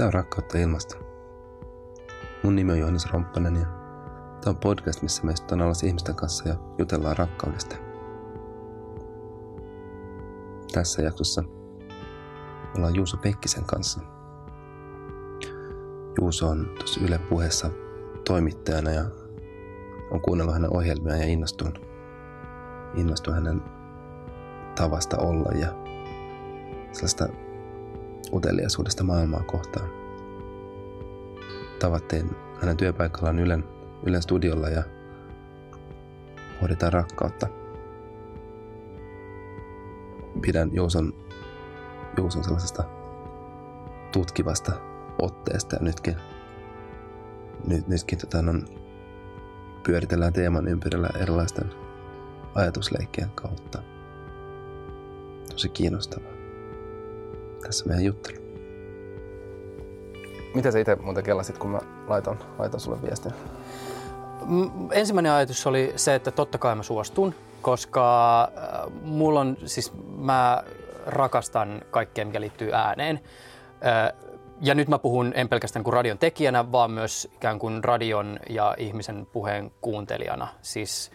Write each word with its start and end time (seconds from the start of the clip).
Tämä 0.00 0.08
on 0.08 0.14
Rakkautta 0.14 0.58
ilmasta. 0.58 0.96
Mun 2.42 2.56
nimi 2.56 2.72
on 2.72 2.78
Johannes 2.78 3.12
Romppanen 3.12 3.56
ja 3.56 3.66
tämä 4.40 4.46
on 4.46 4.56
podcast, 4.56 5.02
missä 5.02 5.22
me 5.24 5.32
istutaan 5.32 5.62
alas 5.62 5.82
ihmisten 5.82 6.14
kanssa 6.14 6.48
ja 6.48 6.54
jutellaan 6.78 7.16
rakkaudesta. 7.16 7.76
Tässä 10.72 11.02
jaksossa 11.02 11.44
ollaan 12.76 12.94
Juuso 12.94 13.16
Pekkisen 13.16 13.64
kanssa. 13.64 14.00
Juuso 16.20 16.48
on 16.48 16.70
tuossa 16.78 17.00
Yle 17.04 17.18
puheessa 17.18 17.70
toimittajana 18.26 18.90
ja 18.90 19.04
on 20.10 20.20
kuunnellut 20.20 20.54
hänen 20.54 20.76
ohjelmia 20.76 21.16
ja 21.16 21.26
innostunut, 21.26 21.80
innostunut 22.94 23.44
hänen 23.44 23.62
tavasta 24.74 25.16
olla 25.18 25.52
ja 25.52 25.68
sellaista 26.92 27.28
uteliaisuudesta 28.32 29.04
maailmaa 29.04 29.42
kohtaan. 29.42 29.90
Tavattiin 31.78 32.30
hänen 32.60 32.76
työpaikallaan 32.76 33.38
Ylen, 33.38 33.64
Ylen 34.06 34.22
studiolla 34.22 34.68
ja 34.68 34.82
hoidetaan 36.60 36.92
rakkautta. 36.92 37.46
Pidän 40.42 40.70
Juuson, 40.72 41.14
Juuson 42.16 42.44
sellaisesta 42.44 42.84
tutkivasta 44.12 44.72
otteesta 45.18 45.76
ja 45.76 45.82
nytkin, 45.82 46.16
nyt, 47.66 47.88
nytkin 47.88 48.18
tota, 48.18 48.38
on, 48.38 48.64
pyöritellään 49.82 50.32
teeman 50.32 50.68
ympärillä 50.68 51.08
erilaisten 51.20 51.70
ajatusleikkien 52.54 53.30
kautta. 53.30 53.82
Tosi 55.52 55.68
kiinnostavaa 55.68 56.39
tässä 57.62 57.86
meidän 57.86 58.04
juttelu. 58.04 58.36
Mitä 60.54 60.70
sä 60.70 60.78
itse 60.78 60.96
muuten 60.96 61.24
kellasit, 61.24 61.58
kun 61.58 61.70
mä 61.70 61.80
laitan, 62.06 62.38
laitan 62.58 62.80
sulle 62.80 63.02
viestin? 63.02 63.32
Ensimmäinen 64.92 65.32
ajatus 65.32 65.66
oli 65.66 65.92
se, 65.96 66.14
että 66.14 66.30
totta 66.30 66.58
kai 66.58 66.74
mä 66.74 66.82
suostun, 66.82 67.34
koska 67.62 68.42
äh, 68.42 68.92
mulla 69.02 69.40
on, 69.40 69.56
siis 69.64 69.92
mä 70.16 70.62
rakastan 71.06 71.82
kaikkea, 71.90 72.24
mikä 72.24 72.40
liittyy 72.40 72.72
ääneen. 72.72 73.20
Äh, 73.86 74.30
ja 74.60 74.74
nyt 74.74 74.88
mä 74.88 74.98
puhun 74.98 75.32
en 75.34 75.48
pelkästään 75.48 75.84
kuin 75.84 75.94
radion 75.94 76.18
tekijänä, 76.18 76.72
vaan 76.72 76.90
myös 76.90 77.28
ikään 77.34 77.58
kuin 77.58 77.84
radion 77.84 78.38
ja 78.48 78.74
ihmisen 78.78 79.26
puheen 79.26 79.70
kuuntelijana. 79.80 80.48
Siis 80.62 81.10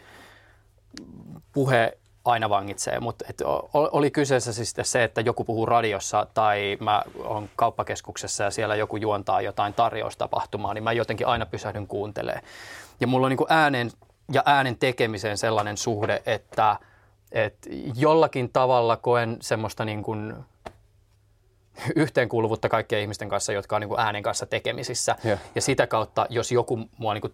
puhe 1.53 1.97
aina 2.25 2.49
vangitsee, 2.49 2.99
mutta 2.99 3.25
et 3.29 3.41
oli 3.73 4.11
kyseessä 4.11 4.53
siis 4.53 4.73
se, 4.81 5.03
että 5.03 5.21
joku 5.21 5.43
puhuu 5.43 5.65
radiossa 5.65 6.27
tai 6.33 6.77
mä 6.79 7.03
oon 7.23 7.49
kauppakeskuksessa 7.55 8.43
ja 8.43 8.51
siellä 8.51 8.75
joku 8.75 8.97
juontaa 8.97 9.41
jotain 9.41 9.73
tarjoustapahtumaa, 9.73 10.73
niin 10.73 10.83
mä 10.83 10.91
jotenkin 10.91 11.27
aina 11.27 11.45
pysähdyn 11.45 11.87
kuuntelemaan. 11.87 12.43
Ja 12.99 13.07
mulla 13.07 13.27
on 13.27 13.29
niin 13.29 13.47
äänen 13.49 13.91
ja 14.31 14.43
äänen 14.45 14.77
tekemiseen 14.77 15.37
sellainen 15.37 15.77
suhde, 15.77 16.21
että, 16.25 16.79
että 17.31 17.69
jollakin 17.95 18.49
tavalla 18.53 18.97
koen 18.97 19.37
semmoista 19.41 19.85
niin 19.85 20.03
kuin 20.03 20.33
yhteenkuuluvuutta 21.95 22.69
kaikkien 22.69 23.01
ihmisten 23.01 23.29
kanssa, 23.29 23.53
jotka 23.53 23.75
on 23.75 23.81
niin 23.81 23.89
kuin 23.89 23.99
äänen 23.99 24.23
kanssa 24.23 24.45
tekemisissä. 24.45 25.15
Yeah. 25.25 25.39
Ja 25.55 25.61
sitä 25.61 25.87
kautta, 25.87 26.25
jos 26.29 26.51
joku 26.51 26.79
mua 26.97 27.13
niin 27.13 27.21
kuin 27.21 27.33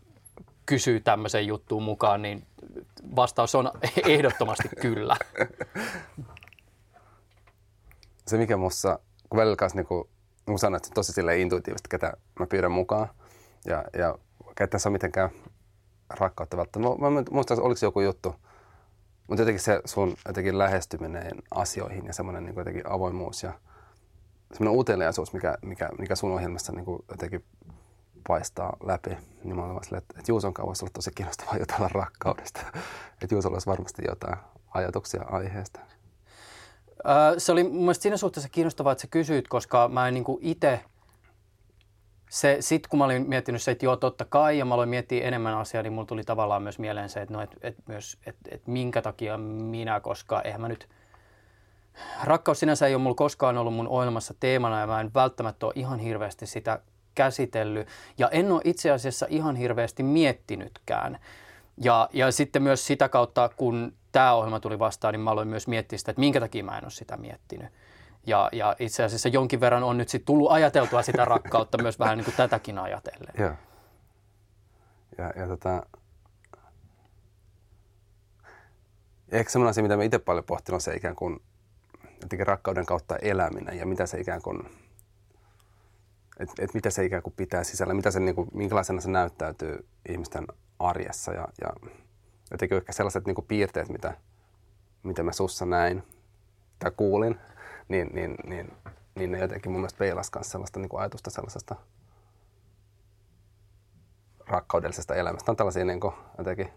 kysyy 0.66 1.00
tämmöiseen 1.00 1.48
juttuun 1.48 1.84
mukaan, 1.84 2.22
niin 2.22 2.46
vastaus 3.16 3.56
on 3.56 3.72
ehdottomasti 4.08 4.70
kyllä. 4.82 5.16
Se 8.28 8.38
mikä 8.38 8.58
musta, 8.58 9.00
kun 9.30 9.38
välillä 9.38 9.56
kanssa 9.56 9.80
niin 9.80 9.88
niin 10.48 10.60
sanoin, 10.60 10.78
että 10.78 10.90
tosi 10.94 11.14
sille 11.14 11.40
intuitiivisesti, 11.40 11.90
ketä 11.90 12.14
mä 12.40 12.48
pyydän 12.48 12.72
mukaan. 12.72 13.10
Ja, 13.66 13.84
ja 13.98 14.18
että 14.50 14.68
tässä 14.68 14.90
on 14.90 14.94
mitenkään 14.94 15.30
rakkautta 16.10 16.58
välttämättä. 16.58 17.00
Mä, 17.00 17.10
mä 17.10 17.24
muistan, 17.32 17.62
oliko 17.62 17.78
se 17.78 17.86
joku 17.86 18.02
juttu, 18.02 18.36
mutta 19.28 19.42
jotenkin 19.42 19.64
se 19.64 19.82
sun 19.86 20.16
jotenkin 20.28 20.58
lähestyminen 20.58 21.32
asioihin 21.52 22.06
ja 22.06 22.14
semmoinen 22.14 22.46
niin 22.46 22.92
avoimuus 22.92 23.44
ja 23.44 23.54
semmoinen 24.54 24.80
uteliaisuus, 24.80 25.34
mikä, 25.34 25.58
mikä, 25.62 25.90
mikä 26.00 26.16
sun 26.16 26.32
ohjelmassa 26.32 26.74
niin 26.74 26.86
jotenkin 27.10 27.44
paistaa 28.28 28.78
läpi, 28.84 29.18
niin 29.44 29.56
mä 29.56 29.64
olen 29.64 29.78
että, 29.78 29.98
että 29.98 30.32
Juuson 30.32 30.54
voisi 30.66 30.86
olla 30.86 30.92
tosi 30.94 31.12
kiinnostavaa 31.16 31.58
jutella 31.58 31.88
rakkaudesta. 31.88 32.62
että 33.22 33.36
Juusolla 33.36 33.56
olisi 33.56 33.68
varmasti 33.68 34.02
jotain 34.08 34.38
ajatuksia 34.74 35.24
aiheesta. 35.30 35.80
se 37.38 37.52
oli 37.52 37.64
mun 37.64 37.96
siinä 37.96 38.18
suhteessa 38.18 38.50
kiinnostavaa, 38.50 38.92
että 38.92 39.02
sä 39.02 39.08
kysyit, 39.08 39.48
koska 39.48 39.88
mä 39.88 40.08
en 40.08 40.14
niin 40.14 40.26
itse 40.40 40.80
se, 42.32 42.58
sit 42.60 42.88
kun 42.88 43.00
mä 43.00 43.06
olin 43.06 43.30
miettinyt 43.30 43.62
se, 43.62 43.72
että 43.72 43.86
joo, 43.86 43.96
totta 43.96 44.26
kai, 44.26 44.58
ja 44.58 44.66
mä 44.66 44.74
aloin 44.74 44.90
miettiä 44.90 45.28
enemmän 45.28 45.58
asiaa, 45.58 45.84
niin 45.84 45.94
mulla 45.94 46.06
tuli 46.06 46.24
tavallaan 46.24 46.64
myös 46.64 46.80
mieleen 46.80 47.10
se, 47.10 47.22
että, 47.22 47.34
no, 47.34 47.42
et, 47.42 47.58
et 47.62 47.76
myös, 47.88 48.18
et, 48.26 48.36
et 48.50 48.68
minkä 48.68 49.02
takia 49.02 49.38
minä, 49.38 50.00
koska 50.00 50.42
eihän 50.42 50.62
mä 50.62 50.68
nyt, 50.68 50.90
rakkaus 52.24 52.60
sinänsä 52.60 52.88
ei 52.88 52.96
ole 52.96 53.02
mulla 53.02 53.16
koskaan 53.16 53.58
ollut 53.58 53.74
mun 53.74 53.88
ohjelmassa 53.88 54.34
teemana, 54.40 54.80
ja 54.80 54.88
mä 54.88 55.02
en 55.02 55.12
välttämättä 55.14 55.66
ole 55.66 55.74
ihan 55.76 56.00
hirveästi 56.00 56.46
sitä 56.46 56.80
käsitellyt 57.24 57.88
ja 58.18 58.30
en 58.30 58.52
ole 58.52 58.62
itse 58.64 58.92
asiassa 58.92 59.26
ihan 59.30 59.56
hirveästi 59.56 60.04
miettinytkään. 60.04 61.20
Ja, 61.78 62.10
ja 62.14 62.32
sitten 62.32 62.64
myös 62.64 62.88
sitä 62.88 63.10
kautta, 63.10 63.50
kun 63.58 63.94
tämä 64.12 64.34
ohjelma 64.34 64.60
tuli 64.60 64.80
vastaan, 64.80 65.14
niin 65.14 65.22
mä 65.22 65.32
aloin 65.32 65.48
myös 65.48 65.68
miettiä 65.68 66.00
sitä, 66.00 66.12
että 66.12 66.20
minkä 66.20 66.40
takia 66.40 66.64
mä 66.64 66.78
en 66.78 66.84
ole 66.84 66.92
sitä 66.92 67.18
miettinyt. 67.18 67.68
Ja, 68.28 68.50
ja 68.52 68.76
itse 68.80 69.04
asiassa 69.04 69.30
jonkin 69.30 69.60
verran 69.60 69.84
on 69.84 69.98
nyt 69.98 70.10
sitten 70.10 70.26
tullut 70.26 70.52
ajateltua 70.52 71.02
sitä 71.02 71.26
rakkautta 71.26 71.82
myös 71.82 72.00
vähän 72.00 72.18
niin 72.18 72.26
kuin 72.26 72.36
tätäkin 72.36 72.80
ajatellen. 72.80 73.34
Joo. 73.38 73.54
Ja, 75.18 75.34
ja 75.36 75.48
tota, 75.48 75.86
ehkä 79.32 79.52
semmoinen 79.52 79.70
asia, 79.70 79.84
mitä 79.84 79.98
mä 79.98 80.04
itse 80.04 80.20
paljon 80.20 80.44
pohtinut, 80.44 80.76
on 80.76 80.82
se 80.82 80.96
ikään 80.96 81.16
kuin 81.16 81.40
rakkauden 82.40 82.86
kautta 82.86 83.16
eläminen 83.16 83.78
ja 83.78 83.86
mitä 83.86 84.06
se 84.06 84.20
ikään 84.20 84.42
kuin 84.42 84.60
että 86.42 86.64
et 86.64 86.74
mitä 86.74 86.90
se 86.90 87.06
ikään 87.06 87.24
kuin 87.24 87.34
pitää 87.38 87.64
sisällä, 87.64 87.94
mitä 87.94 88.12
se, 88.12 88.20
niin 88.20 88.36
kuin, 88.36 88.50
minkälaisena 88.54 89.02
se 89.02 89.10
näyttäytyy 89.10 89.86
ihmisten 90.10 90.48
arjessa 90.80 91.34
ja, 91.34 91.48
ja 91.62 91.90
jotenkin 92.52 92.78
ehkä 92.78 92.92
sellaiset 92.94 93.26
niin 93.26 93.36
kuin 93.36 93.46
piirteet, 93.48 93.90
mitä, 93.90 94.18
mitä 95.04 95.24
mä 95.24 95.32
sussa 95.32 95.66
näin 95.66 96.04
tai 96.80 96.92
kuulin, 96.98 97.40
niin, 97.88 98.10
niin, 98.14 98.36
niin, 98.46 98.74
niin 99.16 99.32
ne 99.32 99.40
jotenkin 99.40 99.72
mun 99.72 99.82
mielestä 99.82 99.98
peilas 99.98 100.32
myös 100.36 100.52
sellaista 100.52 100.80
niin 100.80 100.90
kuin 100.90 101.00
ajatusta 101.02 101.30
sellaisesta 101.30 101.76
rakkaudellisesta 104.48 105.16
elämästä. 105.16 105.52
On 105.52 105.56
tällaisia 105.56 105.86
niin 105.86 106.00
kuin, 106.00 106.14
jotenkin 106.38 106.70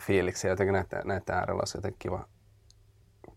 fiiliksiä, 0.00 0.50
jotenkin 0.50 0.72
näitä, 0.72 1.02
näitä 1.04 1.38
äärellä 1.38 1.60
olisi 1.60 1.78
jotenkin 1.78 1.98
kiva, 1.98 2.28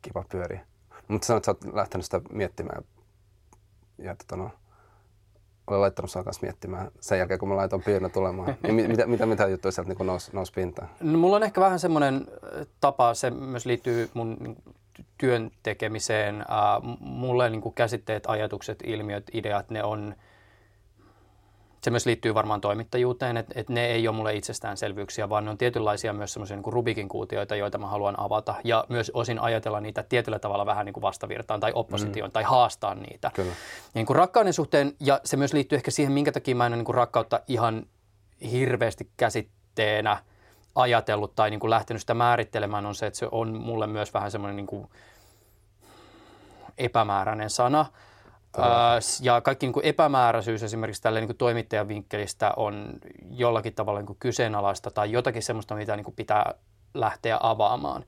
kiva 0.02 0.26
pyöriä. 0.31 0.66
Mutta 1.08 1.28
sanoit, 1.28 1.48
että 1.48 1.66
sä 1.66 1.68
oot 1.68 1.76
lähtenyt 1.76 2.06
sitä 2.06 2.22
miettimään 2.31 2.84
ja 3.98 4.16
tota 4.16 4.36
no, 4.36 4.52
olen 5.68 5.82
laittanut 5.82 6.12
sinua 6.12 6.24
kanssa 6.24 6.46
miettimään 6.46 6.92
sen 7.00 7.18
jälkeen, 7.18 7.40
kun 7.40 7.50
mä 7.50 7.56
laitoin 7.56 7.84
piirno 7.84 8.10
tulemaan. 8.10 8.56
Niin 8.64 8.92
mitä, 8.92 9.08
mitä, 9.08 9.26
mitä 9.26 9.48
juttuja 9.48 9.72
sieltä 9.72 9.94
niin 9.94 10.08
nousi, 10.08 10.32
nousi 10.34 10.54
pintaan? 10.54 10.90
No, 11.02 11.18
mulla 11.18 11.36
on 11.36 11.44
ehkä 11.44 11.62
vähän 11.62 11.80
semmoinen 11.80 12.28
tapa, 12.80 13.14
se 13.14 13.30
myös 13.30 13.66
liittyy 13.66 14.10
mun 14.14 14.38
niin, 14.40 14.58
työn 15.18 15.52
tekemiseen. 15.64 16.42
Äh, 16.42 16.98
mulle 17.00 17.50
niin 17.50 17.62
kuin 17.62 17.76
käsitteet, 17.76 18.24
ajatukset, 18.28 18.80
ilmiöt, 18.84 19.30
ideat, 19.34 19.70
ne 19.70 19.84
on– 19.84 20.16
se 21.84 21.92
myös 21.92 22.06
liittyy 22.06 22.34
varmaan 22.34 22.62
toimittajuuteen, 22.62 23.38
että, 23.38 23.53
että 23.56 23.74
ne 23.74 23.86
ei 23.86 24.08
ole 24.08 24.16
mulle 24.16 24.36
itsestäänselvyyksiä, 24.36 25.30
vaan 25.30 25.46
ne 25.46 25.52
on 25.52 25.58
tietynlaisia 25.58 26.13
myös 26.13 26.33
semmoisia 26.33 26.57
niin 26.57 26.74
Rubikin 26.74 27.10
kuutioita, 27.10 27.56
joita 27.56 27.78
mä 27.78 27.88
haluan 27.88 28.19
avata 28.19 28.56
ja 28.63 28.86
myös 28.89 29.12
osin 29.13 29.39
ajatella 29.39 29.81
niitä 29.81 30.04
tietyllä 30.04 30.39
tavalla 30.39 30.66
vähän 30.66 30.86
niin 30.86 30.94
kuin 30.94 31.01
vastavirtaan 31.01 31.60
tai 31.60 31.72
oppositioon 31.75 32.30
mm. 32.30 32.33
tai 32.33 32.44
haastaa 32.44 32.95
niitä. 32.95 33.31
Kyllä. 33.33 33.54
Niin 33.94 34.06
kuin 34.06 34.18
rakkauden 34.18 34.54
suhteen, 34.54 34.94
ja 35.00 35.22
se 35.24 35.38
myös 35.38 35.54
liittyy 35.54 35.75
ehkä 35.75 35.92
siihen, 35.92 36.13
minkä 36.13 36.31
takia 36.31 36.56
mä 36.56 36.66
en 36.66 36.72
niin 36.72 36.86
kuin 36.86 36.95
rakkautta 36.95 37.39
ihan 37.48 37.86
hirveästi 38.51 39.12
käsitteenä 39.18 40.18
ajatellut 40.75 41.36
tai 41.36 41.50
niin 41.50 41.60
kuin 41.60 41.69
lähtenyt 41.69 42.01
sitä 42.01 42.13
määrittelemään, 42.13 42.86
on 42.86 42.95
se, 42.95 43.07
että 43.07 43.19
se 43.19 43.28
on 43.31 43.62
mulle 43.62 43.88
myös 43.88 44.13
vähän 44.13 44.31
semmoinen 44.31 44.56
niin 44.56 44.68
kuin 44.68 44.88
epämääräinen 46.78 47.50
sana– 47.50 47.86
ja 49.21 49.42
kaikki 49.42 49.65
niin 49.65 49.74
kuin 49.74 49.86
epämääräisyys 49.86 50.63
esimerkiksi 50.63 51.01
tälle 51.01 51.19
niin 51.19 51.27
kuin 51.27 51.38
toimittajan 51.38 51.88
vinkkelistä 51.88 52.53
on 52.57 52.89
jollakin 53.30 53.74
tavalla 53.74 54.00
niin 54.00 54.07
kuin 54.07 54.19
kyseenalaista 54.19 54.92
tai 54.92 55.12
jotakin 55.12 55.44
sellaista, 55.44 55.75
mitä 55.75 55.95
niin 55.95 56.03
kuin 56.03 56.15
pitää 56.15 56.53
lähteä 56.94 57.38
avaamaan. 57.39 58.06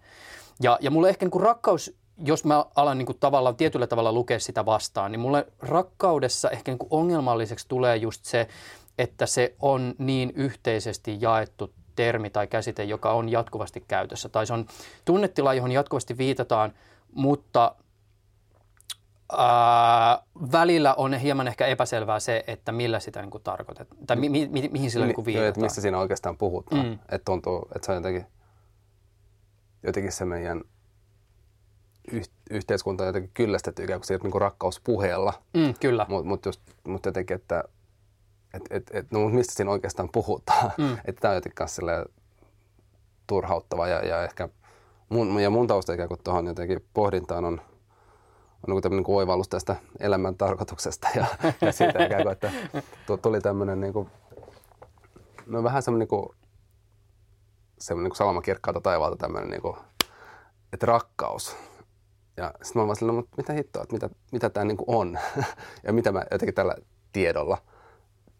Ja, 0.61 0.77
ja 0.81 0.91
mulle 0.91 1.09
ehkä 1.09 1.25
niin 1.25 1.31
kuin 1.31 1.43
rakkaus, 1.43 1.95
jos 2.25 2.45
mä 2.45 2.65
alan 2.75 2.97
niin 2.97 3.05
kuin 3.05 3.19
tavallaan 3.19 3.55
tietyllä 3.55 3.87
tavalla 3.87 4.11
lukea 4.11 4.39
sitä 4.39 4.65
vastaan, 4.65 5.11
niin 5.11 5.19
mulle 5.19 5.47
rakkaudessa 5.59 6.49
ehkä 6.49 6.71
niin 6.71 6.79
kuin 6.79 6.87
ongelmalliseksi 6.91 7.67
tulee 7.67 7.97
just 7.97 8.25
se, 8.25 8.47
että 8.97 9.25
se 9.25 9.55
on 9.59 9.95
niin 9.97 10.33
yhteisesti 10.35 11.17
jaettu 11.21 11.73
termi 11.95 12.29
tai 12.29 12.47
käsite, 12.47 12.83
joka 12.83 13.11
on 13.11 13.29
jatkuvasti 13.29 13.83
käytössä. 13.87 14.29
Tai 14.29 14.45
se 14.45 14.53
on 14.53 14.65
tunnetila, 15.05 15.53
johon 15.53 15.71
jatkuvasti 15.71 16.17
viitataan, 16.17 16.73
mutta 17.13 17.75
Ää, 19.37 20.23
välillä 20.51 20.93
on 20.93 21.13
hieman 21.13 21.47
ehkä 21.47 21.65
epäselvää 21.65 22.19
se, 22.19 22.43
että 22.47 22.71
millä 22.71 22.99
sitä 22.99 23.21
niin 23.21 23.31
kuin 23.31 23.43
tarkoitetaan, 23.43 24.05
tai 24.07 24.17
mi, 24.17 24.29
mi, 24.29 24.47
mi, 24.51 24.69
mihin 24.71 24.91
sillä 24.91 25.05
niin 25.05 25.15
kuin 25.15 25.25
Joo, 25.25 25.31
että 25.31 25.41
viitataan. 25.43 25.65
mistä 25.65 25.81
siinä 25.81 25.99
oikeastaan 25.99 26.37
puhutaan. 26.37 26.85
Mm. 26.85 26.93
Että 26.93 27.25
tuntuu, 27.25 27.67
että 27.75 27.85
se 27.85 27.91
on 27.91 27.95
jotenkin, 27.95 28.25
jotenkin 29.83 30.11
se 30.11 30.25
meidän 30.25 30.61
yh, 32.11 32.23
yhteiskunta 32.49 33.03
on 33.03 33.07
jotenkin 33.07 33.31
kyllästetty 33.33 33.83
ikään 33.83 33.99
kuin 33.99 34.07
siitä 34.07 34.23
niin 34.23 34.31
kuin 34.31 34.41
rakkauspuheella. 34.41 35.33
Mm, 35.53 35.73
kyllä. 35.79 36.05
Mutta 36.09 36.27
mut 36.27 36.45
just, 36.45 36.61
mut 36.87 37.05
jotenkin, 37.05 37.35
että 37.35 37.63
et, 38.53 38.63
et, 38.69 38.91
et, 38.93 39.11
no, 39.11 39.29
mistä 39.29 39.53
siinä 39.53 39.71
oikeastaan 39.71 40.09
puhutaan. 40.11 40.71
Mm. 40.77 40.93
että 41.05 41.21
tämä 41.21 41.31
on 41.31 41.35
jotenkin 41.35 41.67
silleen 41.67 42.05
turhauttava 43.27 43.87
ja, 43.87 44.05
ja 44.05 44.23
ehkä 44.23 44.49
mun, 45.09 45.39
ja 45.39 45.49
mun 45.49 45.67
tausta 45.67 45.93
ikään 45.93 46.09
kuin 46.09 46.19
tuohon 46.23 46.47
jotenkin 46.47 46.85
pohdintaan 46.93 47.45
on, 47.45 47.61
on 48.67 48.73
niin 48.73 48.81
tämmöinen 48.81 49.03
niin 49.03 49.17
oivallus 49.17 49.49
tästä 49.49 49.75
elämän 49.99 50.35
tarkoituksesta 50.35 51.07
ja, 51.15 51.25
ja 51.61 51.71
siitä 51.71 52.05
ikään 52.05 52.23
kuin, 52.23 52.33
että 52.33 52.51
tu- 53.07 53.17
tuli 53.17 53.41
tämmöinen 53.41 53.79
niin 53.79 53.93
kuin, 53.93 54.09
no 55.45 55.63
vähän 55.63 55.83
semmoinen 55.83 55.99
niin 55.99 56.19
kuin, 56.19 56.35
semmoinen 57.79 58.03
niin 58.03 58.11
kuin 58.11 58.17
salamakirkkaalta 58.17 58.81
taivaalta 58.81 59.17
tämmöinen 59.17 59.49
niin 59.49 59.61
kuin, 59.61 59.77
että 60.73 60.85
rakkaus. 60.85 61.55
Ja 62.37 62.53
sitten 62.61 62.81
mä 62.81 62.85
vaan 62.85 62.95
silleen, 62.95 63.15
no, 63.15 63.21
mutta 63.21 63.37
mitä 63.37 63.53
hittoa, 63.53 63.83
että 63.83 63.93
mitä, 63.93 64.09
mitä 64.31 64.49
tämä 64.49 64.65
niin 64.65 64.77
on 64.87 65.19
ja 65.85 65.93
mitä 65.93 66.11
mä 66.11 66.23
jotenkin 66.31 66.55
tällä 66.55 66.75
tiedolla 67.11 67.57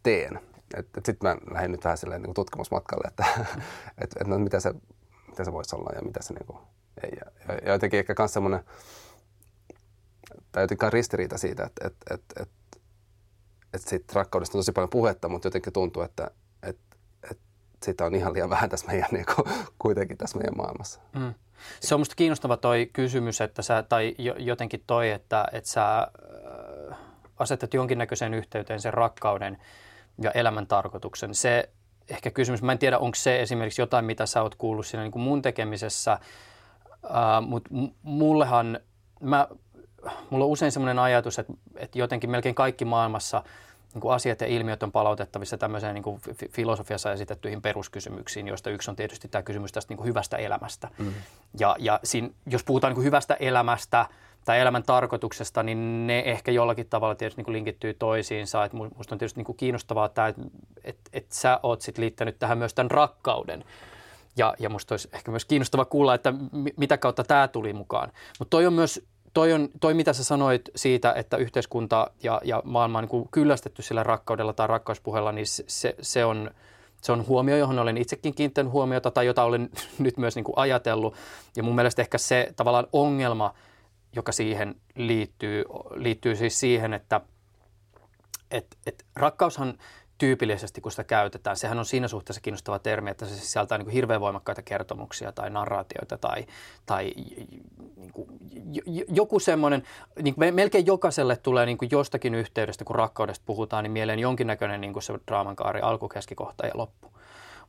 teen. 0.03 0.39
Sitten 1.05 1.29
mä 1.29 1.37
lähdin 1.53 1.71
nyt 1.71 1.83
vähän 1.83 1.97
silleen 1.97 2.21
niin 2.21 2.27
kuin 2.27 2.35
tutkimusmatkalle, 2.35 3.07
että 3.07 3.25
et, 4.01 4.15
et, 4.21 4.27
no, 4.27 4.39
mitä, 4.39 4.59
se, 4.59 4.73
mitä 5.27 5.43
se 5.43 5.53
voisi 5.53 5.75
olla 5.75 5.89
ja 5.95 6.01
mitä 6.01 6.23
se 6.23 6.33
niin 6.33 6.45
kuin 6.45 6.57
ei. 7.03 7.11
Ja, 7.19 7.55
ja 7.63 7.71
jotenkin 7.71 7.99
ehkä 7.99 8.15
myös 8.19 8.33
semmoinen, 8.33 8.63
tai 10.51 10.63
jotenkin 10.63 10.93
ristiriita 10.93 11.37
siitä, 11.37 11.63
että 11.63 11.87
et, 11.87 11.95
et, 12.11 12.23
et, 12.41 12.49
et 13.73 13.81
siitä 13.81 14.13
rakkaudesta 14.13 14.57
on 14.57 14.59
tosi 14.59 14.71
paljon 14.71 14.89
puhetta, 14.89 15.29
mutta 15.29 15.47
jotenkin 15.47 15.73
tuntuu, 15.73 16.01
että 16.01 16.31
et, 16.63 16.77
et 17.31 17.39
sitä 17.83 18.05
on 18.05 18.15
ihan 18.15 18.33
liian 18.33 18.49
vähän 18.49 18.69
tässä 18.69 18.87
meidän, 18.87 19.09
niin 19.11 19.25
kuin, 19.35 19.47
kuitenkin 19.79 20.17
tässä 20.17 20.37
meidän 20.37 20.57
maailmassa. 20.57 21.01
Mm. 21.15 21.33
Se 21.79 21.95
on 21.95 22.01
musta 22.01 22.15
kiinnostava 22.15 22.57
toi 22.57 22.89
kysymys, 22.93 23.41
että 23.41 23.61
sä, 23.61 23.83
tai 23.83 24.15
jo, 24.17 24.35
jotenkin 24.37 24.83
toi, 24.87 25.09
että, 25.09 25.47
että 25.51 25.69
sä 25.69 25.99
äh, 25.99 26.97
asetat 27.37 27.73
jonkinnäköiseen 27.73 28.33
yhteyteen 28.33 28.81
sen 28.81 28.93
rakkauden 28.93 29.57
ja 30.21 30.31
elämän 30.31 30.67
tarkoituksen. 30.67 31.35
Se 31.35 31.69
ehkä 32.09 32.31
kysymys, 32.31 32.61
mä 32.61 32.71
en 32.71 32.79
tiedä, 32.79 32.97
onko 32.97 33.15
se 33.15 33.41
esimerkiksi 33.41 33.81
jotain, 33.81 34.05
mitä 34.05 34.25
sä 34.25 34.41
oot 34.41 34.55
kuullut 34.55 34.85
siinä 34.85 35.03
niin 35.03 35.11
kuin 35.11 35.23
mun 35.23 35.41
tekemisessä, 35.41 36.11
äh, 36.11 36.19
mutta 37.47 37.69
mullehan, 38.01 38.79
mä, 39.21 39.47
mulla 40.29 40.45
on 40.45 40.51
usein 40.51 40.71
sellainen 40.71 40.99
ajatus, 40.99 41.39
että, 41.39 41.53
että 41.75 41.99
jotenkin 41.99 42.29
melkein 42.29 42.55
kaikki 42.55 42.85
maailmassa 42.85 43.43
niin 43.93 44.01
kuin 44.01 44.13
asiat 44.13 44.41
ja 44.41 44.47
ilmiöt 44.47 44.83
on 44.83 44.91
palautettavissa 44.91 45.57
tämmöiseen 45.57 45.93
niin 45.95 46.03
kuin 46.03 46.21
filosofiassa 46.49 47.11
esitettyihin 47.11 47.61
peruskysymyksiin, 47.61 48.47
joista 48.47 48.69
yksi 48.69 48.91
on 48.91 48.95
tietysti 48.95 49.27
tämä 49.27 49.41
kysymys 49.43 49.71
tästä 49.71 49.91
niin 49.91 49.97
kuin 49.97 50.07
hyvästä 50.07 50.37
elämästä. 50.37 50.89
Mm. 50.97 51.13
Ja, 51.59 51.75
ja 51.79 51.99
siinä, 52.03 52.29
jos 52.45 52.63
puhutaan 52.63 52.91
niin 52.91 52.95
kuin 52.95 53.05
hyvästä 53.05 53.33
elämästä 53.33 54.05
tai 54.45 54.59
elämän 54.59 54.83
tarkoituksesta, 54.83 55.63
niin 55.63 56.07
ne 56.07 56.19
ehkä 56.19 56.51
jollakin 56.51 56.87
tavalla 56.89 57.15
tietysti 57.15 57.39
niin 57.39 57.45
kuin 57.45 57.53
linkittyy 57.53 57.93
toisiinsa. 57.93 58.65
Et 58.65 58.73
musta 58.73 59.15
on 59.15 59.19
tietysti 59.19 59.39
niin 59.39 59.45
kuin 59.45 59.57
kiinnostavaa 59.57 60.09
tämä, 60.09 60.27
että 60.27 60.41
et, 60.83 60.97
et 61.13 61.31
sä 61.31 61.59
oot 61.63 61.81
sit 61.81 61.97
liittänyt 61.97 62.39
tähän 62.39 62.57
myös 62.57 62.73
tämän 62.73 62.91
rakkauden. 62.91 63.65
Ja, 64.37 64.53
ja 64.59 64.69
musta 64.69 64.93
olisi 64.93 65.09
ehkä 65.13 65.31
myös 65.31 65.45
kiinnostava 65.45 65.85
kuulla, 65.85 66.13
että 66.13 66.33
mitä 66.77 66.97
kautta 66.97 67.23
tämä 67.23 67.47
tuli 67.47 67.73
mukaan. 67.73 68.11
Mutta 68.39 68.49
toi 68.49 68.65
on 68.65 68.73
myös 68.73 69.05
toi, 69.33 69.53
on, 69.53 69.69
toi, 69.79 69.93
mitä 69.93 70.13
sä 70.13 70.23
sanoit 70.23 70.61
siitä, 70.75 71.13
että 71.13 71.37
yhteiskunta 71.37 72.11
ja, 72.23 72.41
ja 72.43 72.61
maailma 72.65 72.97
on 72.97 73.07
niin 73.11 73.29
kyllästetty 73.31 73.81
sillä 73.81 74.03
rakkaudella 74.03 74.53
tai 74.53 74.67
rakkauspuheella, 74.67 75.31
niin 75.31 75.47
se, 75.47 75.95
se, 76.01 76.25
on, 76.25 76.51
se 77.01 77.11
on 77.11 77.27
huomio, 77.27 77.57
johon 77.57 77.79
olen 77.79 77.97
itsekin 77.97 78.35
kiinnittänyt 78.35 78.71
huomiota 78.71 79.11
tai 79.11 79.25
jota 79.25 79.43
olen 79.43 79.69
nyt 79.99 80.17
myös 80.17 80.35
niin 80.35 80.43
kuin 80.43 80.57
ajatellut. 80.57 81.15
Ja 81.55 81.63
mun 81.63 81.75
mielestä 81.75 82.01
ehkä 82.01 82.17
se 82.17 82.53
tavallaan 82.55 82.87
ongelma, 82.93 83.53
joka 84.15 84.31
siihen 84.31 84.75
liittyy, 84.95 85.63
liittyy 85.95 86.35
siis 86.35 86.59
siihen, 86.59 86.93
että 86.93 87.21
et, 88.51 88.77
et 88.85 89.05
rakkaushan 89.15 89.77
tyypillisesti, 90.23 90.81
kun 90.81 90.91
sitä 90.91 91.03
käytetään, 91.03 91.57
sehän 91.57 91.79
on 91.79 91.85
siinä 91.85 92.07
suhteessa 92.07 92.41
kiinnostava 92.41 92.79
termi, 92.79 93.09
että 93.09 93.25
se 93.25 93.35
sisältää 93.35 93.77
niin 93.77 93.85
kuin 93.85 93.93
hirveän 93.93 94.21
voimakkaita 94.21 94.61
kertomuksia 94.61 95.31
tai 95.31 95.49
narraatioita 95.49 96.17
tai, 96.17 96.45
tai 96.85 97.11
niin 97.95 98.11
kuin, 98.13 98.27
joku 99.09 99.39
semmoinen, 99.39 99.83
niin 100.21 100.35
kuin 100.35 100.55
melkein 100.55 100.85
jokaiselle 100.85 101.35
tulee 101.35 101.65
niin 101.65 101.77
kuin 101.77 101.89
jostakin 101.91 102.35
yhteydestä, 102.35 102.85
kun 102.85 102.95
rakkaudesta 102.95 103.43
puhutaan, 103.45 103.83
niin 103.83 103.91
mieleen 103.91 104.19
jonkinnäköinen 104.19 104.81
niin 104.81 104.93
kuin 104.93 105.03
se 105.03 105.13
draaman 105.27 105.55
kaari, 105.55 105.81
alku, 105.81 106.09
keskikohta 106.09 106.65
ja 106.65 106.71
loppu. 106.73 107.13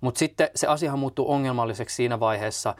Mutta 0.01 0.19
sitten 0.19 0.51
se 0.55 0.67
asiahan 0.67 0.99
muuttuu 0.99 1.33
ongelmalliseksi 1.33 1.97
siinä 1.97 2.21
vaiheessa, 2.21 2.75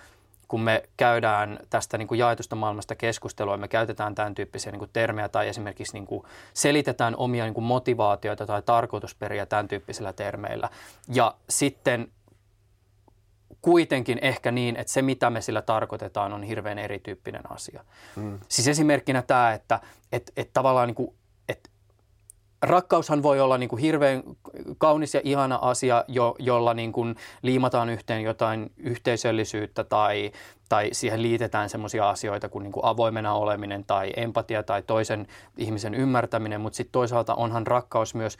kun 0.49 0.61
me 0.61 0.83
käydään 0.97 1.59
tästä 1.71 1.99
niin 1.99 2.09
kuin 2.09 2.19
jaetusta 2.19 2.57
maailmasta 2.57 2.95
keskustelua, 2.95 3.57
me 3.57 3.69
käytetään 3.69 4.15
tämän 4.15 4.35
tyyppisiä 4.35 4.73
niin 4.73 4.79
kuin 4.79 4.91
termejä 4.93 5.29
tai 5.29 5.49
esimerkiksi 5.49 5.93
niin 5.93 6.07
kuin 6.07 6.25
selitetään 6.55 7.17
omia 7.17 7.45
niin 7.45 7.55
kuin 7.55 7.65
motivaatioita 7.65 8.47
tai 8.47 8.63
tarkoitusperiä 8.63 9.47
tämän 9.47 9.69
tyyppisillä 9.69 10.13
termeillä. 10.13 10.69
Ja 11.09 11.35
sitten 11.49 12.09
kuitenkin 13.63 14.19
ehkä 14.23 14.51
niin, 14.51 14.77
että 14.77 14.93
se 14.93 15.03
mitä 15.03 15.31
me 15.31 15.41
sillä 15.41 15.63
tarkoitetaan 15.63 16.33
on 16.33 16.43
hirveän 16.43 16.79
erityyppinen 16.79 17.53
asia. 17.53 17.85
Mm. 18.17 18.39
Siis 18.49 18.69
esimerkkinä 18.69 19.23
tämä, 19.23 19.53
että 19.53 19.81
et, 20.13 20.33
et 20.37 20.51
tavallaan 20.53 20.89
niin 20.89 20.95
kuin, 20.95 21.15
rakkaushan 22.69 23.23
voi 23.23 23.41
olla 23.41 23.59
niin 23.59 23.69
kuin 23.69 23.81
hirveän 23.81 24.23
kaunis 24.79 25.15
ja 25.15 25.21
ihana 25.25 25.59
asia, 25.63 26.05
jo, 26.09 26.35
jolla 26.39 26.75
niin 26.75 26.93
kuin 26.93 27.17
liimataan 27.43 27.91
yhteen 27.91 28.23
jotain 28.23 28.73
yhteisöllisyyttä 28.77 29.85
tai, 29.85 30.33
tai 30.69 30.89
siihen 30.93 31.23
liitetään 31.23 31.69
sellaisia 31.69 32.11
asioita 32.11 32.49
kuin, 32.49 32.63
niin 32.63 32.73
kuin 32.73 32.85
avoimena 32.85 33.35
oleminen 33.35 33.85
tai 33.85 34.13
empatia 34.17 34.63
tai 34.63 34.83
toisen 34.83 35.27
ihmisen 35.57 35.95
ymmärtäminen, 35.95 36.61
mutta 36.61 36.77
sitten 36.77 36.93
toisaalta 36.93 37.35
onhan 37.35 37.67
rakkaus 37.67 38.15
myös 38.15 38.37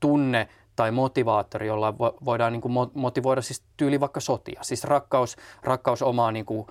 tunne 0.00 0.48
tai 0.76 0.90
motivaattori, 0.90 1.66
jolla 1.66 1.98
voidaan 1.98 2.52
niin 2.52 2.60
kuin 2.60 2.74
motivoida 2.94 3.42
siis 3.42 3.62
tyyli 3.76 4.00
vaikka 4.00 4.20
sotia. 4.20 4.62
Siis 4.62 4.84
rakkaus, 4.84 5.36
rakkaus 5.62 6.02
omaa 6.02 6.32
niin 6.32 6.46
kuin 6.46 6.66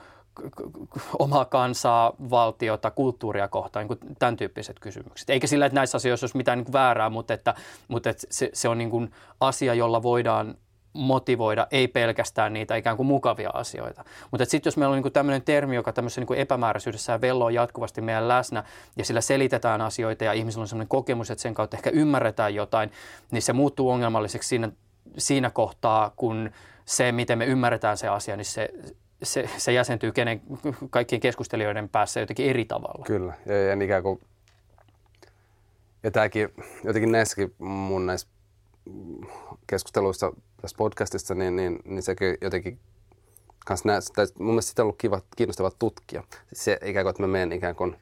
omaa 1.20 1.46
kansaa, 1.46 2.14
valtiota, 2.30 2.92
kulttuuria 2.92 3.48
kohtaan, 3.48 3.88
niin 3.88 3.98
kuin 4.00 4.16
tämän 4.20 4.38
tyyppiset 4.38 4.80
kysymykset. 4.80 5.30
Eikä 5.30 5.48
sillä, 5.48 5.66
että 5.66 5.76
näissä 5.76 5.98
asioissa 5.98 6.24
olisi 6.24 6.38
mitään 6.38 6.58
niin 6.58 6.74
väärää, 6.74 7.10
mutta, 7.10 7.34
että, 7.34 7.56
mutta 7.88 8.10
että 8.10 8.28
se, 8.30 8.50
se 8.54 8.70
on 8.70 8.78
niin 8.78 8.90
kuin 8.90 9.12
asia, 9.40 9.74
jolla 9.74 10.04
voidaan 10.04 10.58
motivoida 10.96 11.68
ei 11.72 11.88
pelkästään 11.88 12.54
niitä 12.54 12.76
ikään 12.76 12.98
kuin 12.98 13.08
mukavia 13.08 13.50
asioita. 13.54 14.04
Mutta 14.32 14.46
sitten 14.46 14.68
jos 14.68 14.78
meillä 14.78 14.96
on 14.96 15.02
niin 15.02 15.14
tämmöinen 15.14 15.42
termi, 15.42 15.76
joka 15.76 15.94
tämmöisessä 15.94 16.22
niin 16.22 16.28
kuin 16.28 16.40
epämääräisyydessä 16.40 17.22
velloo 17.22 17.50
jatkuvasti 17.50 18.02
meidän 18.02 18.28
läsnä 18.28 18.64
ja 18.98 19.06
sillä 19.06 19.22
selitetään 19.22 19.82
asioita 19.82 20.24
ja 20.24 20.34
ihmisillä 20.34 20.62
on 20.62 20.68
sellainen 20.68 20.88
kokemus, 20.88 21.32
että 21.32 21.42
sen 21.42 21.54
kautta 21.54 21.78
ehkä 21.78 21.90
ymmärretään 21.90 22.56
jotain, 22.56 22.92
niin 23.32 23.42
se 23.42 23.54
muuttuu 23.54 23.90
ongelmalliseksi 23.90 24.50
siinä, 24.50 24.72
siinä 25.18 25.50
kohtaa, 25.50 26.12
kun 26.16 26.50
se, 26.86 27.12
miten 27.12 27.38
me 27.38 27.46
ymmärretään 27.46 27.98
se 27.98 28.08
asia, 28.08 28.36
niin 28.36 28.46
se, 28.46 28.70
se, 29.24 29.50
se 29.58 29.74
jäsentyy 29.74 30.12
kenen, 30.12 30.42
kaikkien 30.90 31.22
keskustelijoiden 31.22 31.90
päässä 31.90 32.20
jotenkin 32.20 32.46
eri 32.46 32.66
tavalla. 32.66 33.06
Kyllä, 33.06 33.34
ja, 33.46 33.64
ja 33.64 33.84
ikään 33.84 34.04
kuin, 34.04 34.22
ja 36.04 36.12
tämäkin, 36.12 36.50
jotenkin 36.84 37.12
näissäkin 37.12 37.56
mun 37.58 38.06
näissä 38.06 38.28
keskusteluissa 39.68 40.32
tässä 40.62 40.78
podcastissa, 40.78 41.36
niin, 41.36 41.56
niin, 41.56 41.80
niin 41.86 42.04
sekin 42.04 42.38
jotenkin 42.42 42.80
kans 43.66 43.86
nää, 43.86 44.00
tai 44.16 44.26
mun 44.40 44.48
mielestä 44.48 44.70
sitä 44.70 44.82
on 44.82 44.84
ollut 44.84 44.98
kiva, 44.98 45.22
kiinnostava 45.36 45.72
tutkia. 45.72 46.24
Se 46.54 46.80
ikään 46.86 47.04
kuin, 47.04 47.10
että 47.10 47.24
mä 47.24 47.28
menen 47.28 47.52
ikään 47.52 47.76
kuin, 47.76 47.96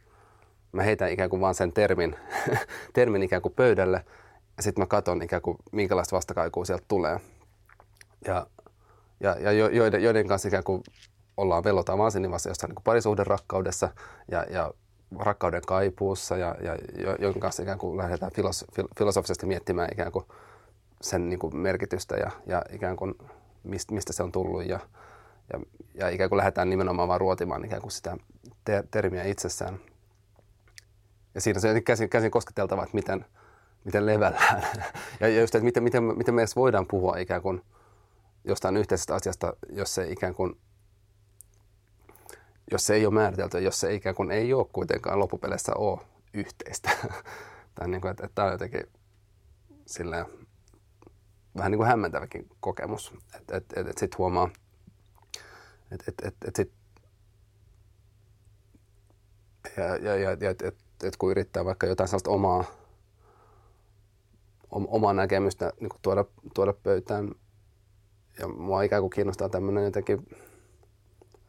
mä 0.72 0.84
heitän 0.84 1.12
ikään 1.12 1.30
kuin 1.30 1.42
vaan 1.42 1.56
sen 1.56 1.74
termin, 1.74 2.16
termin 2.94 3.24
ikään 3.24 3.42
kuin 3.42 3.54
pöydälle, 3.54 4.06
ja 4.58 4.64
sitten 4.64 4.82
mä 4.82 4.88
katson 4.88 5.22
ikään 5.22 5.42
kuin, 5.42 5.58
minkälaista 5.72 6.16
vastakaikua 6.16 6.66
sieltä 6.66 6.86
tulee. 6.88 7.20
Ja, 8.28 8.48
ja, 9.20 9.36
ja 9.40 9.52
joiden, 9.52 10.04
joiden 10.04 10.28
kanssa 10.28 10.48
ikään 10.48 10.64
kuin 10.64 10.84
ollaan 11.38 11.64
vellotaan 11.64 11.98
Maasinivassa 11.98 12.50
jossain 12.50 12.70
niin 12.70 12.84
parisuhden 12.84 13.28
rakkaudessa 13.28 13.90
ja, 14.32 14.46
ja 14.50 14.74
rakkauden 15.20 15.62
kaipuussa 15.68 16.38
ja, 16.38 16.56
ja 16.62 16.78
joiden 17.20 17.40
kanssa 17.40 17.64
ikään 17.64 17.78
kuin 17.78 17.98
lähdetään 17.98 18.32
filos, 18.36 18.66
filosofisesti 18.98 19.46
miettimään 19.46 19.90
ikään 19.92 20.12
kuin 20.12 20.26
sen 21.02 21.30
niin 21.30 21.40
kuin 21.40 21.58
merkitystä 21.58 22.16
ja, 22.16 22.32
ja 22.46 22.62
ikään 22.72 22.96
kuin 22.96 23.16
mistä, 23.64 23.94
mistä 23.94 24.14
se 24.14 24.24
on 24.24 24.32
tullut 24.32 24.66
ja, 24.66 24.80
ja, 25.54 25.60
ja 25.94 26.10
ikään 26.10 26.30
kuin 26.30 26.38
lähdetään 26.38 26.70
nimenomaan 26.70 27.08
vaan 27.08 27.22
ruotimaan 27.22 27.66
ikään 27.66 27.82
kuin 27.82 27.92
sitä 27.92 28.18
te- 28.66 28.84
termiä 28.92 29.24
itsessään. 29.24 29.80
Ja 31.36 31.42
siinä 31.42 31.60
se 31.60 31.70
on 31.70 31.84
käsin, 31.84 32.10
käsin 32.10 32.32
kosketeltava, 32.32 32.84
että 32.84 32.96
miten, 32.96 33.26
miten 33.84 34.06
levällään. 34.06 34.64
Ja 35.20 35.42
just, 35.42 35.56
että 35.56 35.66
miten, 35.66 35.84
miten, 35.84 36.04
miten 36.04 36.34
me 36.34 36.42
edes 36.42 36.56
voidaan 36.56 36.88
puhua 36.88 37.18
ikään 37.18 37.42
kuin 37.42 37.62
jostain 38.46 38.78
yhteisestä 38.78 39.16
asiasta, 39.16 39.54
jos 39.70 39.96
se 39.96 40.12
ikään 40.12 40.36
kuin 40.36 40.56
jos 42.72 42.86
se 42.86 42.94
ei 42.94 43.06
ole 43.06 43.14
määritelty, 43.14 43.60
jos 43.60 43.80
se 43.80 43.94
ikään 43.94 44.16
kuin 44.16 44.32
ei 44.32 44.54
ole 44.54 44.66
kuitenkaan 44.74 45.20
loppupeleissä 45.20 45.72
ole 45.76 46.00
yhteistä. 46.34 46.90
tai 47.76 47.88
niin 47.88 48.02
kuin, 48.02 48.12
että, 48.12 48.26
että 48.26 48.36
tämä 48.36 48.46
on 48.46 48.52
jotenkin 48.52 48.84
silleen, 49.86 50.26
vähän 51.58 51.72
niin 51.72 51.78
kuin 51.78 51.88
hämmentäväkin 51.88 52.50
kokemus. 52.60 53.14
Että 53.36 53.58
et, 53.58 53.66
et, 53.76 53.88
et 53.88 53.98
sitten 53.98 54.18
huomaa, 54.18 54.50
että 55.92 56.06
et, 56.08 56.16
et, 56.24 56.36
et 56.48 56.56
sit, 56.56 56.72
ja, 59.78 59.96
ja, 59.96 60.16
ja, 60.16 60.38
ja 60.40 60.50
et, 60.50 60.62
et, 60.62 60.78
et 61.04 61.18
kun 61.18 61.32
yrittää 61.32 61.66
vaikka 61.66 61.88
jotain 61.88 62.08
sellaista 62.08 62.32
omaa, 62.32 62.64
omaa 64.72 65.14
näkemystä 65.14 65.74
niin 65.80 65.90
tuoda, 66.02 66.26
tuoda 66.54 66.74
pöytään, 66.74 67.32
ja 68.40 68.48
mua 68.48 68.82
ikään 68.82 69.02
kuin 69.02 69.10
kiinnostaa 69.10 69.50
tämmöinen 69.50 69.84
jotenkin 69.84 70.28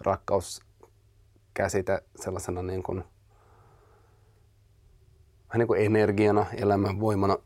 rakkauskäsite 0.00 2.04
sellaisena 2.16 2.62
niin 2.62 2.82
kuin, 2.82 3.04
vähän 5.48 5.58
niin 5.58 5.66
kuin 5.66 5.80
energiana, 5.80 6.46
elämän 6.56 7.00
voimana, 7.00 7.36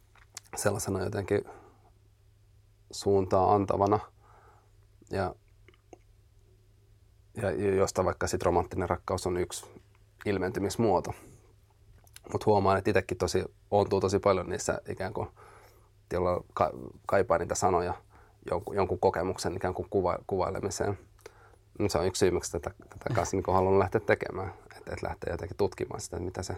sellaisena 0.56 1.04
jotenkin 1.04 1.44
suuntaa 2.90 3.54
antavana. 3.54 3.98
Ja, 5.10 5.34
ja 7.36 7.74
josta 7.74 8.04
vaikka 8.04 8.26
sitten 8.26 8.46
romanttinen 8.46 8.88
rakkaus 8.88 9.26
on 9.26 9.36
yksi 9.36 9.66
ilmentymismuoto. 10.26 11.14
Mutta 12.32 12.44
huomaan, 12.46 12.78
että 12.78 12.90
itsekin 12.90 13.18
tosi, 13.18 13.44
ontuu 13.70 14.00
tosi 14.00 14.18
paljon 14.18 14.48
niissä 14.48 14.80
ikään 14.88 15.12
kuin, 15.12 15.28
jolla 16.12 16.44
ka, 16.54 16.70
kaipaa 17.06 17.38
niitä 17.38 17.54
sanoja 17.54 17.94
jonkun, 18.50 18.76
jonkun 18.76 18.98
kokemuksen 18.98 19.56
ikään 19.56 19.74
kuin 19.74 19.88
kuva, 19.90 20.18
kuvailemiseen. 20.26 20.98
Se 21.88 21.98
on 21.98 22.06
yksi 22.06 22.18
syy, 22.18 22.30
miksi 22.30 22.52
tätä, 22.52 22.70
tätä 22.88 23.14
kanssa 23.14 23.36
niin 23.36 23.54
haluan 23.54 23.78
lähteä 23.78 24.00
tekemään. 24.00 24.52
Että 24.76 24.92
et 24.92 25.02
lähteä 25.02 25.32
jotenkin 25.32 25.56
tutkimaan 25.56 26.00
sitä, 26.00 26.16
että 26.16 26.24
mitä 26.24 26.42
se, 26.42 26.56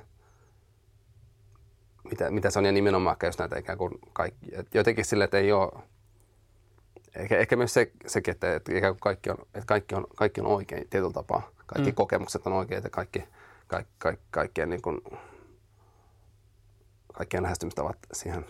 mitä, 2.11 2.31
mitä 2.31 2.51
se 2.51 2.59
on 2.59 2.65
ja 2.65 2.73
nimenomaan 2.73 3.17
just 3.25 3.39
näitä 3.39 3.59
ikään 3.59 3.79
kuin 3.79 3.99
kaikki. 4.13 4.47
Et 4.53 4.75
jotenkin 4.75 5.05
sille, 5.05 5.25
että 5.25 5.39
ei 5.39 5.53
ole, 5.53 5.83
ehkä, 7.15 7.39
ehkä 7.39 7.57
myös 7.57 7.75
se, 7.75 7.91
sekin, 8.07 8.33
että, 8.33 8.55
että, 8.55 8.79
ikään 8.79 8.95
kuin 8.95 9.01
kaikki, 9.01 9.31
on, 9.31 9.37
että 9.41 9.67
kaikki, 9.67 9.95
on, 9.95 10.07
kaikki 10.17 10.41
on 10.41 10.47
oikein 10.47 10.89
tietyllä 10.91 11.13
tapaa. 11.13 11.51
Kaikki 11.67 11.91
mm. 11.91 11.95
kokemukset 11.95 12.47
on 12.47 12.53
oikein 12.53 12.85
ja 12.85 12.91
kaikki, 12.91 13.25
kaikki, 13.67 13.93
kaikki, 13.99 14.25
kaikkien, 14.31 14.71
niin 14.71 14.83
kuin, 14.83 15.01
kaikkien 17.13 17.43
lähestymistavat 17.43 17.97
siihen 18.13 18.47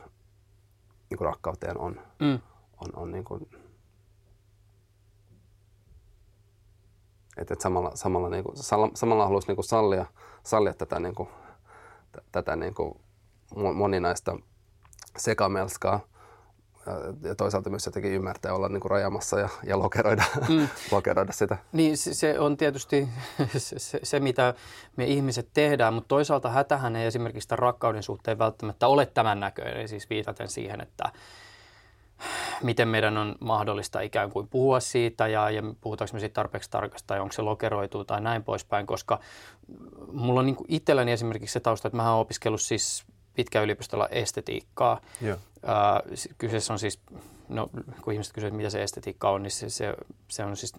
niin 1.10 1.18
kuin 1.18 1.26
rakkauteen 1.26 1.78
on, 1.78 2.00
mm. 2.20 2.38
On, 2.84 3.02
on 3.02 3.12
niin 3.12 3.24
kuin, 3.24 3.50
että, 7.36 7.54
samalla, 7.58 7.90
samalla, 7.94 8.28
niin 8.28 8.44
kuin, 8.44 8.56
samalla 8.94 9.24
haluaisi 9.24 9.48
niin 9.48 9.56
kuin 9.56 9.64
sallia, 9.64 10.06
sallia 10.42 10.74
tätä, 10.74 11.00
niin 11.00 11.14
kuin, 11.14 11.28
tätä 12.32 12.56
niin 12.56 12.74
kuin 12.74 13.00
moninaista 13.74 14.36
sekamelskaa 15.16 16.00
ja 17.22 17.34
toisaalta 17.34 17.70
myös 17.70 17.86
jotenkin 17.86 18.12
ymmärtää 18.12 18.54
olla 18.54 18.68
niin 18.68 18.80
kuin 18.80 18.90
rajamassa 18.90 19.40
ja, 19.40 19.48
ja 19.66 19.78
lokeroida, 19.78 20.24
mm. 20.48 20.68
lokeroida 20.92 21.32
sitä. 21.32 21.56
Niin 21.72 21.96
se 21.96 22.38
on 22.38 22.56
tietysti 22.56 23.08
se, 23.56 24.00
se, 24.02 24.20
mitä 24.20 24.54
me 24.96 25.04
ihmiset 25.04 25.48
tehdään, 25.54 25.94
mutta 25.94 26.08
toisaalta 26.08 26.50
hätähän 26.50 26.96
ei 26.96 27.06
esimerkiksi 27.06 27.48
tämän 27.48 27.58
rakkauden 27.58 28.02
suhteen 28.02 28.38
välttämättä 28.38 28.88
ole 28.88 29.06
tämän 29.06 29.40
näköinen, 29.40 29.88
siis 29.88 30.10
viitaten 30.10 30.48
siihen, 30.48 30.80
että 30.80 31.04
miten 32.62 32.88
meidän 32.88 33.18
on 33.18 33.34
mahdollista 33.40 34.00
ikään 34.00 34.30
kuin 34.30 34.48
puhua 34.48 34.80
siitä 34.80 35.26
ja, 35.26 35.50
ja 35.50 35.62
puhutaanko 35.80 36.12
me 36.12 36.20
siitä 36.20 36.34
tarpeeksi 36.34 36.70
tarkasti 36.70 37.06
tai 37.06 37.20
onko 37.20 37.32
se 37.32 37.42
lokeroitu 37.42 38.04
tai 38.04 38.20
näin 38.20 38.44
poispäin, 38.44 38.86
koska 38.86 39.20
mulla 40.12 40.40
on 40.40 40.46
niin 40.46 40.56
kuin 40.56 40.66
itselläni 40.68 41.12
esimerkiksi 41.12 41.52
se 41.52 41.60
tausta, 41.60 41.88
että 41.88 41.96
mä 41.96 42.12
oon 42.12 42.20
opiskellut 42.20 42.60
siis 42.60 43.04
pitkään 43.34 43.64
yliopistolla 43.64 44.08
estetiikkaa. 44.08 45.00
Joo. 45.20 45.36
Kyseessä 46.38 46.72
on 46.72 46.78
siis, 46.78 47.00
no 47.48 47.70
kun 48.02 48.12
ihmiset 48.12 48.32
kysyvät, 48.32 48.54
mitä 48.54 48.70
se 48.70 48.82
estetiikka 48.82 49.30
on, 49.30 49.42
niin 49.42 49.50
se, 49.50 49.70
se, 49.70 49.94
se 50.28 50.44
on 50.44 50.56
siis 50.56 50.72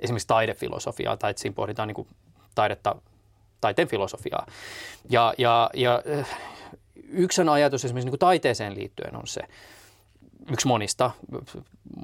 esimerkiksi 0.00 0.28
taidefilosofiaa, 0.28 1.16
tai 1.16 1.30
että 1.30 1.42
siinä 1.42 1.54
pohditaan 1.54 1.88
niin 1.88 1.94
kuin 1.94 2.08
taidetta, 2.54 2.96
taiteen 3.60 3.88
filosofiaa. 3.88 4.46
Ja, 5.08 5.34
ja, 5.38 5.70
ja 5.74 6.02
yksi 7.08 7.42
ajatus 7.42 7.84
esimerkiksi 7.84 8.06
niin 8.06 8.12
kuin 8.12 8.18
taiteeseen 8.18 8.74
liittyen 8.74 9.16
on 9.16 9.26
se, 9.26 9.40
yksi 10.52 10.68
monista, 10.68 11.10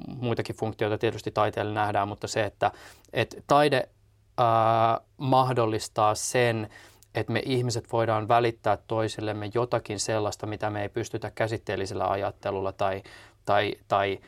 muitakin 0.07 0.55
funktioita 0.55 0.97
tietysti 0.97 1.31
taiteelle 1.31 1.73
nähdään, 1.73 2.07
mutta 2.07 2.27
se, 2.27 2.43
että, 2.43 2.71
että 3.13 3.37
taide 3.47 3.89
ää, 4.37 4.99
mahdollistaa 5.17 6.15
sen, 6.15 6.69
että 7.15 7.33
me 7.33 7.41
ihmiset 7.45 7.91
voidaan 7.91 8.27
välittää 8.27 8.77
toisillemme 8.87 9.49
jotakin 9.53 9.99
sellaista, 9.99 10.47
mitä 10.47 10.69
me 10.69 10.81
ei 10.81 10.89
pystytä 10.89 11.31
käsitteellisellä 11.35 12.09
ajattelulla 12.09 12.71
tai, 12.71 13.03
tai, 13.45 13.75
tai 13.87 14.19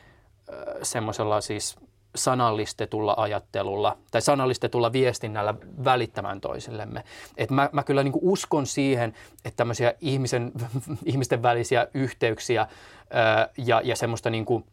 semmoisella 0.82 1.40
siis 1.40 1.76
sanallistetulla 2.16 3.14
ajattelulla 3.16 3.98
tai 4.10 4.22
sanallistetulla 4.22 4.92
viestinnällä 4.92 5.54
välittämään 5.84 6.40
toisillemme. 6.40 7.04
Et 7.36 7.50
mä, 7.50 7.70
mä 7.72 7.82
kyllä 7.82 8.02
niinku 8.02 8.20
uskon 8.22 8.66
siihen, 8.66 9.14
että 9.44 9.56
tämmöisiä 9.56 9.94
ihmisen, 10.00 10.52
ihmisten 11.04 11.42
välisiä 11.42 11.86
yhteyksiä 11.94 12.66
ää, 13.10 13.48
ja, 13.58 13.80
ja 13.84 13.96
semmoista 13.96 14.30
niinku 14.30 14.66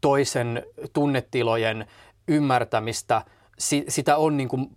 toisen 0.00 0.62
tunnetilojen 0.92 1.86
ymmärtämistä, 2.28 3.22
si, 3.58 3.84
sitä 3.88 4.16
on 4.16 4.36
niinku 4.36 4.70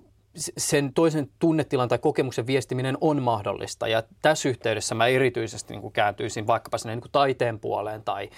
sen 0.57 0.93
toisen 0.93 1.29
tunnetilan 1.39 1.89
tai 1.89 1.97
kokemuksen 1.97 2.47
viestiminen 2.47 2.97
on 3.01 3.21
mahdollista. 3.21 3.87
Ja 3.87 4.03
tässä 4.21 4.49
yhteydessä 4.49 4.95
mä 4.95 5.07
erityisesti 5.07 5.73
niin 5.73 5.81
kuin 5.81 5.93
kääntyisin 5.93 6.47
vaikkapa 6.47 6.77
sinne 6.77 6.95
niin 6.95 7.01
kuin 7.01 7.11
taiteen 7.11 7.59
puoleen 7.59 8.03
tai, 8.03 8.29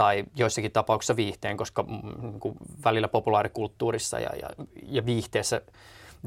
tai 0.00 0.24
joissakin 0.36 0.72
tapauksissa 0.72 1.16
viihteen, 1.16 1.56
koska 1.56 1.82
mm, 1.82 2.22
niin 2.22 2.40
kuin 2.40 2.56
välillä 2.84 3.08
populaarikulttuurissa 3.08 4.18
ja, 4.18 4.30
ja, 4.42 4.48
ja 4.82 5.06
viihteessä, 5.06 5.60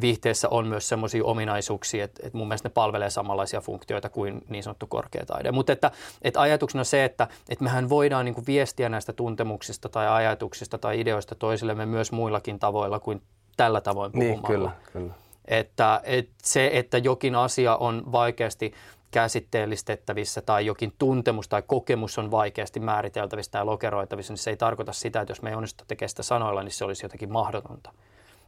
viihteessä 0.01 0.49
on 0.49 0.67
myös 0.67 0.89
sellaisia 0.89 1.23
ominaisuuksia, 1.23 2.03
että, 2.03 2.21
että 2.25 2.37
mun 2.37 2.47
mielestä 2.47 2.69
ne 2.69 2.73
palvelee 2.73 3.09
samanlaisia 3.09 3.61
funktioita 3.61 4.09
kuin 4.09 4.41
niin 4.49 4.63
sanottu 4.63 4.87
korkeataide. 4.87 5.51
Mutta 5.51 5.73
että, 5.73 5.91
että 6.21 6.41
ajatuksena 6.41 6.83
se, 6.83 7.05
että, 7.05 7.27
että 7.49 7.63
mehän 7.63 7.89
voidaan 7.89 8.25
niin 8.25 8.35
kuin 8.35 8.45
viestiä 8.47 8.89
näistä 8.89 9.13
tuntemuksista 9.13 9.89
tai 9.89 10.07
ajatuksista 10.07 10.77
tai 10.77 10.99
ideoista 10.99 11.35
toisillemme 11.35 11.85
myös 11.85 12.11
muillakin 12.11 12.59
tavoilla 12.59 12.99
kuin 12.99 13.21
tällä 13.57 13.81
tavoin 13.81 14.11
puhumalla. 14.11 14.35
Niin, 14.35 14.47
kyllä, 14.47 14.71
kyllä. 14.93 15.13
Että, 15.45 16.01
että 16.03 16.33
se, 16.43 16.69
että 16.73 16.97
jokin 16.97 17.35
asia 17.35 17.75
on 17.75 18.03
vaikeasti 18.11 18.73
käsitteellistettävissä 19.13 20.41
tai 20.41 20.65
jokin 20.65 20.93
tuntemus 20.97 21.47
tai 21.47 21.63
kokemus 21.67 22.17
on 22.17 22.31
vaikeasti 22.31 22.79
määriteltävissä 22.79 23.51
tai 23.51 23.65
lokeroitavissa, 23.65 24.33
niin 24.33 24.37
se 24.37 24.49
ei 24.49 24.57
tarkoita 24.57 24.93
sitä, 24.93 25.21
että 25.21 25.31
jos 25.31 25.41
me 25.41 25.49
ei 25.49 25.55
onnistu 25.55 25.83
tekemään 25.87 26.09
sitä 26.09 26.23
sanoilla, 26.23 26.63
niin 26.63 26.71
se 26.71 26.85
olisi 26.85 27.05
jotenkin 27.05 27.31
mahdotonta. 27.31 27.93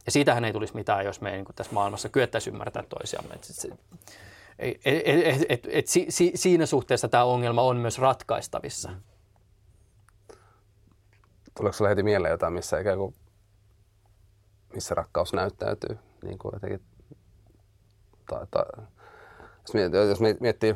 Ja 0.06 0.12
siitähän 0.12 0.44
ei 0.44 0.52
tulisi 0.52 0.74
mitään, 0.74 1.04
jos 1.04 1.20
me 1.20 1.30
ei 1.30 1.36
niin 1.36 1.46
tässä 1.56 1.72
maailmassa 1.72 2.08
kyettäisi 2.08 2.50
ymmärtää 2.50 2.82
toisiamme. 2.82 3.34
Et, 3.34 3.42
et, 4.58 4.80
et, 4.84 5.26
et, 5.26 5.46
et, 5.48 5.66
et, 5.70 5.86
si, 5.86 6.06
si, 6.08 6.32
siinä 6.34 6.66
suhteessa 6.66 7.08
tämä 7.08 7.24
ongelma 7.24 7.62
on 7.62 7.76
myös 7.76 7.98
ratkaistavissa. 7.98 8.90
Tuleeko 11.56 11.72
sinulle 11.72 11.90
heti 11.90 12.02
mieleen 12.02 12.30
jotain, 12.30 12.52
missä 12.52 12.80
ikään 12.80 12.98
kuin 12.98 13.14
missä 14.74 14.94
rakkaus 14.94 15.32
näyttäytyy. 15.32 15.98
Niin 16.22 16.38
kuin 16.38 16.52
jotenkin, 16.54 16.82
ta, 18.30 18.46
ta, 18.50 18.66
jos, 19.66 19.74
miettii, 19.74 20.08
jos 20.08 20.20
miettii, 20.40 20.74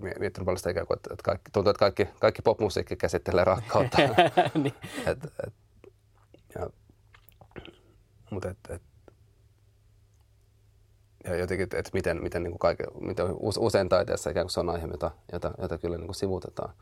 miettinyt 0.00 0.44
paljon 0.44 0.58
sitä 0.58 0.70
ikään 0.70 0.86
kuin, 0.86 0.96
että, 0.96 1.22
kaikki, 1.24 1.50
tuntuu, 1.50 1.70
että 1.70 1.78
kaikki, 1.78 2.08
kaikki 2.20 2.42
popmusiikki 2.42 2.96
käsittelee 2.96 3.44
rakkautta. 3.44 3.98
niin. 4.54 4.74
et, 5.06 5.24
et, 5.46 5.54
ja, 6.54 6.70
mutta 8.30 8.50
et, 8.50 8.58
et, 8.68 8.82
ja 11.24 11.36
jotenkin, 11.36 11.64
että 11.64 11.90
miten, 11.92 12.22
miten, 12.22 12.42
niin 12.42 12.52
kuin 12.52 12.58
kaiken, 12.58 12.86
miten 13.00 13.26
usein 13.40 13.88
taiteessa 13.88 14.30
ikään 14.30 14.44
kuin 14.44 14.52
se 14.52 14.60
on 14.60 14.70
aihe, 14.70 14.86
jota, 14.86 15.10
jota, 15.32 15.52
jota 15.58 15.78
kyllä 15.78 15.96
niin 15.96 16.06
kuin 16.06 16.16
sivutetaan 16.16 16.74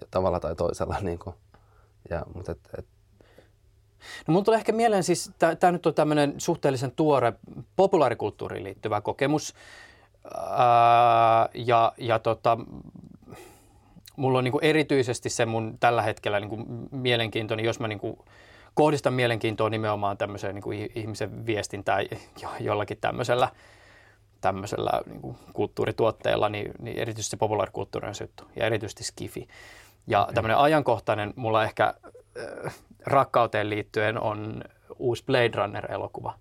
ja 0.00 0.06
tavalla 0.10 0.40
tai 0.40 0.56
toisella. 0.56 0.96
Niin 1.00 1.18
kuin, 1.18 1.36
ja, 2.10 2.26
mutta 2.34 2.52
et, 2.52 2.58
et, 2.78 2.86
No 4.26 4.32
mun 4.32 4.44
tulee 4.44 4.58
ehkä 4.58 4.72
mieleen 4.72 5.04
siis, 5.04 5.30
tämä 5.60 5.72
nyt 5.72 5.86
on 5.86 5.94
tämmöinen 5.94 6.34
suhteellisen 6.38 6.90
tuore 6.90 7.32
populaarikulttuuriin 7.76 8.64
liittyvä 8.64 9.00
kokemus. 9.00 9.54
Ää, 10.34 11.48
ja 11.54 11.92
ja 11.98 12.18
tota, 12.18 12.58
mulla 14.16 14.38
on 14.38 14.44
niinku 14.44 14.58
erityisesti 14.62 15.28
se 15.28 15.46
mun 15.46 15.76
tällä 15.80 16.02
hetkellä 16.02 16.40
niinku 16.40 16.58
mielenkiintoinen, 16.90 17.64
jos 17.66 17.80
mä 17.80 17.88
niinku 17.88 18.24
kohdistan 18.74 19.14
mielenkiintoa 19.14 19.70
nimenomaan 19.70 20.16
tämmöiseen 20.16 20.54
niinku 20.54 20.70
ihmisen 20.94 21.46
viestintään 21.46 22.06
jollakin 22.60 22.98
tämmöisellä, 23.00 23.48
tämmöisellä 24.40 25.00
niinku 25.06 25.36
kulttuurituotteella, 25.52 26.48
niin, 26.48 26.72
niin 26.78 26.98
erityisesti 26.98 27.30
se 27.30 27.36
populaarikulttuuri 27.36 28.08
on 28.08 28.14
se 28.14 28.24
juttu, 28.24 28.44
ja 28.56 28.66
erityisesti 28.66 29.04
skifi. 29.04 29.48
Ja 30.06 30.22
okay. 30.22 30.34
tämmöinen 30.34 30.58
ajankohtainen, 30.58 31.32
mulla 31.36 31.64
ehkä 31.64 31.94
äh, 32.66 32.74
rakkauteen 33.06 33.70
liittyen 33.70 34.20
on 34.20 34.64
uusi 34.98 35.24
Blade 35.24 35.50
Runner-elokuva. 35.54 36.32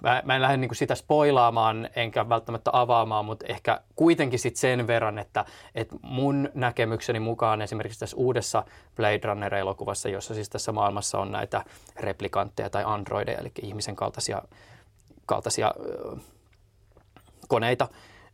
Mä, 0.00 0.22
mä 0.24 0.34
en 0.36 0.42
lähde 0.42 0.56
niin 0.56 0.74
sitä 0.74 0.94
spoilaamaan 0.94 1.88
enkä 1.96 2.28
välttämättä 2.28 2.70
avaamaan, 2.72 3.24
mutta 3.24 3.46
ehkä 3.48 3.80
kuitenkin 3.96 4.38
sit 4.38 4.56
sen 4.56 4.86
verran, 4.86 5.18
että, 5.18 5.44
että 5.74 5.96
mun 6.02 6.48
näkemykseni 6.54 7.20
mukaan 7.20 7.62
esimerkiksi 7.62 8.00
tässä 8.00 8.16
uudessa 8.16 8.64
Blade 8.96 9.20
Runner-elokuvassa, 9.24 10.08
jossa 10.08 10.34
siis 10.34 10.50
tässä 10.50 10.72
maailmassa 10.72 11.18
on 11.18 11.32
näitä 11.32 11.64
replikantteja 11.96 12.70
tai 12.70 12.82
androideja, 12.86 13.38
eli 13.38 13.52
ihmisen 13.62 13.96
kaltaisia, 13.96 14.42
kaltaisia 15.26 15.74
koneita, 17.48 17.88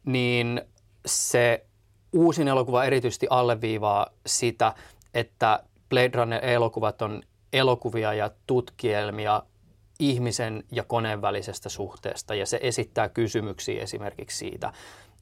niin 0.05 0.63
se 1.07 1.67
uusin 2.13 2.49
elokuva 2.49 2.85
erityisesti 2.85 3.27
alleviivaa 3.31 4.07
sitä, 4.27 4.75
että 5.15 5.65
Blade 5.89 6.11
Runner-elokuvat 6.15 7.03
on 7.03 7.23
elokuvia 7.53 8.15
ja 8.15 8.31
tutkielmia 8.47 9.43
ihmisen 10.11 10.65
ja 10.73 10.85
koneen 10.85 11.23
välisestä 11.23 11.69
suhteesta 11.69 12.35
ja 12.35 12.47
se 12.47 12.59
esittää 12.63 13.09
kysymyksiä 13.09 13.83
esimerkiksi 13.83 14.39
siitä, 14.39 14.73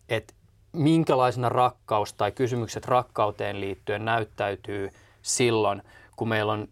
että 0.09 0.35
minkälaisena 0.73 1.49
rakkaus 1.49 2.15
tai 2.15 2.33
kysymykset 2.33 2.85
rakkauteen 2.85 3.61
liittyen 3.61 4.05
näyttäytyy 4.05 4.91
silloin, 5.23 5.83
kun 6.17 6.29
meillä 6.29 6.53
on 6.53 6.69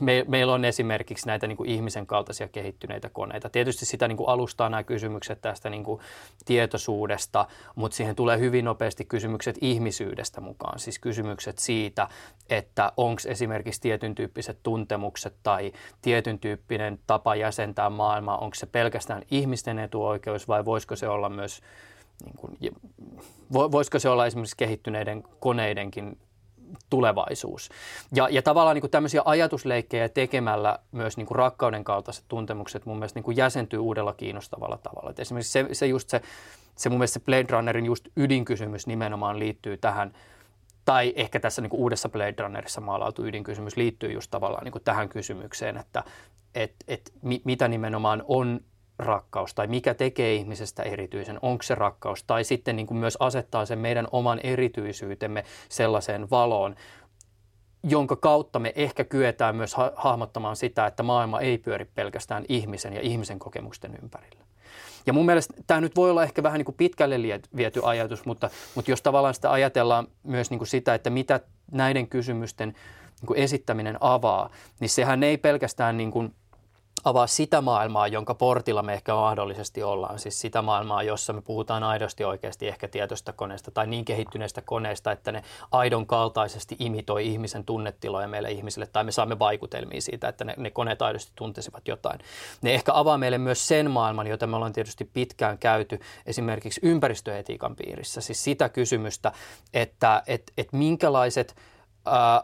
me, 0.00 0.24
meillä 0.28 0.52
on 0.52 0.64
esimerkiksi 0.64 1.26
näitä 1.26 1.46
niin 1.46 1.56
kuin 1.56 1.70
ihmisen 1.70 2.06
kaltaisia 2.06 2.48
kehittyneitä 2.48 3.08
koneita. 3.08 3.50
Tietysti 3.50 3.86
sitä 3.86 4.08
niin 4.08 4.16
kuin 4.16 4.28
alustaa 4.28 4.68
nämä 4.68 4.82
kysymykset 4.82 5.40
tästä 5.40 5.70
niin 5.70 5.84
kuin 5.84 6.00
tietoisuudesta, 6.44 7.46
mutta 7.74 7.96
siihen 7.96 8.16
tulee 8.16 8.38
hyvin 8.38 8.64
nopeasti 8.64 9.04
kysymykset 9.04 9.58
ihmisyydestä 9.60 10.40
mukaan. 10.40 10.78
Siis 10.78 10.98
kysymykset 10.98 11.58
siitä, 11.58 12.08
että 12.50 12.92
onko 12.96 13.22
esimerkiksi 13.26 13.80
tietyn 13.80 14.14
tyyppiset 14.14 14.58
tuntemukset 14.62 15.34
tai 15.42 15.72
tietyn 16.02 16.38
tyyppinen 16.38 16.98
tapa 17.06 17.34
jäsentää 17.34 17.90
maailmaa, 17.90 18.38
onko 18.38 18.54
se 18.54 18.66
pelkästään 18.66 19.22
ihmisten 19.30 19.78
etuoikeus 19.78 20.48
vai 20.48 20.64
voisiko 20.64 20.96
se 20.96 21.08
olla 21.08 21.28
myös 21.28 21.60
niin 22.24 22.36
kuin, 22.36 22.58
voisiko 23.52 23.98
se 23.98 24.08
olla 24.08 24.26
esimerkiksi 24.26 24.56
kehittyneiden 24.56 25.24
koneidenkin 25.40 26.18
tulevaisuus. 26.90 27.68
Ja, 28.14 28.28
ja 28.30 28.42
tavallaan 28.42 28.74
niin 28.74 28.80
kuin 28.80 28.90
tämmöisiä 28.90 29.22
ajatusleikkejä 29.24 30.08
tekemällä 30.08 30.78
myös 30.92 31.16
niin 31.16 31.26
kuin 31.26 31.36
rakkauden 31.36 31.84
kaltaiset 31.84 32.24
tuntemukset 32.28 32.86
mun 32.86 32.98
mielestä 32.98 33.18
niin 33.18 33.24
kuin 33.24 33.36
jäsentyy 33.36 33.78
uudella 33.78 34.12
kiinnostavalla 34.12 34.78
tavalla. 34.78 35.10
Et 35.10 35.20
esimerkiksi 35.20 35.52
se, 35.52 35.66
se 35.72 35.86
just 35.86 36.08
se, 36.08 36.20
se 36.76 36.88
mun 36.88 36.98
mielestä 36.98 37.18
se 37.18 37.24
Blade 37.24 37.46
Runnerin 37.50 37.86
just 37.86 38.08
ydinkysymys 38.16 38.86
nimenomaan 38.86 39.38
liittyy 39.38 39.76
tähän, 39.76 40.12
tai 40.84 41.12
ehkä 41.16 41.40
tässä 41.40 41.62
niin 41.62 41.70
kuin 41.70 41.80
uudessa 41.80 42.08
Blade 42.08 42.34
Runnerissa 42.38 42.80
maalautu 42.80 43.24
ydinkysymys 43.24 43.76
liittyy 43.76 44.12
just 44.12 44.30
tavallaan 44.30 44.64
niin 44.64 44.72
kuin 44.72 44.84
tähän 44.84 45.08
kysymykseen, 45.08 45.76
että 45.76 46.04
et, 46.54 46.74
et, 46.88 47.12
mi, 47.22 47.42
mitä 47.44 47.68
nimenomaan 47.68 48.22
on 48.28 48.60
rakkaus 48.98 49.54
tai 49.54 49.66
mikä 49.66 49.94
tekee 49.94 50.34
ihmisestä 50.34 50.82
erityisen, 50.82 51.38
onko 51.42 51.62
se 51.62 51.74
rakkaus 51.74 52.24
tai 52.24 52.44
sitten 52.44 52.76
niin 52.76 52.86
kuin 52.86 52.98
myös 52.98 53.16
asettaa 53.20 53.66
sen 53.66 53.78
meidän 53.78 54.08
oman 54.12 54.40
erityisyytemme 54.42 55.44
sellaiseen 55.68 56.30
valoon, 56.30 56.74
jonka 57.82 58.16
kautta 58.16 58.58
me 58.58 58.72
ehkä 58.76 59.04
kyetään 59.04 59.56
myös 59.56 59.74
ha- 59.74 59.92
hahmottamaan 59.96 60.56
sitä, 60.56 60.86
että 60.86 61.02
maailma 61.02 61.40
ei 61.40 61.58
pyöri 61.58 61.84
pelkästään 61.94 62.44
ihmisen 62.48 62.92
ja 62.92 63.00
ihmisen 63.00 63.38
kokemusten 63.38 63.98
ympärillä. 64.02 64.44
Ja 65.06 65.12
mun 65.12 65.26
mielestä 65.26 65.54
tämä 65.66 65.80
nyt 65.80 65.96
voi 65.96 66.10
olla 66.10 66.22
ehkä 66.22 66.42
vähän 66.42 66.58
niin 66.58 66.64
kuin 66.64 66.76
pitkälle 66.76 67.16
viety 67.56 67.80
ajatus, 67.84 68.24
mutta, 68.24 68.50
mutta 68.74 68.90
jos 68.90 69.02
tavallaan 69.02 69.34
sitä 69.34 69.52
ajatellaan 69.52 70.06
myös 70.22 70.50
niin 70.50 70.58
kuin 70.58 70.68
sitä, 70.68 70.94
että 70.94 71.10
mitä 71.10 71.40
näiden 71.70 72.08
kysymysten 72.08 72.68
niin 73.20 73.26
kuin 73.26 73.38
esittäminen 73.38 73.96
avaa, 74.00 74.50
niin 74.80 74.88
sehän 74.88 75.22
ei 75.22 75.36
pelkästään 75.36 75.96
niin 75.96 76.10
kuin– 76.10 76.34
avaa 77.04 77.26
sitä 77.26 77.60
maailmaa, 77.60 78.08
jonka 78.08 78.34
portilla 78.34 78.82
me 78.82 78.92
ehkä 78.92 79.14
mahdollisesti 79.14 79.82
ollaan. 79.82 80.18
Siis 80.18 80.40
sitä 80.40 80.62
maailmaa, 80.62 81.02
jossa 81.02 81.32
me 81.32 81.40
puhutaan 81.42 81.82
aidosti 81.82 82.24
oikeasti 82.24 82.68
ehkä 82.68 82.88
tietoista 82.88 83.32
koneesta 83.32 83.70
tai 83.70 83.86
niin 83.86 84.04
kehittyneestä 84.04 84.62
koneesta, 84.62 85.12
että 85.12 85.32
ne 85.32 85.42
aidon 85.70 86.06
kaltaisesti 86.06 86.76
imitoi 86.78 87.26
ihmisen 87.26 87.64
tunnetiloja 87.64 88.28
meille 88.28 88.50
ihmisille 88.50 88.86
tai 88.86 89.04
me 89.04 89.12
saamme 89.12 89.38
vaikutelmia 89.38 90.00
siitä, 90.00 90.28
että 90.28 90.44
ne, 90.44 90.54
ne 90.56 90.70
koneet 90.70 91.02
aidosti 91.02 91.32
tuntesivat 91.34 91.88
jotain. 91.88 92.20
Ne 92.62 92.74
ehkä 92.74 92.92
avaa 92.94 93.18
meille 93.18 93.38
myös 93.38 93.68
sen 93.68 93.90
maailman, 93.90 94.26
jota 94.26 94.46
me 94.46 94.56
ollaan 94.56 94.72
tietysti 94.72 95.04
pitkään 95.04 95.58
käyty 95.58 96.00
esimerkiksi 96.26 96.80
ympäristöetiikan 96.82 97.76
piirissä. 97.76 98.20
Siis 98.20 98.44
sitä 98.44 98.68
kysymystä, 98.68 99.32
että 99.74 100.22
et, 100.26 100.52
et 100.58 100.72
minkälaiset 100.72 101.56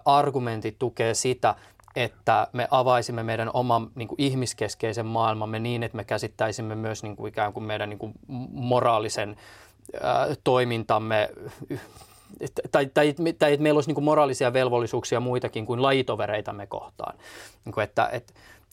argumentit 0.04 0.78
tukee 0.78 1.14
sitä, 1.14 1.54
että 1.96 2.46
me 2.52 2.68
avaisimme 2.70 3.22
meidän 3.22 3.50
oman 3.54 3.90
niin 3.94 4.08
kuin 4.08 4.20
ihmiskeskeisen 4.20 5.06
maailmamme 5.06 5.58
niin, 5.58 5.82
että 5.82 5.96
me 5.96 6.04
käsittäisimme 6.04 6.74
myös 6.74 7.02
niin 7.02 7.16
kuin 7.16 7.28
ikään 7.28 7.52
kuin 7.52 7.64
meidän 7.64 7.90
niin 7.90 7.98
kuin 7.98 8.12
moraalisen 8.52 9.36
ää, 10.02 10.26
toimintamme 10.44 11.30
tai, 12.72 12.86
tai, 12.86 13.14
tai 13.38 13.52
että 13.52 13.62
meillä 13.62 13.76
olisi 13.76 13.88
niin 13.88 13.94
kuin 13.94 14.04
moraalisia 14.04 14.52
velvollisuuksia 14.52 15.20
muitakin 15.20 15.66
kuin 15.66 15.82
lajitovereitamme 15.82 16.66
kohtaan. 16.66 17.18
Niin 17.64 17.72
kuin 17.72 17.84
että, 17.84 18.08
että, 18.12 18.32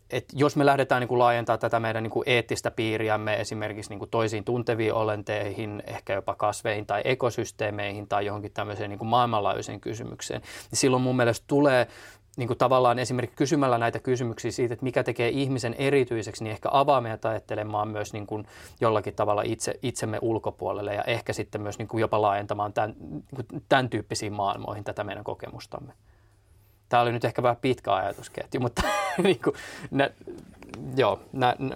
että 0.10 0.34
jos 0.38 0.56
me 0.56 0.66
lähdetään 0.66 1.00
niin 1.00 1.08
kuin 1.08 1.20
laajentaa 1.20 1.58
tätä 1.58 1.80
meidän 1.80 2.04
niin 2.04 2.12
kuin 2.12 2.24
eettistä 2.26 2.72
piiriämme 2.72 3.42
esimerkiksi 3.42 3.90
niin 3.90 4.00
kuin 4.00 4.12
toisiin 4.12 4.44
tunteviin 4.44 4.94
olenteihin, 4.94 5.84
ehkä 5.88 6.14
jopa 6.14 6.36
kasveihin 6.36 6.86
tai 6.86 7.02
ekosysteemeihin 7.06 8.08
tai 8.08 8.26
johonkin 8.26 8.52
tämmöiseen 8.54 8.90
niin 8.90 9.00
kuin 9.00 9.10
maailmanlaajuiseen 9.10 9.82
kysymykseen, 9.82 10.42
niin 10.42 10.78
silloin 10.78 11.04
mun 11.04 11.16
mielestä 11.16 11.44
tulee 11.48 11.88
niin 12.42 12.48
kuin 12.48 12.58
tavallaan 12.58 13.00
esimerkiksi 13.00 13.38
kysymällä 13.38 13.78
näitä 13.78 14.00
kysymyksiä 14.00 14.52
siitä, 14.52 14.74
että 14.74 14.84
mikä 14.84 15.04
tekee 15.04 15.30
ihmisen 15.30 15.74
erityiseksi, 15.74 16.44
niin 16.44 16.52
ehkä 16.52 16.70
avaa 16.72 17.02
meidät 17.02 17.26
ajattelemaan 17.26 17.88
myös 17.88 18.14
niin 18.14 18.28
kuin 18.28 18.48
jollakin 18.80 19.16
tavalla 19.16 19.42
itse, 19.42 19.80
itsemme 19.82 20.20
ulkopuolelle 20.22 20.96
ja 20.96 21.04
ehkä 21.04 21.34
sitten 21.34 21.62
myös 21.62 21.78
niin 21.78 21.88
kuin 21.88 22.02
jopa 22.02 22.22
laajentamaan 22.22 22.74
tämän, 22.74 22.96
niin 23.00 23.24
kuin 23.36 23.64
tämän 23.70 23.90
tyyppisiin 23.90 24.34
maailmoihin 24.34 24.84
tätä 24.84 25.04
meidän 25.04 25.24
kokemustamme. 25.24 25.94
Tämä 26.90 27.04
oli 27.04 27.12
nyt 27.12 27.26
ehkä 27.26 27.44
vähän 27.44 27.58
pitkä 27.62 27.94
ajatusketju, 27.94 28.62
mutta 28.62 28.82
niin 29.24 29.40
kuin, 29.44 29.56
nä, 29.92 30.10
joo, 30.98 31.20
nä, 31.34 31.56
nä, 31.60 31.76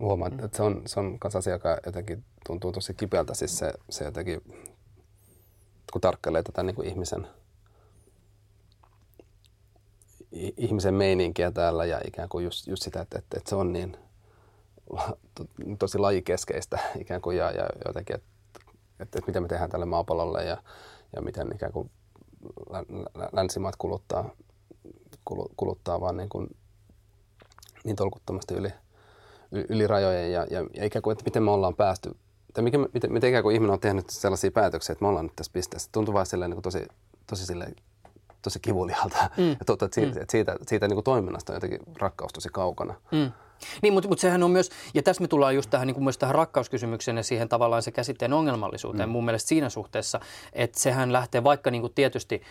Huomaan, 0.00 0.44
että 0.44 0.56
se 0.56 0.62
on, 0.62 0.82
se 0.86 1.00
on 1.00 1.18
myös 1.24 1.36
asia, 1.36 1.52
joka 1.52 1.78
jotenkin 1.86 2.24
tuntuu 2.46 2.72
tosi 2.72 2.94
kipeältä, 2.94 3.34
siis 3.34 3.58
se, 3.58 3.72
se 3.90 4.04
jotenkin, 4.04 4.40
kun 5.92 6.00
tarkkailee 6.00 6.42
tätä 6.42 6.62
niin 6.62 6.76
kuin 6.76 6.88
ihmisen– 6.88 7.26
ihmisen 10.32 10.94
meininkiä 10.94 11.50
täällä 11.50 11.84
ja 11.84 12.00
ikään 12.06 12.28
kuin 12.28 12.44
just, 12.44 12.66
just 12.66 12.82
sitä, 12.82 13.00
että, 13.00 13.18
että, 13.18 13.36
että 13.38 13.50
se 13.50 13.56
on 13.56 13.72
niin 13.72 13.96
tosi 15.78 15.98
lajikeskeistä 15.98 16.78
ikään 17.02 17.20
kuin 17.20 17.36
ja, 17.36 17.50
ja 17.50 17.68
jotenkin, 17.86 18.16
että, 18.16 18.28
että, 19.00 19.18
että 19.18 19.26
mitä 19.26 19.40
me 19.40 19.48
tehdään 19.48 19.70
tälle 19.70 19.86
maapallolle 19.86 20.44
ja, 20.44 20.62
ja 21.16 21.22
miten 21.22 21.52
ikään 21.54 21.72
kuin 21.72 21.90
länsimaat 23.32 23.76
kuluttaa, 23.76 24.30
kuluttaa 25.56 26.00
vaan 26.00 26.16
niin, 26.16 26.28
kuin, 26.28 26.48
niin 27.84 27.96
tolkuttomasti 27.96 28.54
yli, 28.54 28.68
yli 29.52 29.86
rajojen 29.86 30.32
ja, 30.32 30.46
ja, 30.50 30.66
ja 30.74 30.84
ikään 30.84 31.02
kuin, 31.02 31.12
että 31.12 31.24
miten 31.24 31.42
me 31.42 31.50
ollaan 31.50 31.74
päästy, 31.74 32.16
tai 32.54 32.64
mikä, 32.64 32.78
miten, 32.78 33.12
miten 33.12 33.28
ikään 33.28 33.42
kuin 33.42 33.54
ihminen 33.54 33.72
on 33.72 33.80
tehnyt 33.80 34.10
sellaisia 34.10 34.50
päätöksiä, 34.50 34.92
että 34.92 35.04
me 35.04 35.08
ollaan 35.08 35.26
nyt 35.26 35.36
tässä 35.36 35.52
pisteessä. 35.52 35.88
Tuntuu 35.92 36.14
vaan 36.14 36.26
silleen, 36.26 36.50
niin 36.50 36.56
kuin 36.56 36.62
tosi, 36.62 36.86
tosi 37.26 37.46
silleen 37.46 37.76
tosi 38.42 38.60
kivulialta. 38.60 39.30
Mm. 39.36 39.48
Ja 39.48 39.56
että 39.72 39.88
siitä, 39.92 40.20
mm. 40.20 40.26
siitä, 40.30 40.56
siitä 40.66 40.88
niin 40.88 40.96
kuin 40.96 41.04
toiminnasta 41.04 41.52
on 41.52 41.56
jotenkin 41.56 41.80
rakkaus 41.96 42.32
tosi 42.32 42.48
kaukana. 42.52 42.94
Mm. 43.12 43.32
Niin, 43.82 43.92
mutta, 43.92 44.08
mutta 44.08 44.22
sehän 44.22 44.42
on 44.42 44.50
myös, 44.50 44.70
ja 44.94 45.02
tässä 45.02 45.22
me 45.22 45.28
tullaan 45.28 45.54
just 45.54 45.70
tähän, 45.70 45.86
niin 45.86 45.94
kuin 45.94 46.04
myös 46.04 46.18
tähän 46.18 46.34
rakkauskysymykseen 46.34 47.16
ja 47.16 47.22
siihen 47.22 47.48
tavallaan 47.48 47.82
se 47.82 47.90
käsitteen 47.90 48.32
ongelmallisuuteen 48.32 49.08
mm. 49.08 49.12
mun 49.12 49.24
mielestä 49.24 49.48
siinä 49.48 49.68
suhteessa, 49.68 50.20
että 50.52 50.80
sehän 50.80 51.12
lähtee 51.12 51.44
vaikka 51.44 51.70
niin 51.70 51.80
kuin 51.80 51.94
tietysti 51.94 52.42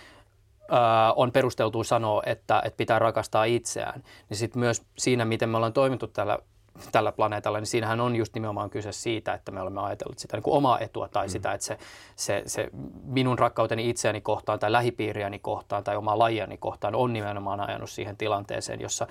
äh, 0.73 0.79
on 1.15 1.31
perusteltu 1.31 1.83
sanoa, 1.83 2.23
että, 2.25 2.61
että 2.65 2.77
pitää 2.77 2.99
rakastaa 2.99 3.43
itseään, 3.43 4.03
niin 4.29 4.37
sitten 4.37 4.59
myös 4.59 4.81
siinä, 4.97 5.25
miten 5.25 5.49
me 5.49 5.57
ollaan 5.57 5.73
toimittu 5.73 6.07
täällä 6.07 6.39
tällä 6.91 7.11
planeetalla, 7.11 7.59
niin 7.59 7.67
siinähän 7.67 7.99
on 7.99 8.15
just 8.15 8.33
nimenomaan 8.33 8.69
kyse 8.69 8.91
siitä, 8.91 9.33
että 9.33 9.51
me 9.51 9.61
olemme 9.61 9.81
ajatelleet 9.81 10.19
sitä 10.19 10.37
niin 10.37 10.43
kuin 10.43 10.57
omaa 10.57 10.79
etua 10.79 11.07
tai 11.07 11.27
mm. 11.27 11.29
sitä, 11.29 11.53
että 11.53 11.65
se, 11.65 11.77
se, 12.15 12.43
se 12.45 12.69
minun 13.03 13.39
rakkauteni 13.39 13.89
itseäni 13.89 14.21
kohtaan 14.21 14.59
tai 14.59 14.71
lähipiiriäni 14.71 15.39
kohtaan 15.39 15.83
tai 15.83 15.95
omaa 15.95 16.19
lajiani 16.19 16.57
kohtaan 16.57 16.95
on 16.95 17.13
nimenomaan 17.13 17.59
ajanut 17.59 17.89
siihen 17.89 18.17
tilanteeseen, 18.17 18.81
jossa, 18.81 19.07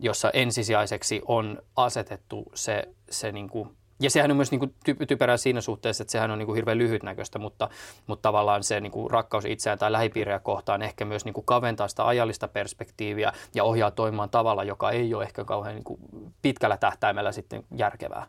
jossa 0.00 0.30
ensisijaiseksi 0.30 1.22
on 1.26 1.58
asetettu 1.76 2.44
se, 2.54 2.88
se 3.10 3.32
niin 3.32 3.48
kuin 3.48 3.76
ja 4.00 4.10
sehän 4.10 4.30
on 4.30 4.36
myös 4.36 4.50
niin 4.50 4.58
kuin 4.58 4.74
ty- 4.88 5.06
typerää 5.06 5.36
siinä 5.36 5.60
suhteessa, 5.60 6.02
että 6.02 6.12
sehän 6.12 6.30
on 6.30 6.38
niin 6.38 6.46
kuin 6.46 6.56
hirveän 6.56 6.78
lyhytnäköistä, 6.78 7.38
mutta, 7.38 7.68
mutta 8.06 8.22
tavallaan 8.22 8.64
se 8.64 8.80
niin 8.80 8.92
kuin 8.92 9.10
rakkaus 9.10 9.44
itseään 9.44 9.78
tai 9.78 9.92
lähipiiriä 9.92 10.38
kohtaan 10.38 10.82
ehkä 10.82 11.04
myös 11.04 11.24
niin 11.24 11.32
kuin 11.32 11.46
kaventaa 11.46 11.88
sitä 11.88 12.06
ajallista 12.06 12.48
perspektiiviä 12.48 13.32
ja 13.54 13.64
ohjaa 13.64 13.90
toimimaan 13.90 14.30
tavalla, 14.30 14.64
joka 14.64 14.90
ei 14.90 15.14
ole 15.14 15.24
ehkä 15.24 15.44
kauhean 15.44 15.74
niin 15.74 15.84
kuin 15.84 16.00
pitkällä 16.42 16.76
tähtäimellä 16.76 17.32
sitten 17.32 17.64
järkevää. 17.76 18.26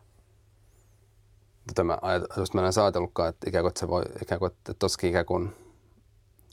Tätä 1.66 1.84
mä 1.84 1.98
ajatus, 2.02 2.54
mä 2.54 2.60
en 2.60 2.72
ajatellutkaan, 2.82 3.28
että 3.28 3.50
ikään 3.50 3.62
kuin, 3.62 3.70
että 3.70 3.80
se 3.80 3.88
voi, 3.88 4.02
ikään 4.22 4.38
kuin, 4.38 4.52
että 4.52 4.74
tossakin 4.74 5.10
ikään 5.10 5.26
kuin, 5.26 5.56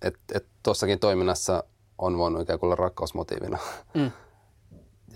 että, 0.01 0.19
että 0.33 0.49
tossakin 0.63 0.99
toiminnassa 0.99 1.63
on 1.97 2.17
voinut 2.17 2.41
ikään 2.41 2.59
kuin 2.59 2.67
olla 2.67 2.75
rakkausmotiivina. 2.75 3.57
Mm. 3.93 4.11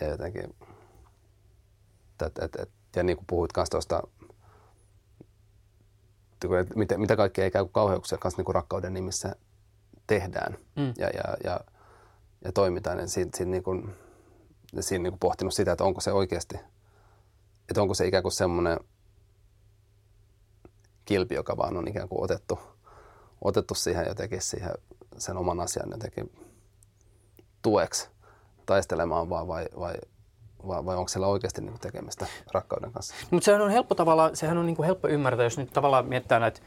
Ja 0.01 0.07
jotenkin, 0.07 0.43
että, 0.43 2.25
että, 2.25 2.45
että, 2.45 2.78
ja 2.95 3.03
niin 3.03 3.17
kuin 3.17 3.27
puhuit 3.27 3.53
kanssa 3.53 3.71
tuosta, 3.71 4.01
mitä, 6.75 6.97
mitä 6.97 7.15
kaikkea 7.15 7.43
ei 7.43 7.51
käy 7.51 7.65
kauheuksia 7.71 8.17
kanssa 8.17 8.39
niin 8.39 8.45
kuin 8.45 8.55
rakkauden 8.55 8.93
nimissä 8.93 9.35
tehdään 10.07 10.57
mm. 10.75 10.93
ja, 10.97 11.07
ja, 11.07 11.37
ja, 11.43 11.59
ja 12.45 12.51
toimitaan, 12.51 12.97
niin 12.97 13.09
siinä, 13.09 13.31
siinä, 13.35 13.51
niin 13.51 13.63
kuin, 13.63 13.95
siinä 14.79 15.03
niin 15.03 15.11
kuin 15.11 15.19
pohtinut 15.19 15.53
sitä, 15.53 15.71
että 15.71 15.83
onko 15.83 16.01
se 16.01 16.11
oikeasti, 16.11 16.57
että 17.69 17.81
onko 17.81 17.93
se 17.93 18.07
ikään 18.07 18.23
kuin 18.23 18.31
semmoinen 18.31 18.79
kilpi, 21.05 21.35
joka 21.35 21.57
vaan 21.57 21.77
on 21.77 21.87
ikään 21.87 22.09
kuin 22.09 22.23
otettu, 22.23 22.59
otettu 23.41 23.75
siihen 23.75 24.05
jotenkin 24.07 24.41
siihen 24.41 24.71
sen 25.17 25.37
oman 25.37 25.59
asian 25.59 25.91
jotenkin 25.91 26.31
tueksi 27.61 28.09
taistelemaan 28.65 29.29
vaan 29.29 29.47
vai, 29.47 29.65
vai, 29.79 29.95
vai, 30.67 30.85
vai 30.85 30.95
onko 30.95 31.07
siellä 31.07 31.27
oikeasti 31.27 31.61
niin 31.61 31.79
tekemistä 31.79 32.27
rakkauden 32.51 32.91
kanssa? 32.91 33.15
No, 33.21 33.27
mutta 33.31 33.45
sehän 33.45 33.61
on 33.61 33.71
helppo 33.71 33.95
tavalla, 33.95 34.29
sehän 34.33 34.57
on 34.57 34.65
niin 34.65 34.75
kuin 34.75 34.85
helppo 34.85 35.07
ymmärtää, 35.07 35.43
jos 35.43 35.57
nyt 35.57 35.73
tavallaan 35.73 36.05
miettää 36.05 36.39
näitä 36.39 36.61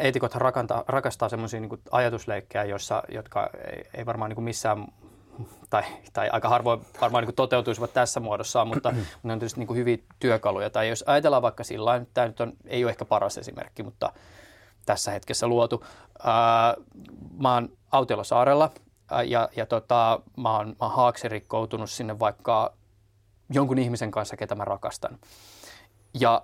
eetikothan 0.00 0.40
rakastaa, 0.40 0.84
rakastaa 0.88 1.28
semmoisia 1.28 1.60
niin 1.60 1.80
ajatusleikkejä, 1.90 2.64
joissa, 2.64 3.02
jotka 3.08 3.50
ei, 3.66 3.84
ei 3.94 4.06
varmaan 4.06 4.28
niin 4.28 4.34
kuin 4.34 4.44
missään 4.44 4.86
tai, 5.70 5.82
tai 6.12 6.28
aika 6.32 6.48
harvoin 6.48 6.80
varmaan 7.00 7.24
niin 7.24 7.34
toteutuisivat 7.34 7.92
tässä 7.92 8.20
muodossa, 8.20 8.64
mutta 8.74 8.94
ne 9.22 9.32
on 9.32 9.38
tietysti 9.38 9.60
niin 9.60 9.76
hyviä 9.76 9.98
työkaluja. 10.18 10.70
Tai 10.70 10.88
jos 10.88 11.04
ajatellaan 11.06 11.42
vaikka 11.42 11.64
sillä 11.64 12.04
tämä 12.14 12.26
nyt 12.26 12.40
on, 12.40 12.52
ei 12.66 12.84
ole 12.84 12.90
ehkä 12.90 13.04
paras 13.04 13.38
esimerkki, 13.38 13.82
mutta 13.82 14.12
tässä 14.86 15.10
hetkessä 15.10 15.46
luotu. 15.46 15.84
Ää, 16.24 16.74
mä 17.38 17.54
oon 17.54 17.68
Autiolla 17.92 18.24
ja, 19.26 19.48
ja 19.56 19.66
tota, 19.66 20.20
mä 20.36 20.56
oon, 20.56 20.68
mä 20.68 20.76
oon 20.80 20.96
haaksirikkoutunut 20.96 21.90
sinne 21.90 22.18
vaikka 22.18 22.74
jonkun 23.50 23.78
ihmisen 23.78 24.10
kanssa, 24.10 24.36
ketä 24.36 24.54
mä 24.54 24.64
rakastan. 24.64 25.18
Ja 26.20 26.42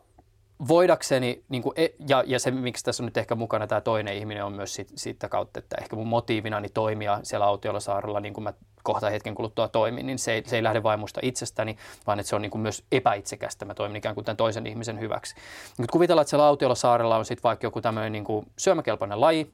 voidakseni, 0.68 1.44
niin 1.49 1.62
kuin, 1.62 1.73
e, 1.77 1.88
ja, 2.09 2.25
ja 2.27 2.38
se 2.38 2.51
miksi 2.51 2.85
tässä 2.85 3.03
on 3.03 3.05
nyt 3.05 3.16
ehkä 3.16 3.35
mukana 3.35 3.66
tämä 3.66 3.81
toinen 3.81 4.16
ihminen 4.16 4.44
on 4.44 4.53
myös 4.53 4.75
sit, 4.75 4.92
siitä 4.94 5.29
kautta, 5.29 5.59
että 5.59 5.77
ehkä 5.81 5.96
mun 5.96 6.07
motiivinani 6.07 6.68
toimia 6.68 7.20
siellä 7.23 7.46
Autiolla 7.46 7.81
saarella, 7.81 8.20
niin 8.20 8.35
kuin 8.35 8.44
mä 8.44 8.53
kohta 8.83 9.11
hetken 9.11 9.35
kuluttua 9.35 9.68
toimin, 9.68 10.07
niin 10.07 10.18
se 10.18 10.33
ei, 10.33 10.42
se 10.46 10.57
ei 10.57 10.62
lähde 10.62 10.83
vain 10.83 11.01
musta 11.01 11.20
itsestäni, 11.23 11.77
vaan 12.07 12.20
että 12.20 12.31
se 12.31 12.37
on 12.37 12.42
niin 12.42 12.51
kuin 12.51 12.62
myös 12.62 12.85
epäitsekästä. 12.92 13.64
Mä 13.64 13.75
toimin 13.75 13.96
ikään 13.96 14.14
kuin 14.14 14.25
tämän 14.25 14.37
toisen 14.37 14.66
ihmisen 14.66 15.01
hyväksi. 15.01 15.35
Nyt 15.79 15.90
kuvitellaan, 15.90 16.23
että 16.23 16.31
siellä 16.31 16.46
Autiolla 16.46 16.75
saarella 16.75 17.16
on 17.16 17.25
sitten 17.25 17.42
vaikka 17.42 17.66
joku 17.66 17.81
tämmöinen 17.81 18.12
niin 18.12 18.25
syömäkelpoinen 18.59 19.20
laji, 19.20 19.53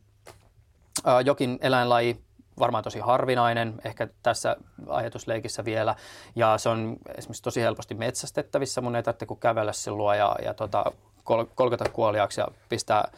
jokin 1.25 1.59
eläinlaji, 1.61 2.26
varmaan 2.59 2.85
tosi 2.85 2.99
harvinainen, 2.99 3.75
ehkä 3.85 4.09
tässä 4.23 4.57
ajatusleikissä 4.89 5.65
vielä. 5.65 5.95
Ja 6.37 6.59
se 6.59 6.69
on 6.69 6.97
esimerkiksi 7.19 7.43
tosi 7.43 7.61
helposti 7.61 7.95
metsästettävissä. 7.95 8.81
Mun 8.81 8.97
ei 8.97 9.03
tarvitse 9.03 9.27
kuin 9.27 9.41
kävellä 9.41 9.73
sen 9.73 9.97
luo 9.97 10.15
ja, 10.15 10.37
ja 10.45 10.55
tota, 10.55 10.85
kol- 11.25 11.47
kolkata 11.55 11.89
kuoliaksi 11.89 12.41
ja 12.41 12.49
pistää, 12.69 13.09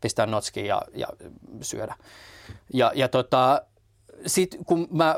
pistää 0.00 0.26
notskiin 0.26 0.66
ja, 0.66 0.82
ja 0.94 1.06
syödä. 1.60 1.94
Ja, 2.72 2.92
ja 2.94 3.08
tota, 3.08 3.62
sitten 4.26 4.64
kun 4.64 4.88
mä 4.90 5.16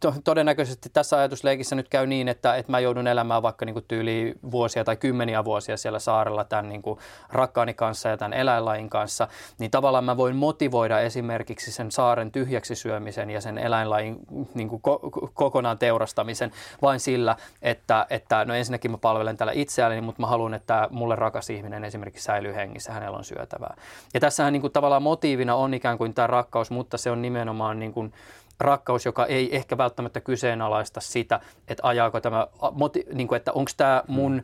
to, 0.00 0.14
todennäköisesti 0.24 0.90
tässä 0.92 1.18
ajatusleikissä 1.18 1.76
nyt 1.76 1.88
käy 1.88 2.06
niin, 2.06 2.28
että, 2.28 2.56
että 2.56 2.72
mä 2.72 2.80
joudun 2.80 3.06
elämään 3.06 3.42
vaikka 3.42 3.64
niin 3.64 3.84
tyyli 3.88 4.34
vuosia 4.50 4.84
tai 4.84 4.96
kymmeniä 4.96 5.44
vuosia 5.44 5.76
siellä 5.76 5.98
saarella 5.98 6.44
tämän 6.44 6.68
niin 6.68 6.82
kuin 6.82 6.98
rakkaani 7.28 7.74
kanssa 7.74 8.08
ja 8.08 8.16
tämän 8.16 8.32
eläinlajin 8.32 8.90
kanssa, 8.90 9.28
niin 9.58 9.70
tavallaan 9.70 10.04
mä 10.04 10.16
voin 10.16 10.36
motivoida 10.36 11.00
esimerkiksi 11.00 11.72
sen 11.72 11.90
saaren 11.90 12.32
tyhjäksi 12.32 12.74
syömisen 12.74 13.30
ja 13.30 13.40
sen 13.40 13.58
eläinlajin 13.58 14.16
niin 14.54 14.68
kuin 14.68 14.82
ko- 14.88 15.30
kokonaan 15.34 15.78
teurastamisen 15.78 16.52
vain 16.82 17.00
sillä, 17.00 17.36
että, 17.62 18.06
että 18.10 18.44
no 18.44 18.54
ensinnäkin 18.54 18.90
mä 18.90 18.98
palvelen 18.98 19.36
täällä 19.36 19.52
itseäni, 19.52 20.00
mutta 20.00 20.20
mä 20.20 20.26
haluan, 20.26 20.54
että 20.54 20.88
mulle 20.90 21.16
rakas 21.16 21.50
ihminen 21.50 21.84
esimerkiksi 21.84 22.24
säilyy 22.24 22.54
hengissä, 22.54 22.92
hänellä 22.92 23.18
on 23.18 23.24
syötävää. 23.24 23.76
Ja 24.14 24.20
tässähän 24.20 24.52
niin 24.52 24.60
kuin 24.60 24.72
tavallaan 24.72 25.02
motiivina 25.02 25.54
on 25.54 25.74
ikään 25.74 25.98
kuin 25.98 26.14
tämä 26.14 26.26
rakkaus, 26.26 26.70
mutta 26.70 26.98
se 26.98 27.10
on 27.10 27.22
nimenomaan 27.22 27.69
niin 27.78 27.92
kuin 27.92 28.12
rakkaus, 28.60 29.06
joka 29.06 29.26
ei 29.26 29.56
ehkä 29.56 29.78
välttämättä 29.78 30.20
kyseenalaista 30.20 31.00
sitä, 31.00 31.40
että 31.68 31.86
ajaako 31.86 32.20
tämä, 32.20 32.46
niin 33.12 33.28
kuin, 33.28 33.36
että 33.36 33.52
onko 33.52 33.70
tämä 33.76 34.02
mun 34.08 34.42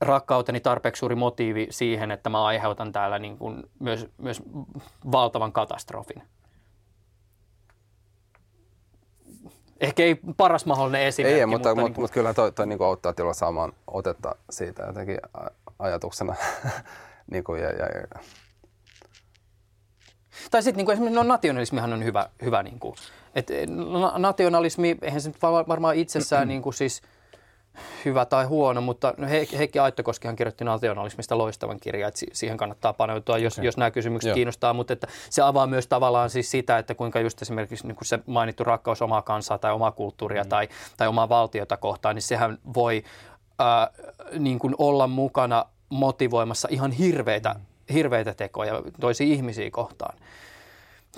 rakkauteni 0.00 0.60
tarpeeksi 0.60 1.00
suuri 1.00 1.14
motiivi 1.14 1.66
siihen, 1.70 2.10
että 2.10 2.30
mä 2.30 2.44
aiheutan 2.44 2.92
täällä 2.92 3.18
niin 3.18 3.38
kuin 3.38 3.62
myös, 3.78 4.08
myös 4.18 4.42
valtavan 5.12 5.52
katastrofin. 5.52 6.22
Ehkä 9.80 10.02
ei 10.02 10.20
paras 10.36 10.66
mahdollinen 10.66 11.02
esimerkki. 11.02 11.40
Ei, 11.40 11.46
mutta, 11.46 11.68
mutta, 11.68 11.80
mutta, 11.80 11.92
niin 11.92 12.00
mutta 12.00 12.14
kyllä 12.14 12.34
toi, 12.34 12.52
toi 12.52 12.66
niin 12.66 12.78
kuin 12.78 12.88
auttaa 12.88 13.12
tilalla 13.12 13.34
saamaan 13.34 13.72
otetta 13.86 14.34
siitä 14.50 14.82
jotenkin 14.82 15.18
ajatuksena. 15.78 16.34
niin 17.32 17.44
kuin, 17.44 17.62
ja, 17.62 17.70
ja, 17.70 17.86
ja 17.86 18.20
tai 20.50 20.62
sitten 20.62 20.84
niin 20.84 20.92
esimerkiksi 20.92 21.14
no, 21.14 21.22
nationalismihan 21.22 21.92
on 21.92 22.04
hyvä, 22.04 22.28
hyvä 22.42 22.62
niin 22.62 22.78
kuin, 22.78 22.94
et, 23.34 23.48
nationalismi, 24.16 24.96
eihän 25.02 25.20
se 25.20 25.28
nyt 25.28 25.42
varmaan 25.68 25.96
itsessään 25.96 26.48
niin 26.48 26.62
kuin 26.62 26.74
siis 26.74 27.02
hyvä 28.04 28.24
tai 28.24 28.44
huono, 28.44 28.80
mutta 28.80 29.14
no 29.16 29.28
Heikki 29.28 29.78
Aittokoskihan 29.78 30.36
kirjoitti 30.36 30.64
nationalismista 30.64 31.38
loistavan 31.38 31.80
kirjan, 31.80 32.08
että 32.08 32.20
siihen 32.32 32.56
kannattaa 32.56 32.92
paneutua, 32.92 33.38
jos, 33.38 33.54
okay. 33.54 33.64
jos 33.64 33.76
nämä 33.76 33.90
kysymykset 33.90 34.28
Joo. 34.28 34.34
kiinnostaa, 34.34 34.72
mutta 34.72 34.92
että 34.92 35.06
se 35.30 35.42
avaa 35.42 35.66
myös 35.66 35.86
tavallaan 35.86 36.30
siis 36.30 36.50
sitä, 36.50 36.78
että 36.78 36.94
kuinka 36.94 37.20
just 37.20 37.42
esimerkiksi 37.42 37.86
niin 37.86 37.96
kuin 37.96 38.06
se 38.06 38.18
mainittu 38.26 38.64
rakkaus 38.64 39.02
omaa 39.02 39.22
kansaa 39.22 39.58
tai 39.58 39.72
omaa 39.72 39.92
kulttuuria 39.92 40.42
mm. 40.42 40.48
tai, 40.48 40.68
tai 40.96 41.08
omaa 41.08 41.28
valtiota 41.28 41.76
kohtaan, 41.76 42.14
niin 42.14 42.22
sehän 42.22 42.58
voi 42.74 43.04
ää, 43.58 43.90
niin 44.38 44.58
kuin 44.58 44.74
olla 44.78 45.06
mukana 45.06 45.64
motivoimassa 45.88 46.68
ihan 46.70 46.92
hirveitä 46.92 47.54
mm 47.54 47.75
hirveitä 47.92 48.34
tekoja 48.34 48.82
toisia 49.00 49.26
ihmisiä 49.26 49.70
kohtaan. 49.70 50.18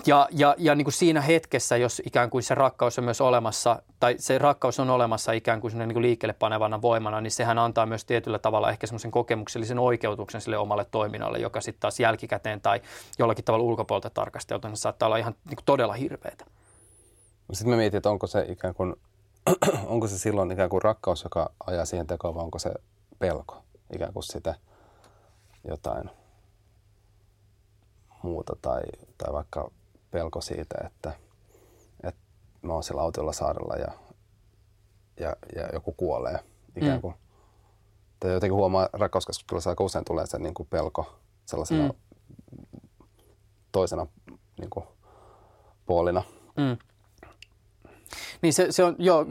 Ja, 0.05 0.27
ja, 0.31 0.55
ja 0.57 0.75
niin 0.75 0.85
kuin 0.85 0.93
siinä 0.93 1.21
hetkessä, 1.21 1.77
jos 1.77 2.01
ikään 2.05 2.29
kuin 2.29 2.43
se 2.43 2.55
rakkaus 2.55 2.97
on 2.97 3.03
myös 3.05 3.21
olemassa, 3.21 3.81
tai 3.99 4.15
se 4.17 4.37
rakkaus 4.37 4.79
on 4.79 4.89
olemassa 4.89 5.31
ikään 5.31 5.61
kuin 5.61 5.77
niin 5.77 5.93
kuin 5.93 6.01
liikkeelle 6.01 6.33
panevana 6.33 6.81
voimana, 6.81 7.21
niin 7.21 7.31
sehän 7.31 7.57
antaa 7.57 7.85
myös 7.85 8.05
tietyllä 8.05 8.39
tavalla 8.39 8.69
ehkä 8.69 8.87
semmoisen 8.87 9.11
kokemuksellisen 9.11 9.79
oikeutuksen 9.79 10.41
sille 10.41 10.57
omalle 10.57 10.85
toiminnalle, 10.91 11.39
joka 11.39 11.61
sitten 11.61 11.81
taas 11.81 11.99
jälkikäteen 11.99 12.61
tai 12.61 12.81
jollakin 13.19 13.45
tavalla 13.45 13.65
ulkopuolelta 13.65 14.09
tarkasteltuna 14.09 14.75
saattaa 14.75 15.07
olla 15.07 15.17
ihan 15.17 15.35
niin 15.45 15.55
kuin 15.55 15.65
todella 15.65 15.93
hirveätä. 15.93 16.45
Sitten 17.53 17.69
me 17.69 17.77
mietin, 17.77 17.97
että 17.97 18.09
onko 18.09 18.27
se 18.27 18.45
ikään 18.49 18.73
kuin, 18.73 18.95
onko 19.85 20.07
se 20.07 20.17
silloin 20.17 20.51
ikään 20.51 20.69
kuin 20.69 20.81
rakkaus, 20.81 21.23
joka 21.23 21.49
ajaa 21.67 21.85
siihen 21.85 22.07
tekoon, 22.07 22.35
vai 22.35 22.43
onko 22.43 22.59
se 22.59 22.71
pelko, 23.19 23.63
ikään 23.95 24.13
kuin 24.13 24.23
sitä 24.23 24.55
jotain 25.67 26.09
muuta 28.23 28.55
tai, 28.61 28.81
tai 29.17 29.33
vaikka 29.33 29.71
pelko 30.11 30.41
siitä, 30.41 30.75
että, 30.85 31.13
että 32.03 32.21
mä 32.61 32.73
oon 32.73 32.83
siellä 32.83 33.01
autiolla 33.01 33.33
saarella 33.33 33.75
ja, 33.75 33.91
ja, 35.19 35.35
ja 35.55 35.69
joku 35.73 35.91
kuolee 35.91 36.39
ikään 36.75 36.97
mm. 36.97 37.01
kuin. 37.01 37.13
Mm. 37.13 37.19
Tai 38.19 38.31
jotenkin 38.31 38.55
huomaa 38.55 38.89
rakkauskeskustelussa 38.93 39.69
aika 39.69 39.83
usein 39.83 40.05
tulee 40.05 40.25
se 40.25 40.39
niin 40.39 40.53
kuin 40.53 40.67
pelko 40.69 41.19
sellaisena 41.45 41.87
mm. 41.87 41.93
toisena 43.71 44.07
niin 44.59 44.69
kuin, 44.69 44.85
puolina. 45.85 46.23
Mm. 46.57 46.77
Niin 48.41 48.53
se, 48.53 48.67
se 48.69 48.83
on, 48.83 48.95
joo, 48.97 49.25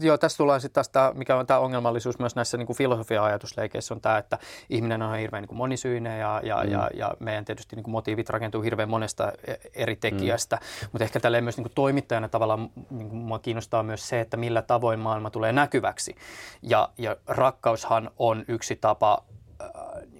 joo, 0.00 0.18
tässä 0.18 0.38
tullaan 0.38 0.60
sitten 0.60 0.74
tästä, 0.74 1.12
mikä 1.14 1.36
on 1.36 1.46
tämä 1.46 1.60
ongelmallisuus 1.60 2.18
myös 2.18 2.36
näissä 2.36 2.56
niin 2.56 2.76
filosofia-ajatusleikeissä 2.76 3.94
on 3.94 4.00
tämä, 4.00 4.18
että 4.18 4.38
ihminen 4.70 5.02
on 5.02 5.18
hirveän 5.18 5.42
niin 5.42 5.48
kuin 5.48 5.58
monisyinen 5.58 6.20
ja, 6.20 6.40
ja, 6.44 6.62
mm. 6.64 6.70
ja, 6.70 6.90
ja 6.94 7.14
meidän 7.20 7.44
tietysti 7.44 7.76
niin 7.76 7.84
kuin 7.84 7.92
motiivit 7.92 8.30
rakentuu 8.30 8.62
hirveän 8.62 8.88
monesta 8.88 9.32
e, 9.46 9.54
eri 9.74 9.96
tekijästä, 9.96 10.56
mm. 10.56 10.88
mutta 10.92 11.04
ehkä 11.04 11.20
tälleen 11.20 11.44
myös 11.44 11.56
niin 11.56 11.64
kuin 11.64 11.74
toimittajana 11.74 12.28
tavallaan 12.28 12.70
niin 12.90 13.08
kuin 13.08 13.18
mua 13.18 13.38
kiinnostaa 13.38 13.82
myös 13.82 14.08
se, 14.08 14.20
että 14.20 14.36
millä 14.36 14.62
tavoin 14.62 14.98
maailma 14.98 15.30
tulee 15.30 15.52
näkyväksi 15.52 16.16
ja, 16.62 16.88
ja 16.98 17.16
rakkaushan 17.26 18.10
on 18.18 18.44
yksi 18.48 18.76
tapa 18.76 19.24
äh, 19.60 19.68
kuin 20.10 20.15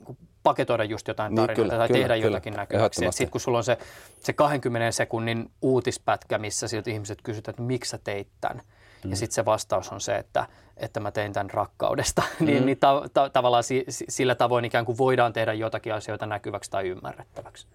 paketoida 0.46 0.84
just 0.84 1.08
jotain 1.08 1.30
niin, 1.30 1.36
tarinoita 1.36 1.74
niin, 1.74 1.78
tai 1.78 1.88
kyllä, 1.88 2.00
tehdä 2.00 2.14
kyllä, 2.14 2.26
jotakin 2.26 2.54
näkyväksi. 2.54 3.06
Sitten 3.10 3.30
kun 3.30 3.40
sulla 3.40 3.58
on 3.58 3.64
se, 3.64 3.78
se 4.20 4.32
20 4.32 4.92
sekunnin 4.92 5.50
uutispätkä, 5.62 6.38
missä 6.38 6.68
siltä 6.68 6.90
ihmiset 6.90 7.18
kysytään, 7.22 7.52
että 7.52 7.62
miksi 7.62 7.90
sä 7.90 7.98
teit 7.98 8.28
tämän, 8.40 8.62
mm. 9.04 9.10
ja 9.10 9.16
sitten 9.16 9.34
se 9.34 9.44
vastaus 9.44 9.92
on 9.92 10.00
se, 10.00 10.16
että, 10.16 10.46
että 10.76 11.00
mä 11.00 11.10
tein 11.10 11.32
tämän 11.32 11.50
rakkaudesta, 11.50 12.22
niin, 12.26 12.38
mm. 12.40 12.46
niin, 12.46 12.66
niin 12.66 12.78
ta, 12.78 13.02
ta, 13.12 13.30
tavallaan 13.30 13.64
si, 13.64 13.84
sillä 13.88 14.34
tavoin 14.34 14.64
ikään 14.64 14.84
kuin 14.84 14.98
voidaan 14.98 15.32
tehdä 15.32 15.52
jotakin 15.52 15.94
asioita 15.94 16.26
näkyväksi 16.26 16.70
tai 16.70 16.88
ymmärrettäväksi. 16.88 17.66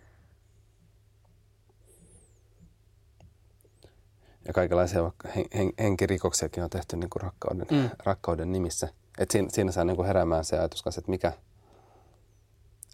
Ja 4.48 4.54
kaikenlaisia 4.54 5.12
hen, 5.36 5.70
henkirikoksiakin 5.80 6.64
on 6.64 6.70
tehty 6.70 6.98
niin 6.98 7.10
kuin 7.10 7.22
rakkauden, 7.22 7.66
mm. 7.72 7.90
rakkauden 8.06 8.52
nimissä. 8.52 8.90
Et 9.18 9.32
siinä, 9.32 9.48
siinä 9.52 9.72
saa 9.72 9.84
niin 9.84 9.96
kuin 9.96 10.08
heräämään 10.08 10.46
se 10.46 10.60
ajatus 10.60 10.84
kanssa, 10.84 11.00
että 11.00 11.12
mikä, 11.12 11.34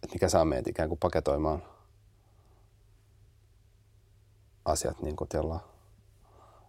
että 0.03 0.15
mikä 0.15 0.29
saa 0.29 0.45
meitä 0.45 0.69
ikään 0.69 0.89
kuin 0.89 0.99
paketoimaan 0.99 1.63
asiat 4.65 5.01
niin 5.01 5.15
kuin 5.15 5.29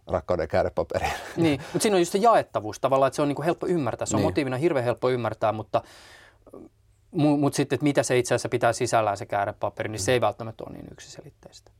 rakkauden 0.07 0.47
käärepaperiin. 0.47 1.13
Niin, 1.37 1.59
mutta 1.61 1.79
siinä 1.79 1.95
on 1.95 2.01
just 2.01 2.11
se 2.11 2.17
jaettavuus 2.17 2.79
tavallaan, 2.79 3.07
että 3.07 3.15
se 3.15 3.21
on 3.21 3.27
niin 3.27 3.35
kuin 3.35 3.45
helppo 3.45 3.67
ymmärtää. 3.67 4.05
Se 4.05 4.15
on 4.15 4.19
Niin. 4.21 4.27
motiivina 4.27 4.57
hirveän 4.57 4.85
helppo 4.85 5.09
ymmärtää, 5.09 5.51
mutta 5.51 5.81
Mutta 7.11 7.39
mut 7.39 7.53
sitten, 7.53 7.75
että 7.75 7.83
mitä 7.83 8.03
se 8.03 8.17
itse 8.17 8.35
asiassa 8.35 8.49
pitää 8.49 8.73
sisällään 8.73 9.17
se 9.17 9.25
käärepaperi, 9.25 9.89
niin 9.89 9.99
se 9.99 10.11
ei 10.11 10.21
välttämättä 10.21 10.63
ole 10.67 10.73
niin 10.75 10.87
yksiselitteistä. 10.91 11.71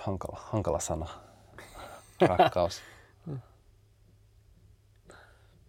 Hankala, 0.00 0.40
hankala 0.44 0.80
sana. 0.80 1.08
Rakkaus. 2.28 2.80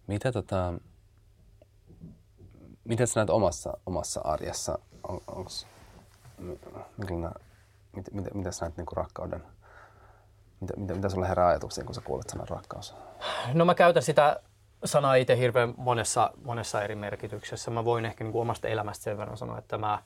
Mitä 0.06 0.32
tota, 0.32 0.74
miten 2.84 3.06
sä 3.06 3.20
näet 3.20 3.30
omassa, 3.30 3.78
omassa 3.86 4.20
arjessa? 4.24 4.78
On, 5.08 5.20
onks, 5.26 5.66
millainen, 6.96 7.30
mit, 7.92 8.12
mit, 8.12 8.34
mitä 8.34 8.50
sä 8.50 8.64
näet 8.64 8.76
niinku 8.76 8.94
rakkauden? 8.94 9.42
Mitä, 10.60 10.74
mitä, 10.76 10.94
mitä 10.94 11.08
sulle 11.08 11.28
herää 11.28 11.46
ajatuksia, 11.46 11.84
kun 11.84 11.94
sä 11.94 12.00
kuulet 12.00 12.30
sanan 12.30 12.48
rakkaus? 12.48 12.94
No 13.52 13.64
mä 13.64 13.74
käytän 13.74 14.02
sitä 14.02 14.40
sanaa 14.84 15.14
itse 15.14 15.38
hirveän 15.38 15.74
monessa, 15.76 16.30
monessa 16.44 16.82
eri 16.82 16.94
merkityksessä. 16.94 17.70
Mä 17.70 17.84
voin 17.84 18.04
ehkä 18.04 18.24
niin 18.24 18.32
kuin 18.32 18.42
omasta 18.42 18.68
elämästä 18.68 19.02
sen 19.04 19.18
verran 19.18 19.36
sanoa, 19.36 19.58
että 19.58 19.78
mä 19.78 20.02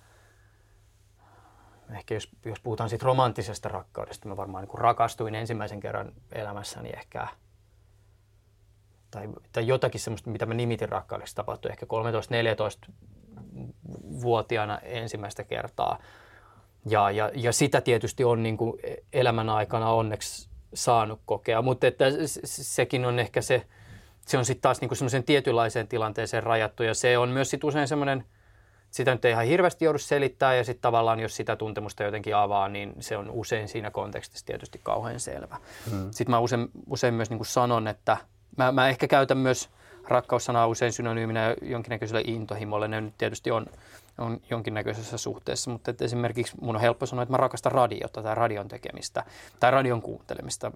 ehkä 1.94 2.14
jos, 2.14 2.28
jos 2.44 2.60
puhutaan 2.60 2.90
siitä 2.90 3.06
romanttisesta 3.06 3.68
rakkaudesta, 3.68 4.28
mä 4.28 4.36
varmaan 4.36 4.62
niin 4.62 4.70
kuin 4.70 4.80
rakastuin 4.80 5.34
ensimmäisen 5.34 5.80
kerran 5.80 6.12
elämässäni 6.32 6.90
ehkä 6.96 7.28
tai, 9.10 9.28
tai 9.52 9.66
jotakin 9.66 10.00
semmoista, 10.00 10.30
mitä 10.30 10.46
mä 10.46 10.54
nimitin 10.54 10.88
rakkaudeksi, 10.88 11.34
tapahtui 11.34 11.70
ehkä 11.70 11.86
13-14-vuotiaana 11.86 14.78
ensimmäistä 14.78 15.44
kertaa. 15.44 15.98
Ja, 16.86 17.10
ja, 17.10 17.30
ja 17.34 17.52
sitä 17.52 17.80
tietysti 17.80 18.24
on 18.24 18.42
niin 18.42 18.56
kuin 18.56 18.80
elämän 19.12 19.48
aikana 19.48 19.90
onneksi 19.90 20.48
saanut 20.74 21.20
kokea, 21.26 21.62
mutta 21.62 21.86
että 21.86 22.04
sekin 22.44 23.04
on 23.04 23.18
ehkä 23.18 23.40
se, 23.40 23.66
se 24.26 24.38
on 24.38 24.44
sitten 24.44 24.62
taas 24.62 24.80
niin 24.80 24.96
semmoisen 24.96 25.24
tietynlaiseen 25.24 25.88
tilanteeseen 25.88 26.42
rajattu 26.42 26.82
ja 26.82 26.94
se 26.94 27.18
on 27.18 27.28
myös 27.28 27.50
sit 27.50 27.64
usein 27.64 27.88
semmoinen, 27.88 28.24
sitä 28.90 29.12
nyt 29.12 29.24
ei 29.24 29.32
ihan 29.32 29.44
hirveästi 29.44 29.84
joudu 29.84 29.98
selittää 29.98 30.54
ja 30.54 30.64
sitten 30.64 30.82
tavallaan 30.82 31.20
jos 31.20 31.36
sitä 31.36 31.56
tuntemusta 31.56 32.02
jotenkin 32.02 32.36
avaa, 32.36 32.68
niin 32.68 32.94
se 33.00 33.16
on 33.16 33.30
usein 33.30 33.68
siinä 33.68 33.90
kontekstissa 33.90 34.46
tietysti 34.46 34.80
kauhean 34.82 35.20
selvä. 35.20 35.56
Mm. 35.92 36.10
Sitten 36.10 36.30
mä 36.30 36.38
usein, 36.38 36.68
usein 36.86 37.14
myös 37.14 37.30
niin 37.30 37.38
kuin 37.38 37.46
sanon, 37.46 37.88
että 37.88 38.16
mä, 38.56 38.72
mä 38.72 38.88
ehkä 38.88 39.08
käytän 39.08 39.38
myös 39.38 39.70
rakkaussanaa 40.08 40.66
usein 40.66 40.92
synonyyminä 40.92 41.54
jonkinnäköiselle 41.62 42.22
intohimolle. 42.26 42.88
Ne 42.88 43.00
nyt 43.00 43.14
tietysti 43.18 43.50
on, 43.50 43.66
on 44.18 44.40
jonkinnäköisessä 44.50 45.18
suhteessa, 45.18 45.70
mutta 45.70 45.90
että 45.90 46.04
esimerkiksi 46.04 46.56
mun 46.60 46.74
on 46.74 46.80
helppo 46.80 47.06
sanoa, 47.06 47.22
että 47.22 47.32
mä 47.32 47.36
rakastan 47.36 47.72
radiota 47.72 48.22
tai 48.22 48.34
radion 48.34 48.68
tekemistä 48.68 49.24
tai 49.60 49.70
radion 49.70 50.02
kuuntelemista 50.02 50.72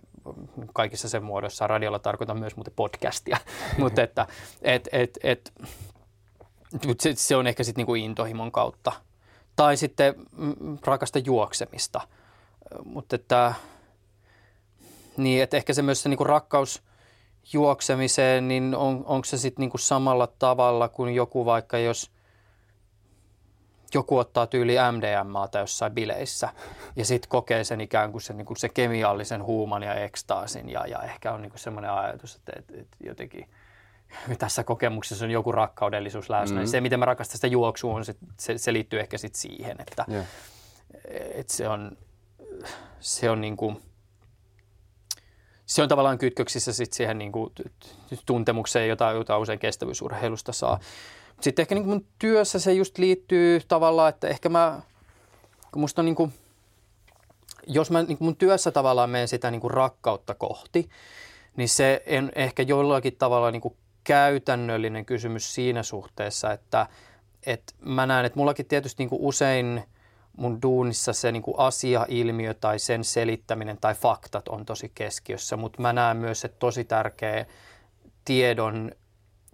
kaikissa 0.72 1.08
sen 1.08 1.24
muodossa. 1.24 1.66
Radiolla 1.66 1.98
tarkoitan 1.98 2.38
myös 2.38 2.56
muuten 2.56 2.72
podcastia, 2.76 3.36
mutta 3.78 4.02
että 4.02 4.26
et, 4.62 4.88
et, 4.92 5.18
et, 5.22 5.52
se, 7.00 7.12
se 7.16 7.36
on 7.36 7.46
ehkä 7.46 7.64
sitten 7.64 7.80
niinku 7.80 7.94
intohimon 7.94 8.52
kautta. 8.52 8.92
Tai 9.56 9.76
sitten 9.76 10.14
mm, 10.36 10.78
rakasta 10.86 11.18
juoksemista, 11.18 12.00
mutta 12.84 13.16
että 13.16 13.54
niin, 15.16 15.42
että 15.42 15.56
ehkä 15.56 15.72
se 15.72 15.82
myös 15.82 16.02
se 16.02 16.08
niinku 16.08 16.24
rakkaus– 16.24 16.82
juoksemiseen, 17.52 18.48
niin 18.48 18.74
on, 18.74 19.04
onko 19.06 19.24
se 19.24 19.38
sitten 19.38 19.62
niinku 19.62 19.78
samalla 19.78 20.26
tavalla 20.26 20.88
kuin 20.88 21.14
joku 21.14 21.44
vaikka 21.44 21.78
jos 21.78 22.10
joku 23.94 24.18
ottaa 24.18 24.46
tyyli 24.46 24.76
MDMAta 24.92 25.58
jossain 25.58 25.92
bileissä 25.92 26.48
ja 26.96 27.04
sitten 27.04 27.28
kokee 27.28 27.64
sen 27.64 27.80
ikään 27.80 28.12
kuin 28.12 28.22
se, 28.22 28.32
niinku 28.32 28.54
se 28.54 28.68
kemiallisen 28.68 29.44
huuman 29.44 29.82
ja 29.82 29.94
ekstaasin 29.94 30.68
ja, 30.68 30.86
ja 30.86 31.02
ehkä 31.02 31.32
on 31.32 31.42
niinku 31.42 31.58
semmoinen 31.58 31.90
ajatus, 31.90 32.36
että 32.36 32.52
et, 32.56 32.80
et 32.80 32.88
jotenkin 33.00 33.48
tässä 34.38 34.64
kokemuksessa 34.64 35.24
on 35.24 35.30
joku 35.30 35.52
rakkaudellisuus 35.52 36.30
läsnä. 36.30 36.56
Mm-hmm. 36.56 36.70
Se, 36.70 36.80
miten 36.80 36.98
mä 36.98 37.04
rakastan 37.04 37.36
sitä 37.36 37.46
juoksua, 37.46 37.94
on 37.94 38.04
se, 38.04 38.14
se, 38.38 38.58
se 38.58 38.72
liittyy 38.72 39.00
ehkä 39.00 39.18
sitten 39.18 39.40
siihen, 39.40 39.76
että 39.80 40.04
yeah. 40.10 40.26
et 41.34 41.48
se 41.48 41.68
on, 41.68 41.96
se 43.00 43.30
on 43.30 43.40
niin 43.40 43.56
kuin, 43.56 43.82
se 45.66 45.82
on 45.82 45.88
tavallaan 45.88 46.18
kytköksissä 46.18 46.72
sit 46.72 46.92
siihen 46.92 47.18
niin 47.18 47.32
kuin 47.32 47.52
tuntemukseen, 48.26 48.88
jota, 48.88 49.10
jota 49.10 49.38
usein 49.38 49.58
kestävyysurheilusta 49.58 50.52
saa. 50.52 50.80
Sitten 51.40 51.62
ehkä 51.62 51.74
niin 51.74 51.84
kuin 51.84 51.94
mun 51.94 52.06
työssä 52.18 52.58
se 52.58 52.72
just 52.72 52.98
liittyy 52.98 53.60
tavallaan, 53.68 54.08
että 54.08 54.28
ehkä 54.28 54.48
mä, 54.48 54.80
kun 55.72 55.80
musta 55.80 56.02
on 56.02 56.06
niin 56.06 56.14
kuin, 56.14 56.32
jos 57.66 57.90
mä 57.90 58.02
niin 58.02 58.18
kuin 58.18 58.26
mun 58.26 58.36
työssä 58.36 58.70
tavallaan 58.70 59.10
menen 59.10 59.28
sitä 59.28 59.50
niin 59.50 59.60
kuin 59.60 59.70
rakkautta 59.70 60.34
kohti, 60.34 60.88
niin 61.56 61.68
se 61.68 62.02
on 62.18 62.32
ehkä 62.34 62.62
jollakin 62.62 63.16
tavalla 63.16 63.50
niin 63.50 63.62
kuin 63.62 63.76
käytännöllinen 64.04 65.04
kysymys 65.04 65.54
siinä 65.54 65.82
suhteessa, 65.82 66.52
että, 66.52 66.86
että 67.46 67.72
mä 67.80 68.06
näen, 68.06 68.26
että 68.26 68.38
mullakin 68.38 68.66
tietysti 68.66 69.02
niin 69.02 69.10
kuin 69.10 69.22
usein– 69.22 69.82
mun 70.36 70.62
duunissa 70.62 71.12
se 71.12 71.32
niin 71.32 71.42
kuin 71.42 71.58
asia, 71.58 72.06
ilmiö 72.08 72.54
tai 72.54 72.78
sen 72.78 73.04
selittäminen 73.04 73.78
tai 73.80 73.94
faktat 73.94 74.48
on 74.48 74.64
tosi 74.64 74.92
keskiössä, 74.94 75.56
mutta 75.56 75.82
mä 75.82 75.92
näen 75.92 76.16
myös, 76.16 76.44
että 76.44 76.58
tosi 76.58 76.84
tärkeä 76.84 77.46
tiedon 78.24 78.92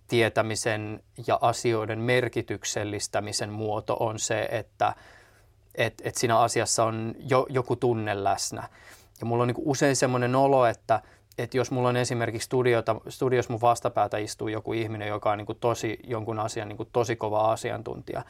tietämisen 0.09 1.03
ja 1.27 1.39
asioiden 1.41 1.99
merkityksellistämisen 1.99 3.51
muoto 3.51 3.97
on 4.01 4.19
se, 4.19 4.49
että 4.51 4.95
et, 5.75 5.95
et 6.05 6.17
siinä 6.17 6.39
asiassa 6.39 6.85
on 6.85 7.15
jo, 7.19 7.47
joku 7.49 7.77
tunne 7.77 8.25
läsnä. 8.25 8.69
Ja 9.21 9.27
mulla 9.27 9.43
on 9.43 9.49
niin 9.49 9.57
usein 9.59 9.97
semmoinen 9.97 10.37
olo, 10.37 10.67
että 10.67 11.03
että 11.42 11.57
jos 11.57 11.70
mulla 11.70 11.88
on 11.88 11.96
esimerkiksi 11.96 12.46
studiota, 12.46 12.96
studios 13.09 13.48
mun 13.48 13.61
vastapäätä 13.61 14.18
istuu 14.18 14.48
joku 14.48 14.72
ihminen, 14.72 15.09
joka 15.09 15.31
on 15.31 15.38
niin 15.38 15.46
kuin 15.46 15.59
tosi, 15.61 15.98
jonkun 16.07 16.38
asian 16.38 16.68
niin 16.68 16.76
kuin 16.76 16.88
tosi 16.92 17.16
kova 17.16 17.53
asiantuntija, 17.53 18.22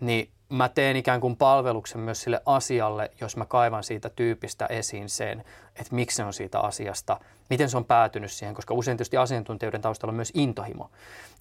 niin 0.00 0.30
mä 0.48 0.68
teen 0.68 0.96
ikään 0.96 1.20
kuin 1.20 1.36
palveluksen 1.36 2.00
myös 2.00 2.22
sille 2.22 2.40
asialle, 2.46 3.10
jos 3.20 3.36
mä 3.36 3.46
kaivan 3.46 3.84
siitä 3.84 4.08
tyypistä 4.08 4.66
esiin 4.66 5.08
sen, 5.08 5.44
että 5.76 5.94
miksi 5.94 6.16
se 6.16 6.24
on 6.24 6.32
siitä 6.32 6.60
asiasta, 6.60 7.20
miten 7.50 7.70
se 7.70 7.76
on 7.76 7.84
päätynyt 7.84 8.32
siihen, 8.32 8.54
koska 8.54 8.74
usein 8.74 8.96
tietysti 8.96 9.16
asiantuntijoiden 9.16 9.80
taustalla 9.80 10.10
on 10.10 10.16
myös 10.16 10.32
intohimo. 10.34 10.90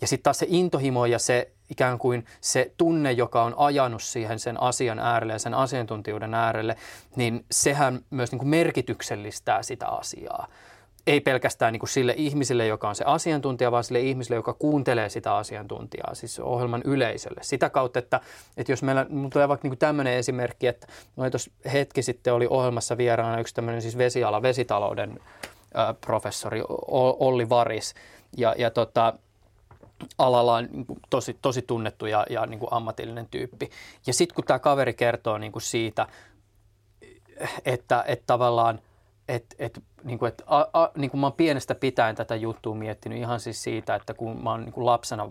Ja 0.02 0.08
sitten 0.08 0.24
taas 0.24 0.40
se 0.40 0.46
intohimo 0.50 1.06
ja 1.06 1.20
se 1.20 1.52
ikään 1.70 1.98
kuin 1.98 2.26
se 2.42 2.72
tunne, 2.78 3.12
joka 3.12 3.44
on 3.44 3.54
ajanut 3.58 4.04
siihen 4.04 4.40
sen 4.40 4.62
asian 4.62 5.00
äärelle 5.00 5.34
ja 5.34 5.40
sen 5.40 5.54
asiantuntijuuden 5.54 6.34
äärelle, 6.34 6.76
niin 7.16 7.46
sehän 7.52 8.00
myös 8.10 8.32
niin 8.32 8.40
kuin 8.40 8.50
merkityksellistää 8.50 9.64
sitä 9.64 9.88
asiaa 9.88 10.48
ei 11.08 11.22
pelkästään 11.22 11.74
niin 11.74 11.80
kuin 11.80 11.90
sille 11.90 12.14
ihmiselle, 12.18 12.68
joka 12.68 12.90
on 12.90 12.96
se 12.96 13.04
asiantuntija, 13.08 13.72
vaan 13.72 13.84
sille 13.84 14.00
ihmiselle, 14.00 14.36
joka 14.36 14.54
kuuntelee 14.54 15.10
sitä 15.10 15.36
asiantuntijaa, 15.36 16.16
siis 16.16 16.40
ohjelman 16.40 16.82
yleisölle. 16.86 17.42
Sitä 17.44 17.70
kautta, 17.70 18.00
että, 18.00 18.22
että 18.58 18.72
jos 18.72 18.84
meillä, 18.84 19.06
mulla 19.10 19.30
tulee 19.30 19.48
vaikka 19.48 19.68
niin 19.68 19.78
tämmöinen 19.78 20.14
esimerkki, 20.14 20.68
että 20.68 20.88
tuossa 21.32 21.52
hetki 21.74 22.02
sitten 22.02 22.34
oli 22.34 22.48
ohjelmassa 22.50 22.98
vieraana 22.98 23.40
yksi 23.40 23.54
tämmöinen 23.54 23.82
siis 23.82 23.98
vesiala, 23.98 24.42
vesitalouden 24.42 25.20
professori 26.06 26.64
Olli 27.20 27.50
Varis, 27.50 27.96
ja, 28.38 28.56
ja 28.58 28.72
tota, 28.72 29.14
alalla 30.18 30.56
on 30.56 30.68
niin 30.72 30.86
kuin 30.86 31.00
tosi, 31.10 31.38
tosi 31.42 31.62
tunnettu 31.62 32.06
ja, 32.06 32.26
ja 32.30 32.46
niin 32.46 32.60
kuin 32.60 32.74
ammatillinen 32.74 33.28
tyyppi. 33.32 33.70
Ja 34.08 34.14
sitten 34.14 34.36
kun 34.36 34.46
tämä 34.46 34.60
kaveri 34.60 34.94
kertoo 34.94 35.38
niin 35.38 35.52
kuin 35.52 35.64
siitä, 35.64 36.08
että, 37.66 38.04
että 38.08 38.24
tavallaan 38.28 38.80
että 39.28 39.56
et, 39.60 39.84
niin 40.04 40.20
kuin, 40.20 40.30
et, 40.30 40.44
a, 40.46 40.66
a, 40.74 40.92
niin 40.98 41.12
kuin 41.12 41.22
mä 41.22 41.28
oon 41.28 41.34
pienestä 41.34 41.76
pitäen 41.76 42.16
tätä 42.16 42.36
juttua 42.36 42.76
miettinyt 42.76 43.18
ihan 43.18 43.40
siis 43.40 43.64
siitä, 43.64 43.96
että 43.96 44.14
kun 44.14 44.44
mä 44.44 44.52
oon 44.52 44.64
niin 44.64 44.86
lapsena, 44.86 45.30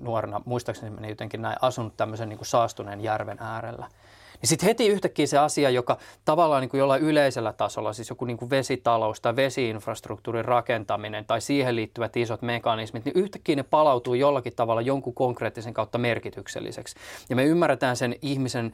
nuorena, 0.00 0.40
muistaakseni 0.44 0.90
meni 0.90 1.08
jotenkin 1.08 1.42
näin, 1.42 1.56
asunut 1.62 1.96
tämmöisen 1.96 2.28
niin 2.28 2.38
kuin 2.38 2.46
saastuneen 2.46 3.00
järven 3.00 3.38
äärellä. 3.40 3.88
Niin 4.40 4.48
sitten 4.48 4.66
heti 4.66 4.86
yhtäkkiä 4.86 5.26
se 5.26 5.38
asia, 5.38 5.70
joka 5.70 5.98
tavallaan 6.24 6.60
niin 6.60 6.68
kuin 6.68 6.78
jollain 6.78 7.02
yleisellä 7.02 7.52
tasolla, 7.52 7.92
siis 7.92 8.10
joku 8.10 8.24
niin 8.24 8.36
kuin 8.36 8.50
vesitalous 8.50 9.20
tai 9.20 9.36
vesiinfrastruktuurin 9.36 10.44
rakentaminen 10.44 11.24
tai 11.24 11.40
siihen 11.40 11.76
liittyvät 11.76 12.16
isot 12.16 12.42
mekanismit, 12.42 13.04
niin 13.04 13.18
yhtäkkiä 13.18 13.56
ne 13.56 13.62
palautuu 13.62 14.14
jollakin 14.14 14.52
tavalla 14.56 14.80
jonkun 14.80 15.14
konkreettisen 15.14 15.74
kautta 15.74 15.98
merkitykselliseksi. 15.98 16.96
Ja 17.28 17.36
me 17.36 17.44
ymmärretään 17.44 17.96
sen 17.96 18.16
ihmisen 18.22 18.72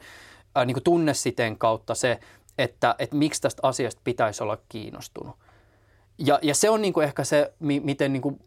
äh, 0.57 0.65
niin 0.65 0.75
kuin 0.75 0.83
tunnesiteen 0.83 1.57
kautta 1.57 1.95
se, 1.95 2.19
että, 2.57 2.95
että 2.99 3.15
miksi 3.15 3.41
tästä 3.41 3.67
asiasta 3.67 4.01
pitäisi 4.03 4.43
olla 4.43 4.57
kiinnostunut. 4.69 5.35
Ja, 6.17 6.39
ja 6.41 6.55
se 6.55 6.69
on 6.69 6.81
niin 6.81 6.93
kuin 6.93 7.03
ehkä 7.03 7.23
se, 7.23 7.53
miten 7.59 8.13
niin 8.13 8.21
kuin, 8.21 8.39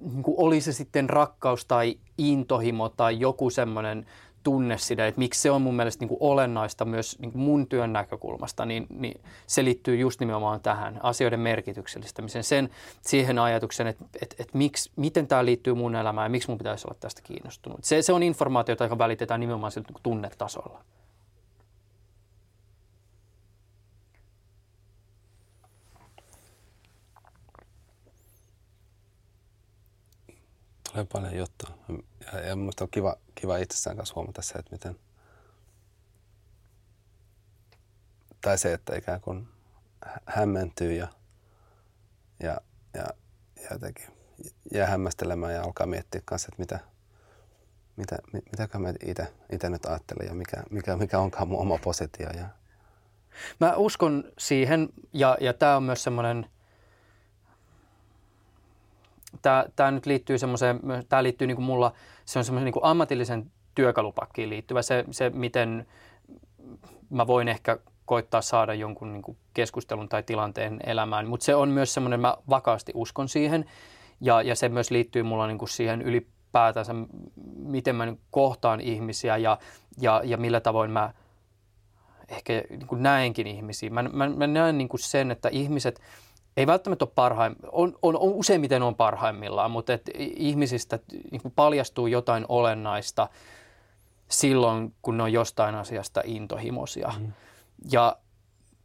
niin 0.00 0.22
kuin 0.22 0.34
oli 0.38 0.60
se 0.60 0.72
sitten 0.72 1.10
rakkaus 1.10 1.64
tai 1.64 1.98
intohimo 2.18 2.88
tai 2.88 3.20
joku 3.20 3.50
semmoinen 3.50 4.06
tunne 4.44 4.78
sitä, 4.78 5.06
että 5.06 5.18
miksi 5.18 5.40
se 5.40 5.50
on 5.50 5.62
mun 5.62 5.74
mielestä 5.74 6.02
niin 6.02 6.08
kuin 6.08 6.18
olennaista 6.20 6.84
myös 6.84 7.18
niin 7.18 7.32
kuin 7.32 7.42
mun 7.42 7.66
työn 7.66 7.92
näkökulmasta, 7.92 8.64
niin, 8.64 8.86
niin 8.90 9.20
se 9.46 9.64
liittyy 9.64 9.96
just 9.96 10.20
nimenomaan 10.20 10.60
tähän 10.60 11.00
asioiden 11.02 11.40
merkityksellistämiseen, 11.40 12.44
sen, 12.44 12.70
siihen 13.02 13.38
ajatukseen, 13.38 13.86
että, 13.86 14.04
että, 14.22 14.36
että 14.38 14.58
miksi, 14.58 14.90
miten 14.96 15.26
tämä 15.26 15.44
liittyy 15.44 15.74
mun 15.74 15.94
elämään 15.94 16.24
ja 16.24 16.30
miksi 16.30 16.48
mun 16.48 16.58
pitäisi 16.58 16.86
olla 16.88 16.96
tästä 17.00 17.22
kiinnostunut. 17.24 17.84
Se, 17.84 18.02
se 18.02 18.12
on 18.12 18.22
informaatiota, 18.22 18.84
joka 18.84 18.98
välitetään 18.98 19.40
nimenomaan 19.40 19.72
sillä 19.72 19.86
niin 19.88 20.02
tunnetasolla. 20.02 20.84
Tulee 30.94 31.06
paljon 31.12 31.36
juttuja. 31.36 31.72
Ja, 32.32 32.40
ja 32.40 32.56
minusta 32.56 32.84
on 32.84 32.90
kiva, 32.90 33.16
kiva 33.34 33.56
itsessään 33.56 33.96
kanssa 33.96 34.14
huomata 34.14 34.42
se, 34.42 34.58
että 34.58 34.72
miten... 34.72 34.96
Tai 38.40 38.58
se, 38.58 38.72
että 38.72 38.96
ikään 38.96 39.20
kuin 39.20 39.48
hämmentyy 40.26 40.92
ja, 40.92 41.08
ja, 42.42 42.60
ja, 42.94 43.06
ja 43.62 43.68
jotenkin 43.70 44.06
jää 44.72 44.86
hämmästelemään 44.86 45.54
ja 45.54 45.62
alkaa 45.62 45.86
miettiä 45.86 46.22
kanssa, 46.24 46.48
että 46.52 46.62
mitä, 46.62 46.80
mitä, 47.96 48.16
mitä 48.32 48.78
mä 48.78 48.88
itse 49.52 49.70
nyt 49.70 49.86
ajattelen 49.86 50.26
ja 50.26 50.34
mikä, 50.34 50.62
mikä, 50.70 50.96
mikä 50.96 51.18
onkaan 51.18 51.48
mun 51.48 51.60
oma 51.60 51.78
positio. 51.78 52.30
Ja... 52.30 52.48
Mä 53.60 53.76
uskon 53.76 54.24
siihen 54.38 54.88
ja, 55.12 55.36
ja 55.40 55.52
tämä 55.52 55.76
on 55.76 55.82
myös 55.82 56.04
semmoinen– 56.04 56.46
tämä, 59.42 59.64
tämä 59.76 59.90
nyt 59.90 60.06
liittyy 60.06 60.38
semmoiseen, 60.38 60.80
tämä 61.08 61.22
liittyy 61.22 61.46
niin 61.46 61.56
kuin 61.56 61.66
mulla, 61.66 61.92
se 62.24 62.38
on 62.38 62.44
semmoisen 62.44 62.64
niin 62.64 62.82
ammatillisen 62.82 63.50
työkalupakkiin 63.74 64.50
liittyvä, 64.50 64.82
se, 64.82 65.04
se 65.10 65.30
miten 65.30 65.86
mä 67.10 67.26
voin 67.26 67.48
ehkä 67.48 67.78
koittaa 68.04 68.42
saada 68.42 68.74
jonkun 68.74 69.12
niin 69.12 69.22
kuin 69.22 69.38
keskustelun 69.54 70.08
tai 70.08 70.22
tilanteen 70.22 70.80
elämään, 70.86 71.28
mutta 71.28 71.44
se 71.44 71.54
on 71.54 71.68
myös 71.68 71.94
semmoinen, 71.94 72.20
mä 72.20 72.36
vakaasti 72.48 72.92
uskon 72.94 73.28
siihen. 73.28 73.64
Ja, 74.20 74.42
ja 74.42 74.54
se 74.54 74.68
myös 74.68 74.90
liittyy 74.90 75.22
mulla 75.22 75.46
niin 75.46 75.58
kuin 75.58 75.68
siihen 75.68 76.02
ylipäätänsä, 76.02 76.94
miten 77.56 77.96
mä 77.96 78.14
kohtaan 78.30 78.80
ihmisiä 78.80 79.36
ja, 79.36 79.58
ja, 80.00 80.20
ja 80.24 80.36
millä 80.36 80.60
tavoin 80.60 80.90
mä 80.90 81.14
ehkä 82.28 82.52
niin 82.52 82.86
kuin 82.86 83.02
näenkin 83.02 83.46
ihmisiä. 83.46 83.90
Mä, 83.90 84.02
mä, 84.02 84.28
mä 84.28 84.46
näen 84.46 84.78
niin 84.78 84.88
kuin 84.88 85.00
sen, 85.00 85.30
että 85.30 85.48
ihmiset– 85.48 86.00
ei 86.56 86.66
välttämättä 86.66 87.04
ole 87.04 87.12
parhaim, 87.14 87.54
on, 87.72 87.98
on, 88.02 88.16
on 88.16 88.32
useimmiten 88.32 88.82
on 88.82 88.94
parhaimmillaan, 88.94 89.70
mutta 89.70 89.92
et 89.92 90.10
ihmisistä 90.16 90.98
niin 91.30 91.42
kuin 91.42 91.52
paljastuu 91.56 92.06
jotain 92.06 92.44
olennaista 92.48 93.28
silloin, 94.28 94.94
kun 95.02 95.16
ne 95.16 95.22
on 95.22 95.32
jostain 95.32 95.74
asiasta 95.74 96.22
intohimoisia. 96.24 97.12
Mm. 97.18 97.32
Ja 97.92 98.16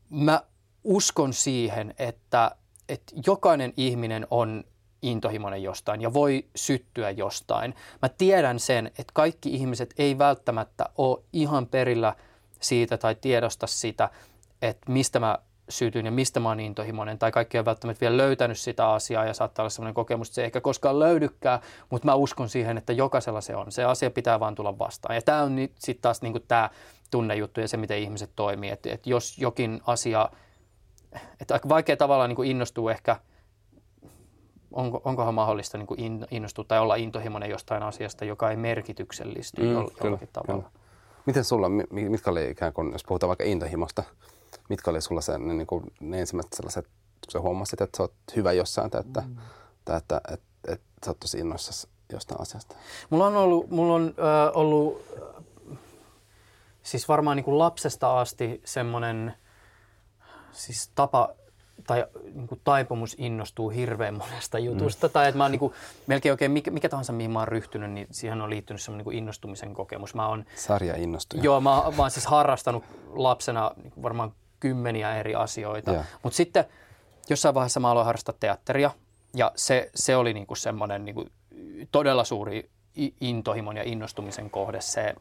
mä 0.10 0.42
uskon 0.84 1.34
siihen, 1.34 1.94
että, 2.00 2.52
että 2.90 3.16
jokainen 3.28 3.74
ihminen 3.78 4.28
on 4.32 4.64
intohimoinen 5.02 5.64
jostain 5.64 6.02
ja 6.02 6.14
voi 6.14 6.46
syttyä 6.56 7.10
jostain. 7.10 7.76
Mä 8.02 8.10
tiedän 8.10 8.60
sen, 8.60 8.88
että 8.88 9.14
kaikki 9.14 9.54
ihmiset 9.54 9.94
ei 9.98 10.18
välttämättä 10.18 10.90
ole 10.98 11.24
ihan 11.34 11.68
perillä 11.68 12.16
siitä 12.60 12.98
tai 12.98 13.16
tiedosta 13.16 13.68
sitä, 13.68 14.10
että 14.62 14.92
mistä 14.92 15.20
mä 15.20 15.38
sytyn 15.70 16.06
ja 16.06 16.12
mistä 16.12 16.40
mä 16.40 16.50
oon 16.50 16.60
intohimoinen, 16.60 17.20
tai 17.20 17.32
kaikki 17.32 17.60
on 17.60 17.66
välttämättä 17.66 18.02
vielä 18.02 18.18
löytänyt 18.18 18.60
sitä 18.60 18.90
asiaa 18.90 19.26
ja 19.26 19.34
saattaa 19.34 19.64
olla 19.64 19.70
sellainen 19.70 19.94
kokemus, 19.94 20.28
että 20.28 20.36
se 20.36 20.42
ei 20.42 20.46
ehkä 20.46 20.62
koskaan 20.62 21.00
löydykään, 21.00 21.60
mutta 21.90 22.06
mä 22.06 22.16
uskon 22.16 22.50
siihen, 22.50 22.78
että 22.78 22.94
jokaisella 22.94 23.42
se 23.42 23.56
on. 23.56 23.72
Se 23.72 23.84
asia 23.84 24.12
pitää 24.12 24.40
vaan 24.40 24.56
tulla 24.56 24.80
vastaan. 24.80 25.16
Ja 25.16 25.22
tämä 25.22 25.44
on 25.44 25.56
sitten 25.80 26.02
taas 26.02 26.22
niin 26.22 26.44
tämä 26.48 26.70
tunnejuttu 27.12 27.60
ja 27.60 27.68
se, 27.68 27.78
miten 27.78 28.00
ihmiset 28.00 28.30
toimii. 28.36 28.70
Että 28.70 28.90
et 28.92 29.08
jos 29.08 29.38
jokin 29.38 29.82
asia, 29.88 30.30
että 31.42 31.54
aika 31.54 31.70
vaikea 31.70 31.98
tavallaan 31.98 32.30
niin 32.30 32.46
innostuu 32.46 32.90
ehkä, 32.90 33.16
onko, 34.72 35.02
onkohan 35.06 35.34
mahdollista 35.34 35.78
niin 35.78 36.28
innostua 36.32 36.66
tai 36.68 36.80
olla 36.80 36.96
intohimoinen 36.96 37.50
jostain 37.50 37.84
asiasta, 37.84 38.26
joka 38.26 38.50
ei 38.50 38.58
merkityksellisty 38.58 39.62
mm, 39.62 39.72
jollakin 39.72 39.98
kyllä, 40.02 40.18
tavalla. 40.34 40.64
Kyllä. 40.64 40.80
Miten 41.26 41.44
sulla, 41.44 41.70
mitkä 41.92 42.32
oli 42.32 42.50
ikään 42.50 42.74
kuin, 42.74 42.92
jos 42.92 43.04
puhutaan 43.04 43.28
vaikka 43.28 43.44
intohimosta, 43.44 44.04
mitkä 44.70 44.92
oli 44.92 45.02
sulla 45.02 45.22
se, 45.22 45.38
ne, 45.38 45.54
niin 45.54 45.68
kuin, 45.68 45.84
ne 46.00 46.20
ensimmäiset 46.20 46.54
sellaiset, 46.54 46.86
kun 46.86 47.32
sä 47.32 47.40
huomasit, 47.40 47.82
että 47.82 47.98
sä 47.98 48.04
oot 48.04 48.14
hyvä 48.36 48.52
jossain, 48.52 48.92
tai 48.92 49.02
että, 49.02 49.22
mm. 49.22 49.36
tai 49.86 49.98
että, 49.98 50.22
että, 50.28 50.34
että, 50.34 50.74
että 50.74 51.06
sä 51.06 51.12
oot 51.12 51.20
tosi 51.20 51.40
innoissasi 51.40 51.88
jostain 52.14 52.42
asiasta? 52.42 52.76
Mulla 53.10 53.28
on 53.28 53.38
ollut, 53.38 53.70
mulla 53.70 53.94
on, 53.94 54.14
äh, 54.20 54.58
ollut 54.58 55.06
äh, 55.72 55.78
siis 56.84 57.08
varmaan 57.08 57.38
niin 57.38 57.46
kuin 57.46 57.58
lapsesta 57.58 58.20
asti 58.20 58.62
semmoinen 58.66 59.34
siis 60.52 60.92
tapa 60.96 61.30
tai 61.88 62.06
niin 62.34 62.48
kuin 62.48 62.62
taipumus 62.64 63.16
innostuu 63.18 63.70
hirveän 63.70 64.18
monesta 64.18 64.60
jutusta. 64.60 65.08
Mm. 65.08 65.12
Tai 65.12 65.28
että 65.28 65.38
mä 65.38 65.44
oon 65.44 65.52
niin 65.52 65.60
kuin, 65.60 65.74
melkein 66.08 66.34
oikein 66.34 66.52
mikä, 66.52 66.72
mikä 66.72 66.90
tahansa, 66.90 67.14
mihin 67.14 67.32
mä 67.32 67.40
oon 67.40 67.48
ryhtynyt, 67.48 67.92
niin 67.92 68.08
siihen 68.12 68.42
on 68.42 68.50
liittynyt 68.50 68.82
semmoinen 68.82 69.06
niin 69.08 69.18
innostumisen 69.18 69.74
kokemus. 69.74 70.16
Mä 70.16 70.28
oon, 70.28 70.46
Sarja 70.56 70.96
innostuja. 70.96 71.44
Joo, 71.44 71.62
mä, 71.62 71.70
mä 71.70 72.04
oon 72.04 72.12
siis 72.12 72.26
harrastanut 72.26 72.84
lapsena 73.14 73.72
niin 73.84 73.94
varmaan 74.04 74.34
kymmeniä 74.60 75.16
eri 75.16 75.36
asioita. 75.36 75.92
Mutta 76.24 76.38
sitten 76.38 76.66
jossain 77.30 77.56
vaiheessa 77.56 77.80
mä 77.80 77.92
aloin 77.92 78.06
harrastaa 78.06 78.36
teatteria 78.40 78.92
ja 79.36 79.52
se, 79.56 79.90
se 79.96 80.16
oli 80.16 80.34
niinku 80.34 80.56
semmoinen 80.56 81.06
niinku 81.06 81.26
todella 81.92 82.24
suuri 82.24 82.70
intohimon 83.22 83.78
ja 83.78 83.84
innostumisen 83.84 84.50
kohde 84.50 84.82
se, 84.82 85.16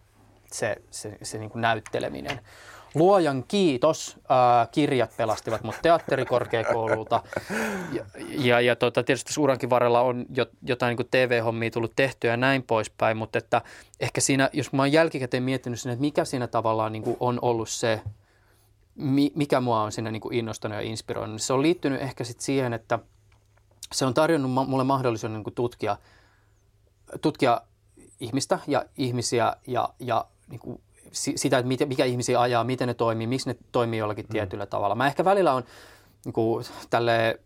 se, 0.53 0.77
se, 0.91 1.19
se 1.23 1.39
niinku 1.39 1.59
näytteleminen. 1.59 2.41
Luojan 2.95 3.45
kiitos, 3.49 4.17
ää, 4.29 4.69
kirjat 4.73 5.17
pelastivat 5.17 5.63
mut 5.63 5.75
teatterikorkeakoululta 5.83 7.23
ja, 7.93 8.05
ja, 8.29 8.61
ja 8.61 8.77
tota, 8.77 9.03
tietysti 9.03 9.33
suurankin 9.33 9.71
varrella 9.71 10.01
on 10.01 10.27
jo, 10.35 10.47
jotain 10.63 10.97
niin 10.97 11.09
TV-hommia 11.11 11.71
tullut 11.71 11.93
tehtyä 11.97 12.31
ja 12.31 12.37
näin 12.37 12.63
poispäin, 12.63 13.17
mutta 13.17 13.39
että 13.39 13.63
ehkä 14.01 14.21
siinä, 14.21 14.51
jos 14.53 14.73
mä 14.73 14.83
oon 14.83 14.93
jälkikäteen 14.93 15.43
miettinyt 15.43 15.81
sinne, 15.81 15.93
että 15.93 16.01
mikä 16.01 16.25
siinä 16.25 16.47
tavallaan 16.47 16.93
niin 16.93 17.17
on 17.21 17.39
ollut 17.43 17.69
se 17.69 18.01
mikä 19.35 19.61
mua 19.61 19.83
on 19.83 19.93
siinä 19.93 20.11
niin 20.11 20.21
kuin 20.21 20.35
innostanut 20.35 20.77
ja 20.77 20.83
inspiroinut, 20.83 21.35
niin 21.35 21.41
se 21.41 21.53
on 21.53 21.63
liittynyt 21.63 22.03
ehkä 22.03 22.25
sit 22.25 22.41
siihen, 22.41 22.73
että 22.73 22.99
se 23.93 24.07
on 24.07 24.15
tarjonnut 24.15 24.69
mulle 24.69 24.85
mahdollisuuden 24.85 25.35
niin 25.35 25.45
kuin 25.45 25.55
tutkia, 25.55 25.97
tutkia 27.21 27.61
ihmistä 28.21 28.59
ja 28.67 28.85
ihmisiä 28.97 29.57
ja, 29.67 29.89
ja 29.99 30.25
niin 30.49 30.61
kuin 30.61 30.81
sitä, 31.13 31.59
että 31.59 31.87
mikä 31.87 32.05
ihmisiä 32.05 32.41
ajaa, 32.41 32.65
miten 32.65 32.89
ne 32.89 32.95
toimii, 32.95 33.27
miksi 33.27 33.49
ne 33.49 33.57
toimii 33.73 33.99
jollakin 33.99 34.25
mm. 34.25 34.33
tietyllä 34.33 34.67
tavalla. 34.67 34.95
Mä 34.95 35.07
ehkä 35.07 35.25
välillä 35.25 35.53
on 35.53 35.65
niin 36.25 36.33
kuin, 36.33 36.65
tälle 36.91 37.41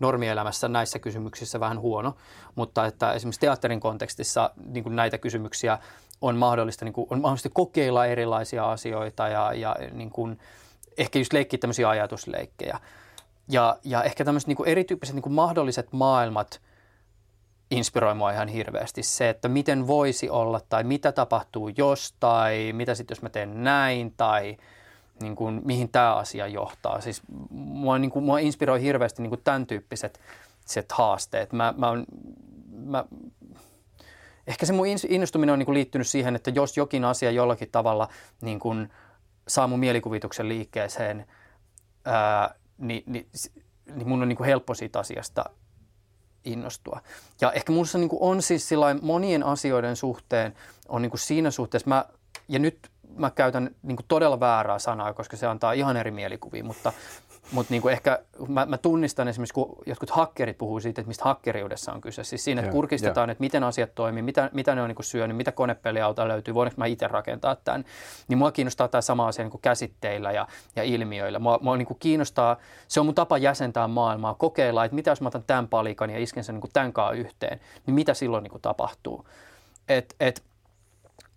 normielämässä 0.00 0.68
näissä 0.68 0.98
kysymyksissä 0.98 1.60
vähän 1.60 1.80
huono, 1.80 2.16
mutta 2.54 2.86
että 2.86 3.12
esimerkiksi 3.12 3.40
teatterin 3.40 3.80
kontekstissa 3.80 4.50
niin 4.66 4.82
kuin 4.84 4.96
näitä 4.96 5.18
kysymyksiä 5.18 5.78
on 6.20 6.36
mahdollista, 6.36 6.84
niin 6.84 6.92
kuin, 6.92 7.06
on 7.10 7.20
mahdollista 7.20 7.48
kokeilla 7.52 8.06
erilaisia 8.06 8.70
asioita 8.70 9.28
ja, 9.28 9.52
ja 9.52 9.76
niin 9.92 10.10
kuin, 10.10 10.38
ehkä 10.98 11.18
just 11.18 11.32
leikkiä 11.32 11.58
tämmöisiä 11.58 11.88
ajatusleikkejä. 11.88 12.78
Ja, 13.48 13.78
ja 13.84 14.02
ehkä 14.02 14.24
tämmöiset 14.24 14.48
niin 14.48 14.66
erityyppiset 14.66 15.14
niin 15.14 15.32
mahdolliset 15.32 15.92
maailmat 15.92 16.60
inspiroi 17.70 18.14
mua 18.14 18.30
ihan 18.30 18.48
hirveästi. 18.48 19.02
Se, 19.02 19.28
että 19.28 19.48
miten 19.48 19.86
voisi 19.86 20.30
olla 20.30 20.60
tai 20.68 20.84
mitä 20.84 21.12
tapahtuu 21.12 21.70
jos 21.76 22.14
tai 22.20 22.72
mitä 22.72 22.94
sitten 22.94 23.14
jos 23.14 23.22
mä 23.22 23.28
teen 23.28 23.64
näin 23.64 24.14
tai 24.16 24.56
niin 25.20 25.36
kuin, 25.36 25.60
mihin 25.64 25.88
tämä 25.88 26.14
asia 26.14 26.46
johtaa. 26.46 27.00
Siis 27.00 27.22
mua, 27.50 27.98
niin 27.98 28.10
kuin, 28.10 28.24
mua 28.24 28.38
inspiroi 28.38 28.82
hirveästi 28.82 29.22
niin 29.22 29.30
kuin 29.30 29.40
tämän 29.44 29.66
tyyppiset 29.66 30.20
set 30.66 30.92
haasteet. 30.92 31.52
Mä, 31.52 31.74
mä, 31.76 31.88
on, 31.88 32.04
mä, 32.84 33.04
ehkä 34.46 34.66
se 34.66 34.72
mun 34.72 34.86
innostuminen 35.08 35.52
on 35.52 35.58
niin 35.58 35.66
kuin 35.66 35.74
liittynyt 35.74 36.06
siihen, 36.06 36.36
että 36.36 36.50
jos 36.50 36.76
jokin 36.76 37.04
asia 37.04 37.30
jollakin 37.30 37.68
tavalla 37.72 38.08
niin 38.40 38.60
kuin, 38.60 38.88
saa 39.48 39.66
mun 39.66 39.78
mielikuvituksen 39.78 40.48
liikkeeseen, 40.48 41.26
ää, 42.04 42.54
niin, 42.78 43.02
niin, 43.06 43.28
niin 43.94 44.08
mun 44.08 44.22
on 44.22 44.28
niin 44.28 44.36
kuin 44.36 44.46
helppo 44.46 44.74
siitä 44.74 44.98
asiasta 44.98 45.44
innostua. 46.44 47.00
Ja 47.40 47.52
ehkä 47.52 47.72
minussa 47.72 47.98
niin 47.98 48.10
on 48.20 48.42
siis 48.42 48.70
monien 49.02 49.42
asioiden 49.42 49.96
suhteen, 49.96 50.54
on 50.88 51.02
niin 51.02 51.10
kuin 51.10 51.20
siinä 51.20 51.50
suhteessa, 51.50 51.88
mä, 51.88 52.04
ja 52.48 52.58
nyt 52.58 52.90
mä 53.16 53.30
käytän 53.30 53.70
niin 53.82 53.96
kuin 53.96 54.06
todella 54.08 54.40
väärää 54.40 54.78
sanaa, 54.78 55.12
koska 55.12 55.36
se 55.36 55.46
antaa 55.46 55.72
ihan 55.72 55.96
eri 55.96 56.10
mielikuvia, 56.10 56.64
mutta 56.64 56.92
mutta 57.50 57.70
niinku 57.70 57.88
ehkä 57.88 58.22
mä, 58.48 58.66
mä 58.66 58.78
tunnistan 58.78 59.28
esimerkiksi, 59.28 59.54
kun 59.54 59.78
jotkut 59.86 60.10
hakkerit 60.10 60.58
puhuu 60.58 60.80
siitä, 60.80 61.00
että 61.00 61.08
mistä 61.08 61.24
hakkeriudessa 61.24 61.92
on 61.92 62.00
kyse. 62.00 62.24
Siis 62.24 62.44
siinä, 62.44 62.60
että 62.60 62.72
kurkistetaan, 62.72 63.30
että 63.30 63.40
miten 63.40 63.64
asiat 63.64 63.94
toimii, 63.94 64.22
mitä, 64.22 64.50
mitä 64.52 64.74
ne 64.74 64.82
on 64.82 64.88
niinku 64.88 65.02
syönyt, 65.02 65.36
mitä 65.36 65.52
konepelialta 65.52 66.28
löytyy, 66.28 66.54
voinko 66.54 66.74
mä 66.76 66.86
itse 66.86 67.08
rakentaa 67.08 67.56
tämän. 67.56 67.84
Niin 68.28 68.38
mua 68.38 68.52
kiinnostaa 68.52 68.88
tämä 68.88 69.00
sama 69.00 69.28
asia 69.28 69.44
niinku 69.44 69.58
käsitteillä 69.58 70.32
ja, 70.32 70.46
ja 70.76 70.82
ilmiöillä. 70.82 71.38
Mua, 71.38 71.58
mua 71.62 71.76
niinku 71.76 71.94
kiinnostaa, 71.94 72.56
se 72.88 73.00
on 73.00 73.06
mun 73.06 73.14
tapa 73.14 73.38
jäsentää 73.38 73.88
maailmaa, 73.88 74.34
kokeilla, 74.34 74.84
että 74.84 74.94
mitä 74.94 75.10
jos 75.10 75.20
mä 75.20 75.28
otan 75.28 75.44
tämän 75.46 75.68
palikan 75.68 76.10
ja 76.10 76.18
isken 76.18 76.44
sen 76.44 76.54
niinku 76.54 76.68
tämän 76.72 76.92
yhteen, 77.14 77.60
niin 77.86 77.94
mitä 77.94 78.14
silloin 78.14 78.42
niinku 78.42 78.58
tapahtuu. 78.58 79.26
Et, 79.88 80.14
et, 80.20 80.42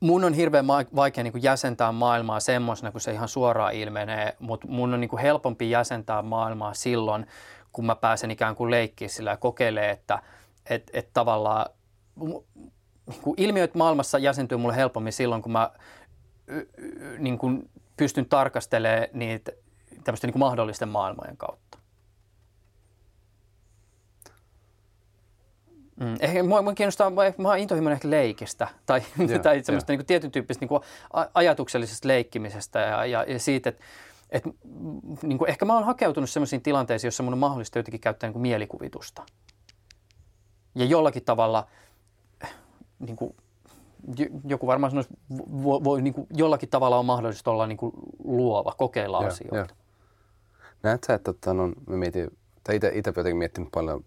mun 0.06 0.24
on 0.24 0.34
hirveän 0.34 0.68
vaikea 0.95 1.24
niin 1.24 1.32
kuin 1.32 1.43
jäsentää 1.43 1.91
maailmaa 1.91 2.39
semmoisena, 2.39 2.91
kun 2.91 3.01
se 3.01 3.12
ihan 3.12 3.28
suoraan 3.28 3.74
ilmenee, 3.74 4.36
mutta 4.39 4.68
mun 4.68 4.93
on 4.93 5.01
niin 5.01 5.10
kuin 5.10 5.22
helpompi 5.22 5.70
jäsentää 5.70 6.22
maailmaa 6.22 6.74
silloin, 6.74 7.28
kun 7.72 7.86
mä 7.86 7.95
pääsen 7.95 8.32
ikään 8.32 8.56
kuin 8.56 8.72
leikkiä 8.72 9.08
sillä 9.08 9.30
ja 9.30 9.38
kokeilee, 9.38 9.89
että 9.89 10.20
et, 10.70 10.91
et 10.93 11.10
tavallaan 11.14 11.66
niin 12.16 13.22
kuin 13.22 13.36
ilmiöt 13.38 13.76
maailmassa 13.76 14.18
jäsentyy 14.18 14.58
mulle 14.58 14.76
helpommin 14.76 15.14
silloin, 15.14 15.41
kun 15.41 15.51
mä 15.51 15.70
niin 17.18 17.38
kuin 17.38 17.70
pystyn 17.97 18.26
tarkastelemaan 18.26 19.08
niitä 19.14 19.51
tämmöisten 20.03 20.28
niin 20.28 20.34
kuin 20.34 20.39
mahdollisten 20.39 20.89
maailmojen 20.89 21.38
kautta. 21.38 21.74
Mm. 26.00 26.16
Ehkä 26.20 26.43
mua, 26.43 26.62
mua 26.62 26.74
kiinnostaa, 26.74 27.10
mä 27.38 27.48
oon 27.48 27.58
intohimoinen 27.58 27.96
ehkä 27.96 28.10
leikistä 28.10 28.68
tai, 28.86 29.02
yeah, 29.20 29.41
tai 29.41 29.64
semmoista 29.64 29.91
yeah. 29.93 30.00
niin 30.00 30.06
tietyn 30.06 30.32
tyyppistä 30.32 30.62
niin 30.62 30.70
kuin 30.70 30.82
ajatuksellisesta 31.34 32.08
leikkimisestä 32.08 32.80
ja, 32.80 33.06
ja, 33.06 33.24
ja 33.28 33.39
siitä, 33.39 33.70
että 33.70 33.84
et, 34.30 34.43
niin 35.22 35.38
kuin, 35.38 35.50
ehkä 35.50 35.66
mä 35.66 35.74
oon 35.74 35.84
hakeutunut 35.84 36.30
semmoisiin 36.30 36.62
tilanteisiin, 36.62 37.08
joissa 37.08 37.24
mun 37.24 37.34
on 37.34 37.39
mahdollista 37.39 37.80
jotenkin 37.80 38.02
käyttää 38.02 38.28
niin 38.28 38.34
kuin 38.34 38.41
mielikuvitusta. 38.41 39.24
Ja 40.76 40.86
jollakin 40.86 41.26
tavalla, 41.26 41.68
niin 43.00 43.16
kuin, 43.16 43.36
joku 44.48 44.68
varmaan 44.68 44.91
sanoisi, 44.91 45.10
voi, 45.64 45.84
voi, 45.84 46.02
niin 46.02 46.14
kuin, 46.14 46.28
jollakin 46.34 46.70
tavalla 46.70 47.00
on 47.00 47.06
mahdollista 47.06 47.52
olla 47.52 47.68
niin 47.68 47.78
kuin 47.78 47.91
luova, 48.24 48.74
kokeilla 48.78 49.20
yeah, 49.20 49.34
asioita. 49.34 49.56
Yeah. 49.56 49.70
Näet 50.84 51.04
sä, 51.04 51.14
että 51.14 51.34
tota, 51.34 51.54
no, 51.54 51.68
mä 51.88 51.98
mietin, 51.98 52.38
tai 52.64 52.76
itse 52.76 53.14
jotenkin 53.16 53.38
miettinyt 53.38 53.70
paljon 53.72 54.06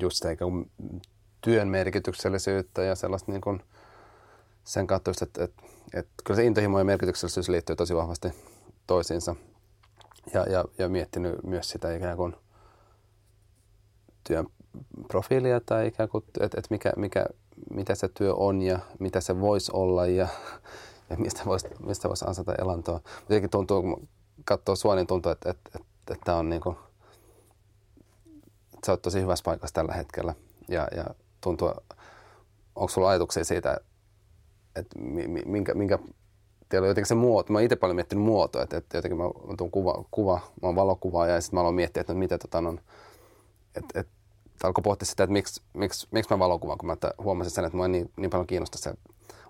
just 0.00 0.16
sitä 0.16 0.28
työn 1.40 1.68
merkityksellisyyttä 1.68 2.82
ja 2.82 2.94
sellaista 2.94 3.32
niin 3.32 3.40
kuin 3.40 3.62
sen 4.64 4.86
kautta 4.86 5.10
että, 5.22 5.44
että, 5.44 5.62
että 5.94 6.12
kyllä 6.24 6.36
se 6.36 6.44
intohimo 6.44 6.78
ja 6.78 6.84
merkityksellisyys 6.84 7.48
liittyy 7.48 7.76
tosi 7.76 7.96
vahvasti 7.96 8.28
toisiinsa. 8.86 9.36
Ja, 10.34 10.42
ja, 10.42 10.64
ja 10.78 10.88
miettinyt 10.88 11.42
myös 11.42 11.70
sitä 11.70 11.94
ikään 11.94 12.16
kuin 12.16 12.36
työn 14.24 14.46
profiilia 15.08 15.60
tai 15.66 15.86
ikään 15.86 16.08
kuin, 16.08 16.24
että, 16.40 16.58
että 16.58 16.68
mikä, 16.70 16.92
mikä, 16.96 17.26
mitä 17.70 17.94
se 17.94 18.08
työ 18.08 18.34
on 18.34 18.62
ja 18.62 18.78
mitä 18.98 19.20
se 19.20 19.40
voisi 19.40 19.70
olla 19.74 20.06
ja, 20.06 20.28
ja 21.10 21.16
mistä 21.16 21.42
voisi, 21.44 21.66
mistä 21.86 22.08
voisi 22.08 22.24
ansata 22.28 22.54
elantoa. 22.54 23.00
Jotenkin 23.20 23.50
tuntuu, 23.50 23.82
kun 23.82 24.08
katsoo 24.44 24.76
sua, 24.76 24.94
niin 24.94 25.06
tuntuu, 25.06 25.32
että, 25.32 25.50
että, 25.50 25.70
että, 25.74 25.88
että 26.12 26.24
tämä 26.24 26.38
on 26.38 26.48
niin 26.48 26.60
kuin, 26.60 26.76
sä 28.86 28.92
oot 28.92 29.02
tosi 29.02 29.20
hyvässä 29.20 29.42
paikassa 29.42 29.74
tällä 29.74 29.92
hetkellä 29.92 30.34
ja, 30.68 30.88
ja 30.96 31.04
tuntuu, 31.40 31.70
onko 32.76 32.88
sulla 32.88 33.08
ajatuksia 33.08 33.44
siitä, 33.44 33.80
että 34.76 34.98
minkä, 35.46 35.74
minkä 35.74 35.98
teillä 36.68 36.84
on 36.86 36.88
jotenkin 36.88 37.08
se 37.08 37.14
muoto, 37.14 37.52
mä 37.52 37.60
itse 37.60 37.76
paljon 37.76 37.96
miettinyt 37.96 38.24
muotoa, 38.24 38.62
että, 38.62 38.76
että 38.76 38.98
jotenkin 38.98 39.18
mä, 39.18 39.24
tuun 39.58 39.70
kuva, 39.70 40.04
kuva, 40.10 40.40
mä 40.62 40.68
oon 40.68 40.76
valokuvaaja 40.76 41.34
ja 41.34 41.40
sitten 41.40 41.56
mä 41.56 41.60
aloin 41.60 41.74
miettiä, 41.74 42.00
että 42.00 42.12
no 42.12 42.18
mitä 42.18 42.38
tota 42.38 42.58
on, 42.58 42.80
että, 43.74 44.00
että 44.00 44.12
alkoi 44.62 44.82
pohtia 44.82 45.06
sitä, 45.06 45.22
että 45.24 45.32
miksi, 45.32 45.62
miksi, 45.74 46.08
miksi 46.10 46.34
mä 46.34 46.38
valokuvaan, 46.38 46.78
kun 46.78 46.86
mä 46.86 46.96
huomasin 47.18 47.50
sen, 47.50 47.64
että 47.64 47.78
mä 47.78 47.88
niin, 47.88 48.12
niin 48.16 48.30
paljon 48.30 48.46
kiinnostaa 48.46 48.80
se 48.80 48.94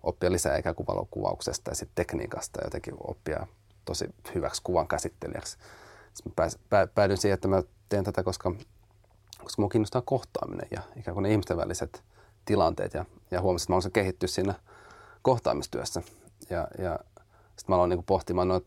oppia 0.03 0.33
lisää 0.33 0.57
ikään 0.57 0.75
kuin 0.75 0.87
valokuvauksesta 0.87 1.71
ja 1.71 1.75
sitten 1.75 1.95
tekniikasta 1.95 2.61
jotenkin 2.65 2.95
oppia 3.01 3.47
tosi 3.85 4.05
hyväksi 4.35 4.63
kuvan 4.65 4.89
käsittelijäksi. 4.89 5.53
Sitten 6.13 6.31
mä 6.31 6.35
pääs, 6.37 6.59
pää, 6.69 6.87
päädyin 6.87 7.19
siihen, 7.19 7.35
että 7.35 7.49
mä 7.49 7.63
teen 7.89 8.05
tätä, 8.05 8.23
koska 8.23 8.53
koska 9.47 9.63
minua 9.63 9.71
kiinnostaa 9.71 10.03
kohtaaminen 10.03 10.69
ja 10.71 10.83
ikään 10.97 11.15
kuin 11.15 11.23
ne 11.23 11.31
ihmisten 11.31 11.57
väliset 11.57 12.03
tilanteet 12.45 12.95
ja, 12.95 13.05
ja 13.31 13.41
huomasin, 13.41 13.65
että 13.65 13.73
mä 13.73 13.75
haluaisin 13.75 13.93
kehittyä 13.93 14.27
siinä 14.27 14.55
kohtaamistyössä. 15.23 16.03
Ja, 16.51 16.69
ja 16.79 16.99
sitten 17.47 17.65
mä 17.69 17.75
aloin 17.75 17.91
niin 17.91 18.05
pohtimaan, 18.05 18.49
no, 18.49 18.61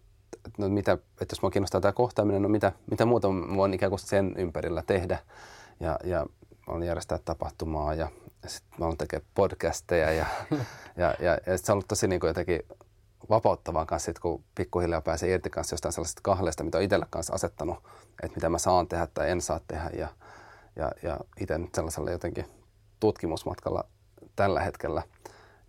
no 0.57 0.69
mitä, 0.69 0.91
että 0.91 1.33
jos 1.33 1.41
minua 1.41 1.51
kiinnostaa 1.51 1.81
tämä 1.81 1.91
kohtaaminen, 1.91 2.41
no 2.41 2.49
mitä, 2.49 2.71
mitä 2.91 3.05
muuta 3.05 3.27
voin 3.27 3.73
ikään 3.73 3.89
kuin 3.89 3.99
sen 3.99 4.35
ympärillä 4.37 4.83
tehdä. 4.87 5.19
Ja, 5.79 5.99
ja 6.03 6.25
mä 6.67 6.73
olin 6.73 6.87
järjestää 6.87 7.19
tapahtumaa 7.25 7.93
ja, 7.93 8.09
ja 8.43 8.49
sitten 8.49 8.79
mä 8.79 8.85
olin 8.85 8.97
tekemään 8.97 9.29
podcasteja 9.35 10.11
ja, 10.11 10.25
ja, 10.97 11.15
ja, 11.19 11.37
ja 11.47 11.57
se 11.57 11.71
on 11.71 11.73
ollut 11.73 11.87
tosi 11.87 12.07
niin 12.07 12.19
kuin 12.19 12.27
jotenkin 12.27 12.61
vapauttavaa 13.29 13.85
kanssa, 13.85 14.11
kun 14.21 14.43
pikkuhiljaa 14.55 15.01
pääsee 15.01 15.33
irti 15.33 15.49
kanssa 15.49 15.73
jostain 15.73 15.93
sellaisesta 15.93 16.21
kahleista, 16.23 16.63
mitä 16.63 16.77
on 16.77 16.83
itselle 16.83 17.07
kanssa 17.09 17.33
asettanut, 17.33 17.77
että 18.23 18.35
mitä 18.35 18.49
mä 18.49 18.57
saan 18.57 18.87
tehdä 18.87 19.07
tai 19.13 19.29
en 19.29 19.41
saa 19.41 19.59
tehdä. 19.67 19.89
Ja, 19.97 20.07
ja, 20.79 20.91
ja 21.03 21.19
itse 21.39 21.57
nyt 21.57 21.75
sellaisella 21.75 22.11
jotenkin 22.11 22.45
tutkimusmatkalla 22.99 23.83
tällä 24.35 24.61
hetkellä 24.61 25.03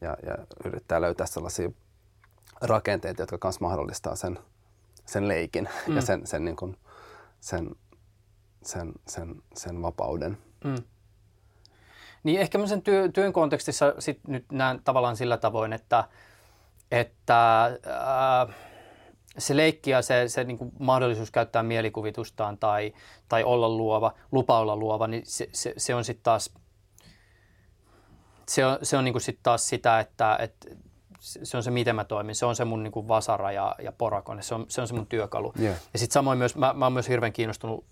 ja, 0.01 0.17
ja 0.27 0.39
yrittää 0.65 1.01
löytää 1.01 1.27
sellaisia 1.27 1.71
rakenteita, 2.61 3.23
jotka 3.23 3.39
myös 3.49 3.61
mahdollistaa 3.61 4.17
sen, 4.17 4.39
sen 5.07 5.29
leikin 5.29 5.69
mm. 5.87 5.97
ja 5.97 6.03
sen, 6.03 6.27
sen, 6.27 6.45
niin 6.45 6.57
kuin, 6.57 6.77
sen, 7.41 7.71
sen, 8.63 8.93
sen, 9.09 9.43
sen 9.55 9.83
vapauden. 9.83 10.39
Mm. 10.65 10.85
Niin 12.23 12.41
ehkä 12.41 12.67
sen 12.67 12.83
työ, 12.83 13.09
työn 13.09 13.33
kontekstissa 13.33 13.95
sit 13.99 14.21
nyt 14.29 14.45
näen 14.53 14.83
tavallaan 14.85 15.17
sillä 15.17 15.37
tavoin, 15.37 15.73
että, 15.73 16.05
että 16.91 17.65
äh, 17.67 18.55
se 19.39 19.57
leikki 19.57 19.91
ja 19.91 20.03
se, 20.03 20.29
se 20.29 20.45
niin 20.45 20.59
kuin 20.59 20.73
mahdollisuus 20.79 21.31
käyttää 21.31 21.63
mielikuvitustaan 21.63 22.59
tai, 22.59 22.93
tai 23.29 23.45
olla 23.45 23.69
luova, 23.69 24.15
lupa 24.33 24.59
olla 24.59 24.77
luova, 24.77 25.07
niin 25.07 25.23
se, 25.27 25.49
se, 25.53 25.75
se 25.77 25.95
on 25.95 26.05
sitten 26.05 26.23
taas, 26.23 26.55
se 28.49 28.67
on, 28.67 28.79
se 28.83 28.97
on 28.97 29.05
niin 29.05 29.13
kuin 29.13 29.23
sit 29.23 29.39
taas 29.43 29.69
sitä, 29.69 30.01
että, 30.01 30.37
että 30.41 30.69
se 31.21 31.57
on 31.57 31.63
se, 31.63 31.71
miten 31.71 31.97
mä 31.97 32.05
toimin. 32.05 32.35
Se 32.35 32.47
on 32.47 32.57
se 32.57 32.65
mun 32.65 32.83
niin 32.83 32.93
kuin 32.93 33.09
vasara 33.09 33.53
ja, 33.53 33.75
ja 33.83 33.93
porakone. 33.93 34.43
Se 34.43 34.55
on, 34.55 34.67
se 34.69 34.81
on 34.81 34.89
se 34.89 34.95
mun 34.95 35.07
työkalu. 35.07 35.53
Yeah. 35.61 35.77
Ja 35.93 35.99
sitten 35.99 36.15
samoin 36.15 36.39
myös, 36.39 36.57
mä, 36.57 36.73
mä 36.73 36.85
oon 36.85 36.93
myös 36.93 37.09
hirveän 37.09 37.33
kiinnostunut 37.33 37.85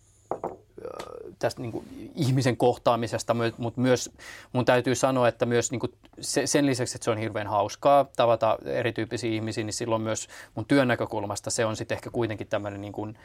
tästä 1.39 1.62
niin 1.62 1.72
kuin 1.72 2.11
ihmisen 2.14 2.57
kohtaamisesta, 2.57 3.36
mutta 3.59 3.80
myös 3.80 4.11
mun 4.53 4.64
täytyy 4.64 4.95
sanoa, 4.95 5.28
että 5.28 5.47
myös 5.47 5.70
niin 5.70 5.80
kuin 5.80 5.93
se, 6.20 6.47
sen 6.47 6.66
lisäksi, 6.66 6.97
että 6.97 7.05
se 7.05 7.11
on 7.11 7.18
hirveän 7.18 7.47
hauskaa 7.47 8.07
tavata 8.16 8.59
erityyppisiä 8.64 9.30
ihmisiä, 9.30 9.64
niin 9.64 9.74
silloin 9.74 10.03
myös 10.03 10.28
mun 10.55 10.64
työn 10.64 10.89
näkökulmasta 10.89 11.51
se 11.51 11.64
on 11.64 11.76
sitten 11.76 11.97
ehkä 11.97 12.11
kuitenkin 12.11 12.47
tämmöinen 12.47 12.80
niin 12.80 12.93
kuin, 12.93 13.18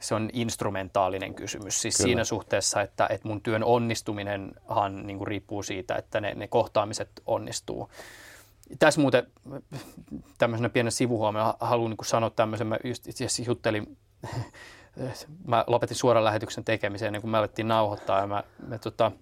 se 0.00 0.14
on 0.14 0.30
instrumentaalinen 0.32 1.34
kysymys. 1.34 1.82
Siis 1.82 1.96
Kyllä. 1.96 2.08
siinä 2.08 2.24
suhteessa, 2.24 2.82
että, 2.82 3.06
että 3.10 3.28
mun 3.28 3.40
työn 3.40 3.64
onnistuminenhan 3.64 5.06
niin 5.06 5.18
kuin 5.18 5.28
riippuu 5.28 5.62
siitä, 5.62 5.96
että 5.96 6.20
ne, 6.20 6.34
ne 6.34 6.48
kohtaamiset 6.48 7.10
onnistuu. 7.26 7.90
Tässä 8.78 9.00
muuten 9.00 9.26
tämmöisenä 10.38 10.68
pienen 10.68 10.92
sivuhuomioon 10.92 11.54
haluan 11.60 11.90
niin 11.90 11.98
sanoa 12.06 12.30
tämmöisen, 12.30 12.66
mä 12.66 12.78
just 12.84 13.08
itse 13.08 13.24
asiassa 13.24 13.50
juttelin 13.50 13.96
mä 15.46 15.64
lopetin 15.66 15.96
suoran 15.96 16.24
lähetyksen 16.24 16.64
tekemisen 16.64 17.06
ennen 17.06 17.20
kuin 17.20 17.30
me 17.30 17.38
alettiin 17.38 17.68
nauhoittaa 17.68 18.20
ja 18.20 18.26
mä, 18.26 18.42
mä 18.66 18.78
tota, 18.78 19.12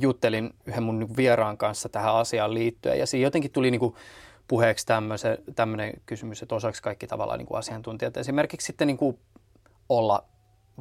juttelin 0.00 0.54
yhden 0.66 0.82
mun 0.82 0.98
niinku 0.98 1.16
vieraan 1.16 1.56
kanssa 1.58 1.88
tähän 1.88 2.14
asiaan 2.14 2.54
liittyen. 2.54 2.98
Ja 2.98 3.06
siinä 3.06 3.26
jotenkin 3.26 3.50
tuli 3.50 3.70
niinku 3.70 3.96
puheeksi 4.48 4.86
tämmöinen 5.56 5.92
kysymys, 6.06 6.42
että 6.42 6.54
osaksi 6.54 6.82
kaikki 6.82 7.06
tavallaan 7.06 7.38
niinku 7.38 7.54
asiantuntijat 7.54 8.16
esimerkiksi 8.16 8.66
sitten 8.66 8.86
niinku 8.86 9.18
olla 9.88 10.24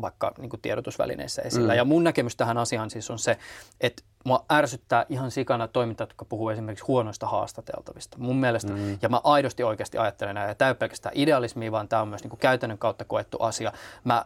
vaikka 0.01 0.31
niin 0.37 0.49
kuin 0.49 0.61
tiedotusvälineissä 0.61 1.41
esillä. 1.41 1.73
Mm. 1.73 1.77
Ja 1.77 1.85
mun 1.85 2.03
näkemys 2.03 2.35
tähän 2.35 2.57
asiaan 2.57 2.89
siis 2.89 3.11
on 3.11 3.19
se, 3.19 3.37
että 3.81 4.03
mua 4.25 4.45
ärsyttää 4.51 5.05
ihan 5.09 5.31
sikana 5.31 5.67
toimintaa, 5.67 6.05
jotka 6.05 6.25
puhuu 6.25 6.49
esimerkiksi 6.49 6.85
huonoista 6.85 7.27
haastateltavista. 7.27 8.17
Mun 8.17 8.39
mielestä, 8.39 8.73
mm. 8.73 8.97
ja 9.01 9.09
mä 9.09 9.21
aidosti 9.23 9.63
oikeasti 9.63 9.97
ajattelen 9.97 10.35
näin, 10.35 10.47
ja 10.47 10.55
tämä 10.55 10.69
ei 10.69 10.71
ole 10.71 10.77
pelkästään 10.77 11.15
idealismia, 11.17 11.71
vaan 11.71 11.87
tämä 11.87 12.01
on 12.01 12.07
myös 12.07 12.23
niin 12.23 12.29
kuin 12.29 12.39
käytännön 12.39 12.77
kautta 12.77 13.05
koettu 13.05 13.37
asia. 13.39 13.71
Mä 14.03 14.25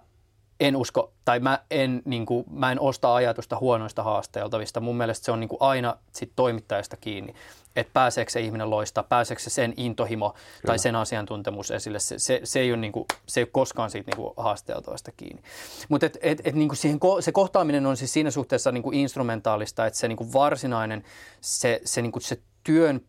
en 0.60 0.76
usko, 0.76 1.12
tai 1.26 1.40
mä 1.40 1.60
en, 1.72 2.02
niin 2.06 2.26
kuin, 2.26 2.46
mä 2.52 2.72
en 2.72 2.80
osta 2.80 3.16
ajatusta 3.16 3.58
huonoista 3.60 4.04
haasteltavista. 4.04 4.80
Mun 4.80 4.98
mielestä 4.98 5.26
se 5.26 5.32
on 5.32 5.40
niin 5.40 5.50
kuin 5.50 5.62
aina 5.62 5.98
sit 6.12 6.32
toimittajasta 6.36 6.98
kiinni, 6.98 7.34
että 7.76 7.94
pääseekö 7.94 8.32
se 8.32 8.42
ihminen 8.42 8.70
loistaa, 8.70 9.04
pääseekö 9.04 9.42
se 9.42 9.50
sen 9.50 9.74
intohimo 9.78 10.30
Kyllä. 10.30 10.44
tai 10.66 10.80
sen 10.80 10.96
asiantuntemus 10.96 11.72
esille. 11.72 12.00
Se, 12.00 12.20
se, 12.20 12.42
se, 12.44 12.60
ei, 12.60 12.72
ole 12.72 12.78
niin 12.78 12.92
kuin, 12.92 13.06
se 13.28 13.40
ei 13.40 13.44
ole 13.44 13.50
koskaan 13.52 13.90
siitä 13.90 14.12
niin 14.12 14.18
kuin 14.18 14.34
haasteltavasta 14.38 15.12
kiinni. 15.12 15.42
Mutta 15.90 16.06
et, 16.06 16.18
et, 16.22 16.42
et, 16.44 16.56
niin 16.56 16.70
kuin 16.70 16.78
siihen, 16.78 17.00
se 17.20 17.32
kohtaaminen 17.32 17.86
on 17.86 17.98
siis 17.98 18.14
siinä 18.14 18.32
suhteessa 18.32 18.72
niin 18.72 18.84
kuin 18.84 18.98
instrumentaalista, 18.98 19.86
että 19.86 20.00
se 20.00 20.08
niin 20.08 20.18
kuin 20.18 20.34
varsinainen, 20.34 21.04
se, 21.42 21.82
se, 21.86 22.02
niin 22.02 22.12
kuin 22.12 22.24
se 22.24 22.40
työn 22.64 23.02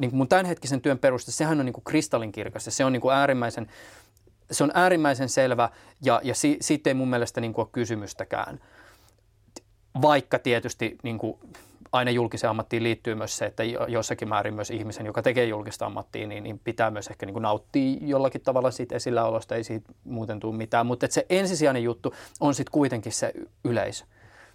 niin 0.00 0.10
kuin 0.10 0.16
mun 0.16 0.28
tämänhetkisen 0.28 0.80
työn 0.80 0.98
peruste, 0.98 1.32
sehän 1.32 1.60
on 1.60 1.66
niin 1.66 1.72
kuin 1.72 1.84
kristallinkirkas 1.84 2.66
ja 2.66 2.72
se 2.72 2.84
on 2.84 2.92
niin 2.92 3.00
kuin 3.00 3.14
äärimmäisen 3.14 3.66
se 4.50 4.64
on 4.64 4.70
äärimmäisen 4.74 5.28
selvä 5.28 5.68
ja, 6.02 6.20
ja 6.24 6.34
si, 6.34 6.56
siitä 6.60 6.90
ei 6.90 6.94
mun 6.94 7.10
mielestä 7.10 7.40
niin 7.40 7.52
kuin 7.52 7.62
ole 7.62 7.70
kysymystäkään. 7.72 8.60
Vaikka 10.02 10.38
tietysti 10.38 10.98
niin 11.02 11.18
kuin 11.18 11.38
aina 11.92 12.10
julkiseen 12.10 12.50
ammattiin 12.50 12.82
liittyy 12.82 13.14
myös 13.14 13.36
se, 13.36 13.46
että 13.46 13.64
jossakin 13.88 14.28
määrin 14.28 14.54
myös 14.54 14.70
ihmisen, 14.70 15.06
joka 15.06 15.22
tekee 15.22 15.44
julkista 15.44 15.86
ammattia, 15.86 16.26
niin, 16.26 16.42
niin 16.42 16.58
pitää 16.58 16.90
myös 16.90 17.06
ehkä 17.06 17.26
niin 17.26 17.32
kuin 17.34 17.42
nauttia 17.42 17.98
jollakin 18.00 18.40
tavalla 18.40 18.70
siitä 18.70 18.96
esilläolosta, 18.96 19.54
ei 19.54 19.64
siitä 19.64 19.92
muuten 20.04 20.40
tule 20.40 20.56
mitään. 20.56 20.86
Mutta 20.86 21.06
se 21.10 21.26
ensisijainen 21.30 21.82
juttu 21.82 22.14
on 22.40 22.54
sitten 22.54 22.72
kuitenkin 22.72 23.12
se 23.12 23.32
yleisö. 23.64 24.04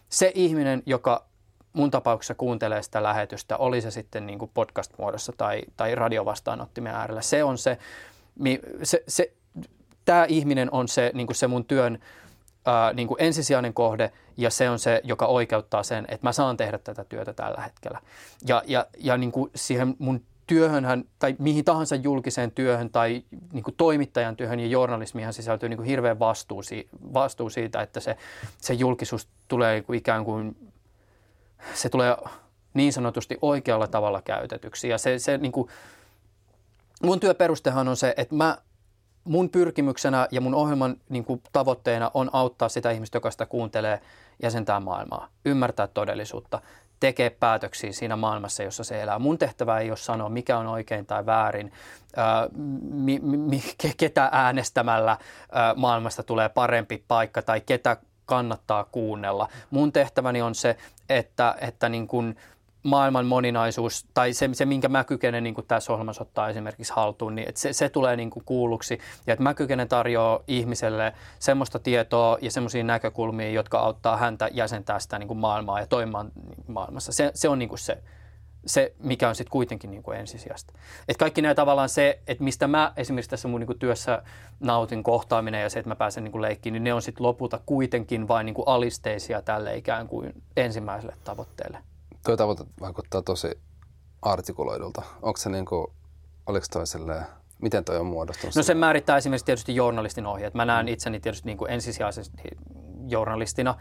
Se 0.10 0.32
ihminen, 0.36 0.84
joka 0.86 1.26
mun 1.74 1.92
tapauksessa 1.92 2.36
kuuntelee 2.36 2.84
sitä 2.84 3.04
lähetystä, 3.04 3.58
oli 3.58 3.82
se 3.82 3.92
sitten 3.92 4.26
niin 4.26 4.40
kuin 4.40 4.52
podcast-muodossa 4.54 5.34
tai, 5.38 5.62
tai 5.78 5.96
radiovastaanottimen 5.96 6.94
äärellä. 6.96 7.22
Se 7.22 7.44
on 7.44 7.58
se, 7.58 7.78
se, 8.84 9.04
se 9.08 9.34
tämä 10.06 10.26
ihminen 10.26 10.72
on 10.72 10.88
se, 10.88 11.12
niin 11.14 11.28
kuin 11.28 11.36
se 11.36 11.48
mun 11.48 11.66
työn 11.66 12.00
ää, 12.66 12.94
niin 12.94 13.08
kuin 13.08 13.22
ensisijainen 13.22 13.74
kohde 13.74 14.12
ja 14.38 14.50
se 14.50 14.70
on 14.70 14.80
se, 14.80 15.02
joka 15.04 15.26
oikeuttaa 15.26 15.84
sen, 15.84 16.06
että 16.08 16.28
mä 16.28 16.32
saan 16.32 16.58
tehdä 16.58 16.78
tätä 16.78 17.04
työtä 17.04 17.34
tällä 17.34 17.62
hetkellä. 17.62 18.02
Ja, 18.48 18.64
ja, 18.66 18.86
ja 18.98 19.18
niin 19.18 19.32
kuin 19.32 19.52
siihen 19.56 19.96
mun 20.00 20.22
työhönhän 20.48 21.04
tai 21.20 21.36
mihin 21.40 21.66
tahansa 21.66 21.96
julkiseen 21.96 22.52
työhön 22.52 22.90
tai 22.90 23.24
niin 23.54 23.64
kuin 23.64 23.76
toimittajan 23.76 24.36
työhön 24.36 24.60
ja 24.60 24.68
journalismihan 24.68 25.34
sisältyy 25.34 25.70
niin 25.70 25.78
kuin 25.78 25.88
hirveä 25.88 26.20
vastuu, 26.20 26.62
vastuu 27.14 27.50
siitä, 27.50 27.82
että 27.82 28.00
se, 28.00 28.18
se 28.58 28.74
julkisuus 28.74 29.28
tulee 29.48 29.74
niin 29.74 29.84
kuin 29.84 29.98
ikään 29.98 30.26
kuin, 30.26 30.72
se 31.74 31.90
tulee 31.90 32.18
niin 32.74 32.94
sanotusti 32.94 33.38
oikealla 33.42 33.88
tavalla 33.88 34.22
käytetyksi. 34.22 34.90
Ja 34.90 34.98
se, 34.98 35.20
se 35.20 35.38
niin 35.38 35.52
kuin, 35.52 35.70
mun 37.04 37.20
työperustehan 37.20 37.88
on 37.88 37.98
se, 37.98 38.14
että 38.18 38.36
mä 38.36 38.58
mun 39.26 39.50
pyrkimyksenä 39.50 40.28
ja 40.32 40.42
mun 40.42 40.56
ohjelman 40.56 40.96
niin 41.10 41.26
kuin, 41.26 41.42
tavoitteena 41.54 42.12
on 42.14 42.30
auttaa 42.34 42.70
sitä 42.70 42.92
ihmistä, 42.92 43.16
joka 43.16 43.32
sitä 43.32 43.46
kuuntelee, 43.46 44.02
jäsentää 44.44 44.80
maailmaa, 44.80 45.28
ymmärtää 45.46 45.88
todellisuutta, 45.88 46.62
tekee 47.00 47.30
päätöksiä 47.30 47.92
siinä 47.92 48.16
maailmassa, 48.16 48.64
jossa 48.64 48.84
se 48.84 49.02
elää. 49.02 49.20
Mun 49.20 49.38
tehtävä 49.38 49.80
ei 49.80 49.90
ole 49.90 49.98
sanoa, 49.98 50.30
mikä 50.30 50.58
on 50.58 50.68
oikein 50.68 51.06
tai 51.06 51.26
väärin, 51.26 51.72
ää, 52.16 52.48
mi, 52.82 53.20
mi, 53.20 53.64
ketä 53.98 54.30
äänestämällä 54.32 55.18
ää, 55.52 55.74
maailmasta 55.74 56.24
tulee 56.24 56.50
parempi 56.50 57.04
paikka 57.08 57.42
tai 57.42 57.62
ketä 57.62 57.98
kannattaa 58.26 58.84
kuunnella. 58.84 59.50
Mun 59.70 59.94
tehtäväni 59.94 60.42
on 60.42 60.56
se, 60.56 60.78
että, 61.10 61.56
että 61.62 61.90
niin 61.90 62.08
kuin, 62.08 62.38
maailman 62.86 63.26
moninaisuus, 63.26 64.06
tai 64.14 64.34
se, 64.34 64.50
se 64.54 64.66
minkä 64.66 64.90
mä 64.90 65.04
kykenen 65.04 65.44
niin 65.44 65.56
kuin 65.56 65.68
tässä 65.68 65.94
ohjelmassa 65.94 66.22
ottaa 66.22 66.50
esimerkiksi 66.50 66.94
haltuun, 66.96 67.36
niin 67.36 67.50
että 67.50 67.62
se, 67.62 67.74
se 67.74 67.90
tulee 67.90 68.16
niin 68.16 68.30
kuin 68.30 68.46
kuulluksi. 68.46 69.00
Ja 69.28 69.34
että 69.34 69.44
mä 69.44 69.54
kykenen 69.54 69.88
tarjoaa 69.88 70.40
ihmiselle 70.48 71.14
semmoista 71.40 71.80
tietoa 71.80 72.38
ja 72.42 72.52
semmoisia 72.52 72.84
näkökulmia, 72.84 73.50
jotka 73.50 73.80
auttaa 73.80 74.18
häntä 74.18 74.50
jäsentää 74.52 75.00
sitä 75.00 75.20
niin 75.20 75.28
kuin 75.28 75.38
maailmaa 75.38 75.80
ja 75.80 75.88
toimimaan 75.88 76.32
maailmassa. 76.68 77.12
Se, 77.12 77.32
se 77.34 77.50
on 77.50 77.60
niin 77.60 77.70
kuin 77.70 77.80
se, 77.80 78.04
se, 78.66 78.94
mikä 79.00 79.30
on 79.30 79.36
sitten 79.36 79.52
kuitenkin 79.52 79.92
niin 79.92 80.04
kuin 80.04 80.20
ensisijasta. 80.20 80.74
Et 81.08 81.18
kaikki 81.18 81.42
nämä 81.42 81.56
tavallaan 81.56 81.90
se, 81.90 82.20
että 82.28 82.44
mistä 82.44 82.68
mä 82.68 82.94
esimerkiksi 82.98 83.30
tässä 83.30 83.48
mun 83.48 83.60
niin 83.60 83.68
kuin 83.68 83.80
työssä 83.80 84.24
nautin 84.60 85.04
kohtaaminen 85.04 85.62
ja 85.62 85.70
se, 85.70 85.80
että 85.80 85.90
mä 85.90 85.96
pääsen 85.96 86.24
niin 86.24 86.32
kuin 86.32 86.42
leikkiin, 86.42 86.74
niin 86.74 86.84
ne 86.84 86.94
on 86.94 87.02
sitten 87.02 87.26
lopulta 87.26 87.60
kuitenkin 87.66 88.28
vain 88.28 88.46
niin 88.46 88.54
kuin 88.54 88.68
alisteisia 88.68 89.42
tälle 89.42 89.78
ikään 89.78 90.08
kuin 90.08 90.44
ensimmäiselle 90.58 91.16
tavoitteelle 91.24 91.78
tuo 92.26 92.38
tavoite 92.38 92.64
vaikuttaa 92.80 93.22
tosi 93.22 93.48
artikuloidulta. 94.22 95.02
Onko 95.22 95.38
se 95.38 95.50
niin 95.50 95.66
kuin, 95.66 95.88
oliko 96.46 96.66
toi 96.72 96.88
silleen, 96.88 97.26
miten 97.62 97.86
toi 97.86 97.98
on 97.98 98.06
muodostunut? 98.06 98.56
No 98.56 98.64
se 98.64 98.74
määrittää 98.74 99.18
esimerkiksi 99.18 99.46
tietysti 99.46 99.76
journalistin 99.76 100.26
ohjeet. 100.26 100.54
Mä 100.54 100.66
näen 100.66 100.88
itseni 100.88 101.20
tietysti 101.20 101.46
niin 101.46 101.58
kuin 101.58 101.72
ensisijaisesti 101.72 102.42
journalistina 103.08 103.76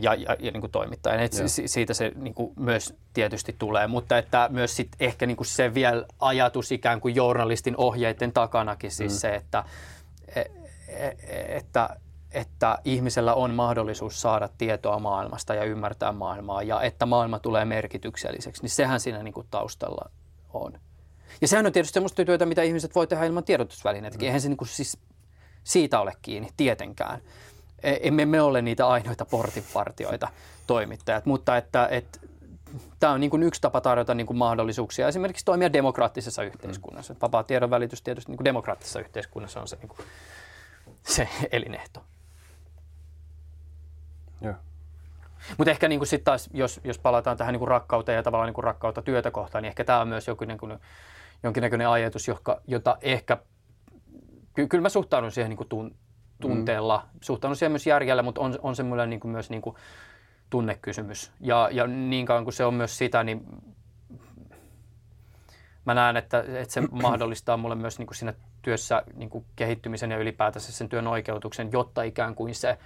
ja, 0.00 0.14
ja, 0.14 0.36
ja 0.38 0.50
niin 0.50 0.60
kuin 0.60 0.70
toimittajana. 0.70 1.22
Et 1.22 1.32
siitä 1.66 1.94
se 1.94 2.12
niin 2.14 2.34
kuin 2.34 2.52
myös 2.56 2.94
tietysti 3.12 3.56
tulee, 3.58 3.86
mutta 3.86 4.18
että 4.18 4.48
myös 4.52 4.76
sit 4.76 4.88
ehkä 5.00 5.26
niin 5.26 5.36
kuin 5.36 5.46
se 5.46 5.74
vielä 5.74 6.06
ajatus 6.18 6.72
ikään 6.72 7.00
kuin 7.00 7.14
journalistin 7.14 7.74
ohjeiden 7.76 8.32
takanakin, 8.32 8.90
siis 8.90 9.12
mm. 9.12 9.18
se, 9.18 9.34
että, 9.34 9.64
e, 10.34 10.40
e, 10.40 11.16
että 11.56 11.96
että 12.32 12.78
ihmisellä 12.84 13.34
on 13.34 13.54
mahdollisuus 13.54 14.20
saada 14.20 14.48
tietoa 14.58 14.98
maailmasta 14.98 15.54
ja 15.54 15.64
ymmärtää 15.64 16.12
maailmaa 16.12 16.62
ja 16.62 16.82
että 16.82 17.06
maailma 17.06 17.38
tulee 17.38 17.64
merkitykselliseksi, 17.64 18.62
niin 18.62 18.70
sehän 18.70 19.00
siinä 19.00 19.22
niin 19.22 19.34
kuin 19.34 19.46
taustalla 19.50 20.10
on. 20.52 20.80
Ja 21.40 21.48
sehän 21.48 21.66
on 21.66 21.72
tietysti 21.72 21.94
sellaista 21.94 22.24
työtä, 22.24 22.46
mitä 22.46 22.62
ihmiset 22.62 22.94
voi 22.94 23.06
tehdä 23.06 23.24
ilman 23.24 23.44
tiedotusvälineitäkin. 23.44 24.24
Mm. 24.24 24.26
Eihän 24.26 24.40
se 24.40 24.48
niin 24.48 24.56
kuin 24.56 24.68
siis 24.68 24.98
siitä 25.64 26.00
ole 26.00 26.12
kiinni, 26.22 26.48
tietenkään. 26.56 27.20
E, 27.82 27.96
emme 28.02 28.26
me 28.26 28.42
ole 28.42 28.62
niitä 28.62 28.88
ainoita 28.88 29.24
portinvartioita, 29.24 30.28
toimittajat, 30.66 31.26
mutta 31.26 31.56
että, 31.56 31.88
että 31.90 32.20
tämä 33.00 33.12
on 33.12 33.20
niin 33.20 33.30
kuin 33.30 33.42
yksi 33.42 33.60
tapa 33.60 33.80
tarjota 33.80 34.14
niin 34.14 34.26
kuin 34.26 34.36
mahdollisuuksia 34.36 35.08
esimerkiksi 35.08 35.44
toimia 35.44 35.72
demokraattisessa 35.72 36.42
yhteiskunnassa. 36.42 37.14
Mm. 37.14 37.18
Vapaa 37.22 37.42
tiedonvälitys 37.42 38.02
tietysti 38.02 38.32
niin 38.32 38.36
kuin 38.36 38.44
demokraattisessa 38.44 39.00
yhteiskunnassa 39.00 39.60
on 39.60 39.68
se, 39.68 39.76
niin 39.76 39.88
kuin, 39.88 39.98
se 41.06 41.28
elinehto. 41.52 42.04
Mutta 45.58 45.70
ehkä 45.70 45.88
niin 45.88 46.06
sitten 46.06 46.24
taas, 46.24 46.50
jos, 46.52 46.80
jos 46.84 46.98
palataan 46.98 47.36
tähän 47.36 47.52
niin 47.52 47.68
rakkauteen 47.68 48.16
ja 48.16 48.22
tavallaan 48.22 48.52
niin 48.52 48.64
rakkautta 48.64 49.02
työtä 49.02 49.30
kohtaan, 49.30 49.62
niin 49.62 49.68
ehkä 49.68 49.84
tämä 49.84 50.00
on 50.00 50.08
myös 50.08 50.28
joku, 50.28 50.44
niin 50.44 50.58
kuin, 50.58 50.78
jonkinnäköinen 51.42 51.88
ajatus, 51.88 52.28
joka, 52.28 52.60
jota 52.66 52.98
ehkä, 53.02 53.36
ky, 54.54 54.66
kyllä 54.66 54.82
mä 54.82 54.88
suhtaudun 54.88 55.32
siihen 55.32 55.48
niin 55.48 55.56
kuin 55.56 55.68
tun, 55.68 55.94
tunteella, 56.40 57.02
mm. 57.12 57.18
suhtaudun 57.20 57.56
siihen 57.56 57.72
myös 57.72 57.86
järjellä, 57.86 58.22
mutta 58.22 58.40
on, 58.40 58.58
on 58.62 58.76
se 58.76 58.82
mulle 58.82 59.06
niin 59.06 59.20
kuin 59.20 59.32
myös 59.32 59.50
niin 59.50 59.62
kuin 59.62 59.76
tunnekysymys. 60.50 61.32
Ja, 61.40 61.68
ja 61.72 61.86
niin 61.86 62.26
kauan 62.26 62.44
kuin 62.44 62.54
se 62.54 62.64
on 62.64 62.74
myös 62.74 62.98
sitä, 62.98 63.24
niin 63.24 63.46
mä 65.84 65.94
näen, 65.94 66.16
että, 66.16 66.38
että 66.38 66.74
se 66.74 66.80
mahdollistaa 67.02 67.56
mulle 67.56 67.74
myös 67.74 67.98
niin 67.98 68.06
kuin 68.06 68.16
siinä 68.16 68.34
työssä 68.62 69.02
niin 69.14 69.30
kuin 69.30 69.44
kehittymisen 69.56 70.10
ja 70.10 70.18
ylipäätänsä 70.18 70.72
sen 70.72 70.88
työn 70.88 71.06
oikeutuksen, 71.06 71.72
jotta 71.72 72.02
ikään 72.02 72.34
kuin 72.34 72.54
se 72.54 72.78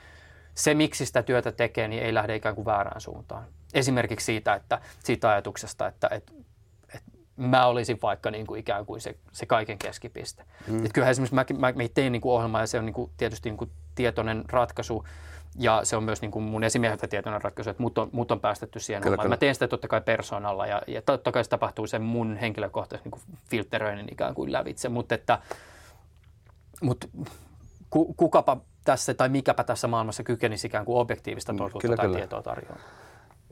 se, 0.55 0.74
miksi 0.74 1.07
sitä 1.07 1.22
työtä 1.22 1.52
tekee, 1.52 1.88
niin 1.88 2.02
ei 2.02 2.14
lähde 2.14 2.36
ikään 2.36 2.55
kuin 2.55 2.64
väärään 2.64 3.00
suuntaan. 3.00 3.44
Esimerkiksi 3.74 4.26
siitä, 4.26 4.55
että, 4.55 4.80
siitä 5.05 5.30
ajatuksesta, 5.30 5.86
että, 5.86 6.09
että, 6.11 6.32
että 6.94 7.12
mä 7.36 7.66
olisin 7.66 7.98
vaikka 8.02 8.30
niin 8.30 8.46
kuin 8.46 8.61
ikään 8.61 8.86
kuin 8.86 9.00
se, 9.00 9.16
se 9.32 9.46
kaiken 9.46 9.78
keskipiste. 9.78 10.44
Mm. 10.66 10.78
Että 10.78 10.90
kyllähän 10.94 11.11
esimerkiksi 11.11 11.34
mä, 11.34 11.72
mä, 11.72 11.72
mä 11.72 11.88
tein 11.94 12.12
niin 12.12 12.22
kuin 12.22 12.32
ohjelmaa 12.32 12.61
ja 12.61 12.66
se 12.66 12.78
on 12.78 12.86
niin 12.86 12.94
kuin 12.94 13.11
tietysti 13.16 13.48
niin 13.48 13.57
kuin 13.57 13.70
tietoinen 13.94 14.44
ratkaisu 14.48 15.05
ja 15.59 15.80
se 15.84 15.96
on 15.96 16.05
myös 16.05 16.22
niin 16.22 16.30
kuin 16.30 16.42
mun 16.42 16.64
esimieheltä 16.64 17.09
tietoinen 17.09 17.42
ratkaisu, 17.42 17.70
että 17.70 17.82
mut 17.82 17.98
on, 17.98 18.09
mut 18.12 18.30
on 18.30 18.40
päästetty 18.40 18.80
siihen 18.80 19.02
kyllä, 19.02 19.16
kyllä. 19.16 19.28
Mä 19.28 19.36
teen 19.36 19.55
sitä 19.55 19.68
totta 19.68 19.88
kai 19.88 20.00
persoonalla 20.00 20.66
ja, 20.66 20.82
ja 20.86 21.02
totta 21.02 21.32
kai 21.32 21.44
se 21.44 21.50
tapahtuu 21.50 21.86
sen 21.86 22.02
mun 22.02 22.36
henkilökohtaisen 22.36 23.11
niin 23.11 23.38
filteröinnin 23.50 24.09
ikään 24.12 24.34
kuin 24.34 24.52
lävitse, 24.52 24.88
mutta 24.88 25.14
että 25.14 25.38
mut, 26.82 27.11
ku, 27.95 28.14
kukapa 28.14 28.61
tässä 28.84 29.14
tai 29.14 29.28
mikäpä 29.28 29.64
tässä 29.64 29.88
maailmassa 29.88 30.22
kykenisi 30.22 30.66
ikään 30.66 30.84
kuin 30.84 30.99
objektiivista 30.99 31.53
mm, 31.53 31.57
totuutta 31.57 31.80
kyllä, 31.80 31.97
tai 31.97 32.07
kyllä. 32.07 32.18
tietoa 32.18 32.42
tarjoamaan. 32.42 32.84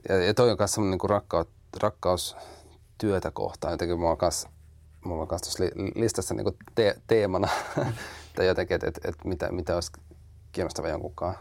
Ja, 0.09 0.24
ja 0.24 0.34
toi 0.34 0.51
on 0.51 0.57
myös 0.59 0.72
semmoinen 0.72 0.99
niin 1.03 1.11
rakkaus, 1.11 1.47
rakkaus 1.82 2.36
työtä 2.99 3.30
kohtaan. 3.30 3.72
Jotenkin 3.72 3.99
mulla 3.99 4.11
on 4.11 4.18
myös, 4.20 4.47
mulla 5.05 5.22
on 5.22 5.28
myös 5.30 5.43
tuossa 5.43 5.64
listassa 5.95 6.34
niin 6.34 6.47
te, 6.74 6.95
teemana, 7.07 7.49
tai 8.36 8.47
jotenkin, 8.47 8.74
että 8.74 8.86
et, 8.86 9.01
et 9.05 9.24
mitä, 9.24 9.53
mitä 9.53 9.74
olisi 9.74 9.93
kiinnostava 10.53 10.88
jonkunkaan. 10.88 11.34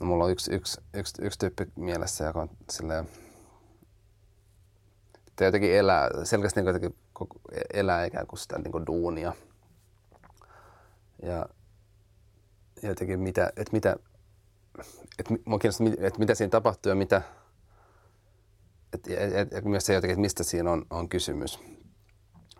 No, 0.00 0.06
mulla 0.06 0.24
on 0.24 0.30
yksi, 0.30 0.54
yksi, 0.54 0.80
yksi, 0.94 1.22
yksi 1.22 1.38
tyyppi 1.38 1.66
mielessä, 1.76 2.24
joka 2.24 2.40
on 2.40 2.50
silleen, 2.70 3.08
että 5.28 5.44
jotenkin 5.44 5.72
elää, 5.74 6.08
selkeästi 6.24 6.60
niin 6.60 6.66
jotenkin 6.66 6.96
elää 7.74 8.04
ikään 8.04 8.26
kuin 8.26 8.38
sitä 8.38 8.58
niin 8.58 8.72
kuin 8.72 8.86
duunia. 8.86 9.32
Ja 11.22 11.46
jotenkin 12.82 13.20
mitä, 13.20 13.52
että 13.56 13.72
mitä, 13.72 13.96
että 15.18 15.34
mua 15.44 15.58
että 15.98 16.18
mitä 16.18 16.34
siinä 16.34 16.50
tapahtuu 16.50 16.90
ja 16.90 16.96
mitä, 16.96 17.22
että 18.92 19.10
et, 19.18 19.52
et, 19.52 19.64
myös 19.64 19.86
se 19.86 19.94
jotenkin, 19.94 20.12
että 20.12 20.20
mistä 20.20 20.44
siinä 20.44 20.70
on, 20.70 20.86
on 20.90 21.08
kysymys. 21.08 21.60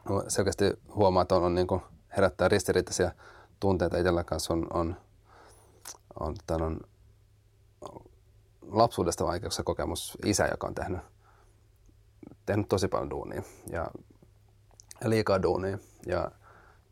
No, 0.09 0.25
selkeästi 0.29 0.64
huomaa, 0.95 1.23
että 1.23 1.35
on, 1.35 1.43
on 1.43 1.55
niin 1.55 1.66
kuin 1.66 1.81
herättää 2.16 2.49
ristiriitaisia 2.49 3.11
tunteita 3.61 3.99
itsellä 3.99 4.25
kanssa 4.25 4.55
on, 4.55 4.66
on, 4.75 4.97
on, 6.21 6.35
on, 6.51 6.81
on 7.81 8.01
lapsuudesta 8.62 9.27
vaikeuksia 9.27 9.64
kokemus 9.64 10.19
isä, 10.25 10.49
joka 10.51 10.66
on 10.66 10.75
tehnyt, 10.75 11.01
tehnyt 12.47 12.69
tosi 12.69 12.89
paljon 12.89 13.11
duunia 13.11 13.43
ja, 13.71 13.91
ja 15.01 15.11
liikaa 15.11 15.43
duunia 15.43 15.79
ja, 16.07 16.31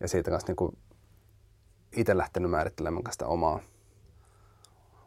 ja 0.01 0.09
siitä 0.09 0.31
kanssa 0.31 0.49
niin 0.49 0.57
kuin 0.57 0.79
itse 1.97 2.17
lähtenyt 2.17 2.51
määrittelemään 2.51 3.13
sitä 3.13 3.27
omaa, 3.27 3.61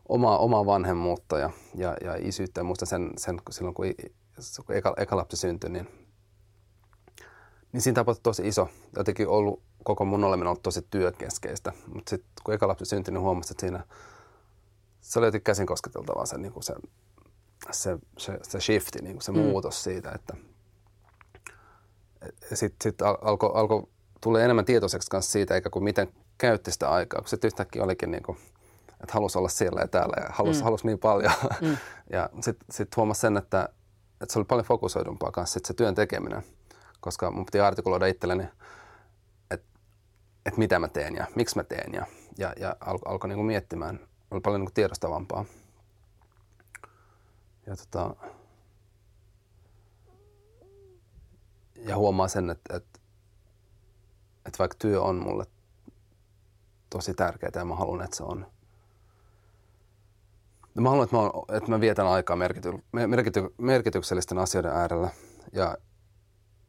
omaa, 0.09 0.37
omaa 0.37 0.65
vanhemmuutta 0.65 1.37
ja, 1.39 1.49
ja, 1.75 1.97
ja 2.03 2.15
isyyttä. 2.19 2.63
Muista 2.63 2.85
sen, 2.85 3.11
sen 3.17 3.41
silloin, 3.49 3.75
kun, 3.75 3.85
kun 4.65 4.75
eka, 4.75 4.93
eka 4.97 5.17
lapsi 5.17 5.37
syntyi, 5.37 5.69
niin, 5.69 5.87
niin 7.71 7.81
siinä 7.81 7.95
tapahtui 7.95 8.21
tosi 8.23 8.47
iso. 8.47 8.69
Jotenkin 8.95 9.27
ollut 9.27 9.61
koko 9.83 10.05
mun 10.05 10.23
oleminen 10.23 10.47
ollut 10.47 10.63
tosi 10.63 10.81
työkeskeistä. 10.81 11.73
Mutta 11.93 12.09
sitten 12.09 12.31
kun 12.43 12.53
eka 12.53 12.67
lapsi 12.67 12.85
syntyi, 12.85 13.11
niin 13.11 13.21
huomasin, 13.21 13.53
että 13.53 13.61
siinä 13.61 13.83
se 15.01 15.19
oli 15.19 15.27
jotenkin 15.27 15.43
käsin 15.43 15.67
kosketeltavaa 15.67 16.25
se, 16.25 16.37
niin 16.37 16.53
kuin 16.53 16.63
se, 16.63 16.73
se, 17.71 17.97
se, 18.17 18.39
se 18.43 18.59
shifti, 18.59 18.99
niin 19.01 19.15
kuin 19.15 19.23
se 19.23 19.31
mm. 19.31 19.37
muutos 19.37 19.83
siitä, 19.83 20.11
että 20.11 20.33
sitten 22.53 22.91
sit 22.91 23.01
alkoi 23.01 23.51
alko 23.53 23.89
tulee 24.21 24.43
enemmän 24.45 24.65
tietoiseksi 24.65 25.09
kanssa 25.09 25.31
siitä, 25.31 25.55
eikä 25.55 25.69
kuin 25.69 25.83
miten 25.83 26.13
käytti 26.39 26.71
sitä 26.71 26.89
aikaa, 26.89 27.21
kun 27.21 27.29
se 27.29 27.37
yhtäkkiä 27.43 27.83
olikin 27.83 28.11
niin 28.11 28.23
kuin 28.23 28.37
että 29.03 29.13
halusi 29.13 29.37
olla 29.37 29.49
siellä 29.49 29.81
ja 29.81 29.87
täällä 29.87 30.23
ja 30.23 30.29
halusi, 30.29 30.59
mm. 30.59 30.63
halusi 30.63 30.85
niin 30.85 30.99
paljon. 30.99 31.31
Mm. 31.61 31.77
ja 32.13 32.29
sitten 32.41 32.67
sit 32.71 32.97
huomasi 32.97 33.21
sen, 33.21 33.37
että, 33.37 33.69
että 34.21 34.33
se 34.33 34.39
oli 34.39 34.45
paljon 34.45 34.65
fokusoidumpaa 34.65 35.31
kanssa 35.31 35.53
sit 35.53 35.65
se 35.65 35.73
työn 35.73 35.95
tekeminen, 35.95 36.43
koska 36.99 37.31
mun 37.31 37.45
piti 37.45 37.59
artikuloida 37.59 38.05
itselleni, 38.05 38.43
että, 39.51 39.67
että 40.45 40.59
mitä 40.59 40.79
mä 40.79 40.87
teen 40.87 41.15
ja 41.15 41.27
miksi 41.35 41.55
mä 41.55 41.63
teen 41.63 41.93
ja, 41.93 42.05
ja, 42.37 42.53
ja 42.59 42.75
alkoi 42.79 43.11
alko 43.11 43.27
niinku 43.27 43.43
miettimään, 43.43 43.99
oli 44.31 44.41
paljon 44.41 44.61
niinku 44.61 44.73
tiedostavampaa. 44.73 45.45
Ja, 47.65 47.75
tota, 47.75 48.15
ja 51.75 51.97
huomaa 51.97 52.27
sen, 52.27 52.49
että, 52.49 52.77
että, 52.77 52.99
että 54.45 54.59
vaikka 54.59 54.77
työ 54.79 55.01
on 55.01 55.15
mulle 55.15 55.45
tosi 56.89 57.13
tärkeää 57.13 57.51
ja 57.55 57.65
mä 57.65 57.75
haluan, 57.75 58.01
että 58.01 58.17
se 58.17 58.23
on. 58.23 58.45
Mä 60.73 60.89
haluan, 60.89 61.03
että 61.03 61.15
mä, 61.15 61.57
että 61.57 61.71
mä 61.71 61.81
vietän 61.81 62.07
aikaa 62.07 62.35
merkity, 62.35 62.73
merkity, 62.91 63.53
merkityksellisten 63.57 64.37
asioiden 64.37 64.71
äärellä 64.71 65.09
ja, 65.53 65.77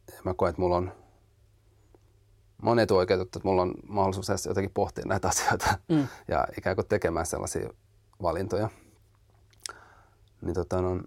ja 0.07 0.21
mä 0.23 0.33
koen, 0.33 0.49
että 0.49 0.61
mulla 0.61 0.77
on 0.77 0.91
mä 2.61 2.69
oon 2.69 2.79
etuoikeutettu, 2.79 3.39
että 3.39 3.47
mulla 3.49 3.61
on 3.61 3.73
mahdollisuus 3.87 4.29
edes 4.29 4.45
jotenkin 4.45 4.73
pohtia 4.73 5.05
näitä 5.07 5.27
asioita 5.27 5.77
mm. 5.89 6.07
ja 6.27 6.47
ikään 6.57 6.75
kuin 6.75 6.87
tekemään 6.87 7.25
sellaisia 7.25 7.69
valintoja. 8.21 8.69
Niin, 10.41 10.53
tota, 10.53 10.81
no, 10.81 11.01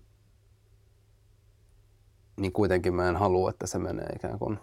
niin 2.37 2.53
kuitenkin 2.53 2.95
mä 2.95 3.09
en 3.09 3.17
halua, 3.17 3.51
että 3.51 3.67
se 3.67 3.79
menee 3.79 4.09
ikään 4.17 4.39
kuin 4.39 4.59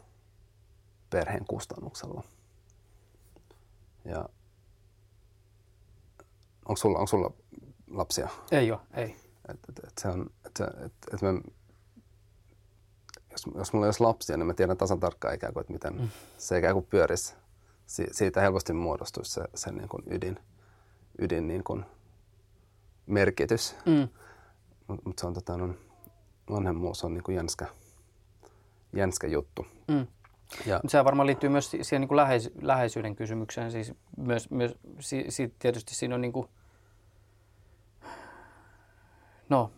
perheen 1.10 1.46
kustannuksella. 1.46 2.24
Ja 4.06 4.30
onko 6.72 6.80
sulla, 6.80 6.98
onko 6.98 7.08
sulla 7.08 7.32
lapsia? 7.88 8.30
Ei 8.52 8.72
ole, 8.72 8.80
ei. 8.94 9.16
Et, 9.50 9.60
et, 9.70 9.80
et 9.88 9.98
se 9.98 10.08
on, 10.08 10.30
et, 10.46 10.60
et, 10.86 10.94
et 11.14 11.22
me, 11.22 11.42
jos, 13.32 13.46
jos 13.56 13.74
mulla 13.74 13.86
ei 13.86 13.88
olisi 13.88 14.04
lapsia, 14.04 14.38
niin 14.38 14.48
mä 14.48 14.54
tiedän 14.54 14.78
tasan 14.78 15.00
tarkkaan 15.00 15.36
ikään 15.36 15.54
kuin, 15.54 15.62
että 15.62 15.74
miten 15.74 16.02
mm. 16.02 16.10
se 16.38 16.58
ikään 16.58 16.74
kuin 16.74 16.86
pyörisi. 16.86 17.36
Si, 17.86 18.08
siitä 18.12 18.42
helposti 18.42 18.74
muodostuisi 18.74 19.32
se, 19.32 19.42
se 19.56 19.72
niin 19.72 19.90
kuin 19.90 20.04
ydin, 20.10 20.40
ydin 21.20 21.48
niin 21.48 21.64
kuin 21.64 21.86
merkitys. 23.06 23.76
Mm. 23.86 24.08
Mutta 24.88 25.04
mut 25.06 25.20
se 25.20 25.28
on 25.28 25.34
tota, 25.34 25.58
no, 25.58 25.74
vanhemmuus 26.50 27.04
on 27.04 27.14
niin 27.14 27.24
kuin 27.24 27.36
jänskä, 27.36 27.66
jänskä 28.94 29.28
juttu. 29.28 29.66
Mm. 29.88 30.08
Ja. 30.66 30.80
Se 30.88 31.06
varmaan 31.06 31.28
liittyy 31.28 31.50
myös 31.50 31.72
siihen 31.72 32.02
niin 32.02 32.08
kuin 32.08 32.16
läheis, 32.16 32.52
läheisyyden 32.62 33.16
kysymykseen. 33.16 33.72
Siis 33.72 33.94
myös, 34.18 34.50
myös 34.50 34.76
si, 35.00 35.26
si, 35.30 35.54
tietysti 35.60 35.96
siinä 35.96 36.16
on 36.16 36.22
niin 36.22 36.34
kuin, 36.34 36.48
No, 39.52 39.72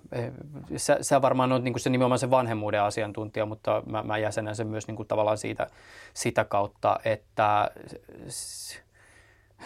sä, 0.77 0.97
sä 1.01 1.21
varmaan 1.21 1.51
olet 1.51 1.63
niin 1.63 1.79
se 1.79 1.89
nimenomaan 1.89 2.19
se 2.19 2.29
vanhemmuuden 2.29 2.81
asiantuntija, 2.81 3.45
mutta 3.45 3.83
mä, 3.85 4.03
mä 4.03 4.17
jäsenän 4.17 4.55
sen 4.55 4.67
myös 4.67 4.87
niin 4.87 4.95
kuin 4.95 5.07
tavallaan 5.07 5.37
siitä, 5.37 5.67
sitä 6.13 6.45
kautta, 6.45 6.99
että 7.05 7.71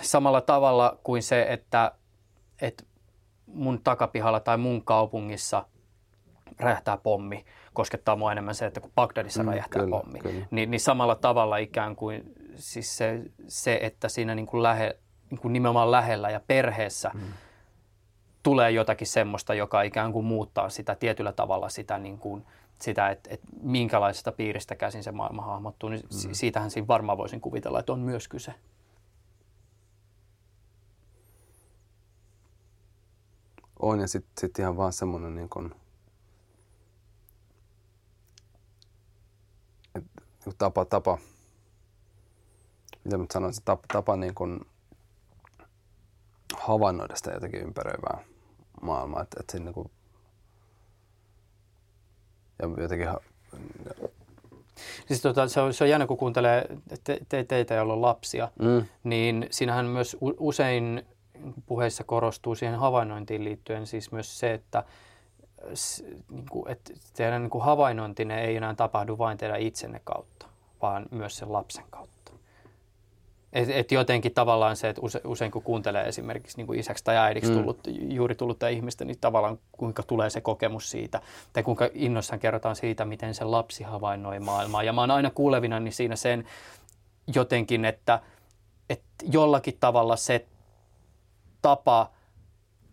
samalla 0.02 0.42
tavalla 0.42 0.98
kuin 1.04 1.24
se, 1.24 1.46
että, 1.50 1.92
että 2.62 2.84
mun 3.46 3.82
takapihalla 3.84 4.40
tai 4.40 4.58
mun 4.58 4.84
kaupungissa 4.86 5.66
räjähtää 6.60 6.98
pommi, 6.98 7.46
koskettaa 7.74 8.16
mua 8.16 8.32
enemmän 8.32 8.56
se, 8.56 8.66
että 8.66 8.80
kun 8.80 8.92
Bagdadissa 8.96 9.44
mm, 9.44 9.50
räjähtää 9.50 9.84
kyllä, 9.84 9.98
pommi, 9.98 10.20
kyllä. 10.20 10.46
Niin, 10.52 10.72
niin 10.72 10.82
samalla 10.82 11.16
tavalla 11.16 11.58
ikään 11.58 11.96
kuin 11.96 12.34
siis 12.56 12.98
se, 12.98 13.22
se 13.48 13.80
että 13.82 14.10
siinä 14.10 14.36
niin 14.36 14.48
kuin 14.48 14.64
lähe, 14.64 15.00
niin 15.30 15.40
kuin 15.40 15.54
nimenomaan 15.54 15.92
lähellä 15.92 16.30
ja 16.30 16.42
perheessä 16.48 17.12
mm. 17.14 17.22
Tulee 18.48 18.72
jotakin 18.72 19.08
semmoista, 19.08 19.54
joka 19.54 19.82
ikään 19.82 20.14
kuin 20.14 20.26
muuttaa 20.26 20.70
sitä 20.70 20.96
tietyllä 20.96 21.32
tavalla 21.32 21.70
sitä, 21.70 21.98
niin 21.98 22.18
kuin, 22.18 22.46
sitä 22.82 23.10
että, 23.10 23.30
että 23.34 23.48
minkälaisesta 23.62 24.32
piiristä 24.32 24.76
käsin 24.76 25.04
se 25.04 25.12
maailma 25.12 25.42
hahmottuu, 25.42 25.90
niin 25.90 26.02
mm. 26.02 26.34
siitähän 26.34 26.72
siinä 26.72 26.88
varmaan 26.88 27.18
voisin 27.18 27.42
kuvitella, 27.42 27.80
että 27.80 27.94
on 27.94 28.00
myös 28.00 28.28
kyse. 28.28 28.54
On 33.80 34.00
ja 34.00 34.08
sitten 34.08 34.34
sit 34.40 34.60
ihan 34.60 34.78
vaan 34.78 34.94
semmoinen 34.94 35.36
niin 35.36 35.50
kuin, 35.50 35.76
tapa, 40.58 40.86
tapa 40.86 41.18
mitä 43.04 43.18
mä 43.18 43.26
sanoisin, 43.34 43.64
tapa, 43.66 43.84
tapa 43.94 44.16
niin 44.16 44.36
kuin 44.36 44.60
havainnoida 46.58 47.16
sitä 47.16 47.32
jotenkin 47.32 47.62
ympäröivää 47.62 48.37
maailmaa. 48.82 49.22
Että, 49.22 49.38
että 49.40 49.60
niin 49.60 49.74
kuin, 49.74 49.92
ja 52.60 52.70
jotenkin 52.82 53.08
Siis 55.08 55.22
tota, 55.22 55.48
se, 55.48 55.62
on, 55.62 55.74
se 55.74 55.84
on 55.84 55.90
jännä, 55.90 56.08
kun 56.08 56.18
kuuntelee 56.18 56.66
te, 57.04 57.20
te, 57.30 57.44
teitä, 57.44 57.74
joilla 57.74 57.94
on 57.94 58.02
lapsia, 58.02 58.52
mm. 58.60 58.86
niin 59.04 59.48
siinähän 59.52 59.86
myös 59.86 60.18
usein 60.22 61.06
puheissa 61.66 62.04
korostuu 62.04 62.56
siihen 62.56 62.80
havainnointiin 62.80 63.44
liittyen 63.44 63.88
siis 63.88 64.12
myös 64.12 64.40
se, 64.40 64.54
että 64.54 64.84
niin 66.30 66.46
kuin, 66.52 66.72
että 66.72 66.94
teidän 67.14 67.42
niin 67.42 67.50
kuin 67.50 67.64
havainnointinne 67.64 68.42
ei 68.42 68.56
enää 68.56 68.76
tapahdu 68.76 69.18
vain 69.18 69.38
teidän 69.38 69.62
itsenne 69.62 70.02
kautta, 70.04 70.46
vaan 70.82 71.06
myös 71.12 71.38
sen 71.38 71.54
lapsen 71.54 71.86
kautta. 71.90 72.17
Et, 73.54 73.70
et 73.70 73.92
jotenkin 73.92 74.34
tavallaan 74.34 74.76
se, 74.76 74.90
että 74.90 75.02
use, 75.02 75.22
usein 75.26 75.52
kun 75.52 75.64
kuuntelee 75.64 76.08
esimerkiksi 76.08 76.58
niin 76.58 76.68
kuin 76.68 76.80
isäksi 76.80 77.04
tai 77.04 77.18
äidiksi 77.18 77.52
mm. 77.52 77.58
tullut, 77.58 77.88
mm. 77.88 78.12
juuri 78.12 78.36
tullutta 78.36 78.68
ihmistä, 78.68 79.06
niin 79.06 79.18
tavallaan 79.22 79.60
kuinka 79.72 80.04
tulee 80.04 80.30
se 80.30 80.42
kokemus 80.42 80.92
siitä, 80.92 81.22
tai 81.54 81.64
kuinka 81.64 81.90
innoissaan 81.94 82.40
kerrotaan 82.40 82.76
siitä, 82.76 83.06
miten 83.06 83.34
se 83.36 83.44
lapsi 83.44 83.84
havainnoi 83.84 84.40
maailmaa. 84.40 84.84
Ja 84.84 84.94
mä 84.94 85.02
oon 85.02 85.12
aina 85.12 85.30
kuulevina 85.30 85.80
niin 85.80 85.94
siinä 85.94 86.16
sen 86.16 86.46
jotenkin, 87.36 87.86
että, 87.86 88.20
että 88.90 89.26
jollakin 89.32 89.78
tavalla 89.80 90.16
se 90.16 90.46
tapa, 91.62 92.12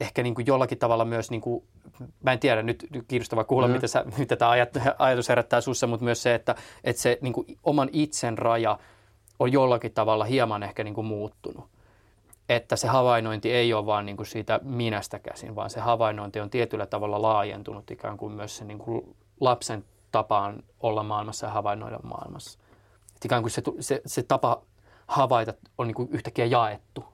ehkä 0.01 0.23
niin 0.23 0.35
kuin 0.35 0.47
jollakin 0.47 0.79
tavalla 0.79 1.05
myös 1.05 1.31
niin 1.31 1.41
kuin 1.41 1.65
mä 2.23 2.33
en 2.33 2.39
tiedä, 2.39 2.63
nyt, 2.63 2.87
kiinnostavaa 3.09 3.45
kuulla, 3.45 3.69
mm. 3.69 3.75
mitä, 3.75 3.87
sä, 3.87 4.05
mitä 4.19 4.37
tämä 4.37 4.51
ajatus 4.99 5.29
herättää 5.29 5.61
sussa, 5.61 5.87
mutta 5.87 6.05
myös 6.05 6.23
se, 6.23 6.35
että, 6.35 6.55
että 6.85 7.03
se 7.03 7.19
niin 7.21 7.33
kuin 7.33 7.47
oman 7.65 7.89
itsen 7.93 8.39
raja 8.39 8.79
on 9.39 9.53
jollakin 9.53 9.93
tavalla 9.93 10.25
hieman 10.25 10.63
ehkä 10.63 10.85
niin 10.85 10.95
kuin 10.95 11.07
muuttunut. 11.07 11.65
Että 12.49 12.77
se 12.77 12.89
havainnointi 12.89 13.53
ei 13.53 13.75
ole 13.75 13.87
vaan 13.87 14.07
niin 14.07 14.17
kuin 14.17 14.27
siitä 14.27 14.61
minästä 14.63 15.19
käsin, 15.19 15.57
vaan 15.57 15.71
se 15.71 15.81
havainnointi 15.81 16.41
on 16.41 16.51
tietyllä 16.51 16.87
tavalla 16.87 17.23
laajentunut 17.23 17.91
ikään 17.91 18.17
kuin 18.17 18.33
myös 18.33 18.57
se 18.57 18.65
niin 18.65 18.79
kuin 18.79 19.17
lapsen 19.41 19.85
tapaan 20.13 20.63
olla 20.81 21.03
maailmassa 21.03 21.47
ja 21.47 21.53
havainnoida 21.53 21.99
maailmassa. 22.03 22.59
Et 23.17 23.25
ikään 23.25 23.43
kuin 23.43 23.51
se, 23.51 23.63
se, 23.81 24.03
se 24.07 24.23
tapa 24.23 24.63
havaita 25.07 25.55
on 25.79 25.87
niin 25.87 25.95
kuin 25.95 26.09
yhtäkkiä 26.13 26.47
jaettu. 26.47 27.05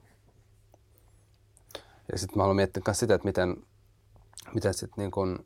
Ja 2.11 2.17
sitten 2.17 2.37
mä 2.37 2.43
haluan 2.43 2.55
miettiä 2.55 2.83
myös 2.87 2.99
sitä, 2.99 3.13
että 3.13 3.27
miten 3.27 3.57
miten 4.53 4.73
sitten 4.73 5.01
niin 5.01 5.11
kun, 5.11 5.45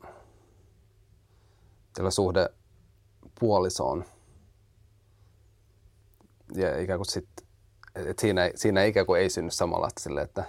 teillä 1.92 2.10
suhde 2.10 2.48
puolisoon 3.40 4.04
ja 6.54 6.80
ikään 6.80 6.98
kuin 6.98 7.06
sit, 7.06 7.28
et 7.94 8.18
siinä, 8.18 8.50
siinä 8.54 8.84
ikään 8.84 9.06
kuin 9.06 9.20
ei 9.20 9.30
synny 9.30 9.50
samanlaista 9.50 10.02
sille, 10.02 10.22
että 10.22 10.44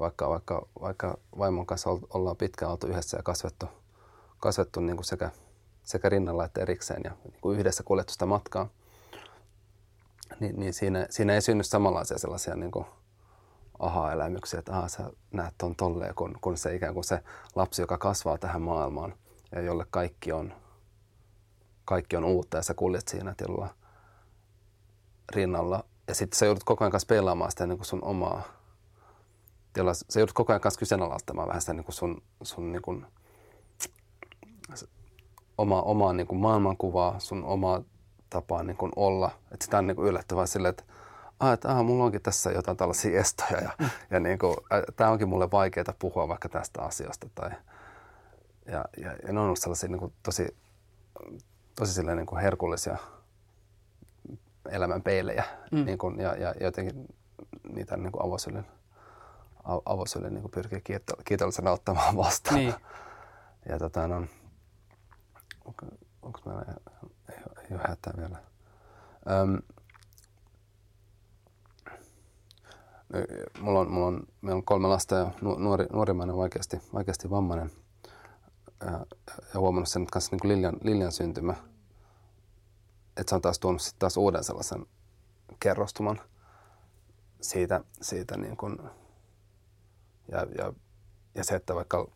vaikka, 0.00 0.28
vaikka, 0.28 0.68
vaikka 0.80 1.18
vaimon 1.38 1.66
kanssa 1.66 1.90
ollaan 1.90 2.36
pitkään 2.36 2.72
oltu 2.72 2.86
yhdessä 2.86 3.16
ja 3.16 3.22
kasvettu, 3.22 3.66
kasvettu 4.38 4.80
niin 4.80 4.96
kuin 4.96 5.04
sekä, 5.04 5.30
sekä 5.84 6.08
rinnalla 6.08 6.44
että 6.44 6.60
erikseen 6.60 7.00
ja 7.04 7.10
niin 7.24 7.40
kuin 7.40 7.58
yhdessä 7.58 7.82
kuljettu 7.82 8.12
sitä 8.12 8.26
matkaa, 8.26 8.68
niin, 10.40 10.60
niin 10.60 10.74
siinä, 10.74 11.06
siinä 11.10 11.34
ei 11.34 11.42
synny 11.42 11.64
samanlaisia 11.64 12.18
sellaisia 12.18 12.56
niin 12.56 12.70
kuin 12.70 12.86
aha-elämyksiä, 13.78 14.58
että 14.58 14.72
aha, 14.72 14.88
sä 14.88 15.10
näet 15.32 15.54
ton 15.58 15.76
tolleen, 15.76 16.14
kun, 16.14 16.38
kun 16.40 16.56
se 16.56 16.74
ikään 16.74 16.94
kuin 16.94 17.04
se 17.04 17.22
lapsi, 17.54 17.82
joka 17.82 17.98
kasvaa 17.98 18.38
tähän 18.38 18.62
maailmaan 18.62 19.14
ja 19.52 19.60
jolle 19.60 19.86
kaikki 19.90 20.32
on, 20.32 20.52
kaikki 21.84 22.16
on 22.16 22.24
uutta 22.24 22.56
ja 22.56 22.62
sä 22.62 22.74
kuljet 22.74 23.08
siinä 23.08 23.34
tilalla 23.36 23.74
rinnalla. 25.30 25.84
Ja 26.08 26.14
sitten 26.14 26.38
sä 26.38 26.46
joudut 26.46 26.64
koko 26.64 26.84
ajan 26.84 26.92
kanssa 26.92 27.06
pelaamaan 27.06 27.50
sitä 27.50 27.66
niin 27.66 27.78
kuin 27.78 27.86
sun 27.86 28.04
omaa 28.04 28.42
tilaa. 29.72 29.94
Sä 29.94 30.20
joudut 30.20 30.32
koko 30.32 30.52
ajan 30.52 30.60
kanssa 30.60 30.78
kyseenalaistamaan 30.78 31.48
vähän 31.48 31.60
sitä 31.60 31.72
niin 31.72 31.84
kuin 31.84 31.94
sun, 31.94 32.22
sun 32.42 32.72
niin 32.72 32.82
kuin, 32.82 33.06
oma, 35.58 35.82
omaa 35.82 36.12
niin 36.12 36.26
kuin 36.26 36.38
maailmankuvaa, 36.38 37.18
sun 37.18 37.44
omaa 37.44 37.82
tapaa 38.30 38.62
niin 38.62 38.76
kuin 38.76 38.92
olla. 38.96 39.30
Että 39.52 39.64
sitä 39.64 39.78
on 39.78 39.86
niin 39.86 39.96
kuin 39.96 40.08
yllättävää 40.08 40.46
silleen, 40.46 40.70
että 40.70 40.84
ah, 41.40 41.52
että 41.52 41.68
ah, 41.68 41.84
mulla 41.84 42.04
onkin 42.04 42.22
tässä 42.22 42.50
jotain 42.50 42.76
tällaisia 42.76 43.20
estoja 43.20 43.60
ja, 43.60 43.70
ja 44.10 44.20
niin 44.20 44.38
kuin, 44.38 44.56
tämä 44.96 45.10
onkin 45.10 45.28
mulle 45.28 45.50
vaikeaa 45.50 45.94
puhua 45.98 46.28
vaikka 46.28 46.48
tästä 46.48 46.82
asiasta. 46.82 47.28
Tai, 47.34 47.50
ja, 48.66 48.84
ja, 48.96 49.12
ja 49.26 49.32
ne 49.32 49.40
on 49.40 49.46
ollut 49.46 49.58
sellaisia 49.58 49.88
niin 49.88 49.98
kuin, 49.98 50.12
tosi, 50.22 50.56
tosi 51.76 51.92
silleen, 51.92 52.16
niin 52.16 52.26
kuin 52.26 52.42
herkullisia 52.42 52.96
elämän 54.68 55.02
peilejä 55.02 55.44
mm. 55.72 55.84
niin 55.84 55.98
kuin, 55.98 56.20
ja, 56.20 56.36
ja 56.36 56.54
jotenkin 56.60 57.06
niitä 57.72 57.96
niin 57.96 58.12
kuin 58.12 58.26
avosylin, 58.26 58.66
avosylin 59.84 60.34
niin 60.34 60.50
pyrkii 60.50 60.82
kiitollisena 61.24 61.70
ottamaan 61.70 62.16
vastaan. 62.16 62.56
Niin. 62.56 62.74
Ja 63.68 63.78
tota, 63.78 64.08
no, 64.08 64.16
onko, 65.64 65.86
onko 66.22 66.40
meillä, 66.44 66.64
ei, 67.30 67.36
ei 67.36 67.76
ole 67.76 67.80
hätää 67.88 68.14
vielä. 68.16 68.38
Öm, 69.30 69.58
mulla 73.60 73.80
on, 73.80 73.90
mulla 73.90 74.06
on, 74.06 74.22
meillä 74.40 74.56
on 74.56 74.64
kolme 74.64 74.88
lasta 74.88 75.14
ja 75.14 75.30
nuori, 75.42 75.86
nuorimmainen 75.92 76.36
vaikeasti, 76.36 76.80
vaikeasti 76.94 77.30
vammainen. 77.30 77.70
Ja, 78.80 79.06
ja 79.54 79.60
huomannut 79.60 79.88
sen 79.88 80.06
kanssa 80.06 80.30
niin 80.30 80.40
kuin 80.40 80.52
Liljan, 80.52 80.76
Liljan 80.82 81.12
syntymä, 81.12 81.54
että 83.20 83.30
se 83.30 83.34
on 83.34 83.40
taas 83.40 83.58
tuonut 83.58 83.82
sit 83.82 83.98
taas 83.98 84.16
uuden 84.16 84.44
sellaisen 84.44 84.86
kerrostuman 85.60 86.20
siitä, 87.40 87.84
siitä 88.02 88.36
niin 88.36 88.56
kuin, 88.56 88.78
ja, 90.32 90.46
ja, 90.58 90.72
ja 91.34 91.44
se, 91.44 91.54
että 91.54 91.74
vaikka 91.74 92.08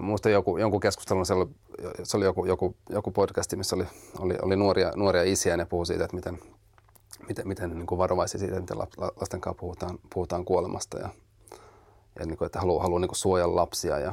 muistan 0.00 0.32
joku, 0.32 0.58
jonkun 0.58 0.80
keskustelun, 0.80 1.26
se 1.26 1.34
oli, 1.34 1.46
se 2.02 2.16
oli 2.16 2.24
joku, 2.24 2.46
joku, 2.46 2.76
joku 2.88 3.10
podcasti, 3.10 3.56
missä 3.56 3.76
oli, 3.76 3.84
oli, 4.18 4.34
oli 4.42 4.56
nuoria, 4.56 4.92
nuoria 4.96 5.22
isiä 5.22 5.52
ja 5.52 5.56
ne 5.56 5.64
puhui 5.64 5.86
siitä, 5.86 6.04
että 6.04 6.16
miten, 6.16 6.38
miten, 7.28 7.48
miten 7.48 7.70
niin 7.70 7.86
kuin 7.86 7.98
varovaisia 7.98 8.40
siitä, 8.40 8.60
miten 8.60 8.78
lasten 8.78 9.40
kanssa 9.40 9.60
puhutaan, 9.60 9.98
puhutaan 10.14 10.44
kuolemasta 10.44 10.98
ja, 10.98 11.08
ja 12.18 12.26
niin 12.26 12.38
kuin, 12.38 12.46
että 12.46 12.60
haluaa, 12.60 12.82
haluaa 12.82 13.00
niin 13.00 13.08
kuin 13.08 13.16
suojella 13.16 13.56
lapsia 13.56 13.98
ja 13.98 14.12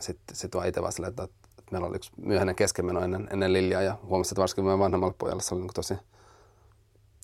sitten 0.00 0.36
sit 0.36 0.54
vaan 0.54 0.68
itse 0.68 0.82
vaan 0.82 0.92
silleen, 0.92 1.10
että 1.10 1.28
meillä 1.70 1.88
oli 1.88 1.96
yksi 1.96 2.12
myöhäinen 2.16 2.54
keskimeno 2.54 3.00
ennen, 3.00 3.28
ennen 3.32 3.52
Lilliä 3.52 3.82
ja 3.82 3.98
huomasin, 4.02 4.32
että 4.32 4.40
varsinkin 4.40 4.64
meidän 4.64 4.78
vanhemmalle 4.78 5.14
pojalle 5.18 5.42
se 5.42 5.54
oli 5.54 5.62
niin 5.62 5.74
tosi, 5.74 5.94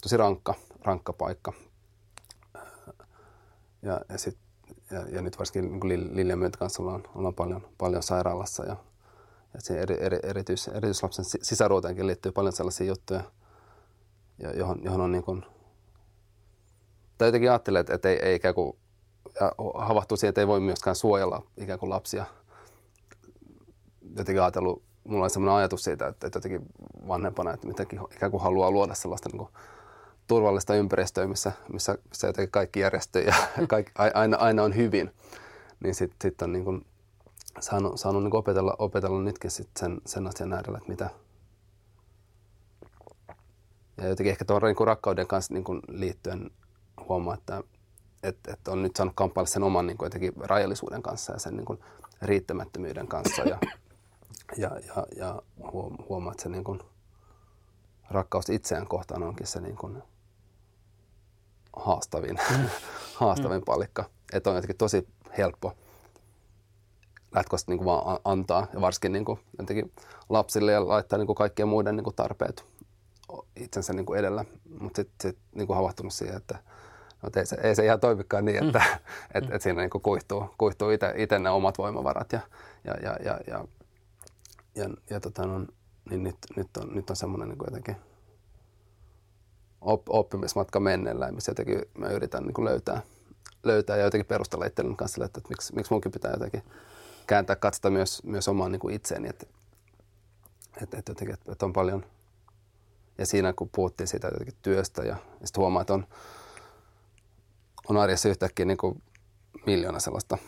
tosi 0.02 0.16
rankka, 0.16 0.54
rankka 0.84 1.12
paikka. 1.12 1.52
Ja, 3.82 4.00
ja, 4.08 4.18
sit, 4.18 4.38
ja, 4.90 5.00
ja 5.08 5.22
nyt 5.22 5.38
varsinkin 5.38 5.80
niin 5.80 6.16
Liljan 6.16 6.38
myöntä 6.38 6.58
kanssa 6.58 6.82
ollaan, 6.82 7.02
ollaan 7.14 7.34
paljon, 7.34 7.68
paljon 7.78 8.02
sairaalassa 8.02 8.64
ja, 8.64 8.76
ja 9.54 9.60
siihen 9.60 9.82
eri, 9.82 9.96
eri, 10.00 10.18
erityis, 10.22 10.68
erityislapsen 10.68 11.24
sisäruuteenkin 11.24 12.06
liittyy 12.06 12.32
paljon 12.32 12.52
sellaisia 12.52 12.86
juttuja, 12.86 13.22
johon, 14.54 14.80
johon 14.82 15.00
on 15.00 15.12
niin 15.12 15.24
kuin, 15.24 15.44
tai 17.18 17.28
jotenkin 17.28 17.50
ajattelee, 17.50 17.80
että, 17.80 17.94
että 17.94 18.08
ei, 18.08 18.18
ei 18.22 18.34
ikään 18.34 18.54
kuin, 18.54 18.76
ja 19.40 19.52
havahtuu 19.74 20.16
siihen, 20.16 20.28
että 20.28 20.40
ei 20.40 20.46
voi 20.46 20.60
myöskään 20.60 20.96
suojella 20.96 21.42
ikään 21.56 21.78
kuin 21.78 21.90
lapsia. 21.90 22.24
Jotenkin 24.16 24.42
ajatellut, 24.42 24.82
mulla 25.04 25.24
oli 25.24 25.30
sellainen 25.30 25.56
ajatus 25.56 25.84
siitä, 25.84 26.06
että, 26.06 26.26
että 26.26 26.36
jotenkin 26.36 26.62
vanhempana, 27.08 27.52
että 27.52 27.66
mitenkin 27.66 28.00
ikään 28.14 28.30
kuin 28.30 28.42
haluaa 28.42 28.70
luoda 28.70 28.94
sellaista 28.94 29.28
niin 29.28 29.38
kuin 29.38 29.50
turvallista 30.26 30.74
ympäristöä, 30.74 31.26
missä, 31.26 31.52
missä, 31.72 31.98
missä 32.08 32.26
jotenkin 32.26 32.50
kaikki 32.50 32.80
järjestyy 32.80 33.22
ja 33.22 33.34
kaikki, 33.68 33.92
aina, 34.14 34.36
aina 34.36 34.62
on 34.62 34.76
hyvin. 34.76 35.10
Niin 35.80 35.94
sitten 35.94 36.16
sit 36.22 36.42
on 36.42 36.52
niin 36.52 36.64
kuin 36.64 36.86
saanut, 37.60 38.00
saanut 38.00 38.22
niin 38.22 38.30
kuin 38.30 38.38
opetella, 38.38 38.76
opetella 38.78 39.22
nytkin 39.22 39.50
sit 39.50 39.70
sen, 39.78 40.00
sen 40.06 40.26
asian 40.26 40.52
äärellä, 40.52 40.78
että 40.78 40.90
mitä, 40.90 41.10
ja 43.96 44.08
jotenkin 44.08 44.30
ehkä 44.30 44.44
tuon 44.44 44.62
niin 44.62 44.86
rakkauden 44.86 45.26
kanssa 45.26 45.54
niin 45.54 45.64
kuin 45.64 45.80
liittyen 45.88 46.50
huomaa, 47.08 47.34
että, 47.34 47.62
että, 48.22 48.52
että 48.52 48.70
on 48.70 48.82
nyt 48.82 48.96
saanut 48.96 49.14
kamppailla 49.16 49.48
sen 49.48 49.62
oman 49.62 49.86
niin 49.86 49.98
kuin 49.98 50.06
jotenkin 50.06 50.32
rajallisuuden 50.38 51.02
kanssa 51.02 51.32
ja 51.32 51.38
sen 51.38 51.56
niin 51.56 51.64
kuin 51.64 51.78
riittämättömyyden 52.22 53.08
kanssa. 53.08 53.42
Ja, 53.42 53.58
ja, 54.56 54.70
ja, 54.86 55.06
ja 55.16 55.42
huomaa, 56.08 56.32
että 56.32 56.42
se 56.42 56.48
niin 56.48 56.64
kuin 56.64 56.80
rakkaus 58.10 58.50
itseään 58.50 58.88
kohtaan 58.88 59.22
onkin 59.22 59.46
se 59.46 59.60
niin 59.60 59.76
kuin 59.76 60.02
haastavin, 61.76 62.38
mm. 62.50 62.64
haastavin 63.20 63.62
palikka. 63.62 64.04
Että 64.32 64.50
on 64.50 64.56
jotenkin 64.56 64.76
tosi 64.76 65.08
helppo 65.38 65.72
lähtökohtaisesti 67.34 67.72
niin 67.72 67.78
kuin 67.78 67.86
vaan 67.86 68.20
antaa 68.24 68.66
ja 68.72 68.80
varsinkin 68.80 69.12
niin 69.12 69.24
kuin 69.24 69.40
jotenkin 69.58 69.92
lapsille 70.28 70.72
ja 70.72 70.88
laittaa 70.88 71.18
niin 71.18 71.26
kuin 71.26 71.36
kaikkien 71.36 71.68
muiden 71.68 71.96
niin 71.96 72.04
kuin 72.04 72.16
tarpeet 72.16 72.64
itsensä 73.56 73.92
niin 73.92 74.06
kuin 74.06 74.18
edellä, 74.18 74.44
mutta 74.80 74.96
sitten 74.96 75.30
sit, 75.30 75.38
niin 75.54 75.66
kuin 75.66 75.76
havahtunut 75.76 76.12
siihen, 76.12 76.36
että 76.36 76.58
no, 77.22 77.30
ei, 77.36 77.46
se, 77.46 77.56
ei 77.62 77.74
se 77.74 77.84
ihan 77.84 78.00
toimikaan 78.00 78.44
niin, 78.44 78.66
että 78.66 78.78
mm. 78.78 78.98
et, 79.34 79.54
et 79.54 79.62
siinä 79.62 79.80
niin 79.80 79.90
kuin 79.90 80.02
kuihtuu, 80.02 80.54
kuihtuu 80.58 80.88
itse 81.16 81.38
ne 81.38 81.50
omat 81.50 81.78
voimavarat 81.78 82.32
ja, 82.32 82.40
ja, 82.84 82.94
ja, 83.02 83.16
ja, 83.24 83.40
ja, 83.46 83.64
ja, 84.76 84.90
ja 85.10 85.20
tota, 85.20 85.46
no, 85.46 85.66
niin 86.10 86.22
nyt, 86.22 86.36
nyt 86.56 86.76
on, 86.76 86.94
nyt 86.94 87.10
on 87.10 87.16
semmoinen 87.16 87.48
niin 87.48 87.58
jotenkin 87.64 87.96
op, 89.80 90.02
oppimismatka 90.08 90.80
menneellä, 90.80 91.32
missä 91.32 91.50
jotenkin 91.50 91.82
mä 91.98 92.08
yritän 92.08 92.44
niin 92.44 92.64
löytää, 92.64 93.02
löytää 93.64 93.96
ja 93.96 94.04
jotenkin 94.04 94.26
perustella 94.26 94.64
itselleni 94.64 94.96
kanssa, 94.96 95.24
että, 95.24 95.38
että 95.38 95.48
miksi, 95.48 95.74
miksi 95.74 95.92
munkin 95.92 96.12
pitää 96.12 96.30
jotenkin 96.30 96.62
kääntää 97.26 97.56
katsota 97.56 97.90
myös, 97.90 98.22
myös 98.24 98.48
omaan 98.48 98.72
niin 98.72 98.80
kuin 98.80 98.94
itseeni, 98.94 99.28
että, 99.28 99.46
että, 100.82 100.98
että, 100.98 101.10
jotenkin, 101.10 101.36
että 101.48 101.66
on 101.66 101.72
paljon– 101.72 102.04
ja 103.18 103.26
siinä 103.26 103.52
kun 103.52 103.68
puhuttiin 103.68 104.06
siitä 104.08 104.28
jotenkin 104.28 104.54
työstä 104.62 105.02
ja, 105.02 105.16
ja 105.40 105.46
sitten 105.46 105.60
huomaa, 105.60 105.80
että 105.80 105.94
on, 105.94 106.06
on 107.88 107.96
arjessa 107.96 108.28
yhtäkkiä 108.28 108.64
niin 108.64 108.78
kuin 108.78 109.02
miljoona 109.66 110.00
sellaista 110.00 110.38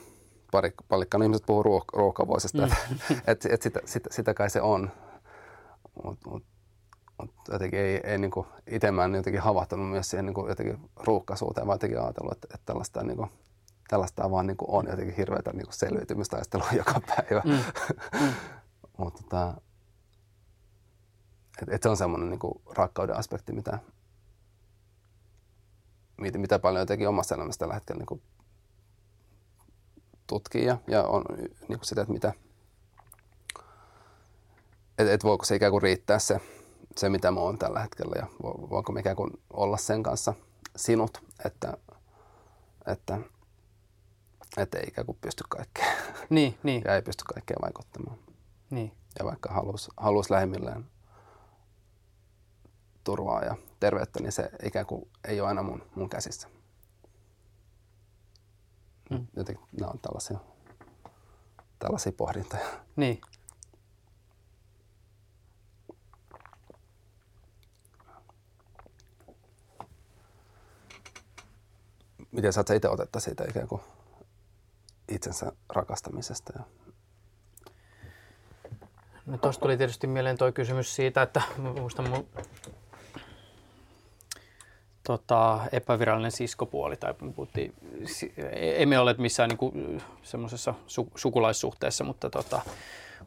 pari, 0.50 0.70
palikkaa. 0.88 1.18
No 1.18 1.24
ihmiset 1.24 1.46
puhuu 1.46 1.62
ruok- 1.62 1.98
ruokavuosista, 1.98 2.66
mm. 2.66 2.72
että 3.10 3.14
et, 3.32 3.46
et 3.50 3.62
sitä, 3.62 3.80
sitä, 3.84 4.08
sitä, 4.12 4.34
kai 4.34 4.50
se 4.50 4.60
on. 4.60 4.90
Mutta 6.04 6.30
mut, 6.30 6.44
mut 7.20 7.30
jotenkin 7.48 7.80
ei, 7.80 8.00
ei 8.04 8.18
niin 8.18 8.32
itse 8.66 8.90
mä 8.90 9.04
en 9.04 9.14
jotenkin 9.14 9.42
havahtunut 9.42 9.90
myös 9.90 10.10
siihen 10.10 10.26
niin 10.26 10.48
jotenkin 10.48 10.90
ruuhkaisuuteen, 10.96 11.66
vaan 11.66 11.74
jotenkin 11.74 12.00
ajatellut, 12.00 12.32
että, 12.32 12.48
että 12.54 12.66
tällaista, 12.66 13.02
niin 13.02 13.16
kuin, 13.16 13.30
tällaista 13.88 14.30
vaan 14.30 14.46
niin 14.46 14.56
kuin 14.56 14.70
on 14.70 14.86
jotenkin 14.90 15.16
hirveätä 15.16 15.52
niin 15.52 15.66
selviytymistaistelua 15.70 16.68
joka 16.72 17.00
päivä. 17.06 17.42
Mm. 17.44 17.58
Mm. 18.20 18.28
Mutta 18.98 19.22
tota, 19.22 19.54
et, 21.62 21.68
et 21.68 21.82
se 21.82 21.88
on 21.88 21.96
semmoinen 21.96 22.30
niin 22.30 22.62
rakkauden 22.70 23.16
aspekti, 23.16 23.52
mitä, 23.52 23.78
mitä, 26.18 26.58
paljon 26.58 26.82
jotenkin 26.82 27.08
omassa 27.08 27.34
elämässä 27.34 27.58
tällä 27.58 27.74
hetkellä 27.74 28.04
niin 28.10 28.22
ja, 30.54 30.78
ja 30.86 31.04
on 31.04 31.24
niin 31.68 31.78
sitä, 31.82 32.00
että 32.00 32.12
mitä, 32.12 32.32
että 34.98 35.12
et 35.12 35.24
voiko 35.24 35.44
se 35.44 35.56
ikään 35.56 35.72
kuin 35.72 35.82
riittää 35.82 36.18
se, 36.18 36.40
se, 36.96 37.08
mitä 37.08 37.30
mä 37.30 37.40
oon 37.40 37.58
tällä 37.58 37.80
hetkellä 37.80 38.14
ja 38.16 38.26
voinko 38.42 38.92
me 38.92 39.00
ikään 39.00 39.16
kuin 39.16 39.30
olla 39.52 39.76
sen 39.76 40.02
kanssa 40.02 40.34
sinut, 40.76 41.18
että, 41.44 41.78
että, 42.86 43.18
että 44.56 44.78
ei 44.78 44.84
ikään 44.88 45.06
kuin 45.06 45.18
pysty 45.20 45.44
kaikkeen. 45.48 45.96
Niin, 46.30 46.58
niin. 46.62 46.82
Ja 46.84 46.94
ei 46.94 47.02
pysty 47.02 47.24
kaikkeen 47.34 47.62
vaikuttamaan. 47.62 48.18
Niin. 48.70 48.92
Ja 49.18 49.24
vaikka 49.24 49.52
halusi, 49.52 49.90
halusi 49.96 50.32
lähimmilleen 50.32 50.86
turvaa 53.04 53.44
ja 53.44 53.56
terveyttä, 53.80 54.20
niin 54.20 54.32
se 54.32 54.50
ikään 54.62 54.86
kuin 54.86 55.08
ei 55.24 55.40
ole 55.40 55.48
aina 55.48 55.62
mun, 55.62 55.82
mun 55.94 56.10
käsissä. 56.10 56.48
Mm. 59.10 59.26
Jotenkin 59.36 59.66
nämä 59.80 59.90
on 59.90 59.98
tällaisia, 59.98 60.38
tällaisia 61.78 62.12
pohdintoja. 62.12 62.66
Niin. 62.96 63.20
Miten 72.32 72.52
saat 72.52 72.66
sä 72.66 72.74
itse 72.74 72.88
otetta 72.88 73.20
siitä 73.20 73.44
ikään 73.44 73.68
kuin 73.68 73.82
itsensä 75.08 75.52
rakastamisesta 75.68 76.52
ja 76.58 76.64
No 79.28 79.38
tuosta 79.38 79.62
tuli 79.62 79.76
tietysti 79.76 80.06
mieleen 80.06 80.38
tuo 80.38 80.52
kysymys 80.52 80.96
siitä, 80.96 81.22
että 81.22 81.42
muistan 81.80 82.10
mun 82.10 82.26
tota, 85.08 85.60
epävirallinen 85.72 86.32
siskopuoli, 86.32 86.96
tai 86.96 87.14
puhuttiin, 87.14 87.74
emme 88.52 88.98
ole 88.98 89.14
missään 89.18 89.50
niin 89.50 90.02
semmoisessa 90.22 90.74
su, 90.86 91.08
sukulaissuhteessa, 91.14 92.04
mutta 92.04 92.30
tota, 92.30 92.60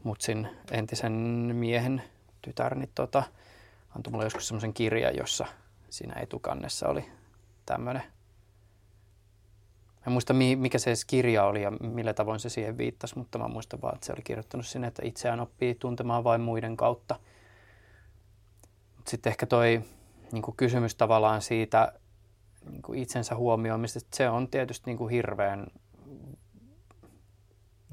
mutsin 0.03 0.47
entisen 0.71 1.11
miehen 1.53 2.01
tytär 2.41 2.75
niin 2.75 2.89
tota, 2.95 3.23
antoi 3.95 4.11
mulle 4.11 4.25
joskus 4.25 4.47
semmoisen 4.47 4.73
kirjan, 4.73 5.15
jossa 5.15 5.45
siinä 5.89 6.13
etukannessa 6.19 6.87
oli 6.87 7.05
tämmöinen 7.65 8.03
en 10.07 10.13
muista 10.13 10.33
mikä 10.33 10.77
se 10.77 10.93
kirja 11.07 11.43
oli 11.43 11.61
ja 11.61 11.71
millä 11.71 12.13
tavoin 12.13 12.39
se 12.39 12.49
siihen 12.49 12.77
viittasi, 12.77 13.17
mutta 13.17 13.37
mä 13.37 13.47
muistan 13.47 13.81
vaan, 13.81 13.95
että 13.95 14.05
se 14.05 14.13
oli 14.13 14.21
kirjoittanut 14.21 14.65
sinne, 14.67 14.87
että 14.87 15.01
itseään 15.05 15.39
oppii 15.39 15.75
tuntemaan 15.75 16.23
vain 16.23 16.41
muiden 16.41 16.77
kautta. 16.77 17.19
Sitten 19.07 19.31
ehkä 19.31 19.45
toi 19.45 19.81
niin 20.33 20.41
kuin 20.41 20.57
kysymys 20.57 20.95
tavallaan 20.95 21.41
siitä 21.41 21.93
niin 22.69 22.81
kuin 22.81 22.99
itsensä 22.99 23.35
huomioimisesta, 23.35 24.17
se 24.17 24.29
on 24.29 24.47
tietysti 24.47 24.83
niin 24.85 24.97
kuin 24.97 25.09
hirveän 25.09 25.67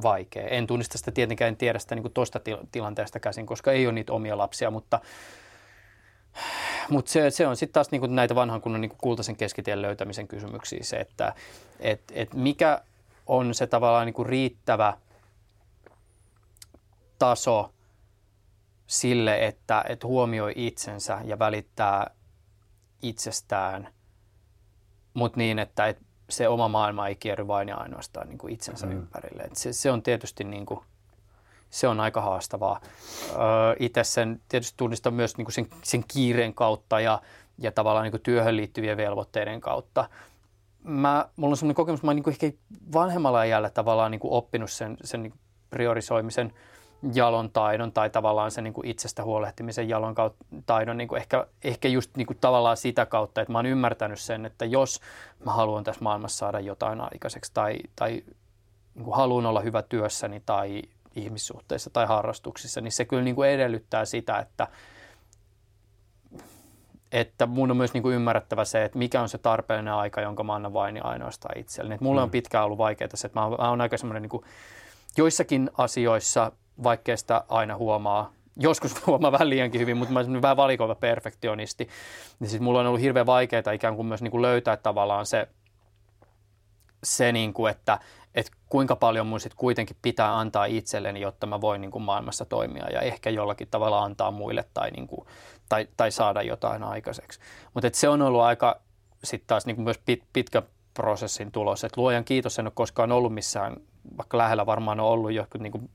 vaikea. 0.02 0.48
En 0.48 0.66
tunnista 0.66 0.98
sitä 0.98 1.12
tietenkään, 1.12 1.48
en 1.48 1.56
tiedä 1.56 1.78
sitä 1.78 1.94
niin 1.94 2.02
kuin 2.02 2.12
toista 2.12 2.40
tilanteesta 2.72 3.20
käsin, 3.20 3.46
koska 3.46 3.72
ei 3.72 3.86
ole 3.86 3.94
niitä 3.94 4.12
omia 4.12 4.38
lapsia, 4.38 4.70
mutta, 4.70 5.00
mutta 6.90 7.10
se, 7.10 7.30
se 7.30 7.46
on 7.46 7.56
sitten 7.56 7.72
taas 7.72 7.90
niinku 7.90 8.06
näitä 8.06 8.34
vanhan 8.34 8.60
kunnon 8.60 8.80
niinku 8.80 8.96
kultaisen 9.00 9.36
keskitien 9.36 9.82
löytämisen 9.82 10.28
kysymyksiä 10.28 10.82
se, 10.82 10.96
että 10.96 11.34
et, 11.80 12.02
et 12.12 12.34
mikä 12.34 12.82
on 13.26 13.54
se 13.54 13.66
tavallaan 13.66 14.06
niinku 14.06 14.24
riittävä 14.24 14.96
taso 17.18 17.72
sille, 18.86 19.46
että 19.46 19.84
et 19.88 20.04
huomioi 20.04 20.52
itsensä 20.56 21.18
ja 21.24 21.38
välittää 21.38 22.10
itsestään, 23.02 23.88
mutta 25.14 25.38
niin, 25.38 25.58
että 25.58 25.86
et 25.86 25.98
se 26.30 26.48
oma 26.48 26.68
maailma 26.68 27.08
ei 27.08 27.14
kierry 27.14 27.46
vain 27.46 27.68
ja 27.68 27.76
ainoastaan 27.76 28.28
niin 28.28 28.38
kuin 28.38 28.52
itsensä 28.52 28.86
mm. 28.86 28.92
ympärille. 28.92 29.42
Et 29.42 29.56
se, 29.56 29.72
se 29.72 29.90
on 29.90 30.02
tietysti 30.02 30.44
niin 30.44 30.66
kuin, 30.66 30.80
se 31.70 31.88
on 31.88 32.00
aika 32.00 32.20
haastavaa. 32.20 32.80
Öö, 33.30 33.38
itse 33.78 34.04
sen 34.04 34.40
tietysti 34.48 34.74
tunnistan 34.76 35.14
myös 35.14 35.36
niin 35.36 35.44
kuin 35.44 35.52
sen, 35.52 35.66
sen 35.82 36.04
kiireen 36.08 36.54
kautta 36.54 37.00
ja, 37.00 37.22
ja 37.58 37.72
tavallaan 37.72 38.02
niin 38.02 38.10
kuin 38.10 38.22
työhön 38.22 38.56
liittyvien 38.56 38.96
velvoitteiden 38.96 39.60
kautta. 39.60 40.08
Mä, 40.84 41.28
mulla 41.36 41.52
on 41.52 41.56
sellainen 41.56 41.74
kokemus, 41.74 41.98
että 41.98 42.06
mä 42.06 42.10
oon 42.10 42.16
niin 42.16 42.28
ehkä 42.28 42.52
vanhemmalla 42.92 43.38
ajalla 43.38 43.70
tavallaan 43.70 44.10
niin 44.10 44.20
kuin 44.20 44.32
oppinut 44.32 44.70
sen, 44.70 44.96
sen 45.04 45.22
niin 45.22 45.34
priorisoimisen– 45.70 46.52
jalon 47.12 47.50
taidon 47.50 47.92
tai 47.92 48.10
tavallaan 48.10 48.50
sen 48.50 48.64
niin 48.64 48.74
kuin 48.74 48.86
itsestä 48.86 49.24
huolehtimisen 49.24 49.88
jalon 49.88 50.14
taidon 50.66 50.96
niin 50.96 51.08
kuin 51.08 51.20
ehkä, 51.20 51.46
ehkä 51.64 51.88
just 51.88 52.16
niin 52.16 52.26
kuin 52.26 52.38
tavallaan 52.40 52.76
sitä 52.76 53.06
kautta, 53.06 53.40
että 53.40 53.52
mä 53.52 53.58
oon 53.58 53.66
ymmärtänyt 53.66 54.20
sen, 54.20 54.46
että 54.46 54.64
jos 54.64 55.00
mä 55.44 55.52
haluan 55.52 55.84
tässä 55.84 56.02
maailmassa 56.02 56.38
saada 56.38 56.60
jotain 56.60 57.00
aikaiseksi 57.00 57.50
tai, 57.54 57.78
tai 57.96 58.10
niin 58.94 59.04
kuin 59.04 59.16
haluan 59.16 59.46
olla 59.46 59.60
hyvä 59.60 59.82
työssäni 59.82 60.42
tai 60.46 60.82
ihmissuhteissa 61.16 61.90
tai 61.90 62.06
harrastuksissa, 62.06 62.80
niin 62.80 62.92
se 62.92 63.04
kyllä 63.04 63.22
niin 63.22 63.34
kuin 63.34 63.50
edellyttää 63.50 64.04
sitä, 64.04 64.38
että, 64.38 64.68
että 67.12 67.46
mun 67.46 67.70
on 67.70 67.76
myös 67.76 67.94
niin 67.94 68.02
kuin 68.02 68.14
ymmärrettävä 68.14 68.64
se, 68.64 68.84
että 68.84 68.98
mikä 68.98 69.22
on 69.22 69.28
se 69.28 69.38
tarpeellinen 69.38 69.94
aika, 69.94 70.20
jonka 70.20 70.44
mä 70.44 70.54
annan 70.54 70.72
vain 70.72 70.96
ja 70.96 71.04
ainoastaan 71.04 71.58
itselleni. 71.58 71.94
Et 71.94 72.00
mulle 72.00 72.20
mm. 72.20 72.22
on 72.22 72.30
pitkään 72.30 72.64
ollut 72.64 72.78
vaikeaa 72.78 73.10
se, 73.14 73.26
että 73.26 73.40
mä 73.40 73.46
oon, 73.46 73.56
mä 73.60 73.70
oon 73.70 73.80
aika 73.80 73.96
semmoinen 73.96 74.22
niin 74.22 74.30
kuin, 74.30 74.44
joissakin 75.16 75.70
asioissa– 75.76 76.52
vaikkei 76.82 77.16
sitä 77.16 77.44
aina 77.48 77.76
huomaa. 77.76 78.32
Joskus 78.56 78.94
huomaa 79.06 79.32
vähän 79.32 79.50
liiankin 79.50 79.80
hyvin, 79.80 79.96
mutta 79.96 80.12
mä 80.12 80.20
olen 80.20 80.42
vähän 80.42 80.56
valikoiva 80.56 80.94
perfektionisti. 80.94 81.88
Niin 82.38 82.50
siis 82.50 82.62
mulla 82.62 82.80
on 82.80 82.86
ollut 82.86 83.00
hirveän 83.00 83.26
vaikeaa 83.26 83.72
ikään 83.74 83.96
kuin 83.96 84.06
myös 84.06 84.22
niin 84.22 84.30
kuin 84.30 84.42
löytää 84.42 84.76
tavallaan 84.76 85.26
se, 85.26 85.48
se 87.04 87.32
niin 87.32 87.52
kuin, 87.52 87.70
että, 87.70 87.98
että 88.34 88.52
kuinka 88.68 88.96
paljon 88.96 89.26
mun 89.26 89.40
sit 89.40 89.54
kuitenkin 89.54 89.96
pitää 90.02 90.38
antaa 90.38 90.64
itselleni, 90.64 91.20
jotta 91.20 91.46
mä 91.46 91.60
voin 91.60 91.80
niin 91.80 91.90
kuin 91.90 92.02
maailmassa 92.02 92.44
toimia 92.44 92.90
ja 92.90 93.00
ehkä 93.00 93.30
jollakin 93.30 93.68
tavalla 93.70 94.04
antaa 94.04 94.30
muille 94.30 94.64
tai, 94.74 94.90
niin 94.90 95.06
kuin, 95.06 95.26
tai, 95.68 95.88
tai 95.96 96.10
saada 96.10 96.42
jotain 96.42 96.82
aikaiseksi. 96.82 97.40
Mutta 97.74 97.90
se 97.92 98.08
on 98.08 98.22
ollut 98.22 98.40
aika 98.40 98.80
sitten 99.24 99.46
taas 99.46 99.66
niin 99.66 99.76
kuin 99.76 99.84
myös 99.84 99.98
pit, 99.98 100.22
pitkä 100.32 100.62
prosessin 100.94 101.52
tulos. 101.52 101.84
Et 101.84 101.96
luojan 101.96 102.24
kiitos, 102.24 102.58
en 102.58 102.66
ole 102.66 102.72
koskaan 102.74 103.12
ollut 103.12 103.34
missään, 103.34 103.76
vaikka 104.16 104.38
lähellä 104.38 104.66
varmaan 104.66 105.00
on 105.00 105.06
ollut 105.06 105.32
joku 105.32 105.58
niin 105.58 105.72
kuin 105.72 105.90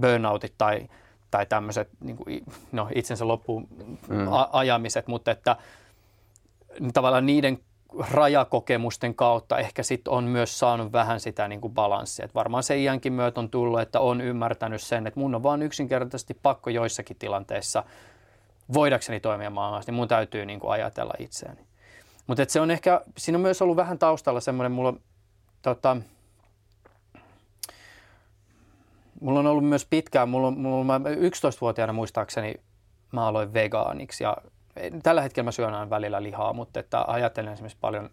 burnoutit 0.00 0.54
tai, 0.58 0.88
tai 1.30 1.46
tämmöiset 1.46 1.88
niin 2.00 2.16
kuin, 2.16 2.44
no, 2.72 2.88
itsensä 2.94 3.28
loppuun 3.28 3.68
mm. 4.08 4.26
ajamiset, 4.52 5.06
mutta 5.06 5.30
että 5.30 5.56
niin 6.80 6.92
tavallaan 6.92 7.26
niiden 7.26 7.58
rajakokemusten 8.10 9.14
kautta 9.14 9.58
ehkä 9.58 9.82
sit 9.82 10.08
on 10.08 10.24
myös 10.24 10.58
saanut 10.58 10.92
vähän 10.92 11.20
sitä 11.20 11.48
niin 11.48 11.60
kuin 11.60 11.74
balanssia. 11.74 12.24
Et 12.24 12.34
varmaan 12.34 12.62
se 12.62 12.78
iänkin 12.78 13.12
myötä 13.12 13.40
on 13.40 13.50
tullut, 13.50 13.80
että 13.80 14.00
on 14.00 14.20
ymmärtänyt 14.20 14.82
sen, 14.82 15.06
että 15.06 15.20
mun 15.20 15.34
on 15.34 15.42
vaan 15.42 15.62
yksinkertaisesti 15.62 16.34
pakko 16.42 16.70
joissakin 16.70 17.16
tilanteissa 17.18 17.84
voidakseni 18.72 19.20
toimia 19.20 19.50
maailmassa, 19.50 19.90
niin 19.90 19.96
mun 19.96 20.08
täytyy 20.08 20.46
niin 20.46 20.60
kuin 20.60 20.72
ajatella 20.72 21.14
itseäni. 21.18 21.60
Mutta 22.26 22.44
se 22.48 22.60
on 22.60 22.70
ehkä, 22.70 23.00
siinä 23.18 23.36
on 23.36 23.42
myös 23.42 23.62
ollut 23.62 23.76
vähän 23.76 23.98
taustalla 23.98 24.40
semmoinen, 24.40 24.72
mulla 24.72 24.94
tota, 25.62 25.96
Mulla 29.20 29.40
on 29.40 29.46
ollut 29.46 29.68
myös 29.68 29.86
pitkään, 29.90 30.28
mulla 30.28 30.46
on, 30.46 30.58
mulla 30.58 30.94
on 30.94 31.04
11-vuotiaana 31.04 31.92
muistaakseni 31.92 32.54
mä 33.12 33.26
aloin 33.26 33.54
vegaaniksi 33.54 34.24
ja 34.24 34.36
tällä 35.02 35.22
hetkellä 35.22 35.44
mä 35.44 35.52
syön 35.52 35.74
aina 35.74 35.90
välillä 35.90 36.22
lihaa, 36.22 36.52
mutta 36.52 36.80
että 36.80 37.04
ajattelen 37.06 37.52
esimerkiksi 37.52 37.78
paljon 37.80 38.10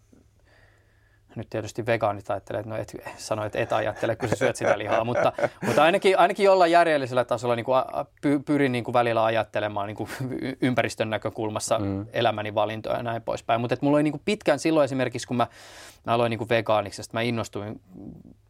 nyt 1.36 1.50
tietysti 1.50 1.86
vegaanit 1.86 2.30
ajattelee, 2.30 2.60
että 2.60 2.70
no 2.70 2.76
et 2.76 2.96
sano, 3.16 3.44
että 3.44 3.58
et 3.58 3.72
ajattele, 3.72 4.16
kun 4.16 4.28
sä 4.28 4.36
syöt 4.36 4.56
sitä 4.56 4.78
lihaa, 4.78 5.04
mutta, 5.04 5.32
mutta 5.66 5.82
ainakin, 5.82 6.18
ainakin 6.18 6.44
jollain 6.44 6.72
järjellisellä 6.72 7.24
tasolla 7.24 7.56
niin 7.56 7.64
kuin 7.64 7.82
py, 8.22 8.38
pyrin 8.38 8.72
niin 8.72 8.84
kuin 8.84 8.92
välillä 8.92 9.24
ajattelemaan 9.24 9.86
niin 9.86 9.96
kuin 9.96 10.10
ympäristön 10.60 11.10
näkökulmassa 11.10 11.78
mm. 11.78 12.06
elämäni 12.12 12.54
valintoja 12.54 12.96
ja 12.96 13.02
näin 13.02 13.22
poispäin. 13.22 13.60
Mutta 13.60 13.76
mulla 13.80 13.96
oli 13.96 14.02
niin 14.02 14.12
kuin 14.12 14.22
pitkään 14.24 14.58
silloin 14.58 14.84
esimerkiksi, 14.84 15.26
kun 15.26 15.36
mä, 15.36 15.46
mä 16.06 16.12
aloin 16.12 16.30
niin 16.30 16.38
kuin 16.38 16.48
vegaaniksi, 16.48 17.02
mä 17.12 17.20
innostuin 17.20 17.80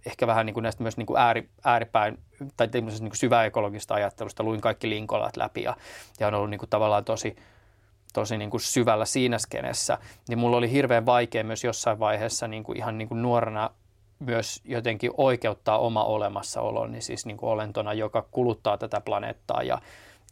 ehkä 0.08 0.26
vähän 0.26 0.46
niin 0.46 0.54
kuin 0.54 0.62
näistä 0.62 0.82
myös 0.82 0.96
niin 0.96 1.06
kuin 1.06 1.20
ääri, 1.20 1.48
ääripäin 1.64 2.18
tai 2.56 2.68
niin 2.72 2.84
kuin 2.84 3.16
syväekologista 3.16 3.94
ajattelusta, 3.94 4.42
luin 4.42 4.60
kaikki 4.60 4.90
linkolat 4.90 5.36
läpi 5.36 5.62
ja, 5.62 5.76
ja 6.20 6.26
on 6.26 6.34
ollut 6.34 6.50
niin 6.50 6.58
kuin 6.58 6.70
tavallaan 6.70 7.04
tosi, 7.04 7.36
tosi 8.12 8.38
niin 8.38 8.50
kuin 8.50 8.60
syvällä 8.60 9.04
siinä 9.04 9.38
skenessä, 9.38 9.98
niin 10.28 10.38
mulla 10.38 10.56
oli 10.56 10.70
hirveän 10.70 11.06
vaikea 11.06 11.44
myös 11.44 11.64
jossain 11.64 11.98
vaiheessa 11.98 12.48
niin 12.48 12.64
kuin 12.64 12.78
ihan 12.78 12.98
niin 12.98 13.08
kuin 13.08 13.22
nuorena 13.22 13.70
myös 14.18 14.60
jotenkin 14.64 15.10
oikeuttaa 15.16 15.78
oma 15.78 16.04
olemassaoloni, 16.04 17.00
siis 17.00 17.26
niin 17.26 17.36
kuin 17.36 17.50
olentona, 17.50 17.92
joka 17.92 18.26
kuluttaa 18.30 18.78
tätä 18.78 19.00
planeettaa 19.00 19.62
ja, 19.62 19.78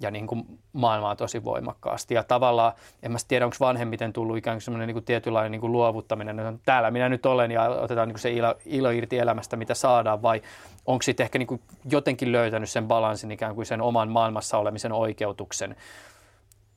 ja 0.00 0.10
niin 0.10 0.26
kuin 0.26 0.58
maailmaa 0.72 1.16
tosi 1.16 1.44
voimakkaasti. 1.44 2.14
Ja 2.14 2.24
tavallaan, 2.24 2.72
en 3.02 3.12
mä 3.12 3.18
tiedä, 3.28 3.44
onko 3.44 3.56
vanhemmiten 3.60 4.12
tullut 4.12 4.36
ikään 4.36 4.54
kuin 4.54 4.62
semmoinen 4.62 4.86
niin 4.86 4.94
kuin 4.94 5.04
tietynlainen 5.04 5.52
niin 5.52 5.60
kuin 5.60 5.72
luovuttaminen, 5.72 6.40
että 6.40 6.52
täällä 6.64 6.90
minä 6.90 7.08
nyt 7.08 7.26
olen 7.26 7.50
ja 7.50 7.62
otetaan 7.68 8.08
niin 8.08 8.14
kuin 8.14 8.22
se 8.22 8.32
ilo, 8.32 8.54
ilo 8.64 8.90
irti 8.90 9.18
elämästä, 9.18 9.56
mitä 9.56 9.74
saadaan, 9.74 10.22
vai 10.22 10.42
onko 10.86 11.02
sitten 11.02 11.24
ehkä 11.24 11.38
niin 11.38 11.46
kuin 11.46 11.60
jotenkin 11.90 12.32
löytänyt 12.32 12.70
sen 12.70 12.88
balanssin 12.88 13.30
ikään 13.30 13.54
kuin 13.54 13.66
sen 13.66 13.80
oman 13.82 14.08
maailmassa 14.08 14.58
olemisen 14.58 14.92
oikeutuksen. 14.92 15.76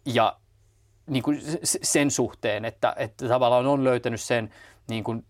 Ja 0.06 0.38
niin 1.08 1.24
kuin 1.24 1.42
sen 1.64 2.12
suhteen, 2.12 2.66
että, 2.66 2.94
että 2.98 3.28
tavallaan 3.28 3.68
on 3.68 3.84
löytänyt 3.84 4.22
sen 4.22 4.50
niin 4.88 5.04
kuin 5.04 5.26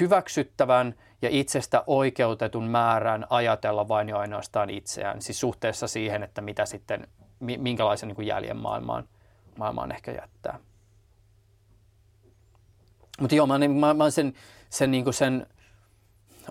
hyväksyttävän 0.00 0.94
ja 1.22 1.28
itsestä 1.32 1.84
oikeutetun 1.86 2.64
määrän 2.64 3.26
ajatella 3.30 3.88
vain 3.88 4.08
ja 4.08 4.18
ainoastaan 4.18 4.70
itseään, 4.70 5.22
siis 5.22 5.40
suhteessa 5.40 5.88
siihen, 5.88 6.22
että 6.22 6.40
mitä 6.40 6.66
sitten, 6.66 7.08
minkälaisen 7.40 8.06
niin 8.06 8.16
kuin 8.16 8.26
jäljen 8.26 8.56
maailmaan, 8.56 9.08
maailmaan 9.58 9.92
ehkä 9.92 10.12
jättää. 10.12 10.58
Mutta 13.20 13.34
joo, 13.34 13.46
mä, 13.46 13.58
mä, 13.58 13.94
mä 13.94 14.10
sen, 14.10 14.34
sen, 14.70 14.90
niin 14.90 15.04
kuin 15.04 15.14
sen 15.14 15.46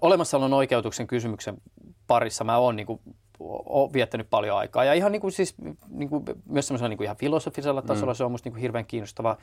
olemassaolon 0.01 0.53
oikeutuksen 0.53 1.07
kysymyksen 1.07 1.57
parissa 2.07 2.43
mä 2.43 2.57
oon 2.57 2.76
niin 2.76 2.99
ole 3.49 3.93
viettänyt 3.93 4.27
paljon 4.29 4.57
aikaa. 4.57 4.83
Ja 4.83 4.93
ihan 4.93 5.11
niin 5.11 5.21
kuin 5.21 5.31
siis, 5.31 5.55
niin 5.89 6.09
kuin, 6.09 6.25
myös 6.45 6.67
semmoisella 6.67 6.89
niin 6.89 6.97
kuin 6.97 7.05
ihan 7.05 7.17
filosofisella 7.17 7.81
mm. 7.81 7.87
tasolla 7.87 8.13
mm. 8.13 8.15
se 8.15 8.23
on 8.23 8.31
musta 8.31 8.47
niin 8.47 8.53
kuin 8.53 8.61
hirveän 8.61 8.85
kiinnostava, 8.85 9.37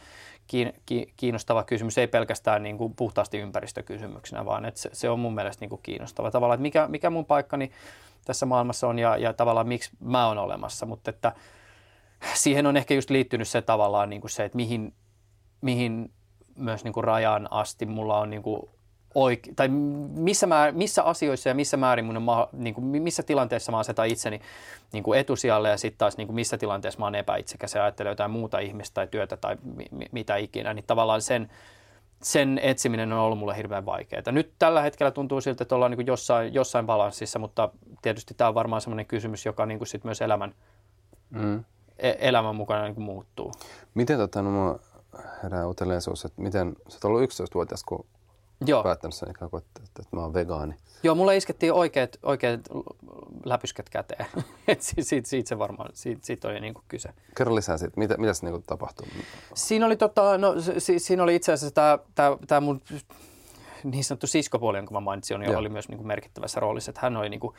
kiin, 0.47 0.73
kiinnostava 1.17 1.65
kysymys. 1.65 1.99
Ei 1.99 2.07
pelkästään 2.07 2.63
niin 2.63 2.79
kuin 2.79 2.95
puhtaasti 2.95 3.39
ympäristökysymyksenä, 3.39 4.45
vaan 4.45 4.65
että 4.65 4.81
se, 4.81 4.91
se 4.93 5.11
on 5.11 5.21
mun 5.21 5.35
mielestä 5.35 5.63
niin 5.63 5.71
kuin 5.71 5.83
kiinnostava. 5.83 6.31
Tavallaan, 6.31 6.55
että 6.57 6.63
mikä, 6.63 6.89
mikä 6.89 7.11
mun 7.11 7.27
paikkani 7.27 7.71
tässä 8.25 8.47
maailmassa 8.47 8.89
on 8.89 8.99
ja, 8.99 9.17
ja 9.17 9.33
tavallaan 9.33 9.69
miksi 9.69 9.91
mä 10.01 10.27
oon 10.27 10.39
olemassa. 10.39 10.87
Mutta 10.87 11.11
että 11.11 11.33
siihen 12.35 12.67
on 12.67 12.77
ehkä 12.77 12.95
just 12.95 13.11
liittynyt 13.11 13.49
se 13.49 13.63
tavallaan 13.63 14.11
niin 14.11 14.21
kuin 14.21 14.31
se, 14.31 14.45
että 14.45 14.57
mihin, 14.57 14.95
mihin 15.61 16.13
myös 16.57 16.85
niin 16.85 16.93
kuin 16.93 17.05
rajan 17.05 17.49
asti 17.51 17.87
mulla 17.87 18.19
on 18.19 18.31
niin 18.31 18.43
kuin 18.43 18.63
oike- 19.15 19.53
tai 19.57 19.69
missä, 19.69 20.47
määr, 20.47 20.73
missä 20.73 21.03
asioissa 21.03 21.49
ja 21.49 21.55
missä 21.55 21.77
määrin 21.77 22.05
mun 22.05 22.17
on 22.17 22.23
ma- 22.23 22.49
niin 22.53 22.75
kuin, 22.75 22.85
missä 22.85 23.23
tilanteessa 23.23 23.73
mä 23.73 23.79
asetan 23.79 24.07
itseni 24.07 24.41
niin 24.93 25.03
kuin 25.03 25.21
etusijalle 25.21 25.69
ja 25.69 25.77
sitten 25.77 25.99
taas 25.99 26.17
niin 26.17 26.27
kuin, 26.27 26.35
missä 26.35 26.59
tilanteessa 26.59 27.01
mä 27.01 27.07
oon 27.07 27.15
epäitsekäs 27.15 27.75
ja 27.75 27.83
ajattelen 27.83 28.11
jotain 28.11 28.31
muuta 28.31 28.59
ihmistä 28.59 28.95
tai 28.95 29.07
työtä 29.07 29.37
tai 29.37 29.57
mi- 29.91 30.09
mitä 30.13 30.37
ikinä, 30.37 30.75
niin 30.75 30.85
tavallaan 30.87 31.23
sen, 31.23 31.51
sen 32.23 32.61
etsiminen 32.63 33.13
on 33.13 33.19
ollut 33.19 33.39
mulle 33.39 33.57
hirveän 33.57 33.87
vaikeaa. 33.87 34.33
Nyt 34.33 34.53
tällä 34.59 34.83
hetkellä 34.83 35.11
tuntuu 35.11 35.41
siltä, 35.41 35.65
että 35.65 35.75
ollaan 35.75 35.91
niin 35.91 35.99
kuin 35.99 36.07
jossain, 36.07 36.55
jossain 36.55 36.87
balanssissa, 36.87 37.39
mutta 37.39 37.69
tietysti 38.03 38.35
tämä 38.35 38.49
on 38.49 38.55
varmaan 38.55 38.83
sellainen 38.83 39.07
kysymys, 39.07 39.47
joka 39.47 39.67
niin 39.67 39.79
kuin 39.79 39.89
sit 39.89 40.05
myös 40.05 40.23
elämän, 40.23 40.55
mm. 41.31 41.65
e- 41.99 42.17
elämän 42.19 42.57
mukana 42.57 42.85
niin 42.85 42.95
kuin 42.95 43.05
muuttuu. 43.05 43.53
Miten 43.95 44.19
tota, 44.19 44.43
no, 44.43 44.79
herää 45.43 45.69
uteliaisuus, 45.69 46.25
että 46.25 46.43
miten, 46.43 46.77
sä 46.89 46.97
oot 46.97 47.05
ollut 47.05 47.23
11-vuotias, 47.23 47.85
kun 47.85 48.07
Joo. 48.67 48.83
päättänyt 48.83 49.15
sen 49.15 49.31
ikään 49.31 49.51
kuin, 49.51 49.63
että, 49.63 49.81
että, 49.85 50.03
että 50.03 50.17
mä 50.17 50.23
oon 50.23 50.35
vegaani. 50.35 50.75
Joo, 51.03 51.15
mulle 51.15 51.37
iskettiin 51.37 51.73
oikeat, 51.73 52.19
oikeat 52.23 52.61
läpyskät 53.45 53.91
käteen. 53.91 54.27
siitä, 54.79 55.03
siitä, 55.03 55.29
siitä, 55.29 55.49
se 55.49 55.59
varmaan, 55.59 55.91
siitä, 55.95 56.27
siitä 56.27 56.49
oli 56.49 56.61
niin 56.61 56.75
kuin 56.75 56.85
kyse. 56.89 57.11
Kerro 57.37 57.55
lisää 57.55 57.79
siitä, 57.79 57.95
mitä, 57.97 58.17
mitä 58.17 58.33
se 58.33 58.47
niin 58.47 58.63
tapahtui? 58.63 59.07
Siinä 59.55 59.87
oli, 59.87 59.97
tota, 59.97 60.39
no, 60.39 60.55
si, 60.79 60.99
siinä 60.99 61.23
oli 61.23 61.35
itse 61.37 61.53
asiassa 61.53 61.75
tämä, 61.75 61.99
tämä, 62.15 62.37
tämä 62.47 62.61
mun 62.61 62.81
niin 63.85 64.05
sanottu 64.05 64.27
siskopuoli, 64.27 64.79
jonka 64.79 64.95
mä 64.95 65.01
mainitsin, 65.01 65.37
oli, 65.37 65.55
oli 65.55 65.69
myös 65.69 65.89
niin 65.89 65.99
kuin 65.99 66.07
merkittävässä 66.07 66.61
roolissa. 66.61 66.91
Että 66.91 67.01
hän 67.01 67.17
oli 67.17 67.29
niin 67.29 67.41
kuin 67.41 67.55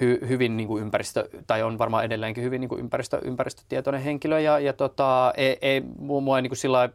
hy, 0.00 0.18
hyvin 0.28 0.56
niin 0.56 0.66
kuin 0.68 0.82
ympäristö, 0.82 1.28
tai 1.46 1.62
on 1.62 1.78
varmaan 1.78 2.04
edelleenkin 2.04 2.44
hyvin 2.44 2.60
niin 2.60 2.68
kuin 2.68 2.80
ympäristö, 2.80 3.20
ympäristötietoinen 3.24 4.02
henkilö 4.02 4.40
ja, 4.40 4.58
ja 4.58 4.72
tota, 4.72 5.32
ei, 5.36 5.58
ei 5.62 5.80
mua 5.98 6.38
ei 6.38 6.42
niin 6.42 6.50
kuin 6.50 6.58
sillä 6.58 6.88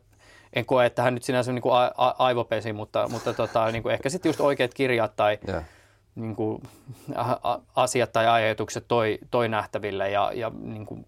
en 0.56 0.66
koe, 0.66 0.86
että 0.86 1.02
hän 1.02 1.14
nyt 1.14 1.24
sinänsä 1.24 1.52
niin 1.52 1.62
kuin 1.62 1.76
a, 1.76 1.92
a, 1.98 2.16
aivopesi, 2.18 2.74
mutta, 2.74 3.08
mutta 3.12 3.34
tota, 3.34 3.72
niin 3.72 3.84
kuin 3.84 3.94
ehkä 3.94 4.10
sitten 4.10 4.30
just 4.30 4.40
oikeat 4.40 4.74
kirjat 4.74 5.16
tai 5.16 5.40
yeah. 5.50 5.64
niin 6.16 6.36
kuin, 6.36 6.62
a, 7.16 7.60
asiat 7.76 8.14
tai 8.14 8.28
ajatukset 8.28 8.86
toi, 8.88 9.20
toi 9.32 9.50
nähtäville 9.50 10.10
ja, 10.10 10.32
ja 10.34 10.52
niin 10.62 10.86
kuin 10.86 11.06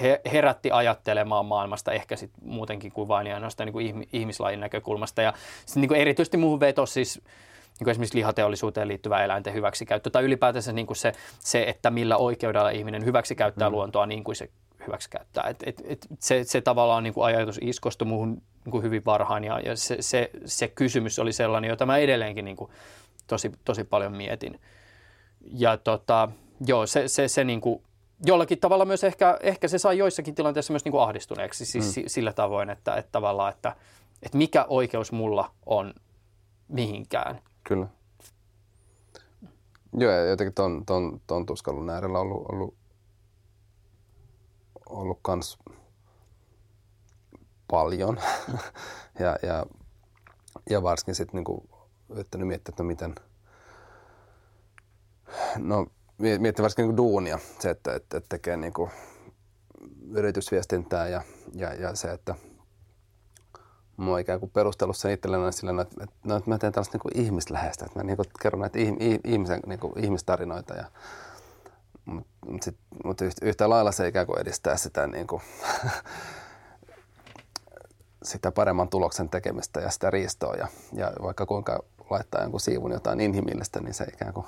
he, 0.00 0.20
herätti 0.32 0.70
ajattelemaan 0.70 1.46
maailmasta 1.46 1.92
ehkä 1.92 2.16
sit 2.16 2.30
muutenkin 2.42 2.92
kuin 2.92 3.08
vain 3.08 3.26
ja 3.26 3.34
ainoastaan 3.34 3.66
niin 3.66 3.72
kuin 3.72 4.06
ihmislajin 4.12 4.60
näkökulmasta. 4.60 5.22
Ja 5.22 5.32
sit 5.66 5.76
niin 5.76 5.88
kuin 5.88 6.00
erityisesti 6.00 6.36
muuhun 6.36 6.60
vetosi 6.60 6.92
siis 6.92 7.22
niin 7.78 7.84
kuin 7.84 7.90
esimerkiksi 7.90 8.18
lihateollisuuteen 8.18 8.88
liittyvä 8.88 9.24
eläinten 9.24 9.54
hyväksikäyttö 9.54 10.10
tai 10.10 10.24
ylipäätänsä 10.24 10.72
niin 10.72 10.86
kuin 10.86 10.96
se, 10.96 11.12
se, 11.38 11.62
että 11.62 11.90
millä 11.90 12.16
oikeudella 12.16 12.70
ihminen 12.70 13.04
hyväksikäyttää 13.04 13.68
mm. 13.68 13.72
luontoa 13.74 14.06
niin 14.06 14.24
kuin 14.24 14.36
se 14.36 14.50
hyväksikäyttää. 14.86 15.48
Et, 15.48 15.62
et, 15.66 15.82
et 15.84 16.06
se, 16.18 16.44
se 16.44 16.60
tavallaan 16.60 17.02
niin 17.02 17.14
kuin 17.14 17.24
ajatus 17.24 17.58
iskostui 17.62 18.08
muuhun 18.08 18.42
niin 18.64 18.70
kuin 18.70 18.82
hyvin 18.82 19.04
varhain 19.04 19.44
ja, 19.44 19.60
ja 19.60 19.76
se, 19.76 19.96
se, 20.00 20.30
se 20.44 20.68
kysymys 20.68 21.18
oli 21.18 21.32
sellainen, 21.32 21.68
jota 21.68 21.86
mä 21.86 21.96
edelleenkin 21.96 22.44
niin 22.44 22.56
kuin 22.56 22.70
tosi, 23.26 23.52
tosi 23.64 23.84
paljon 23.84 24.16
mietin. 24.16 24.60
Ja 25.40 25.76
tota, 25.76 26.28
joo, 26.66 26.86
se, 26.86 27.08
se, 27.08 27.28
se 27.28 27.44
niin 27.44 27.60
kuin, 27.60 27.82
jollakin 28.26 28.58
tavalla 28.58 28.84
myös 28.84 29.04
ehkä, 29.04 29.38
ehkä 29.42 29.68
se 29.68 29.78
sai 29.78 29.98
joissakin 29.98 30.34
tilanteissa 30.34 30.72
myös 30.72 30.84
niin 30.84 30.92
kuin 30.92 31.02
ahdistuneeksi 31.02 31.64
siis 31.64 31.96
mm. 31.96 32.02
sillä 32.06 32.32
tavoin, 32.32 32.70
että, 32.70 32.94
että 32.94 33.12
tavallaan, 33.12 33.52
että, 33.52 33.76
että 34.22 34.38
mikä 34.38 34.66
oikeus 34.68 35.12
mulla 35.12 35.50
on 35.66 35.94
mihinkään. 36.68 37.40
Kyllä. 37.64 37.86
Joo, 39.98 40.12
ja 40.12 40.26
jotenkin 40.26 40.54
ton, 40.54 40.82
ton, 40.86 41.20
ton 41.26 41.46
tuskallun 41.46 41.90
äärellä 41.90 42.18
ollut, 42.18 42.46
ollut, 42.52 42.74
ollut 44.88 45.18
kans 45.22 45.58
paljon. 47.70 48.20
ja, 49.20 49.36
ja, 49.42 49.66
ja 50.70 50.82
varsinkin 50.82 51.14
sitten 51.14 51.36
niinku 51.36 51.68
yrittänyt 52.08 52.48
miettiä, 52.48 52.72
että 52.72 52.82
miten, 52.82 53.14
no 55.58 55.86
miettiä 56.18 56.62
varsinkin 56.62 56.88
niin 56.88 56.96
duunia, 56.96 57.38
se, 57.58 57.70
että, 57.70 57.94
että, 57.94 58.16
että 58.16 58.28
tekee 58.28 58.56
niin 58.56 58.72
kuin 58.72 58.90
yritysviestintää 60.10 61.08
ja, 61.08 61.22
ja, 61.54 61.74
ja 61.74 61.96
se, 61.96 62.12
että 62.12 62.34
oon 63.98 64.20
ikään 64.20 64.40
kuin 64.40 64.50
perustellut 64.50 64.96
sen 64.96 65.12
itselleen 65.12 65.52
sillä, 65.52 65.82
että, 65.82 66.04
että, 66.04 66.16
no, 66.24 66.36
että 66.36 66.50
mä 66.50 66.58
teen 66.58 66.72
tällaista 66.72 66.98
niin 67.04 67.24
ihmisläheistä, 67.24 67.84
että 67.84 67.98
mä 67.98 68.04
niin 68.04 68.16
kuin 68.16 68.26
kerron 68.42 68.60
näitä 68.60 68.78
ihmisen, 69.24 69.60
niin 69.66 69.80
kuin 69.80 70.04
ihmistarinoita 70.04 70.74
ja 70.74 70.84
mutta 72.04 72.72
mut 73.04 73.18
yhtä 73.42 73.68
lailla 73.68 73.92
se 73.92 74.08
ikään 74.08 74.26
kuin 74.26 74.40
edistää 74.40 74.76
sitä, 74.76 75.06
niin 75.06 75.26
kuin, 75.26 75.42
sitä 78.22 78.52
paremman 78.52 78.88
tuloksen 78.88 79.28
tekemistä 79.28 79.80
ja 79.80 79.90
sitä 79.90 80.10
riistoa. 80.10 80.54
Ja, 80.54 80.68
ja 80.92 81.12
vaikka 81.22 81.46
kuinka 81.46 81.84
laittaa 82.10 82.42
jonkun 82.42 82.60
siivun 82.60 82.92
jotain 82.92 83.20
inhimillistä, 83.20 83.80
niin 83.80 83.94
se 83.94 84.04
ikään 84.04 84.34
kuin 84.34 84.46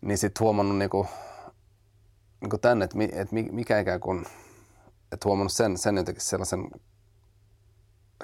niin 0.00 0.18
sitten 0.18 0.44
huomannut 0.44 0.78
niinku, 0.78 1.06
niinku 2.40 2.58
tänne, 2.58 2.84
että, 2.84 2.96
mi, 2.96 3.08
et 3.12 3.32
mikä 3.32 3.80
ikään 3.80 4.00
kuin, 4.00 4.26
että 5.12 5.28
huomannut 5.28 5.52
sen, 5.52 5.78
sen 5.78 5.96
jotenkin 5.96 6.24
sellaisen 6.24 6.70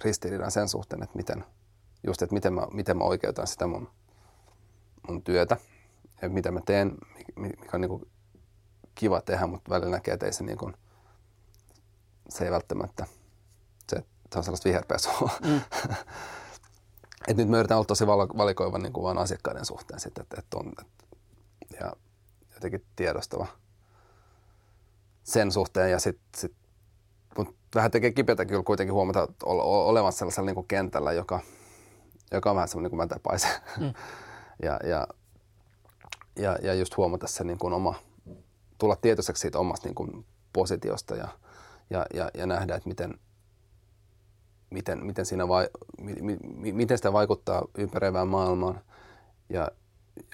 ristiriidan 0.05 0.51
sen 0.51 0.69
suhteen, 0.69 1.03
että 1.03 1.17
miten, 1.17 1.45
just, 2.07 2.23
että 2.23 2.35
miten 2.35 2.53
mä, 2.53 2.67
miten 2.73 2.99
mä 2.99 3.05
oikeutan 3.05 3.47
sitä 3.47 3.67
mun, 3.67 3.89
mun 5.09 5.23
työtä 5.23 5.57
ja 6.23 6.29
mitä 6.29 6.51
mä 6.51 6.61
teen, 6.67 6.93
mikä 7.37 7.71
on 7.75 7.81
niinku 7.81 8.09
kiva 8.95 9.21
tehdä, 9.21 9.47
mutta 9.47 9.71
välillä 9.71 9.91
näkee, 9.91 10.15
että 10.15 10.27
ei 10.27 10.33
se, 10.33 10.45
niinku, 10.45 10.73
se 12.29 12.45
ei 12.45 12.51
välttämättä, 12.51 13.07
se, 13.91 13.97
se 14.33 14.39
on 14.39 14.45
sellaista 14.45 14.69
viherpesua. 14.69 15.31
Mm. 15.45 15.61
et 17.29 17.37
nyt 17.37 17.49
me 17.49 17.57
yritetään 17.57 17.79
olla 17.79 17.87
tosi 17.87 18.07
valikoivan 18.07 18.83
niin 18.83 18.93
kuin 18.93 19.05
vaan 19.05 19.19
asiakkaiden 19.19 19.65
suhteen 19.65 20.01
sitten, 20.01 20.23
että, 20.23 20.37
että, 20.39 20.59
on, 20.59 20.73
että 20.81 21.03
ja 21.81 21.93
jotenkin 22.55 22.85
tiedostava 22.97 23.47
sen 25.23 25.53
suhteen. 25.53 25.91
Ja 25.91 26.01
sit, 26.01 26.21
sit, 26.37 26.53
mut 27.39 27.57
vähän 27.75 27.91
tekee 27.91 28.13
kipeätä 28.13 28.45
kyllä 28.45 28.63
kuitenkin 28.63 28.95
huomata 28.95 29.29
olevan 29.45 30.13
sellaisella 30.13 30.47
niin 30.47 30.55
kuin 30.55 30.69
kentällä, 30.69 31.13
joka, 31.13 31.41
joka 32.33 32.51
on 32.51 32.57
vähän 32.57 32.69
semmoinen 32.69 32.85
niin 32.85 32.99
kuin 32.99 33.09
mätäpaise. 33.09 33.49
Mm. 33.81 33.93
ja, 34.67 34.81
ja, 34.85 35.07
ja, 36.37 36.59
ja, 36.63 36.75
just 36.75 36.97
huomata 36.97 37.27
se 37.27 37.45
niin 37.45 37.59
kuin 37.59 37.73
oma, 37.73 37.95
tulla 38.79 38.97
tietoiseksi 38.97 39.41
siitä 39.41 39.59
omasta 39.59 39.89
niin 39.89 39.95
kuin 39.95 40.27
positiosta 40.53 41.17
ja, 41.17 41.29
ja, 41.91 42.07
ja, 42.15 42.31
ja 42.35 42.47
nähdä, 42.47 42.75
että 42.75 42.89
miten, 42.89 43.19
miten, 44.71 45.07
miten, 45.07 45.27
siinä 45.27 45.49
vai, 45.49 45.69
mi, 46.01 46.15
mi, 46.21 46.73
miten 46.73 46.99
sitä 46.99 47.13
vaikuttaa 47.13 47.63
ympäröivään 47.79 48.29
maailmaan 48.29 48.81
ja, 49.49 49.71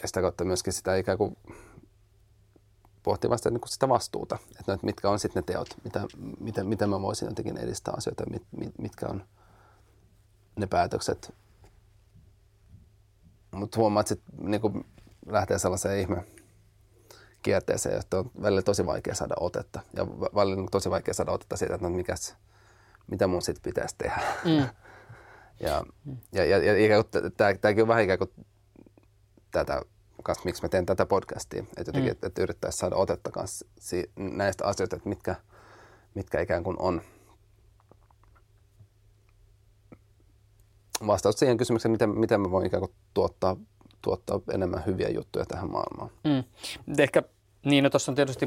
ja 0.03 0.09
sitä 0.09 0.20
kautta 0.20 0.44
myöskin 0.44 0.72
sitä 0.72 0.96
ikään 0.96 1.18
kuin 1.18 1.36
pohtii 3.03 3.30
vasta 3.30 3.51
niin 3.51 3.61
sitä 3.66 3.88
vastuuta, 3.88 4.38
että, 4.61 4.72
no, 4.72 4.78
mitkä 4.82 5.11
on 5.11 5.18
sitten 5.18 5.40
ne 5.40 5.53
teot, 5.53 5.68
mitä, 5.84 6.07
miten, 6.40 6.66
miten 6.66 6.90
mä 6.90 7.03
voisin 7.03 7.28
jotenkin 7.28 7.57
edistää 7.57 7.94
asioita, 7.96 8.30
mit, 8.30 8.42
mit, 8.57 8.78
mitkä 8.78 9.07
on 9.07 9.24
ne 10.57 10.66
päätökset. 10.66 11.34
Mutta 13.55 13.78
huomaat, 13.78 14.11
että 14.11 14.32
niin 14.38 14.86
lähtee 15.31 15.59
sellaiseen 15.59 16.01
ihme 16.01 16.24
kierteeseen, 17.43 18.01
että 18.01 18.18
on 18.18 18.31
välillä 18.43 18.62
tosi 18.62 18.87
vaikea 18.87 19.14
saada 19.14 19.35
otetta. 19.41 19.81
Ja 19.97 20.07
välillä 20.07 20.62
on 20.62 20.68
tosi 20.70 20.91
vaikea 20.91 21.14
saada 21.14 21.33
otetta 21.33 21.57
siitä, 21.57 21.74
että 21.74 21.89
no 21.89 21.97
mikäs, 21.97 22.37
mitä 23.07 23.26
mun 23.26 23.43
sitten 23.43 23.62
pitäisi 23.62 23.95
tehdä. 23.99 24.22
Mm. 24.45 24.51
ja, 25.66 25.85
ja, 26.33 26.45
ja, 26.45 26.59
ja, 26.59 26.97
ja 26.97 27.05
tämäkin 27.61 27.83
on 27.83 27.89
vähän 27.89 28.05
ikään 28.05 28.18
kuin 28.18 28.31
tätä, 29.51 29.83
kanssa, 30.22 30.45
miksi 30.45 30.62
mä 30.62 30.68
teen 30.68 30.87
tätä 30.87 31.07
podcastia. 31.07 31.61
Että 31.62 31.81
jotenkin, 31.81 32.11
mm. 32.11 32.12
että, 32.12 32.26
että 32.26 32.43
yrittäisi 32.43 32.79
saada 32.79 32.97
otetta 32.97 33.31
kanssa 33.31 33.66
si- 33.79 34.11
näistä 34.16 34.64
asioista, 34.64 34.97
että 34.97 35.09
mitkä, 35.09 35.35
mitkä 36.14 36.41
ikään 36.41 36.64
kuin 36.64 36.76
on 36.79 37.03
vastaus 41.07 41.35
siihen 41.35 41.57
kysymykseen, 41.57 41.93
miten, 41.93 42.18
miten 42.18 42.41
mä 42.41 42.51
voin 42.51 42.66
ikään 42.66 42.81
kuin 42.81 42.93
tuottaa, 43.14 43.57
tuottaa 44.03 44.40
enemmän 44.53 44.86
hyviä 44.86 45.09
juttuja 45.09 45.44
tähän 45.46 45.70
maailmaan. 45.70 46.11
Mm. 46.24 46.44
Ehkä 46.99 47.22
niin, 47.64 47.84
no 47.84 47.90
tuossa 47.90 48.12
on 48.12 48.16
tietysti 48.16 48.46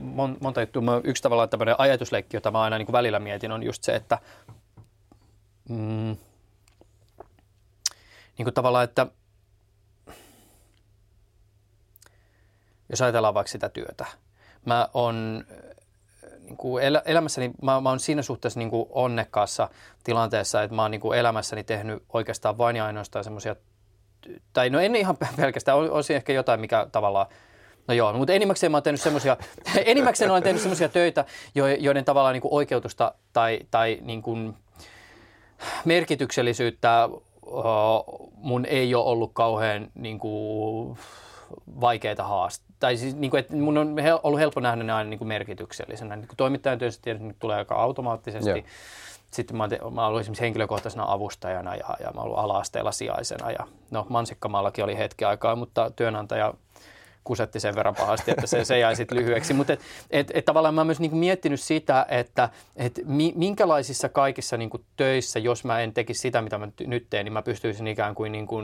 mon, 0.00 0.36
monta 0.40 0.60
juttua. 0.60 0.82
Mä, 0.82 1.00
yksi 1.04 1.22
tavallaan 1.22 1.48
tämmöinen 1.48 1.74
ajatusleikki, 1.78 2.36
jota 2.36 2.50
mä 2.50 2.60
aina 2.62 2.78
niin 2.78 2.86
kuin 2.86 2.92
välillä 2.92 3.18
mietin, 3.18 3.52
on 3.52 3.62
just 3.62 3.82
se, 3.82 3.94
että 3.94 4.18
mm, 5.68 6.16
niin 8.38 8.44
kuin 8.44 8.54
tavallaan, 8.54 8.84
että 8.84 9.06
jos 12.88 13.02
ajatellaan 13.02 13.34
vaikka 13.34 13.52
sitä 13.52 13.68
työtä. 13.68 14.06
Mä 14.64 14.88
oon 14.94 15.44
niin 16.40 16.56
kuin 16.56 16.84
el- 16.84 17.00
elämässäni, 17.04 17.50
mä, 17.62 17.80
mä 17.80 17.88
oon 17.88 18.00
siinä 18.00 18.22
suhteessa 18.22 18.60
niin 18.60 18.70
kuin 18.70 18.86
onnekkaassa 18.90 19.68
tilanteessa, 20.04 20.62
että 20.62 20.76
mä 20.76 20.82
oon 20.82 20.90
niin 20.90 21.00
kuin 21.00 21.18
elämässäni 21.18 21.64
tehnyt 21.64 22.02
oikeastaan 22.12 22.58
vain 22.58 22.76
ja 22.76 22.86
ainoastaan 22.86 23.24
semmoisia, 23.24 23.56
tai 24.52 24.70
no 24.70 24.80
en 24.80 24.96
ihan 24.96 25.16
pelkästään, 25.36 25.78
olisi 25.78 26.14
ehkä 26.14 26.32
jotain, 26.32 26.60
mikä 26.60 26.86
tavallaan 26.92 27.26
No 27.88 27.94
joo, 27.94 28.12
mutta 28.12 28.32
enimmäkseen 28.32 28.72
mä 28.72 28.76
oon 28.76 28.82
tehnyt 28.82 29.00
semmoisia, 29.00 29.36
enimmäkseen 29.84 30.30
olen 30.30 30.42
tehnyt 30.42 30.62
semmoisia 30.62 30.88
töitä, 30.88 31.24
joiden 31.78 32.04
tavallaan 32.04 32.32
niin 32.32 32.42
kuin 32.42 32.54
oikeutusta 32.54 33.14
tai, 33.32 33.60
tai 33.70 33.98
niin 34.02 34.22
kuin 34.22 34.54
merkityksellisyyttä 35.84 37.08
mun 38.34 38.64
ei 38.64 38.94
ole 38.94 39.04
ollut 39.04 39.30
kauhean 39.34 39.88
niin 39.94 40.18
kuin 40.18 40.98
vaikeita 41.80 42.24
haasteita. 42.24 42.72
Tai 42.80 42.96
siis, 42.96 43.16
niin 43.16 43.30
kuin, 43.30 43.38
että 43.38 43.56
mun 43.56 43.78
on 43.78 43.96
ollut 44.22 44.40
helppo 44.40 44.60
nähdä 44.60 44.82
ne 44.82 44.92
aina 44.92 45.10
niin 45.10 45.18
kuin 45.18 45.28
merkityksellisenä. 45.28 46.16
Niin 46.16 46.28
kuin 46.28 46.36
toimittajan 46.36 46.78
työssä 46.78 47.00
tietysti 47.02 47.36
tulee 47.38 47.56
aika 47.56 47.74
automaattisesti. 47.74 48.50
Joo. 48.50 48.62
Sitten 49.32 49.56
mä, 49.56 49.68
mä 49.90 50.06
ollut 50.06 50.20
esimerkiksi 50.20 50.44
henkilökohtaisena 50.44 51.04
avustajana 51.12 51.74
ja, 51.74 51.96
ja 52.00 52.10
mä 52.14 52.20
ollut 52.20 52.38
ala-asteella 52.38 52.92
sijaisena. 52.92 53.50
Ja, 53.50 53.66
no 53.90 54.06
Mansikkamaallakin 54.08 54.84
oli 54.84 54.98
hetki 54.98 55.24
aikaa, 55.24 55.56
mutta 55.56 55.90
työnantaja 55.96 56.54
kusetti 57.24 57.60
sen 57.60 57.74
verran 57.74 57.94
pahasti, 57.94 58.30
että 58.30 58.46
se, 58.46 58.64
se 58.64 58.78
jäi 58.78 58.96
sitten 58.96 59.18
lyhyeksi. 59.18 59.54
Mutta 59.54 59.72
et, 59.72 59.80
et, 60.10 60.30
et 60.34 60.44
tavallaan 60.44 60.74
mä 60.74 60.80
oon 60.80 60.86
myös 60.86 61.00
niinku 61.00 61.16
miettinyt 61.16 61.60
sitä, 61.60 62.06
että 62.08 62.48
et 62.76 63.00
mi, 63.04 63.32
minkälaisissa 63.36 64.08
kaikissa 64.08 64.56
niinku 64.56 64.84
töissä, 64.96 65.38
jos 65.38 65.64
mä 65.64 65.80
en 65.80 65.92
tekisi 65.92 66.20
sitä, 66.20 66.42
mitä 66.42 66.58
mä 66.58 66.68
nyt 66.86 67.06
teen, 67.10 67.24
niin 67.24 67.32
mä 67.32 67.42
pystyisin 67.42 67.86
ikään 67.86 68.14
kuin, 68.14 68.32
niinku 68.32 68.62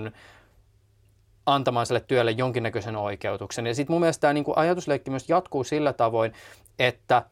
antamaan 1.46 1.86
sille 1.86 2.00
työlle 2.00 2.30
jonkinnäköisen 2.30 2.96
oikeutuksen. 2.96 3.66
Ja 3.66 3.74
sitten 3.74 3.94
mun 3.94 4.00
mielestä 4.00 4.20
tämä 4.20 4.32
niinku 4.32 4.52
ajatusleikki 4.56 5.10
myös 5.10 5.28
jatkuu 5.28 5.64
sillä 5.64 5.92
tavoin, 5.92 6.32
että 6.78 7.22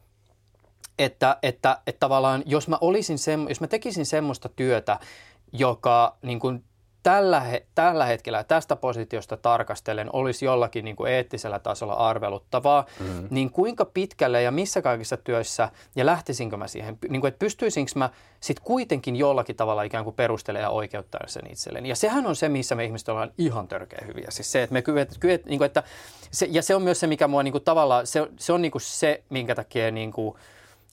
että, 0.99 1.37
että, 1.43 1.77
että 1.87 1.99
tavallaan 1.99 2.43
jos 2.45 2.67
mä 2.67 2.77
olisin 2.81 3.17
sem, 3.17 3.45
jos 3.49 3.61
mä 3.61 3.67
tekisin 3.67 4.05
semmoista 4.05 4.49
työtä, 4.49 4.99
joka 5.51 6.17
niin 6.21 6.39
kuin 6.39 6.63
tällä, 7.07 7.39
he, 7.39 7.65
tällä 7.75 8.05
hetkellä 8.05 8.43
tästä 8.43 8.75
positiosta 8.75 9.37
tarkastellen 9.37 10.09
olisi 10.13 10.45
jollakin 10.45 10.85
niin 10.85 10.95
kuin 10.95 11.11
eettisellä 11.11 11.59
tasolla 11.59 11.93
arveluttavaa, 11.93 12.85
mm. 12.99 13.27
niin 13.29 13.51
kuinka 13.51 13.85
pitkälle 13.85 14.41
ja 14.41 14.51
missä 14.51 14.81
kaikissa 14.81 15.17
työissä 15.17 15.69
ja 15.95 16.05
lähtisinkö 16.05 16.57
mä 16.57 16.67
siihen, 16.67 16.97
niin 17.09 17.21
kuin, 17.21 17.29
että 17.29 17.39
pystyisinkö 17.39 17.91
mä 17.95 18.09
sitten 18.39 18.65
kuitenkin 18.65 19.15
jollakin 19.15 19.55
tavalla 19.55 19.83
ikään 19.83 20.03
kuin 20.03 20.15
perustelemaan 20.15 20.63
ja 20.63 20.69
oikeuttaa 20.69 21.21
sen 21.27 21.51
itselleen. 21.51 21.85
Ja 21.85 21.95
sehän 21.95 22.27
on 22.27 22.35
se, 22.35 22.49
missä 22.49 22.75
me 22.75 22.85
ihmiset 22.85 23.09
ollaan 23.09 23.31
ihan 23.37 23.67
törkeä 23.67 24.03
hyviä. 24.07 24.27
Siis 24.29 24.51
se, 24.51 24.63
että 24.63 24.73
me 24.73 24.81
kyet, 24.81 25.17
kyet, 25.19 25.45
niin 25.45 25.57
kuin, 25.57 25.65
että 25.65 25.83
se, 26.31 26.47
ja 26.51 26.61
se 26.61 26.75
on 26.75 26.81
myös 26.81 26.99
se, 26.99 27.07
mikä 27.07 27.27
mua 27.27 27.43
niin 27.43 27.51
kuin, 27.51 27.63
tavallaan, 27.63 28.07
se, 28.07 28.27
se 28.39 28.53
on 28.53 28.61
niin 28.61 28.71
kuin 28.71 28.81
se, 28.81 29.23
minkä 29.29 29.55
takia 29.55 29.91
niin 29.91 30.11
kuin, 30.11 30.35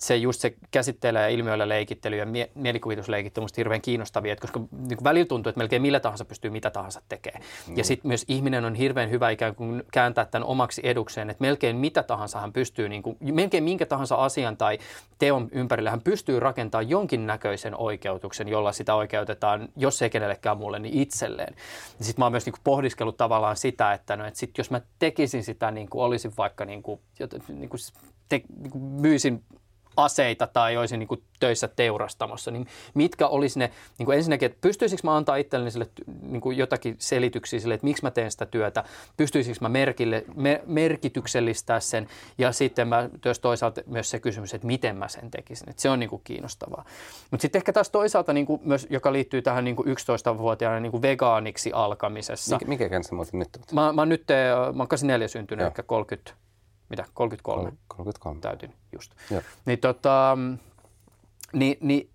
se 0.06 0.16
just 0.16 0.40
se 0.40 0.54
käsitteellä 0.70 1.20
ja 1.20 1.28
ilmiöillä 1.28 1.68
leikittely 1.68 2.16
ja 2.16 2.26
mie- 2.26 2.50
mielikuvitusleikittely 2.54 3.44
on 3.44 3.48
hirveän 3.56 3.80
kiinnostavia, 3.80 4.36
koska 4.36 4.60
niin 4.88 5.04
välillä 5.04 5.26
tuntuu, 5.26 5.50
että 5.50 5.58
melkein 5.58 5.82
millä 5.82 6.00
tahansa 6.00 6.24
pystyy 6.24 6.50
mitä 6.50 6.70
tahansa 6.70 7.02
tekemään. 7.08 7.42
Mm. 7.68 7.76
Ja 7.76 7.84
sitten 7.84 8.08
myös 8.08 8.24
ihminen 8.28 8.64
on 8.64 8.74
hirveän 8.74 9.10
hyvä 9.10 9.30
ikään 9.30 9.54
kuin 9.54 9.82
kääntää 9.92 10.24
tämän 10.24 10.48
omaksi 10.48 10.80
edukseen, 10.84 11.30
että 11.30 11.42
melkein 11.42 11.76
mitä 11.76 12.02
tahansa 12.02 12.40
hän 12.40 12.52
pystyy, 12.52 12.88
niin 12.88 13.02
kuin, 13.02 13.16
melkein 13.20 13.64
minkä 13.64 13.86
tahansa 13.86 14.14
asian 14.14 14.56
tai 14.56 14.78
teon 15.18 15.48
ympärillä 15.52 15.90
hän 15.90 16.00
pystyy 16.00 16.40
rakentamaan 16.40 16.90
jonkinnäköisen 16.90 17.76
oikeutuksen, 17.76 18.48
jolla 18.48 18.72
sitä 18.72 18.94
oikeutetaan, 18.94 19.68
jos 19.76 20.02
ei 20.02 20.10
kenellekään 20.10 20.58
muulle, 20.58 20.78
niin 20.78 20.98
itselleen. 20.98 21.54
Sitten 22.00 22.14
mä 22.18 22.24
oon 22.24 22.32
myös 22.32 22.46
niin 22.46 22.52
kuin 22.52 22.64
pohdiskellut 22.64 23.16
tavallaan 23.16 23.56
sitä, 23.56 23.92
että, 23.92 24.16
no, 24.16 24.26
että 24.26 24.40
sit 24.40 24.58
jos 24.58 24.70
mä 24.70 24.80
tekisin 24.98 25.44
sitä, 25.44 25.70
niin 25.70 25.88
kuin 25.88 26.02
olisin 26.02 26.32
vaikka 26.38 26.64
niin 26.64 26.82
kuin, 26.82 27.00
niin 27.48 27.68
kuin 27.68 27.80
te, 28.28 28.42
niin 28.60 28.70
kuin 28.70 28.82
myisin 28.82 29.44
aseita 29.96 30.46
tai 30.46 30.76
olisin 30.76 30.98
niin 30.98 31.08
kuin 31.08 31.22
töissä 31.40 31.68
teurastamossa, 31.68 32.50
niin 32.50 32.66
mitkä 32.94 33.26
olisi 33.26 33.58
ne, 33.58 33.70
niin 33.98 34.06
kuin 34.06 34.16
ensinnäkin, 34.18 34.46
että 34.46 34.58
pystyisikö 34.60 35.00
mä 35.04 35.16
antaa 35.16 35.36
itselleni 35.36 35.70
sille, 35.70 35.86
niin 36.22 36.40
kuin 36.40 36.56
jotakin 36.56 36.96
selityksiä 36.98 37.60
sille, 37.60 37.74
että 37.74 37.84
miksi 37.84 38.02
mä 38.02 38.10
teen 38.10 38.30
sitä 38.30 38.46
työtä, 38.46 38.84
pystyisikö 39.16 39.58
mä 39.60 39.68
merkille, 39.68 40.24
me, 40.34 40.62
merkityksellistää 40.66 41.80
sen 41.80 42.08
ja 42.38 42.52
sitten 42.52 42.88
mä 42.88 43.08
myös 43.24 43.40
toisaalta 43.40 43.80
myös 43.86 44.10
se 44.10 44.20
kysymys, 44.20 44.54
että 44.54 44.66
miten 44.66 44.96
mä 44.96 45.08
sen 45.08 45.30
tekisin, 45.30 45.70
että 45.70 45.82
se 45.82 45.90
on 45.90 46.00
niin 46.00 46.10
kuin 46.10 46.22
kiinnostavaa. 46.24 46.84
Mutta 47.30 47.42
sitten 47.42 47.58
ehkä 47.58 47.72
taas 47.72 47.90
toisaalta, 47.90 48.32
niin 48.32 48.46
kuin 48.46 48.60
myös, 48.64 48.86
joka 48.90 49.12
liittyy 49.12 49.42
tähän 49.42 49.64
niin 49.64 49.76
kuin 49.76 49.88
11-vuotiaana 49.88 50.80
niin 50.80 50.92
kuin 50.92 51.02
vegaaniksi 51.02 51.72
alkamisessa. 51.72 52.56
Mikä, 52.56 52.68
mikä 52.68 52.88
känsi 52.88 53.14
muuten 53.14 53.38
nyt? 53.38 53.48
Mä, 53.72 53.92
mä, 53.92 54.06
nyt, 54.06 54.24
mä 54.74 54.82
oon 54.82 54.88
84 54.88 55.28
syntynyt, 55.28 55.66
ehkä 55.66 55.82
30 55.82 56.32
mitä, 56.88 57.04
33? 57.14 57.72
33. 57.88 58.40
Täytin 58.40 58.74
just. 58.92 59.12
Joo. 59.30 59.42
Niin 59.66 59.78
tota, 59.78 60.38
niin, 61.52 61.76
niin 61.80 62.10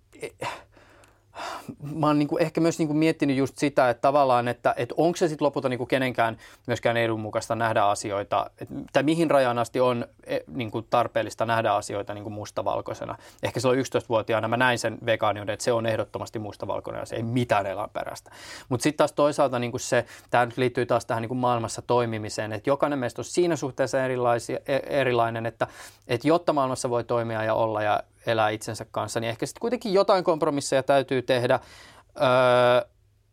mä 1.95 2.07
oon 2.07 2.19
niin 2.19 2.27
kuin 2.27 2.41
ehkä 2.41 2.61
myös 2.61 2.79
niin 2.79 2.87
kuin 2.87 2.97
miettinyt 2.97 3.37
just 3.37 3.57
sitä, 3.57 3.89
että 3.89 4.01
tavallaan, 4.01 4.47
että, 4.47 4.73
että 4.77 4.95
onko 4.97 5.15
se 5.15 5.27
sitten 5.27 5.45
lopulta 5.45 5.69
niin 5.69 5.77
kuin 5.77 5.87
kenenkään 5.87 6.37
myöskään 6.67 6.97
edun 6.97 7.19
mukaista 7.19 7.55
nähdä 7.55 7.83
asioita, 7.83 8.49
että, 8.61 8.75
tai 8.93 9.03
mihin 9.03 9.31
rajan 9.31 9.57
asti 9.57 9.79
on 9.79 10.05
e, 10.23 10.39
niin 10.47 10.71
kuin 10.71 10.87
tarpeellista 10.89 11.45
nähdä 11.45 11.73
asioita 11.73 12.13
niin 12.13 12.23
kuin 12.23 12.33
mustavalkoisena. 12.33 13.15
Ehkä 13.43 13.59
silloin 13.59 13.79
11-vuotiaana 13.79 14.47
mä 14.47 14.57
näin 14.57 14.79
sen 14.79 14.97
vegaaniuden, 15.05 15.53
että 15.53 15.63
se 15.63 15.71
on 15.71 15.85
ehdottomasti 15.85 16.39
mustavalkoinen 16.39 16.99
ja 16.99 17.05
se 17.05 17.15
ei 17.15 17.23
mitään 17.23 17.65
eläinperäistä. 17.65 18.31
Mutta 18.69 18.83
sitten 18.83 18.97
taas 18.97 19.11
toisaalta 19.11 19.59
niin 19.59 19.71
kuin 19.71 19.81
se, 19.81 20.05
tämä 20.29 20.45
nyt 20.45 20.57
liittyy 20.57 20.85
taas 20.85 21.05
tähän 21.05 21.21
niin 21.21 21.29
kuin 21.29 21.39
maailmassa 21.39 21.81
toimimiseen, 21.81 22.53
että 22.53 22.69
jokainen 22.69 22.99
meistä 22.99 23.21
on 23.21 23.25
siinä 23.25 23.55
suhteessa 23.55 24.05
erilaisia, 24.05 24.59
e, 24.67 24.75
erilainen, 24.75 25.45
että, 25.45 25.67
että 26.07 26.27
jotta 26.27 26.53
maailmassa 26.53 26.89
voi 26.89 27.03
toimia 27.03 27.43
ja 27.43 27.53
olla 27.53 27.83
ja 27.83 28.03
elää 28.25 28.49
itsensä 28.49 28.85
kanssa, 28.91 29.19
niin 29.19 29.29
ehkä 29.29 29.45
sitten 29.45 29.61
kuitenkin 29.61 29.93
jotain 29.93 30.23
kompromisseja 30.23 30.83
täytyy 30.83 31.21
tehdä, 31.21 31.59
öö, 32.17 32.89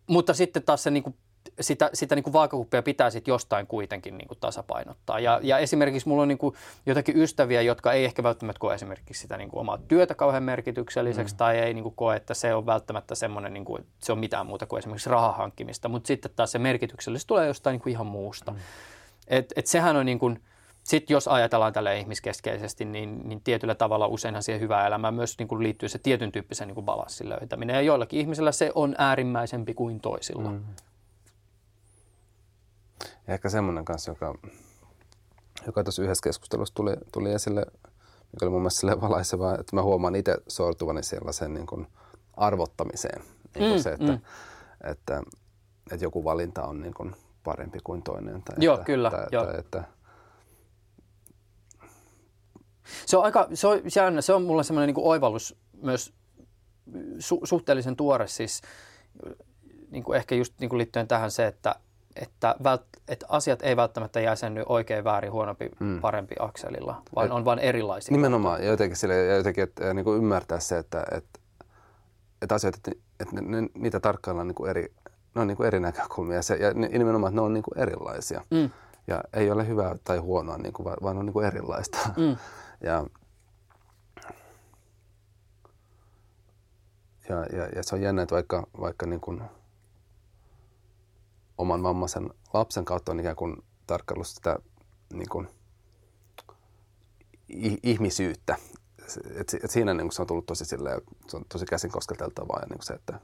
mutta 0.06 0.34
sitten 0.34 0.62
taas 0.62 0.82
se 0.82 0.90
niin 0.90 1.02
kuin 1.02 1.16
sitä, 1.60 1.90
sitä 1.94 2.14
niin 2.14 2.22
kuin 2.22 2.32
vaakakuppia 2.32 2.82
pitää 2.82 3.10
sitten 3.10 3.32
jostain 3.32 3.66
kuitenkin 3.66 4.18
niin 4.18 4.28
kuin 4.28 4.38
tasapainottaa. 4.40 5.20
Ja, 5.20 5.40
ja 5.42 5.58
esimerkiksi 5.58 6.08
mulla 6.08 6.22
on 6.22 6.28
niin 6.28 6.38
kuin 6.38 6.54
jotakin 6.86 7.16
ystäviä, 7.16 7.62
jotka 7.62 7.92
ei 7.92 8.04
ehkä 8.04 8.22
välttämättä 8.22 8.60
koe 8.60 8.74
esimerkiksi 8.74 9.20
sitä 9.22 9.36
niin 9.36 9.48
kuin 9.48 9.60
omaa 9.60 9.78
työtä 9.88 10.14
kauhean 10.14 10.42
merkitykselliseksi 10.42 11.34
mm. 11.34 11.38
tai 11.38 11.58
ei 11.58 11.74
niin 11.74 11.82
kuin 11.82 11.94
koe, 11.94 12.16
että 12.16 12.34
se 12.34 12.54
on 12.54 12.66
välttämättä 12.66 13.14
semmoinen, 13.14 13.52
niin 13.52 13.64
kuin, 13.64 13.86
se 13.98 14.12
on 14.12 14.18
mitään 14.18 14.46
muuta 14.46 14.66
kuin 14.66 14.78
esimerkiksi 14.78 15.10
rahahankkimista, 15.10 15.88
mutta 15.88 16.06
sitten 16.06 16.30
taas 16.36 16.52
se 16.52 16.58
merkityksellisyys 16.58 17.26
tulee 17.26 17.46
jostain 17.46 17.74
niin 17.74 17.82
kuin 17.82 17.90
ihan 17.90 18.06
muusta. 18.06 18.52
Mm. 18.52 18.58
Et, 19.28 19.52
et 19.56 19.66
sehän 19.66 19.96
on 19.96 20.06
niin 20.06 20.18
kuin, 20.18 20.40
sitten 20.86 21.14
jos 21.14 21.28
ajatellaan 21.28 21.72
tälle 21.72 21.98
ihmiskeskeisesti, 21.98 22.84
niin, 22.84 23.28
niin 23.28 23.40
tietyllä 23.40 23.74
tavalla 23.74 24.06
useinhan 24.06 24.42
siihen 24.42 24.60
hyvään 24.60 24.86
elämään 24.86 25.14
myös 25.14 25.38
niin 25.38 25.48
kuin 25.48 25.62
liittyy 25.62 25.88
se 25.88 25.98
tietyn 25.98 26.32
tyyppisen 26.32 26.68
niin 26.68 26.74
kuin 26.74 26.84
balanssin 26.84 27.28
löytäminen. 27.28 27.74
Ja 27.74 27.82
joillakin 27.82 28.20
ihmisillä 28.20 28.52
se 28.52 28.72
on 28.74 28.94
äärimmäisempi 28.98 29.74
kuin 29.74 30.00
toisilla. 30.00 30.50
Mm. 30.50 30.64
Ja 33.26 33.34
ehkä 33.34 33.48
semmoinen 33.48 33.84
kanssa, 33.84 34.10
joka, 34.10 34.34
joka 35.66 35.84
tuossa 35.84 36.02
yhdessä 36.02 36.22
keskustelussa 36.22 36.74
tuli, 36.74 36.92
tuli 37.12 37.32
esille, 37.32 37.66
mikä 38.32 38.42
oli 38.42 38.50
mun 38.50 38.60
mielestä 38.60 38.80
sille 38.80 39.00
valaisevaa, 39.00 39.54
että 39.54 39.76
mä 39.76 39.82
huomaan 39.82 40.14
itse 40.14 40.36
sortuvani 40.48 41.02
sellaiseen 41.02 41.54
niin 41.54 41.66
kuin 41.66 41.86
arvottamiseen. 42.36 43.20
Niin 43.20 43.68
kuin 43.68 43.72
mm, 43.72 43.82
se, 43.82 43.90
että, 43.90 44.06
mm. 44.06 44.14
että, 44.14 44.28
että, 44.90 45.22
että, 45.92 46.04
joku 46.04 46.24
valinta 46.24 46.62
on 46.62 46.82
niin 46.82 46.94
kuin 46.94 47.14
parempi 47.44 47.78
kuin 47.84 48.02
toinen. 48.02 48.42
Tai 48.42 48.56
Joo, 48.58 48.74
että, 48.74 48.84
kyllä. 48.84 49.10
Tai, 49.10 49.26
jo. 49.32 49.44
Tai, 49.44 49.58
että, 49.58 49.95
se 53.06 53.16
on, 53.16 53.24
aika, 53.24 53.48
se 53.54 53.66
on, 53.66 53.80
se 53.88 54.02
on, 54.02 54.22
se 54.22 54.32
on 54.32 54.42
mulla 54.42 54.62
semmoinen 54.62 54.94
niin 54.94 55.06
oivallus 55.06 55.56
myös 55.82 56.12
su, 57.18 57.40
suhteellisen 57.44 57.96
tuore 57.96 58.26
siis 58.26 58.62
niin 59.90 60.04
kuin 60.04 60.16
ehkä 60.16 60.34
just 60.34 60.54
niin 60.60 60.68
kuin 60.68 60.78
liittyen 60.78 61.08
tähän 61.08 61.30
se, 61.30 61.46
että, 61.46 61.74
että, 62.16 62.54
vält, 62.64 62.82
että 63.08 63.26
asiat 63.28 63.62
ei 63.62 63.76
välttämättä 63.76 64.20
jäsenny 64.20 64.62
oikein, 64.66 65.04
väärin, 65.04 65.32
huonompi, 65.32 65.70
mm. 65.80 66.00
parempi 66.00 66.34
akselilla, 66.38 67.02
vaan 67.14 67.26
Et, 67.26 67.32
on 67.32 67.44
vain 67.44 67.58
erilaisia. 67.58 68.12
Nimenomaan, 68.12 68.62
ja 68.62 68.68
jotenkin, 68.68 68.96
sille, 68.96 69.24
ja 69.24 69.36
jotenkin 69.36 69.64
että, 69.64 69.94
niin 69.94 70.04
kuin 70.04 70.18
ymmärtää 70.18 70.60
se, 70.60 70.78
että, 70.78 71.04
että, 71.10 71.40
että 72.42 72.54
asiat, 72.54 72.74
että, 72.74 72.90
että 73.20 73.40
ne, 73.40 73.60
ne, 73.60 73.68
niitä 73.74 74.00
tarkkaillaan 74.00 74.46
niin 74.46 74.54
kuin 74.54 74.70
eri, 74.70 74.94
ne 75.34 75.40
on 75.40 75.46
niin 75.46 75.56
kuin 75.56 75.66
eri 75.66 75.80
näkökulmia, 75.80 76.42
se, 76.42 76.54
ja 76.54 76.74
nimenomaan, 76.74 77.30
että 77.30 77.40
ne 77.40 77.44
on 77.44 77.54
niin 77.54 77.64
kuin 77.64 77.78
erilaisia. 77.78 78.44
Mm. 78.50 78.70
Ja 79.06 79.20
ei 79.32 79.50
ole 79.50 79.66
hyvää 79.66 79.96
tai 80.04 80.18
huonoa, 80.18 80.58
niin 80.58 80.72
kuin, 80.72 80.86
vaan 81.02 81.18
on 81.18 81.26
niin 81.26 81.32
kuin 81.32 81.46
erilaista. 81.46 81.98
Mm. 82.16 82.36
Ja, 82.86 83.06
ja, 87.28 87.46
ja, 87.56 87.68
ja 87.76 87.82
se 87.82 87.94
on 87.94 88.02
jännä, 88.02 88.22
että 88.22 88.34
vaikka, 88.34 88.66
vaikka 88.80 89.06
niin 89.06 89.20
kuin 89.20 89.42
oman 91.58 91.82
vammaisen 91.82 92.30
lapsen 92.52 92.84
kautta 92.84 93.12
on 93.12 93.20
ikään 93.20 93.36
kuin 93.36 93.64
tarkkaillut 93.86 94.26
sitä 94.26 94.58
niin 95.12 95.28
kuin 95.28 95.48
ihmisyyttä. 97.82 98.56
Et, 99.34 99.54
et 99.64 99.70
siinä 99.70 99.94
niin 99.94 100.06
kuin 100.06 100.12
se 100.12 100.22
on 100.22 100.28
tullut 100.28 100.46
tosi, 100.46 100.64
silleen, 100.64 101.00
se 101.28 101.36
on 101.36 101.44
tosi 101.48 101.66
käsin 101.66 101.90
kosketeltavaa 101.90 102.60
ja 102.60 102.66
niin 102.66 102.78
kuin 102.78 102.86
se, 102.86 102.94
että, 102.94 103.20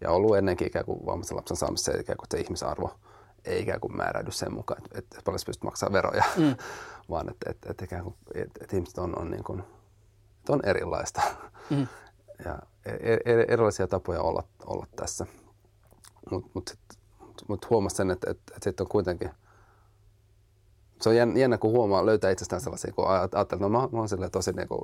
ja 0.00 0.10
ollut 0.10 0.36
ennenkin 0.36 0.66
ikään 0.66 0.84
kuin 0.84 1.06
vammaisen 1.06 1.36
lapsen 1.36 1.56
saamassa 1.56 1.92
se, 1.92 2.00
ikään 2.00 2.16
kuin 2.16 2.28
se 2.30 2.40
ihmisarvo 2.40 2.98
ei 3.44 3.62
ikään 3.62 3.80
kuin 3.80 3.96
määräydy 3.96 4.30
sen 4.30 4.54
mukaan, 4.54 4.82
että, 4.84 4.98
että 4.98 5.20
paljon 5.24 5.38
se 5.38 5.46
pystyy 5.46 5.66
maksamaan 5.66 5.92
veroja, 5.92 6.24
mm. 6.36 6.56
vaan 7.10 7.30
että, 7.30 7.50
että, 7.50 7.70
että, 7.70 7.84
ikään 7.84 8.02
kuin, 8.02 8.14
että, 8.34 8.60
että 8.62 8.76
ihmiset 8.76 8.98
on, 8.98 9.18
on, 9.18 9.30
niin 9.30 9.44
kuin, 9.44 9.60
että 10.38 10.52
on 10.52 10.60
erilaista 10.64 11.22
mm. 11.70 11.86
ja 12.44 12.58
er, 12.84 13.20
er, 13.24 13.52
erilaisia 13.52 13.86
tapoja 13.86 14.20
olla, 14.20 14.44
olla 14.66 14.86
tässä. 14.96 15.26
Mutta 16.30 16.50
mut, 16.54 16.78
mut, 17.20 17.48
mut 17.48 17.70
huomasi 17.70 17.96
sen, 17.96 18.10
että, 18.10 18.30
että, 18.30 18.54
että 18.56 18.64
sitten 18.64 18.84
on 18.84 18.88
kuitenkin, 18.88 19.30
se 21.00 21.08
on 21.08 21.16
jännä, 21.16 21.58
kun 21.58 21.70
huomaa, 21.70 22.06
löytää 22.06 22.30
itsestään 22.30 22.62
sellaisia, 22.62 22.92
kun 22.92 23.08
ajattelee, 23.08 23.42
että 23.42 23.56
no 23.56 23.68
mä, 23.68 23.78
mä 23.78 23.98
oon 23.98 24.30
tosi 24.32 24.52
niin 24.52 24.68
kuin, 24.68 24.80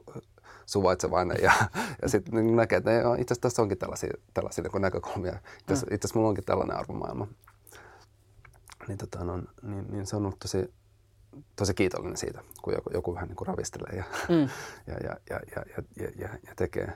suvaitsevainen 0.67 1.37
ja, 1.43 1.53
ja 2.03 2.09
sitten 2.09 2.35
niin 2.35 2.57
näkee, 2.57 2.77
että 2.77 2.91
itse 2.91 3.35
asiassa 3.35 3.41
tässä 3.41 3.63
onkin 3.63 3.79
tällaisia, 3.79 4.11
tällaisia 4.35 4.65
niin 4.65 4.83
näkökulmia. 4.83 5.39
Itse 5.61 5.73
asiassa 5.73 6.11
mulla 6.15 6.29
onkin 6.29 6.45
tällainen 6.45 6.77
arvomaailma 6.77 7.27
niin, 8.89 8.99
tota, 8.99 9.25
no, 9.25 9.43
niin, 9.63 9.87
niin 9.91 10.07
se 10.07 10.17
on 10.17 10.23
ollut 10.27 10.39
tosi, 10.39 10.75
tosi 11.57 11.75
kiitollinen 11.75 12.17
siitä, 12.17 12.43
kun 12.63 12.75
joku, 12.75 12.91
joku 12.95 13.15
vähän 13.15 13.29
niin 13.29 13.37
kuin 13.37 13.49
ravistelee 13.49 13.97
ja, 13.97 14.05
mm. 14.29 14.49
ja, 14.93 14.95
ja, 15.03 15.17
ja, 15.31 15.41
ja, 15.57 15.83
ja, 15.97 16.09
ja, 16.19 16.29
ja 16.47 16.55
tekee, 16.57 16.93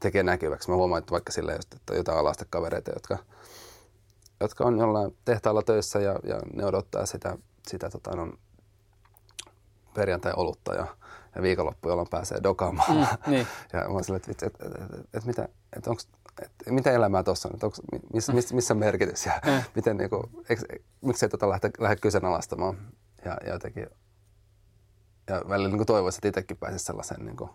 tekee 0.00 0.22
näkyväksi. 0.22 0.70
Mä 0.70 0.76
huomaan, 0.76 0.98
että 0.98 1.12
vaikka 1.12 1.32
sille, 1.32 1.54
että 1.54 1.76
on 1.90 1.96
jotain 1.96 2.18
alastekavereita, 2.18 2.90
jotka, 2.90 3.18
jotka 4.40 4.64
on 4.64 4.78
jollain 4.78 5.16
tehtaalla 5.24 5.62
töissä 5.62 5.98
ja, 6.00 6.18
ja 6.24 6.40
ne 6.54 6.64
odottaa 6.64 7.06
sitä, 7.06 7.38
sitä 7.68 7.90
tota, 7.90 8.16
no, 8.16 8.32
perjantai-olutta 9.94 10.74
ja, 10.74 10.86
ja 11.34 11.42
viikonloppu, 11.42 11.88
jolloin 11.88 12.08
pääsee 12.08 12.42
dokaamaan. 12.42 12.96
Mm, 12.96 13.30
niin. 13.30 13.46
ja 13.72 13.80
mä 13.80 13.86
oon 13.86 14.04
silleen, 14.04 14.22
että, 14.30 14.46
että, 14.46 14.66
että, 14.66 14.84
että, 14.84 15.08
että, 15.14 15.26
mitä, 15.26 15.48
että 15.76 15.90
onko 15.90 16.02
että 16.42 16.72
mitä 16.72 16.90
elämää 16.92 17.22
tuossa 17.22 17.48
on, 17.48 17.58
onko, 17.62 17.76
missä, 18.12 18.32
missä, 18.32 18.54
missä 18.54 18.74
on 18.74 18.78
merkitys 18.78 19.26
ja 19.26 19.32
mm. 19.46 19.62
miten, 19.74 19.96
niin 19.96 20.10
kuin, 20.10 20.22
eikö, 20.48 20.62
miksei 21.00 21.28
tota 21.28 21.48
lähde, 21.48 21.70
lähde 21.78 21.96
kyseenalaistamaan. 21.96 22.76
Ja, 23.24 23.36
ja 23.46 23.52
jotenkin, 23.52 23.86
ja 25.28 25.42
välillä 25.48 25.76
niin 25.76 25.86
toivoisin, 25.86 26.18
että 26.18 26.28
itsekin 26.28 26.56
pääsisi 26.56 26.84
sellaisen, 26.84 27.26
niin 27.26 27.36
kuin, 27.36 27.50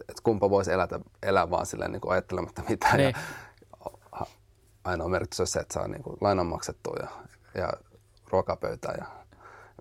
että 0.00 0.22
kumpa 0.22 0.50
voisi 0.50 0.72
elätä, 0.72 1.00
elää 1.22 1.50
vaan 1.50 1.66
silleen 1.66 1.92
niin 1.92 2.00
kuin 2.00 2.12
ajattelematta 2.12 2.62
mitään. 2.68 2.96
Niin. 2.96 3.14
Ja, 3.14 4.26
ainoa 4.84 5.08
merkitys 5.08 5.40
on 5.40 5.46
se, 5.46 5.60
että 5.60 5.74
saa 5.74 5.88
niin 5.88 6.02
kuin 6.02 6.16
lainan 6.20 6.46
maksettua 6.46 6.96
ja, 7.00 7.08
ja 7.54 7.72
ruokapöytään 8.30 8.96
ja 8.98 9.06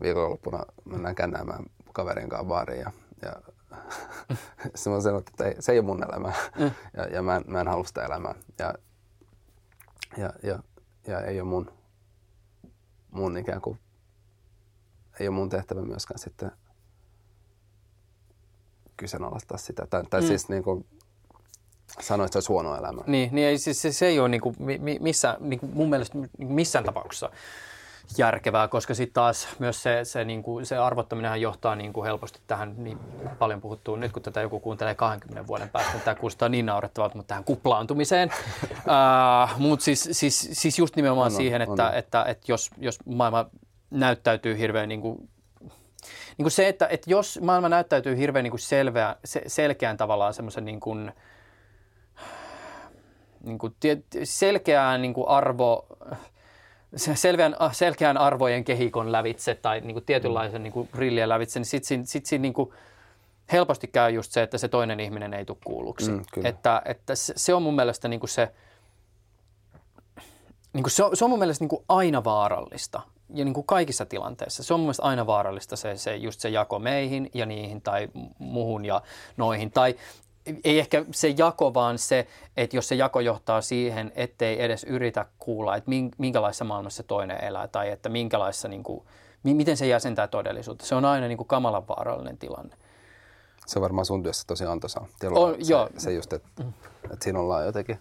viikonloppuna 0.01 0.65
mennään 0.85 1.15
kännäämään 1.15 1.65
kaverin 1.93 2.29
kanssa 2.29 2.45
baariin 2.47 2.81
ja, 2.81 2.91
ja 3.21 3.33
sitten 4.75 4.93
mä 4.93 5.01
sanoin, 5.01 5.23
että 5.27 5.45
ei, 5.45 5.55
se 5.59 5.71
ei 5.71 5.79
ole 5.79 5.85
mun 5.85 6.03
elämää 6.03 6.33
mm. 6.59 6.71
ja, 6.97 7.03
ja 7.03 7.21
mä, 7.21 7.35
en, 7.35 7.43
mä 7.47 7.61
en 7.61 7.67
halua 7.67 7.83
sitä 7.83 8.05
elämää 8.05 8.35
ja, 8.59 8.73
ja, 10.17 10.33
ja, 10.43 10.59
ja 11.07 11.21
ei 11.21 11.41
ole 11.41 11.49
mun, 11.49 11.71
mun 13.11 13.37
ikään 13.37 13.61
kuin, 13.61 13.79
ei 15.19 15.27
ole 15.27 15.35
mun 15.35 15.49
tehtävä 15.49 15.81
myöskään 15.81 16.19
sitten 16.19 16.51
kyseenalaistaa 18.97 19.57
sitä. 19.57 19.87
Tai, 19.89 20.03
tai 20.09 20.21
mm. 20.21 20.27
siis 20.27 20.49
niin 20.49 20.63
kuin, 20.63 20.85
sanoit, 21.99 22.27
että 22.27 22.33
se 22.33 22.37
olisi 22.37 22.47
huono 22.47 22.75
elämä. 22.75 23.01
Niin, 23.07 23.35
niin 23.35 23.47
ei, 23.47 23.57
siis 23.57 23.81
se, 23.81 23.91
se 23.91 24.05
ei 24.05 24.19
ole 24.19 24.29
niin 24.29 24.41
kuin, 24.41 24.55
missä, 24.99 25.37
niin 25.39 25.59
kuin 25.59 25.71
mun 25.73 25.89
mielestä 25.89 26.17
niin 26.17 26.51
missään 26.51 26.85
tapauksessa 26.85 27.29
järkevää, 28.17 28.67
koska 28.67 28.93
sitten 28.93 29.13
taas 29.13 29.47
myös 29.59 29.83
se, 29.83 29.99
se, 30.03 30.25
niin 30.25 30.43
kuin, 30.43 30.65
se 30.65 30.77
arvottaminen 30.77 31.41
johtaa 31.41 31.75
niin 31.75 31.93
kuin 31.93 32.05
helposti 32.05 32.39
tähän 32.47 32.73
niin 32.77 32.99
paljon 33.39 33.61
puhuttuun, 33.61 33.99
nyt 33.99 34.11
kun 34.11 34.21
tätä 34.21 34.41
joku 34.41 34.59
kuuntelee 34.59 34.95
20 34.95 35.47
vuoden 35.47 35.69
päästä, 35.69 35.91
niin 35.93 36.01
tämä 36.01 36.15
kuulostaa 36.15 36.49
niin 36.49 36.65
naurettavalta, 36.65 37.15
mutta 37.15 37.27
tähän 37.27 37.43
kuplaantumiseen. 37.43 38.29
uh, 38.71 39.59
mutta 39.59 39.85
siis, 39.85 40.09
siis, 40.11 40.49
siis 40.51 40.79
just 40.79 40.95
nimenomaan 40.95 41.31
on, 41.31 41.37
siihen, 41.37 41.61
että, 41.61 41.73
että, 41.73 41.97
että, 41.97 42.23
että 42.23 42.51
jos, 42.51 42.71
jos 42.77 42.99
maailma 43.05 43.45
näyttäytyy 43.91 44.57
hirveän 44.57 44.89
niin 44.89 45.01
kuin, 45.01 45.29
niin 46.37 46.43
kuin 46.43 46.51
se, 46.51 46.67
että, 46.67 46.87
että 46.87 47.09
jos 47.09 47.39
maailma 47.41 47.69
näyttäytyy 47.69 48.17
hirveän 48.17 48.43
niin 48.43 48.51
kuin 48.51 48.59
selveä, 48.59 49.15
se, 49.25 49.41
selkeän 49.47 49.97
tavallaan 49.97 50.33
semmoisen 50.33 50.65
niin 50.65 50.79
kuin, 50.79 51.11
niin 53.43 53.57
kuin 53.57 53.75
selkeään 54.23 55.01
niin 55.01 55.13
kuin 55.13 55.27
arvo, 55.27 55.87
selveän, 56.95 57.55
selkeän 57.71 58.17
arvojen 58.17 58.63
kehikon 58.63 59.11
lävitse 59.11 59.55
tai 59.55 59.81
niin 59.81 59.93
kuin 59.93 60.05
tietynlaisen 60.05 60.63
niin 60.63 60.73
kuin 60.73 60.89
rillien 60.93 61.29
lävitse, 61.29 61.59
niin 61.59 61.65
sitten 61.65 61.87
sit, 61.87 62.07
sit 62.07 62.25
siinä 62.25 62.41
niin 62.41 62.53
kuin 62.53 62.73
helposti 63.51 63.87
käy 63.87 64.11
just 64.11 64.31
se, 64.31 64.41
että 64.43 64.57
se 64.57 64.67
toinen 64.67 64.99
ihminen 64.99 65.33
ei 65.33 65.45
tule 65.45 65.57
kuulluksi. 65.65 66.11
Mm, 66.11 66.23
että, 66.43 66.81
että 66.85 67.15
se, 67.15 67.33
se 67.37 67.53
on 67.53 67.63
mun 67.63 67.75
mielestä 67.75 68.07
niin 68.07 68.19
kuin 68.19 68.29
se, 68.29 68.51
niin 70.73 70.83
kuin 70.83 70.91
se, 70.91 71.03
on, 71.03 71.17
se 71.17 71.23
on 71.25 71.29
mun 71.29 71.39
mielestä 71.39 71.63
niin 71.63 71.69
kuin 71.69 71.83
aina 71.89 72.23
vaarallista 72.23 73.01
ja 73.33 73.45
niin 73.45 73.53
kuin 73.53 73.65
kaikissa 73.65 74.05
tilanteissa. 74.05 74.63
Se 74.63 74.73
on 74.73 74.79
mun 74.79 74.85
mielestä 74.85 75.03
aina 75.03 75.27
vaarallista 75.27 75.75
se, 75.75 75.97
se, 75.97 76.15
just 76.15 76.39
se 76.39 76.49
jako 76.49 76.79
meihin 76.79 77.29
ja 77.33 77.45
niihin 77.45 77.81
tai 77.81 78.07
muhun 78.39 78.85
ja 78.85 79.01
noihin. 79.37 79.71
Tai 79.71 79.95
ei 80.63 80.79
ehkä 80.79 81.05
se 81.11 81.33
jako, 81.37 81.73
vaan 81.73 81.97
se, 81.97 82.27
että 82.57 82.75
jos 82.75 82.87
se 82.87 82.95
jako 82.95 83.19
johtaa 83.19 83.61
siihen, 83.61 84.11
ettei 84.15 84.63
edes 84.63 84.83
yritä 84.83 85.25
kuulla, 85.39 85.75
että 85.75 85.91
minkälaisessa 86.17 86.65
maailmassa 86.65 86.97
se 86.97 87.03
toinen 87.03 87.43
elää 87.43 87.67
tai 87.67 87.89
että 87.89 88.09
minkälaisessa, 88.09 88.67
niin 88.67 88.83
kuin, 88.83 89.05
miten 89.43 89.77
se 89.77 89.87
jäsentää 89.87 90.27
todellisuutta. 90.27 90.85
Se 90.85 90.95
on 90.95 91.05
aina 91.05 91.27
niin 91.27 91.37
kuin 91.37 91.47
kamalan 91.47 91.87
vaarallinen 91.87 92.37
tilanne. 92.37 92.75
Se 93.65 93.79
on 93.79 93.83
varmaan 93.83 94.05
sun 94.05 94.23
työssä 94.23 94.43
tosi 94.47 94.65
antoisaa. 94.65 95.07
On, 95.31 95.65
se, 95.65 95.73
joo. 95.73 95.89
se 95.97 96.13
just, 96.13 96.33
että, 96.33 96.63
että 97.03 97.23
siinä 97.23 97.39
ollaan 97.39 97.65
jotenkin 97.65 97.99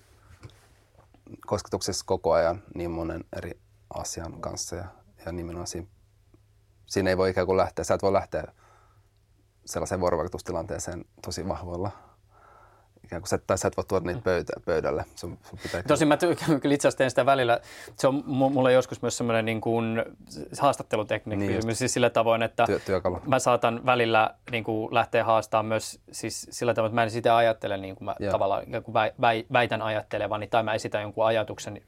kosketuksessa 1.46 2.04
koko 2.06 2.32
ajan 2.32 2.62
niin 2.74 2.90
monen 2.90 3.24
eri 3.36 3.60
asian 3.94 4.40
kanssa 4.40 4.76
ja, 4.76 4.84
ja 5.26 5.32
nimenomaan 5.32 5.66
siinä, 5.66 5.86
siinä 6.86 7.10
ei 7.10 7.16
voi 7.16 7.30
ikään 7.30 7.46
kuin 7.46 7.56
lähteä, 7.56 7.84
sä 7.84 7.94
et 7.94 8.02
voi 8.02 8.12
lähteä 8.12 8.44
sellaiseen 9.66 10.00
vuorovaikutustilanteeseen 10.00 11.04
tosi 11.22 11.48
vahvoilla 11.48 11.90
ikään 13.04 13.22
kuin, 13.22 13.40
tai 13.46 13.58
sä 13.58 13.68
et 13.68 13.76
voi 13.76 13.84
tuoda 13.88 14.06
niitä 14.06 14.20
pöytä, 14.24 14.52
pöydälle. 14.64 15.04
Sun, 15.14 15.38
sun 15.50 15.58
pitää 15.62 15.82
Tosin 15.82 16.08
mä 16.08 16.16
kyllä 16.62 16.74
itse 16.74 16.88
asiassa 16.88 16.98
teen 16.98 17.10
sitä 17.10 17.26
välillä. 17.26 17.60
Se 17.96 18.08
on 18.08 18.22
mulle 18.26 18.72
joskus 18.72 19.02
myös 19.02 19.16
semmoinen 19.16 19.44
niin 19.44 19.60
kuin 19.60 20.04
haastattelutekniikka, 20.60 21.66
niin 21.66 21.76
siis 21.76 21.94
sillä 21.94 22.10
tavoin, 22.10 22.42
että 22.42 22.66
Työ, 22.66 22.78
työkalu. 22.78 23.20
mä 23.26 23.38
saatan 23.38 23.86
välillä 23.86 24.34
niin 24.50 24.64
kuin 24.64 24.94
lähteä 24.94 25.24
haastamaan 25.24 25.66
myös 25.66 26.00
siis 26.12 26.46
sillä 26.50 26.74
tavoin, 26.74 26.90
että 26.90 26.94
mä 26.94 27.02
en 27.02 27.10
sitä 27.10 27.36
ajattele 27.36 27.76
niin 27.76 27.96
kuin 27.96 28.04
mä 28.04 28.14
Joo. 28.18 28.32
tavallaan 28.32 28.64
kun 28.82 28.94
väitän 29.52 29.82
ajattelevani 29.82 30.46
tai 30.46 30.62
mä 30.62 30.74
esitän 30.74 31.02
jonkun 31.02 31.26
ajatuksen, 31.26 31.82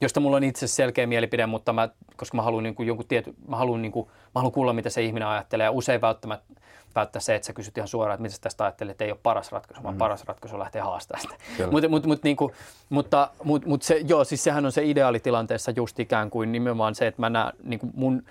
josta 0.00 0.20
mulla 0.20 0.36
on 0.36 0.44
itse 0.44 0.66
selkeä 0.66 1.06
mielipide, 1.06 1.46
mutta 1.46 1.72
mä, 1.72 1.88
koska 2.16 2.36
mä 2.36 2.42
haluan, 2.42 2.62
niin 2.62 2.74
kuin 2.74 2.86
jonkun 2.86 3.06
tiety, 3.08 3.34
mä 3.48 3.56
haluan, 3.56 3.82
niin 3.82 3.92
kuin, 3.92 4.06
mä 4.06 4.32
haluan 4.34 4.52
kuulla, 4.52 4.72
mitä 4.72 4.90
se 4.90 5.02
ihminen 5.02 5.28
ajattelee. 5.28 5.64
Ja 5.64 5.70
usein 5.70 6.00
välttämättä 6.00 6.54
välttää 6.94 7.20
se, 7.20 7.34
että 7.34 7.46
sä 7.46 7.52
kysyt 7.52 7.76
ihan 7.78 7.88
suoraan, 7.88 8.14
että 8.14 8.22
mitä 8.22 8.34
sä 8.34 8.40
tästä 8.40 8.64
ajattelet, 8.64 8.90
että 8.90 9.04
ei 9.04 9.10
ole 9.10 9.18
paras 9.22 9.52
ratkaisu, 9.52 9.82
vaan 9.82 9.94
mm. 9.94 9.98
paras 9.98 10.24
ratkaisu 10.24 10.54
on 10.56 10.60
lähteä 10.60 10.84
haastamaan 10.84 11.22
sitä. 11.22 11.66
Mut, 11.70 11.88
mut, 11.88 12.06
mut, 12.06 12.22
niinku, 12.22 12.52
mutta 12.88 13.30
mut, 13.44 13.66
mut 13.66 13.82
se, 13.82 14.00
joo, 14.08 14.24
siis 14.24 14.44
sehän 14.44 14.66
on 14.66 14.72
se 14.72 14.84
ideaalitilanteessa 14.84 15.72
just 15.76 16.00
ikään 16.00 16.30
kuin 16.30 16.52
nimenomaan 16.52 16.94
se, 16.94 17.06
että 17.06 17.22
mä 17.22 17.30
näen 17.30 17.52
niin 17.62 17.80
kuin 17.80 17.92
mun, 17.94 18.22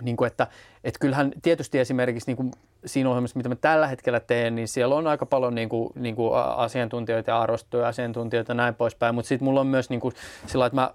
niin 0.00 0.16
kuin 0.16 0.26
että, 0.26 0.46
että 0.84 0.98
kyllähän 1.00 1.32
tietysti 1.42 1.78
esimerkiksi 1.78 2.30
niin 2.30 2.36
kuin 2.36 2.52
siinä 2.86 3.10
ohjelmassa, 3.10 3.36
mitä 3.36 3.48
mä 3.48 3.56
tällä 3.56 3.86
hetkellä 3.86 4.20
teen, 4.20 4.54
niin 4.54 4.68
siellä 4.68 4.94
on 4.94 5.06
aika 5.06 5.26
paljon 5.26 5.54
niin 5.54 5.68
kuin, 5.68 5.90
niin 5.94 6.16
kuin 6.16 6.34
asiantuntijoita 6.56 7.30
ja 7.30 7.40
arvostuja 7.40 7.88
asiantuntijoita 7.88 8.50
ja 8.50 8.54
näin 8.54 8.74
poispäin, 8.74 9.14
mutta 9.14 9.28
sitten 9.28 9.44
mulla 9.44 9.60
on 9.60 9.66
myös 9.66 9.90
niin 9.90 10.00
kuin 10.00 10.14
sillä 10.46 10.66
että 10.66 10.76
mä 10.76 10.90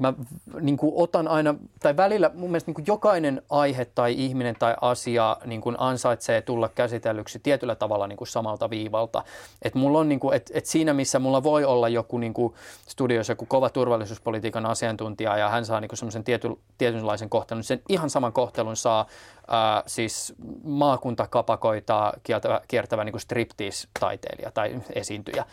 mä 0.00 0.14
niin 0.60 0.76
kuin 0.76 0.92
otan 0.94 1.28
aina, 1.28 1.54
tai 1.80 1.96
välillä 1.96 2.30
mun 2.34 2.50
mielestä 2.50 2.68
niin 2.68 2.74
kuin 2.74 2.86
jokainen 2.86 3.42
aihe 3.50 3.84
tai 3.84 4.14
ihminen 4.18 4.56
tai 4.58 4.74
asia 4.80 5.36
niin 5.44 5.60
kuin 5.60 5.76
ansaitsee 5.78 6.42
tulla 6.42 6.68
käsitellyksi 6.68 7.38
tietyllä 7.38 7.74
tavalla 7.74 8.06
niin 8.06 8.16
kuin 8.16 8.28
samalta 8.28 8.70
viivalta. 8.70 9.24
Et 9.62 9.74
mulla 9.74 9.98
on 9.98 10.08
niin 10.08 10.20
kuin, 10.20 10.36
et, 10.36 10.50
et 10.54 10.66
siinä, 10.66 10.94
missä 10.94 11.18
mulla 11.18 11.42
voi 11.42 11.64
olla 11.64 11.88
joku 11.88 12.18
niin 12.18 12.34
kuin 12.34 12.54
studiossa 12.88 13.32
joku 13.32 13.46
kova 13.46 13.70
turvallisuuspolitiikan 13.70 14.66
asiantuntija 14.66 15.36
ja 15.36 15.48
hän 15.48 15.64
saa 15.64 15.80
niin 15.80 15.90
semmoisen 15.94 16.24
tiety, 16.24 16.48
tietynlaisen 16.78 17.30
kohtelun, 17.30 17.64
sen 17.64 17.82
ihan 17.88 18.10
saman 18.10 18.32
kohtelun 18.32 18.76
saa 18.76 19.06
ää, 19.48 19.82
siis 19.86 20.34
maakuntakapakoita 20.62 22.12
kiertävä, 22.22 22.60
kiertävä 22.68 23.04
niin 23.04 23.20
striptease-taiteilija 23.20 24.50
tai 24.50 24.80
esiintyjä. 24.92 25.44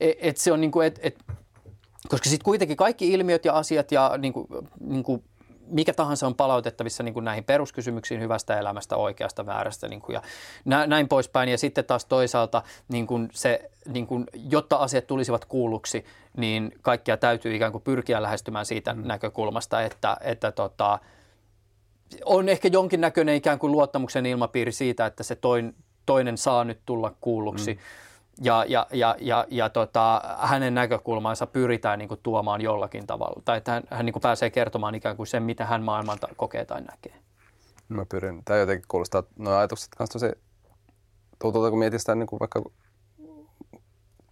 Et, 0.00 0.16
et 0.20 0.36
se 0.36 0.52
on 0.52 0.60
niin 0.60 0.70
kuin, 0.70 0.86
et, 0.86 1.00
et 1.02 1.16
koska 2.08 2.30
sitten 2.30 2.44
kuitenkin 2.44 2.76
kaikki 2.76 3.12
ilmiöt 3.12 3.44
ja 3.44 3.52
asiat 3.52 3.92
ja 3.92 4.14
niin 4.18 4.32
kuin, 4.32 4.46
niin 4.80 5.02
kuin 5.02 5.24
mikä 5.66 5.92
tahansa 5.92 6.26
on 6.26 6.34
palautettavissa 6.34 7.02
niin 7.02 7.14
kuin 7.14 7.24
näihin 7.24 7.44
peruskysymyksiin 7.44 8.20
hyvästä 8.20 8.58
elämästä, 8.58 8.96
oikeasta, 8.96 9.46
väärästä 9.46 9.88
niin 9.88 10.00
kuin, 10.00 10.14
ja 10.14 10.22
näin 10.86 11.08
poispäin. 11.08 11.48
Ja 11.48 11.58
sitten 11.58 11.84
taas 11.84 12.04
toisaalta, 12.04 12.62
niin 12.88 13.06
kuin 13.06 13.28
se, 13.32 13.70
niin 13.86 14.06
kuin, 14.06 14.24
jotta 14.34 14.76
asiat 14.76 15.06
tulisivat 15.06 15.44
kuulluksi, 15.44 16.04
niin 16.36 16.72
kaikkia 16.82 17.16
täytyy 17.16 17.56
ikään 17.56 17.72
kuin 17.72 17.84
pyrkiä 17.84 18.22
lähestymään 18.22 18.66
siitä 18.66 18.94
mm. 18.94 19.06
näkökulmasta, 19.06 19.82
että, 19.82 20.16
että 20.20 20.52
tota, 20.52 20.98
on 22.24 22.48
ehkä 22.48 22.68
jonkinnäköinen 22.68 23.34
ikään 23.34 23.58
kuin 23.58 23.72
luottamuksen 23.72 24.26
ilmapiiri 24.26 24.72
siitä, 24.72 25.06
että 25.06 25.22
se 25.22 25.34
toin, 25.34 25.74
toinen 26.06 26.38
saa 26.38 26.64
nyt 26.64 26.78
tulla 26.86 27.14
kuulluksi. 27.20 27.74
Mm 27.74 27.80
ja, 28.42 28.64
ja, 28.68 28.86
ja, 28.92 29.16
ja, 29.20 29.46
ja 29.50 29.70
tota, 29.70 30.22
hänen 30.38 30.74
näkökulmansa 30.74 31.46
pyritään 31.46 31.98
niin 31.98 32.08
kuin, 32.08 32.20
tuomaan 32.22 32.60
jollakin 32.60 33.06
tavalla. 33.06 33.42
Tai 33.44 33.58
että 33.58 33.72
hän, 33.72 33.82
hän 33.90 34.06
niin 34.06 34.12
kuin, 34.12 34.20
pääsee 34.20 34.50
kertomaan 34.50 34.94
ikään 34.94 35.16
kuin 35.16 35.26
sen, 35.26 35.42
mitä 35.42 35.64
hän 35.66 35.82
maailman 35.82 36.18
kokee 36.36 36.64
tai 36.64 36.80
näkee. 36.80 37.14
Mä 37.88 38.04
pyrin. 38.04 38.42
Tämä 38.44 38.58
jotenkin 38.58 38.88
kuulostaa, 38.88 39.22
nuo 39.36 39.54
ajatukset 39.54 39.88
kanssa 39.96 40.18
tosi 40.18 40.32
tutulta, 41.38 41.70
kun 41.70 41.78
mietin 41.78 42.00
sitä 42.00 42.14
niin 42.14 42.26
kuin 42.26 42.40
vaikka 42.40 42.62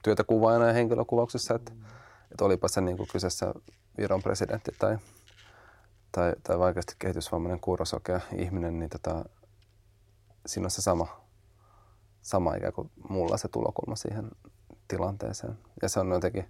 työtä 0.03 0.25
kuvaajana 0.25 0.67
ja 0.67 0.73
henkilökuvauksessa, 0.73 1.55
että, 1.55 1.73
että 2.31 2.45
olipa 2.45 2.69
se 2.69 2.81
niin 2.81 2.97
kuin 2.97 3.09
kyseessä 3.13 3.55
Viron 3.99 4.23
presidentti 4.23 4.71
tai, 4.79 4.99
tai, 6.13 6.33
tai 6.43 6.59
vaikeasti 6.59 6.95
kehitysvammainen 6.99 7.61
kuurosokea 7.61 8.21
ihminen, 8.37 8.79
niin 8.79 8.91
tota, 8.91 9.25
siinä 10.47 10.67
on 10.67 10.71
se 10.71 10.83
sama 10.83 11.24
sama 12.25 12.55
ikään 12.55 12.73
kuin 12.73 12.91
mulla 13.09 13.37
se 13.37 13.49
tulokulma 13.49 13.97
siihen 13.97 14.31
tilanteeseen. 14.89 15.59
Ja 15.83 15.89
se 15.89 16.01
on 16.01 16.11
jotenkin 16.11 16.49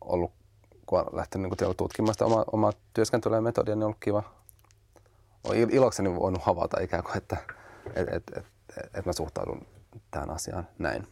ollut, 0.00 0.32
kun 0.86 1.00
on 1.00 1.06
lähtenyt 1.12 1.50
niin 1.60 1.76
tutkimaan 1.76 2.14
sitä 2.14 2.24
omaa, 2.24 2.44
omaa 2.52 2.72
työskentelyä 2.94 3.36
ja 3.36 3.42
metodia, 3.42 3.74
niin 3.74 3.82
on 3.82 3.86
ollut 3.86 4.00
kiva. 4.00 4.22
Olen 5.44 5.70
ilokseni 5.70 6.16
voinut 6.16 6.42
havaita 6.42 6.80
ikään 6.80 7.04
kuin, 7.04 7.16
että 7.16 7.36
et, 7.94 8.08
et, 8.08 8.24
et, 8.36 8.46
et, 8.76 8.90
et 8.94 9.06
mä 9.06 9.12
suhtaudun 9.12 9.66
tähän 10.10 10.30
asiaan 10.30 10.68
näin. 10.78 11.06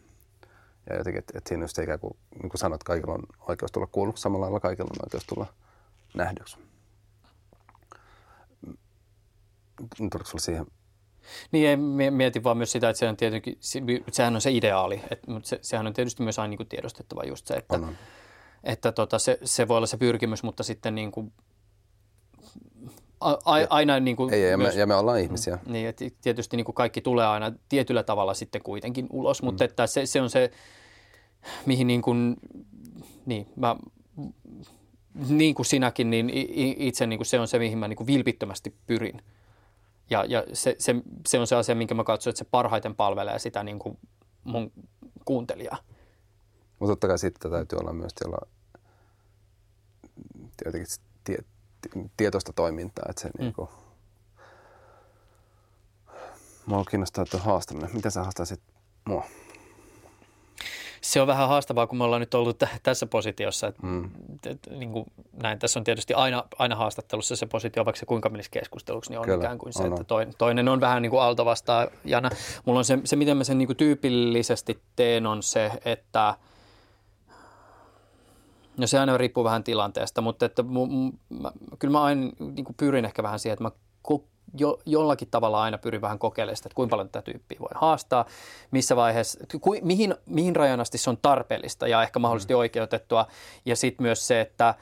Ja 0.89 0.97
jotenkin, 0.97 1.19
että 1.19 1.37
et 1.37 1.47
siinä 1.47 1.63
just 1.63 1.77
ikään 1.77 1.99
kuin, 1.99 2.17
niin 2.41 2.49
kuin 2.49 2.59
sanot, 2.59 2.83
kaikilla 2.83 3.13
on 3.13 3.23
oikeus 3.39 3.71
tulla 3.71 3.87
kuulluksi, 3.87 4.21
samalla 4.21 4.43
lailla 4.43 4.59
kaikilla 4.59 4.89
on 4.91 5.05
oikeus 5.05 5.25
tulla 5.25 5.45
nähdyksi. 6.13 6.57
Tuliko 9.97 10.25
sinulla 10.25 10.39
siihen 10.39 10.65
niin, 11.51 11.79
mietin 12.13 12.43
vaan 12.43 12.57
myös 12.57 12.71
sitä, 12.71 12.89
että 12.89 12.99
se 12.99 13.09
on 13.09 13.17
tietenkin, 13.17 13.57
sehän 14.11 14.35
on 14.35 14.41
se 14.41 14.51
ideaali, 14.51 15.01
että, 15.11 15.31
mutta 15.31 15.49
se, 15.49 15.59
sehän 15.61 15.87
on 15.87 15.93
tietysti 15.93 16.23
myös 16.23 16.39
aina 16.39 16.49
niin 16.49 16.57
kuin 16.57 16.69
tiedostettava 16.69 17.23
just 17.23 17.47
se, 17.47 17.53
että, 17.53 17.75
on. 17.75 17.95
että 18.63 18.91
tota, 18.91 19.19
se, 19.19 19.39
se 19.43 19.67
voi 19.67 19.77
olla 19.77 19.87
se 19.87 19.97
pyrkimys, 19.97 20.43
mutta 20.43 20.63
sitten 20.63 20.95
niin 20.95 21.11
kuin, 21.11 21.33
a, 23.21 23.31
a, 23.31 23.67
aina 23.69 23.99
niin 23.99 24.15
kuin 24.15 24.33
ei, 24.33 24.43
ei, 24.43 24.57
myös, 24.57 24.75
ja 24.75 24.87
me 24.87 24.95
ollaan 24.95 25.19
ihmisiä. 25.19 25.59
Niin, 25.65 25.89
että 25.89 26.05
tietysti 26.21 26.57
niin 26.57 26.65
kuin 26.65 26.75
kaikki 26.75 27.01
tulee 27.01 27.27
aina 27.27 27.51
tietyllä 27.69 28.03
tavalla 28.03 28.33
sitten 28.33 28.61
kuitenkin 28.61 29.07
ulos, 29.09 29.41
mm. 29.41 29.45
mutta 29.45 29.63
että 29.63 29.87
se, 29.87 30.05
se 30.05 30.21
on 30.21 30.29
se, 30.29 30.51
mihin 31.65 31.87
niin 31.87 32.01
kuin, 32.01 32.35
niin, 33.25 33.47
mä, 33.55 33.75
niin 35.29 35.55
kuin 35.55 35.65
sinäkin, 35.65 36.09
niin 36.09 36.31
itse 36.77 37.07
niin 37.07 37.19
kuin 37.19 37.25
se 37.25 37.39
on 37.39 37.47
se, 37.47 37.59
mihin 37.59 37.77
mä 37.77 37.87
niin 37.87 37.97
kuin 37.97 38.07
vilpittömästi 38.07 38.75
pyrin. 38.87 39.21
Ja, 40.09 40.25
ja 40.25 40.43
se, 40.53 40.75
se, 40.79 40.95
se, 41.27 41.39
on 41.39 41.47
se 41.47 41.55
asia, 41.55 41.75
minkä 41.75 41.93
mä 41.95 42.03
katson, 42.03 42.31
että 42.31 42.37
se 42.37 42.45
parhaiten 42.51 42.95
palvelee 42.95 43.39
sitä 43.39 43.63
niin 43.63 43.79
kuin 43.79 43.97
mun 44.43 44.71
kuuntelijaa. 45.25 45.77
Mutta 46.79 46.91
totta 46.91 47.07
kai 47.07 47.19
sitten 47.19 47.51
täytyy 47.51 47.79
olla 47.79 47.93
myös 47.93 48.13
olla 48.25 48.47
jotenkin 50.65 50.87
tie, 51.23 51.37
tietoista 52.17 52.53
toimintaa, 52.53 53.05
että 53.09 53.21
se 53.21 53.27
mm. 53.27 53.43
niin 53.43 53.53
kuin, 53.53 53.69
Mua 56.69 56.85
kiinnostaa 56.85 57.25
tuo 57.25 57.39
haastaminen. 57.39 57.89
Miten 57.93 58.11
sä 58.11 58.23
haastasit 58.23 58.61
mua? 59.05 59.23
Se 61.01 61.21
on 61.21 61.27
vähän 61.27 61.47
haastavaa, 61.47 61.87
kun 61.87 61.97
me 61.97 62.03
ollaan 62.03 62.19
nyt 62.19 62.33
ollut 62.33 62.57
t- 62.57 62.83
tässä 62.83 63.05
positiossa. 63.05 63.67
Et, 63.67 63.81
mm. 63.81 64.09
et, 64.45 64.59
niin 64.69 64.91
kuin 64.91 65.05
näin, 65.43 65.59
tässä 65.59 65.79
on 65.79 65.83
tietysti 65.83 66.13
aina, 66.13 66.43
aina 66.59 66.75
haastattelussa 66.75 67.35
se 67.35 67.45
positio, 67.45 67.85
vaikka 67.85 67.99
se 67.99 68.05
kuinka 68.05 68.29
menisi 68.29 68.51
keskusteluksi, 68.51 69.09
niin 69.09 69.19
on 69.19 69.25
Kyllä, 69.25 69.37
ikään 69.37 69.57
kuin 69.57 69.73
se, 69.73 69.83
on, 69.83 69.93
että 69.93 70.03
toinen, 70.03 70.33
toinen 70.37 70.67
on 70.67 70.81
vähän 70.81 71.01
niin 71.01 71.09
kuin 71.09 71.21
altavastaajana. 71.21 72.29
Mulla 72.65 72.79
on 72.79 72.85
se, 72.85 72.99
se, 73.03 73.15
miten 73.15 73.37
mä 73.37 73.43
sen 73.43 73.57
niin 73.57 73.67
kuin 73.67 73.77
tyypillisesti 73.77 74.81
teen, 74.95 75.27
on 75.27 75.43
se, 75.43 75.71
että 75.85 76.35
No 78.77 78.87
se 78.87 78.99
aina 78.99 79.17
riippuu 79.17 79.43
vähän 79.43 79.63
tilanteesta, 79.63 80.21
mutta 80.21 80.45
että 80.45 80.63
mu, 80.63 80.85
mu, 80.85 81.11
mä, 81.29 81.51
kyllä 81.79 81.91
mä 81.91 82.03
aina 82.03 82.31
niin 82.39 82.65
kuin 82.65 82.75
pyrin 82.79 83.05
ehkä 83.05 83.23
vähän 83.23 83.39
siihen, 83.39 83.53
että 83.53 83.63
mä 83.63 83.71
jo, 84.57 84.79
jollakin 84.85 85.27
tavalla 85.31 85.61
aina 85.61 85.77
pyrin 85.77 86.01
vähän 86.01 86.19
kokeilemaan 86.19 86.57
sitä, 86.57 86.67
että 86.67 86.75
kuinka 86.75 86.91
paljon 86.91 87.09
tätä 87.09 87.31
tyyppiä 87.31 87.59
voi 87.59 87.69
haastaa, 87.75 88.25
missä 88.71 88.95
vaiheessa, 88.95 89.39
ku, 89.61 89.75
mihin, 89.81 90.15
mihin 90.25 90.55
rajan 90.55 90.79
asti 90.79 90.97
se 90.97 91.09
on 91.09 91.17
tarpeellista 91.21 91.87
ja 91.87 92.03
ehkä 92.03 92.19
mahdollisesti 92.19 92.53
mm. 92.53 92.59
oikeutettua. 92.59 93.27
Ja 93.65 93.75
sitten 93.75 94.03
myös 94.03 94.27
se, 94.27 94.41
että 94.41 94.75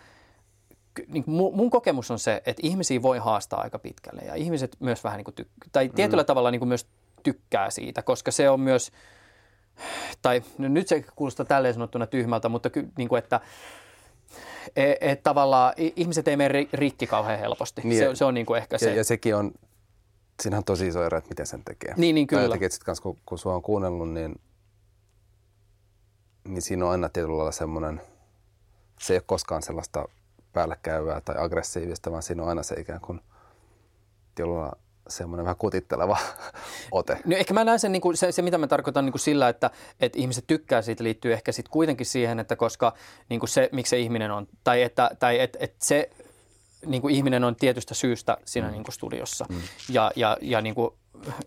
niin 1.08 1.24
mun 1.28 1.70
kokemus 1.70 2.12
on 2.12 2.20
se, 2.20 2.42
että 2.46 2.62
ihmisiä 2.64 3.02
voi 3.02 3.18
haastaa 3.18 3.62
aika 3.62 3.80
pitkälle 3.80 4.22
ja 4.22 4.36
ihmiset 4.36 4.78
myös 4.80 5.04
vähän 5.04 5.18
niin 5.18 5.26
kuin 5.26 5.48
tai 5.72 5.90
tietyllä 5.90 6.24
mm. 6.24 6.28
tavalla 6.28 6.52
niin 6.52 6.60
kuin 6.60 6.70
myös 6.70 6.88
tykkää 7.24 7.70
siitä, 7.70 8.02
koska 8.02 8.32
se 8.32 8.50
on 8.50 8.60
myös, 8.60 8.92
tai 10.22 10.42
no 10.58 10.68
nyt 10.68 10.88
se 10.88 11.06
kuulostaa 11.16 11.46
tälleen 11.46 11.74
sanottuna 11.74 12.08
tyhmältä, 12.08 12.50
mutta 12.50 12.70
ky, 12.70 12.88
niin 12.98 13.10
kuin, 13.10 13.20
että 13.20 13.40
et, 14.76 14.98
et 15.02 15.24
tavallaan 15.24 15.74
ihmiset 15.78 16.28
ei 16.28 16.38
mene 16.38 16.68
rikki 16.74 17.08
kauhean 17.08 17.40
helposti. 17.40 17.82
Niin, 17.84 18.00
se, 18.00 18.16
se 18.16 18.26
on 18.26 18.34
niin 18.34 18.46
kuin 18.46 18.58
ehkä 18.58 18.78
se. 18.78 18.90
Ja, 18.90 18.96
ja 18.96 19.04
sekin 19.04 19.36
on, 19.36 19.52
siinä 20.42 20.58
on 20.58 20.64
tosi 20.64 20.88
iso 20.88 21.04
ero, 21.04 21.18
että 21.18 21.30
miten 21.30 21.48
sen 21.48 21.64
tekee. 21.64 21.94
Niin, 21.98 22.16
niin 22.16 22.28
kyllä. 22.28 22.42
Tai 22.42 22.48
jotenkin, 22.48 22.66
että 22.66 23.02
kun, 23.04 23.18
kun 23.26 23.38
sua 23.38 23.56
on 23.56 23.62
kuunnellut, 23.62 24.14
niin, 24.14 24.36
niin 26.48 26.62
siinä 26.62 26.86
on 26.86 26.92
aina 26.92 27.10
tietyllä 27.10 27.38
lailla 27.38 27.52
semmoinen, 27.52 28.02
se 29.00 29.14
ei 29.14 29.18
ole 29.18 29.24
koskaan 29.26 29.62
sellaista 29.62 30.08
päällekäyvää 30.54 31.22
tai 31.22 31.36
aggressiivista, 31.38 32.12
vaan 32.12 32.24
siinä 32.24 32.44
on 32.44 32.50
aina 32.50 32.64
se 32.64 32.76
ikään 32.80 33.02
kuin 33.02 33.22
tietyllä 34.36 34.72
semmoinen 35.10 35.46
vähän 35.46 35.58
kutitteleva 35.58 36.18
ote. 36.92 37.18
No 37.26 37.36
ehkä 37.36 37.54
mä 37.54 37.64
näen 37.64 37.80
sen, 37.80 37.92
niin 37.92 38.02
kuin, 38.02 38.18
se, 38.18 38.32
se, 38.32 38.42
mitä 38.42 38.58
mä 38.58 38.68
tarkoitan 38.68 39.06
niin 39.06 39.14
kuin 39.14 39.20
sillä, 39.20 39.50
että, 39.50 39.72
että 40.00 40.20
ihmiset 40.20 40.44
tykkää 40.48 40.82
siitä, 40.82 41.04
liittyy 41.04 41.34
ehkä 41.34 41.52
sitten 41.52 41.72
kuitenkin 41.72 42.06
siihen, 42.06 42.40
että 42.40 42.56
koska 42.56 42.94
niin 43.30 43.40
kuin 43.40 43.50
se, 43.50 43.70
miksi 43.72 43.90
se 43.90 44.00
ihminen 44.00 44.32
on, 44.32 44.48
tai 44.64 44.82
että, 44.82 45.12
tai 45.20 45.40
että, 45.40 45.60
että 45.62 45.86
se 45.86 46.10
niin 46.86 47.02
kuin 47.02 47.16
ihminen 47.16 47.44
on 47.44 47.56
tietystä 47.56 47.94
syystä 47.94 48.38
siinä 48.46 48.68
mm. 48.68 48.74
niin 48.74 48.84
kuin 48.84 48.94
studiossa. 48.94 49.46
Mm. 49.50 49.62
Ja, 49.90 50.12
ja, 50.16 50.38
ja 50.42 50.62
niin 50.62 50.76
kuin 50.76 50.94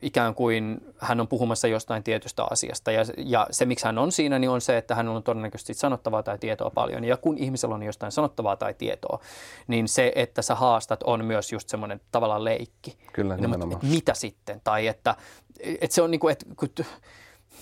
ikään 0.02 0.34
kuin 0.34 0.80
hän 0.98 1.20
on 1.20 1.28
puhumassa 1.28 1.68
jostain 1.68 2.02
tietystä 2.02 2.44
asiasta. 2.50 2.92
Ja, 2.92 3.02
ja 3.16 3.46
se, 3.50 3.64
miksi 3.64 3.84
hän 3.86 3.98
on 3.98 4.12
siinä, 4.12 4.38
niin 4.38 4.50
on 4.50 4.60
se, 4.60 4.76
että 4.76 4.94
hän 4.94 5.08
on 5.08 5.22
todennäköisesti 5.22 5.74
sanottavaa 5.74 6.22
tai 6.22 6.38
tietoa 6.38 6.70
paljon. 6.70 7.04
Ja 7.04 7.16
kun 7.16 7.38
ihmisellä 7.38 7.74
on 7.74 7.82
jostain 7.82 8.12
sanottavaa 8.12 8.56
tai 8.56 8.74
tietoa, 8.74 9.20
niin 9.66 9.88
se, 9.88 10.12
että 10.14 10.42
sä 10.42 10.54
haastat, 10.54 11.02
on 11.02 11.24
myös 11.24 11.52
just 11.52 11.68
semmoinen 11.68 12.00
tavallaan 12.12 12.44
leikki. 12.44 12.98
Kyllä, 13.12 13.36
niin, 13.36 13.42
nimenomaan. 13.42 13.76
Että 13.76 13.86
mitä 13.86 14.14
sitten? 14.14 14.60
Tai 14.64 14.86
että, 14.86 15.16
että 15.60 15.94
se 15.94 16.02
on 16.02 16.10
niin 16.10 16.20
kuin, 16.20 16.32
että, 16.32 16.84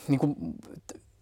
niin 0.08 0.20
kuin, 0.20 0.36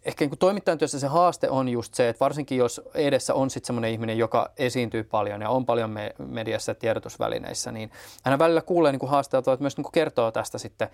ehkä 0.07 0.25
niin 0.25 0.39
toimittajan 0.39 0.79
työssä 0.79 1.01
se 1.01 1.07
haaste 1.07 1.51
on 1.51 1.69
just 1.69 1.95
se, 1.95 2.09
että 2.09 2.21
varsinkin 2.21 2.59
jos 2.59 2.81
edessä 2.95 3.35
on 3.35 3.51
sitten 3.51 3.67
semmoinen 3.67 3.91
ihminen, 3.91 4.19
joka 4.19 4.51
esiintyy 4.57 5.05
paljon 5.05 5.41
ja 5.41 5.51
on 5.51 5.67
paljon 5.67 5.91
me- 5.91 6.15
mediassa 6.19 6.71
ja 6.71 6.75
tiedotusvälineissä, 6.75 7.73
niin 7.73 7.91
hän 8.25 8.39
välillä 8.39 8.63
kuulee 8.63 8.93
niin 8.93 9.09
haasteltua, 9.09 9.53
että 9.53 9.63
myös 9.63 9.77
niin 9.77 9.85
kuin 9.85 9.93
kertoo 9.93 10.31
tästä 10.31 10.59
sitten, 10.59 10.89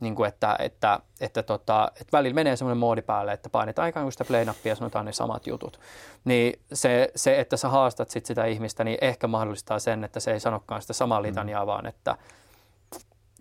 niin 0.00 0.14
kuin 0.14 0.28
että, 0.28 0.56
että, 0.58 1.00
että, 1.20 1.42
tota, 1.42 1.92
että 2.00 2.16
välillä 2.16 2.34
menee 2.34 2.56
semmoinen 2.56 2.78
moodi 2.78 3.02
päälle, 3.02 3.32
että 3.32 3.50
painetaan 3.50 3.88
ikään 3.88 4.04
kuin 4.04 4.12
sitä 4.12 4.24
play-nappia 4.24 4.72
ja 4.72 4.76
sanotaan 4.76 5.04
ne 5.04 5.12
samat 5.12 5.46
jutut. 5.46 5.80
Niin 6.24 6.60
se, 6.72 7.12
se 7.16 7.40
että 7.40 7.56
sä 7.56 7.68
haastat 7.68 8.10
sit 8.10 8.26
sitä 8.26 8.44
ihmistä, 8.44 8.84
niin 8.84 8.98
ehkä 9.00 9.26
mahdollistaa 9.26 9.78
sen, 9.78 10.04
että 10.04 10.20
se 10.20 10.32
ei 10.32 10.40
sanokaan 10.40 10.82
sitä 10.82 10.92
samaa 10.92 11.22
litaniaa, 11.22 11.64
mm. 11.64 11.66
vaan 11.66 11.86
että– 11.86 12.16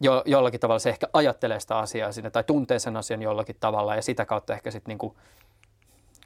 jo, 0.01 0.23
jollakin 0.25 0.59
tavalla 0.59 0.79
se 0.79 0.89
ehkä 0.89 1.07
ajattelee 1.13 1.59
sitä 1.59 1.77
asiaa 1.77 2.11
sinne 2.11 2.29
tai 2.29 2.43
tuntee 2.43 2.79
sen 2.79 2.97
asian 2.97 3.21
jollakin 3.21 3.55
tavalla 3.59 3.95
ja 3.95 4.01
sitä 4.01 4.25
kautta 4.25 4.53
ehkä 4.53 4.71
sitten 4.71 4.89
niin 4.91 4.97
kuin, 4.97 5.15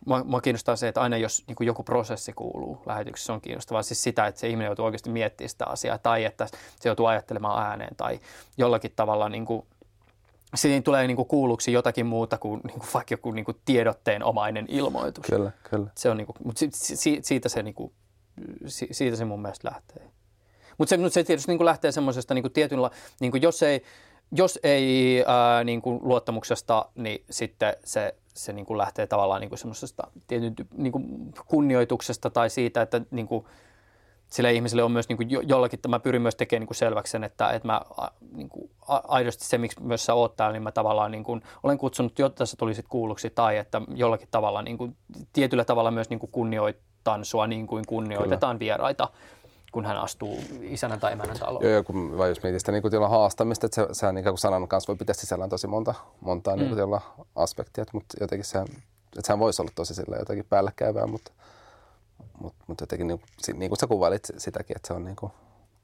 mua, 0.06 0.24
mua 0.24 0.42
kiinnostaa 0.42 0.76
se, 0.76 0.88
että 0.88 1.02
aina 1.02 1.18
jos 1.18 1.44
niin 1.48 1.56
kuin 1.56 1.68
joku 1.68 1.84
prosessi 1.84 2.34
kuuluu 2.34 2.82
lähetyksessä, 2.86 3.26
se 3.26 3.32
on 3.32 3.42
kiinnostavaa 3.42 3.84
siis 3.84 4.04
sitä, 4.04 4.28
että 4.28 4.42
se 4.42 4.48
ihminen 4.48 4.66
joutuu 4.66 4.86
oikeasti 4.86 5.10
miettimään 5.10 5.50
sitä 5.50 5.66
asiaa 5.66 5.98
tai 5.98 6.26
että 6.26 6.48
se 6.80 6.90
joutuu 6.90 7.06
ajattelemaan 7.06 7.66
ääneen 7.66 7.96
tai 7.96 8.20
jollakin 8.58 8.92
tavalla 8.96 9.30
niin 9.30 9.46
kuin, 9.46 9.66
siinä 10.56 10.82
tulee 10.82 11.08
niin 11.08 11.18
kuin 11.18 11.28
kuulluksi 11.28 11.72
jotakin 11.72 12.06
muuta 12.06 12.38
kuin, 12.38 12.62
niin 12.64 12.80
kuin 12.80 12.90
vaikka 12.94 13.14
joku 13.14 13.32
niin 13.32 13.46
kuin 13.46 13.58
tiedotteen 13.66 14.24
omainen 14.24 14.66
ilmoitus. 14.70 15.26
Kyllä, 15.26 15.52
kyllä. 15.70 15.88
Se 15.96 16.10
on 16.10 16.18
niin 16.18 16.28
kuin, 16.28 16.38
mutta 16.44 16.66
siitä 17.22 17.50
se, 17.50 17.64
niin 17.64 17.74
kuin, 17.74 17.94
siitä 18.68 19.18
se 19.18 19.26
mun 19.26 19.42
mielestä 19.42 19.72
lähtee. 19.72 20.12
Mutta 20.78 20.90
se, 20.90 21.10
se 21.10 21.24
tietysti 21.24 21.52
niin 21.52 21.58
kuin 21.58 21.66
lähtee 21.66 21.92
semmoisesta 21.92 22.34
niin 22.34 22.52
tietynla, 22.52 22.92
niin 23.20 23.32
kuin 23.32 23.42
jos 23.42 23.64
ei, 23.64 23.84
jos 24.32 24.60
ei 24.64 25.24
ää, 25.28 25.64
niin 25.64 25.82
kuin 25.82 26.00
luottamuksesta, 26.04 26.86
niin 26.96 27.24
sitten 27.30 27.74
se, 27.84 28.16
se 28.34 28.54
niin 28.54 28.66
kuin 28.66 28.78
lähtee 28.78 29.08
tavallaan 29.08 29.42
niin 29.42 29.50
kuin 29.50 29.60
semmoisesta 29.60 30.04
tietyn 30.28 30.54
niin 30.78 30.92
kuin 30.92 31.34
kunnioituksesta 31.48 32.30
tai 32.30 32.50
siitä, 32.50 32.82
että 32.82 33.02
niin 33.12 33.28
kuin, 33.28 33.46
sille 34.32 34.54
ihmiselle 34.54 34.84
on 34.84 34.92
myös 34.92 35.10
niin 35.10 35.18
kuin 35.18 35.30
jollakin, 35.50 35.80
mä 35.88 36.00
pyrin 36.00 36.22
myös 36.22 36.36
tekemään 36.36 36.62
niin 36.62 36.68
kuin 36.68 36.78
selväksi 36.78 37.12
sen, 37.12 37.24
että, 37.24 37.52
että 37.52 37.68
mä 37.68 37.82
niin 38.36 38.50
kuin, 38.50 38.72
aidosti 38.88 39.46
se, 39.46 39.58
miksi 39.58 39.82
myös 39.82 40.06
sä 40.06 40.14
oot 40.14 40.36
täällä, 40.36 40.54
niin 40.54 40.64
mä 40.64 40.72
tavallaan 40.72 41.12
niin 41.12 41.24
kuin, 41.24 41.42
olen 41.64 41.78
kutsunut, 41.78 42.20
jotta 42.20 42.46
sä 42.46 42.58
tulisit 42.58 42.88
kuulluksi 42.88 43.30
tai 43.30 43.58
että 43.58 43.82
jollakin 43.96 44.28
tavalla 44.32 44.62
niin 44.62 44.78
kuin, 44.78 44.96
tietyllä 45.34 45.66
tavalla 45.66 45.92
myös 45.92 46.10
niin 46.10 46.20
kuin 46.20 46.32
kunnioitan 46.32 47.26
sua 47.26 47.48
niin 47.48 47.68
kuin 47.68 47.84
kunnioitetaan 47.88 48.58
Kyllä. 48.58 48.66
vieraita 48.66 49.10
kun 49.72 49.86
hän 49.86 49.98
astuu 49.98 50.40
isänä 50.62 50.98
tai 50.98 51.12
emänän 51.12 51.40
taloon. 51.40 51.66
Joo, 51.66 51.84
kun, 51.84 52.18
vai 52.18 52.30
jos 52.30 52.44
mietit 52.44 52.60
sitä 52.60 52.72
niin 52.72 52.82
kuin 52.82 53.10
haastamista, 53.10 53.66
että 53.66 53.76
se, 53.76 53.88
sehän 53.92 54.16
niin 54.16 54.24
kuin 54.24 54.38
sanan 54.38 54.68
kanssa 54.68 54.88
voi 54.88 54.98
pitää 54.98 55.14
sisällään 55.14 55.50
tosi 55.50 55.68
monta, 55.68 55.94
monta 56.22 56.56
niin 56.56 56.72
mm. 56.72 56.76
niin 56.76 56.88
kuin 56.88 57.02
aspektia, 57.36 57.86
mutta 57.94 58.18
jotenkin 58.20 58.46
sehän, 58.46 58.68
että 59.18 59.28
sehän 59.28 59.40
voisi 59.40 59.62
olla 59.62 59.72
tosi 59.76 59.96
sillä 59.96 60.16
jotenkin 60.16 60.46
päällekkäyvää, 60.50 61.08
mutta, 61.08 61.32
mutta, 62.40 62.64
mutta 62.68 62.84
jotenkin 62.84 63.08
niin, 63.08 63.22
niin 63.54 63.70
kuin 63.70 63.80
sä 63.80 63.88
kuvailit 63.88 64.28
sitäkin, 64.38 64.76
että 64.76 64.88
se 64.88 64.94
on 64.94 65.04
niin 65.04 65.16
kuin, 65.16 65.32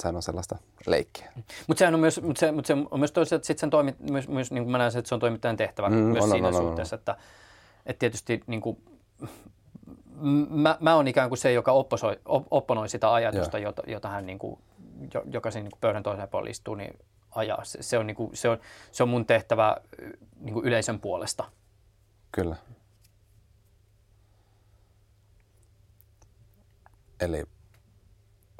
sehän 0.03 0.15
on 0.15 0.23
sellaista 0.23 0.57
leikkiä. 0.87 1.31
Mutta 1.67 1.79
sehän 1.79 1.93
on 1.93 1.99
myös, 1.99 2.21
mutta 2.21 2.39
se, 2.39 2.51
mutta 2.51 2.67
se 2.67 2.73
on 2.91 2.99
myös 2.99 3.11
toisaalta 3.11 3.45
sit 3.45 3.59
sen 3.59 3.69
toimi, 3.69 3.95
myös, 4.11 4.27
myös 4.27 4.51
niin 4.51 4.63
kuin 4.63 4.71
mä 4.71 4.77
näen, 4.77 4.97
että 4.97 5.09
se 5.09 5.15
on 5.15 5.19
toimittajan 5.19 5.57
tehtävä 5.57 5.89
mm, 5.89 5.95
myös 5.95 6.23
on, 6.23 6.29
siinä 6.29 6.47
on, 6.47 6.53
suhteessa, 6.53 6.95
on, 6.95 6.97
on. 6.97 7.01
Että, 7.01 7.17
että 7.85 7.99
tietysti 7.99 8.43
niin 8.47 8.61
kuin, 8.61 8.77
mä, 10.49 10.77
mä 10.79 10.95
olen 10.95 11.07
ikään 11.07 11.29
kuin 11.29 11.37
se, 11.37 11.51
joka 11.51 11.71
opposoi, 11.71 12.19
opponoi 12.51 12.89
sitä 12.89 13.13
ajatusta, 13.13 13.59
jota, 13.59 13.83
jota 13.87 14.09
hän, 14.09 14.25
niin 14.25 14.39
kuin, 14.39 14.59
joka 15.31 15.51
siinä 15.51 15.69
niin 15.69 15.79
pöydän 15.81 16.03
toiseen 16.03 16.29
puolelle 16.29 16.49
istuu, 16.49 16.75
niin 16.75 16.99
ajaa. 17.31 17.63
Se, 17.63 17.83
se, 17.83 17.97
on, 17.97 18.07
niin 18.07 18.15
kuin, 18.15 18.29
se, 18.33 18.49
on, 18.49 18.57
se 18.91 19.03
on 19.03 19.09
mun 19.09 19.25
tehtävä 19.25 19.77
niin 20.39 20.53
kuin 20.53 20.65
yleisön 20.65 20.99
puolesta. 20.99 21.45
Kyllä. 22.31 22.55
Eli 27.19 27.43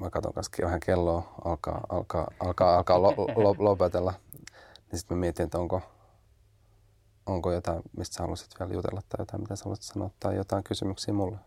mä 0.02 0.10
katson 0.10 0.34
kanssa 0.34 0.64
vähän 0.64 0.80
kelloa, 0.80 1.34
alkaa, 1.46 1.82
alkaa, 1.90 2.32
alkaa, 2.40 2.76
alkaa 2.76 3.02
lo, 3.02 3.14
lo, 3.36 3.56
lopetella. 3.58 4.14
Niin 4.92 5.00
sitten 5.00 5.18
mä 5.18 5.22
mietin, 5.22 5.44
että 5.44 5.60
onko, 5.60 5.82
onko 7.28 7.52
jotain, 7.52 7.82
mistä 7.98 8.16
sä 8.16 8.24
haluaisit 8.24 8.60
vielä 8.60 8.74
jutella 8.74 9.02
tai 9.10 9.22
jotain, 9.22 9.42
mitä 9.42 9.56
sä 9.56 9.64
haluaisit 9.64 9.86
sanoa 9.86 10.10
tai 10.20 10.36
jotain 10.36 10.64
kysymyksiä 10.64 11.14
mulle? 11.14 11.38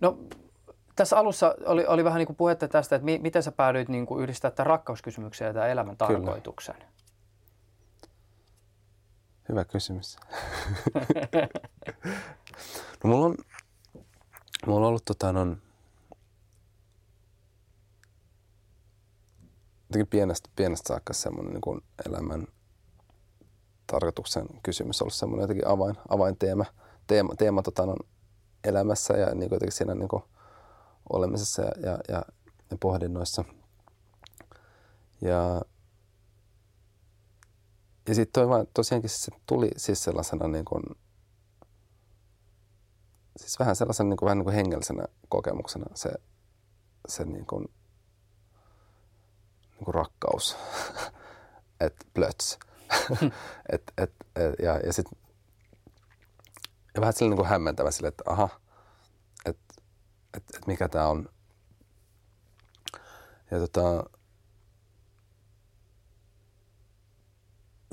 No 0.00 0.18
tässä 0.96 1.18
alussa 1.18 1.54
oli, 1.66 1.86
oli 1.86 2.04
vähän 2.04 2.18
niin 2.18 2.26
kuin 2.26 2.36
puhetta 2.36 2.68
tästä, 2.68 2.96
että 2.96 3.04
mi, 3.04 3.18
miten 3.18 3.42
sä 3.42 3.52
päädyit 3.52 3.88
niin 3.88 4.06
kuin 4.06 4.22
yhdistää 4.22 4.50
tämän 4.50 4.66
rakkauskysymyksen 4.66 5.46
ja 5.46 5.54
tämän 5.54 5.70
elämän 5.70 5.96
tarkoituksen? 5.96 6.74
Kyllä. 6.74 6.90
Hyvä 9.48 9.64
kysymys. 9.64 10.16
no 13.04 13.10
mulla 13.10 13.26
on, 13.26 13.34
mulla 14.66 14.80
on 14.80 14.88
ollut 14.88 15.04
tota, 15.04 15.32
non, 15.32 15.62
pienestä, 20.10 20.50
pienestä 20.56 20.88
saakka 20.88 21.12
semmoinen 21.12 21.52
niin 21.52 21.82
elämän 22.06 22.46
tarkoituksen 23.90 24.46
kysymys 24.62 25.02
ollut 25.02 25.14
semmoinen 25.14 25.42
jotenkin 25.42 25.68
avain, 25.68 25.96
avainteema 26.08 26.64
teema, 27.10 27.34
teema 27.34 27.62
tota, 27.62 27.86
no, 27.86 27.96
elämässä 28.64 29.14
ja 29.14 29.34
niin 29.34 29.48
kuin 29.48 29.72
siinä 29.72 29.94
niin 29.94 30.08
kuin 30.08 30.22
olemisessa 31.12 31.62
ja, 31.62 31.72
ja, 31.82 31.98
ja, 32.08 32.22
ja 32.70 32.76
pohdinnoissa. 32.80 33.44
Ja, 35.20 35.62
ja 38.08 38.14
sitten 38.14 38.32
toi 38.32 38.48
vaan 38.48 38.66
tosiaankin 38.74 39.10
se 39.10 39.32
tuli 39.46 39.70
siis 39.76 40.04
sellaisena 40.04 40.48
niin 40.48 40.64
kuin, 40.64 40.82
siis 43.36 43.58
vähän 43.58 43.76
sellaisen 43.76 44.08
niin 44.08 44.16
kuin, 44.16 44.26
vähän 44.26 44.38
niin 44.38 44.44
kuin 44.44 44.56
hengellisenä 44.56 45.04
kokemuksena 45.28 45.86
se, 45.94 46.10
se 47.08 47.24
niin 47.24 47.46
kuin, 47.46 47.64
niin 49.76 49.84
kuin 49.84 49.94
rakkaus, 49.94 50.56
että 51.86 52.06
plöts. 52.14 52.58
et, 53.72 53.82
et, 53.98 54.12
et, 54.36 54.54
ja, 54.62 54.78
ja 54.78 54.92
sitten 54.92 55.18
ja 56.94 57.00
vähän 57.00 57.12
sellainen 57.12 57.30
niin 57.30 57.36
kuin 57.36 57.48
hämmentävä 57.48 57.90
sille, 57.90 58.08
että 58.08 58.24
aha, 58.26 58.48
että 59.46 59.74
et, 60.36 60.42
et 60.56 60.66
mikä 60.66 60.88
tämä 60.88 61.06
on. 61.06 61.28
Ja 63.50 63.58
tota, 63.58 64.04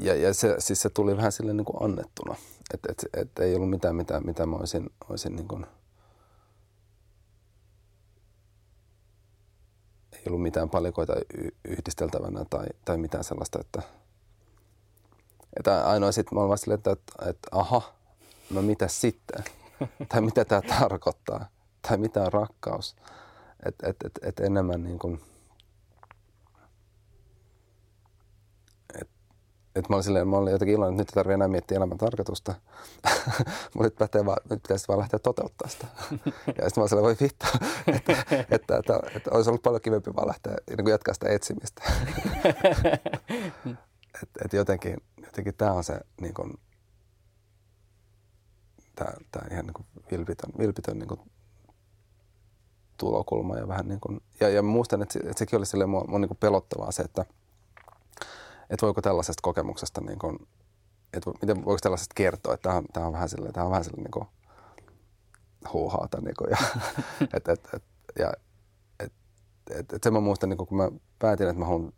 ja, 0.02 0.15
ja 0.15 0.34
se, 0.34 0.56
siis 0.60 0.82
se 0.82 0.90
tuli 0.90 1.18
vähän 1.18 1.32
sille 1.32 1.53
niin 1.53 1.65
kuin 1.65 1.84
annettuna. 1.84 2.36
Että 2.74 2.91
et, 2.91 3.06
et 3.14 3.40
ei 3.40 3.56
ollut 3.56 3.69
mitään, 3.69 3.95
mitä, 3.95 4.19
mitä 4.19 4.45
mä 4.45 4.56
olisin, 4.56 4.90
olisin 5.10 5.36
niin 5.36 5.48
kuin, 5.48 5.65
ei 10.14 10.24
ollut 10.28 10.41
mitään 10.41 10.69
palikoita 10.69 11.14
yhdisteltävänä 11.65 12.45
tai, 12.49 12.68
tai 12.86 12.98
mitään 12.98 13.24
sellaista, 13.24 13.60
että, 13.60 13.82
että 15.58 15.88
ainoa 15.90 16.12
sitten 16.12 16.36
mä 16.36 16.40
olin 16.40 16.48
vaan 16.48 16.58
silleen, 16.58 16.78
että, 16.78 16.92
että, 16.92 17.30
että 17.30 17.50
aha, 17.52 17.94
no 18.50 18.62
mitä 18.62 18.88
sitten? 18.88 19.44
tai 20.10 20.22
mitä 20.22 20.46
tämä 20.46 20.62
tarkoittaa? 20.62 21.50
Tai 21.82 21.98
mitä 21.98 22.24
on 22.24 22.34
rakkaus? 22.34 22.96
Että 23.66 23.88
et, 23.90 23.96
et, 24.06 24.20
et 24.22 24.40
enemmän 24.40 24.84
niin 24.84 25.00
kuin, 25.00 25.22
että 29.78 29.90
mä 29.90 29.96
olin, 29.96 30.04
silleen, 30.04 30.28
mä 30.28 30.38
olin 30.38 30.52
jotenkin 30.52 30.76
iloinen, 30.76 30.94
että 30.94 31.02
nyt 31.02 31.10
ei 31.10 31.14
tarvitse 31.14 31.34
enää 31.34 31.48
miettiä 31.48 31.78
elämän 31.78 31.98
tarkoitusta. 31.98 32.54
Mutta 33.74 33.84
nyt, 33.84 33.96
pätee 33.96 34.26
vaan, 34.26 34.38
nyt 34.50 34.62
pitäisi 34.62 34.88
vaan 34.88 35.00
lähteä 35.00 35.20
toteuttaa 35.20 35.68
sitä. 35.70 35.88
ja 36.02 36.70
sitten 36.70 36.72
mä 36.76 36.82
olin 36.82 36.90
silleen, 36.90 37.04
voi 37.04 37.16
vittu, 37.22 37.46
että, 37.88 38.12
että, 38.50 38.78
että, 38.78 39.00
että, 39.16 39.32
olisi 39.32 39.50
ollut 39.50 39.62
paljon 39.62 39.82
kivempi 39.82 40.16
vaan 40.16 40.28
lähteä 40.28 40.56
niin 40.78 40.88
jatkaa 40.88 41.14
sitä 41.14 41.30
etsimistä. 41.30 41.82
Että 44.23 44.39
et 44.45 44.53
jotenkin, 44.53 44.98
jotenkin 45.26 45.56
tämä 45.56 45.72
on 45.72 45.84
se 45.84 45.99
niin 46.22 46.34
kuin, 46.34 46.53
tämä, 48.95 49.11
tämä 49.31 49.48
ihan 49.52 49.65
niin 49.65 49.73
kuin 49.73 49.88
vilpitön, 50.11 50.49
vilpitön 50.57 50.99
niin 50.99 51.07
kuin 51.07 51.19
tulokulma 52.98 53.57
ja 53.57 53.68
vähän 53.68 53.88
niin 53.88 53.99
kuin, 53.99 54.22
ja, 54.39 54.49
ja 54.49 54.64
muistan, 54.64 55.02
että, 55.02 55.19
että 55.19 55.39
sekin 55.39 55.57
oli 55.57 55.65
silleen 55.65 55.89
mua, 55.89 56.06
mua 56.07 56.19
niin 56.19 56.38
pelottavaa 56.39 56.91
se, 56.91 57.03
että, 57.03 57.26
että 58.69 58.85
voiko 58.85 59.02
tällaisesta 59.02 59.41
kokemuksesta, 59.41 60.02
niin 60.02 60.19
kuin, 60.19 60.48
että 61.14 61.31
miten 61.41 61.65
voiko 61.65 61.80
tällaisesta 61.81 62.14
kertoa, 62.15 62.53
että 62.53 62.69
tämä 62.69 62.76
on, 62.76 62.85
tämä 62.94 63.06
on 63.06 63.14
vähän 63.14 63.30
silleen, 63.30 63.53
tämä 63.53 63.65
on 63.65 63.72
vähän 63.72 63.84
silleen 63.84 64.03
niin 64.03 64.11
kuin 64.11 64.27
huuhaata. 65.73 66.22
Niin 66.22 66.35
kuin, 66.38 66.49
ja, 66.49 66.57
et, 67.34 67.48
et, 67.48 67.69
et, 67.73 67.84
ja, 68.19 68.34
et, 68.99 69.14
et, 69.69 69.94
et 69.94 70.03
sen 70.03 70.14
mä 70.14 70.19
muistan, 70.19 70.49
niin 70.49 70.57
kun 70.57 70.77
mä 70.77 70.91
päätin, 71.19 71.48
että 71.48 71.60
mä 71.60 71.65
haluan, 71.65 71.94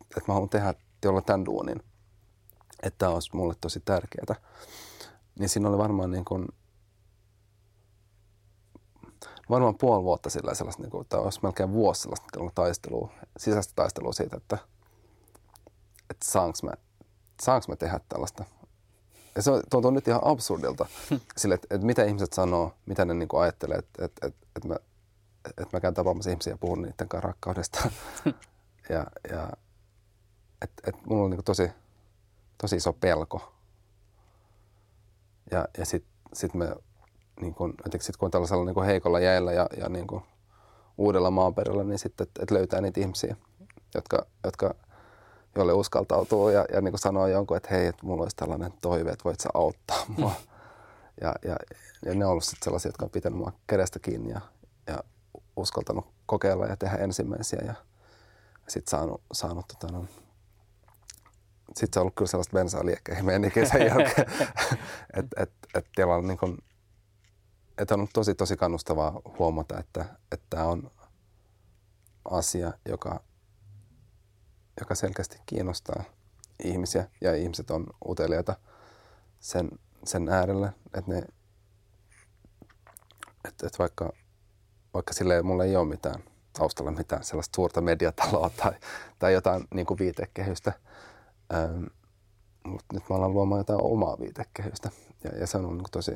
että 0.00 0.24
mä 0.26 0.34
haluan 0.34 0.50
tehdä 0.50 0.74
jolla 1.04 1.22
tämän 1.22 1.44
duunin, 1.44 1.82
että 2.82 2.98
tämä 2.98 3.12
olisi 3.12 3.36
mulle 3.36 3.54
tosi 3.60 3.80
tärkeää, 3.80 4.34
niin 5.38 5.48
siinä 5.48 5.68
oli 5.68 5.78
varmaan 5.78 6.10
niin 6.10 6.24
kuin, 6.24 6.48
varmaan 9.50 9.78
puoli 9.78 10.04
vuotta 10.04 10.30
sillä 10.30 10.54
sellaista, 10.54 10.82
niin 10.82 10.90
kuin, 10.90 11.06
tai 11.08 11.20
olisi 11.20 11.40
melkein 11.42 11.72
vuosi 11.72 12.02
sellaista 12.02 12.50
taistelua, 12.54 13.12
sisäistä 13.38 13.72
taistelua 13.76 14.12
siitä, 14.12 14.36
että– 14.36 14.58
että 16.10 16.30
saanko 16.30 16.58
mä, 16.62 16.72
saanko 17.42 17.66
mä 17.68 17.76
tehdä 17.76 18.00
tällaista. 18.08 18.44
Ja 19.36 19.42
se 19.42 19.50
tuntuu 19.70 19.90
nyt 19.90 20.08
ihan 20.08 20.20
absurdilta, 20.24 20.86
sille, 21.36 21.54
että, 21.54 21.74
että 21.74 21.86
mitä 21.86 22.04
ihmiset 22.04 22.32
sanoo, 22.32 22.74
mitä 22.86 23.04
ne 23.04 23.14
niin 23.14 23.28
kuin 23.28 23.42
ajattelee, 23.42 23.78
että, 23.78 24.04
että, 24.04 24.26
että, 24.26 24.46
että, 24.56 24.68
mä, 24.68 24.76
että 25.48 25.76
mä 25.76 25.80
käyn 25.80 25.94
tapaamassa 25.94 26.30
ihmisiä 26.30 26.52
ja 26.52 26.58
puhun 26.58 26.82
niiden 26.82 27.08
kanssa 27.08 27.28
rakkaudesta. 27.28 27.90
ja, 28.94 29.06
ja 29.30 29.50
että, 30.64 30.90
että 30.90 31.02
mulla 31.06 31.24
on 31.24 31.30
niin 31.30 31.38
kuin 31.38 31.44
tosi, 31.44 31.70
tosi 32.60 32.76
iso 32.76 32.92
pelko. 32.92 33.52
Ja, 35.50 35.68
ja 35.78 35.86
sitten 35.86 36.12
sit 36.32 36.54
me, 36.54 36.76
niin 37.40 37.54
kun, 37.54 37.74
sit 38.00 38.16
kun 38.16 38.26
on 38.26 38.30
tällaisella 38.30 38.64
niin 38.64 38.74
kuin 38.74 38.86
heikolla 38.86 39.20
jäillä 39.20 39.52
ja, 39.52 39.66
ja 39.76 39.88
niin 39.88 40.06
kuin 40.06 40.22
uudella 40.98 41.30
maaperällä, 41.30 41.84
niin 41.84 41.98
sitten, 41.98 42.26
että, 42.26 42.42
että 42.42 42.54
löytää 42.54 42.80
niitä 42.80 43.00
ihmisiä, 43.00 43.36
jotka, 43.94 44.26
jotka 44.44 44.74
jolle 45.56 45.72
uskaltautuu 45.72 46.48
ja, 46.48 46.64
ja 46.72 46.80
niin 46.80 46.92
kuin 46.92 47.00
sanoo 47.00 47.26
jonkun, 47.26 47.56
että 47.56 47.68
hei, 47.70 47.86
että 47.86 48.06
mulla 48.06 48.22
olisi 48.22 48.36
tällainen 48.36 48.72
toive, 48.82 49.10
että 49.10 49.24
voit 49.24 49.40
sä 49.40 49.48
auttaa 49.54 50.04
mua. 50.08 50.28
Mm. 50.28 50.54
Ja, 51.20 51.34
ja, 51.44 51.56
ja 52.04 52.14
ne 52.14 52.24
on 52.24 52.30
ollut 52.30 52.44
sitten 52.44 52.64
sellaisia, 52.64 52.88
jotka 52.88 53.04
on 53.04 53.10
pitänyt 53.10 53.38
mua 53.38 53.52
kädestä 53.66 53.98
kiinni 53.98 54.30
ja, 54.30 54.40
ja 54.86 55.04
uskaltanut 55.56 56.06
kokeilla 56.26 56.66
ja 56.66 56.76
tehdä 56.76 56.96
ensimmäisiä 56.96 57.62
ja 57.66 57.74
sitten 58.68 58.90
saanut, 58.90 59.20
saanut 59.32 59.68
tota, 59.68 59.92
no, 59.92 60.04
sitten 61.76 61.94
se 61.94 62.00
on 62.00 62.02
ollut 62.02 62.14
kyllä 62.14 62.28
sellaista 62.28 62.54
bensaa 62.54 62.86
liekkeihin 62.86 63.24
meni 63.24 63.50
kesän 63.50 63.86
jälkeen. 63.90 64.26
että 65.14 65.42
et, 65.42 65.50
et, 65.74 65.86
on, 66.06 66.26
niin 66.26 66.38
kun, 66.38 66.58
et 67.78 67.90
on 67.90 68.08
tosi 68.12 68.34
tosi 68.34 68.56
kannustavaa 68.56 69.20
huomata, 69.38 69.78
että 69.78 70.04
tämä 70.50 70.64
on 70.64 70.90
asia, 72.24 72.72
joka 72.88 73.20
joka 74.80 74.94
selkeästi 74.94 75.38
kiinnostaa 75.46 76.04
ihmisiä 76.64 77.08
ja 77.20 77.34
ihmiset 77.34 77.70
on 77.70 77.86
uteliaita 78.08 78.56
sen, 79.40 79.70
sen 80.04 80.28
äärellä, 80.28 80.72
että 80.98 81.10
ne, 81.10 81.18
että, 83.48 83.66
että 83.66 83.78
vaikka, 83.78 84.12
vaikka 84.94 85.12
sille 85.12 85.42
mulla 85.42 85.64
ei 85.64 85.76
ole 85.76 85.88
mitään 85.88 86.24
taustalla 86.52 86.90
mitään 86.90 87.24
sellaista 87.24 87.56
suurta 87.56 87.80
mediataloa 87.80 88.50
tai, 88.50 88.72
tai 89.18 89.32
jotain 89.32 89.64
niin 89.74 89.86
kuin 89.86 89.98
viitekehystä, 89.98 90.72
ähm, 91.54 91.84
mutta 92.64 92.86
nyt 92.92 93.02
mä 93.10 93.16
alan 93.16 93.32
luomaan 93.34 93.60
jotain 93.60 93.82
omaa 93.82 94.18
viitekehystä 94.20 94.90
ja, 95.24 95.30
ja 95.38 95.46
se 95.46 95.58
on 95.58 95.78
niin 95.78 95.84
tosi, 95.92 96.12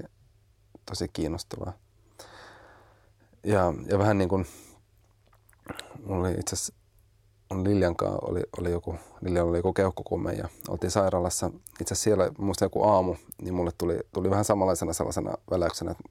tosi 0.87 1.09
kiinnostavaa. 1.13 1.73
Ja, 3.45 3.75
ja 3.87 3.99
vähän 3.99 4.19
niin 4.19 4.29
kuin, 4.29 4.47
mulla 6.07 6.29
oli 6.29 6.33
itse 6.39 6.55
asiassa 6.55 6.75
Liljan 7.63 7.97
kanssa 7.97 8.19
oli, 8.23 8.43
oli 8.59 8.71
joku, 8.71 8.99
Liljan 9.21 9.47
oli 9.47 9.59
joku 9.59 9.73
keuhkokumme 9.73 10.33
ja 10.33 10.49
oltiin 10.69 10.91
sairaalassa. 10.91 11.47
Itse 11.81 11.95
asiassa 11.95 12.05
siellä, 12.05 12.31
muista 12.39 12.65
joku 12.65 12.85
aamu, 12.85 13.17
niin 13.43 13.55
mulle 13.55 13.71
tuli, 13.79 13.99
tuli 14.13 14.31
vähän 14.31 14.45
samanlaisena 14.45 14.93
sellaisena 14.93 15.35
väläyksenä, 15.51 15.91
että 15.91 16.05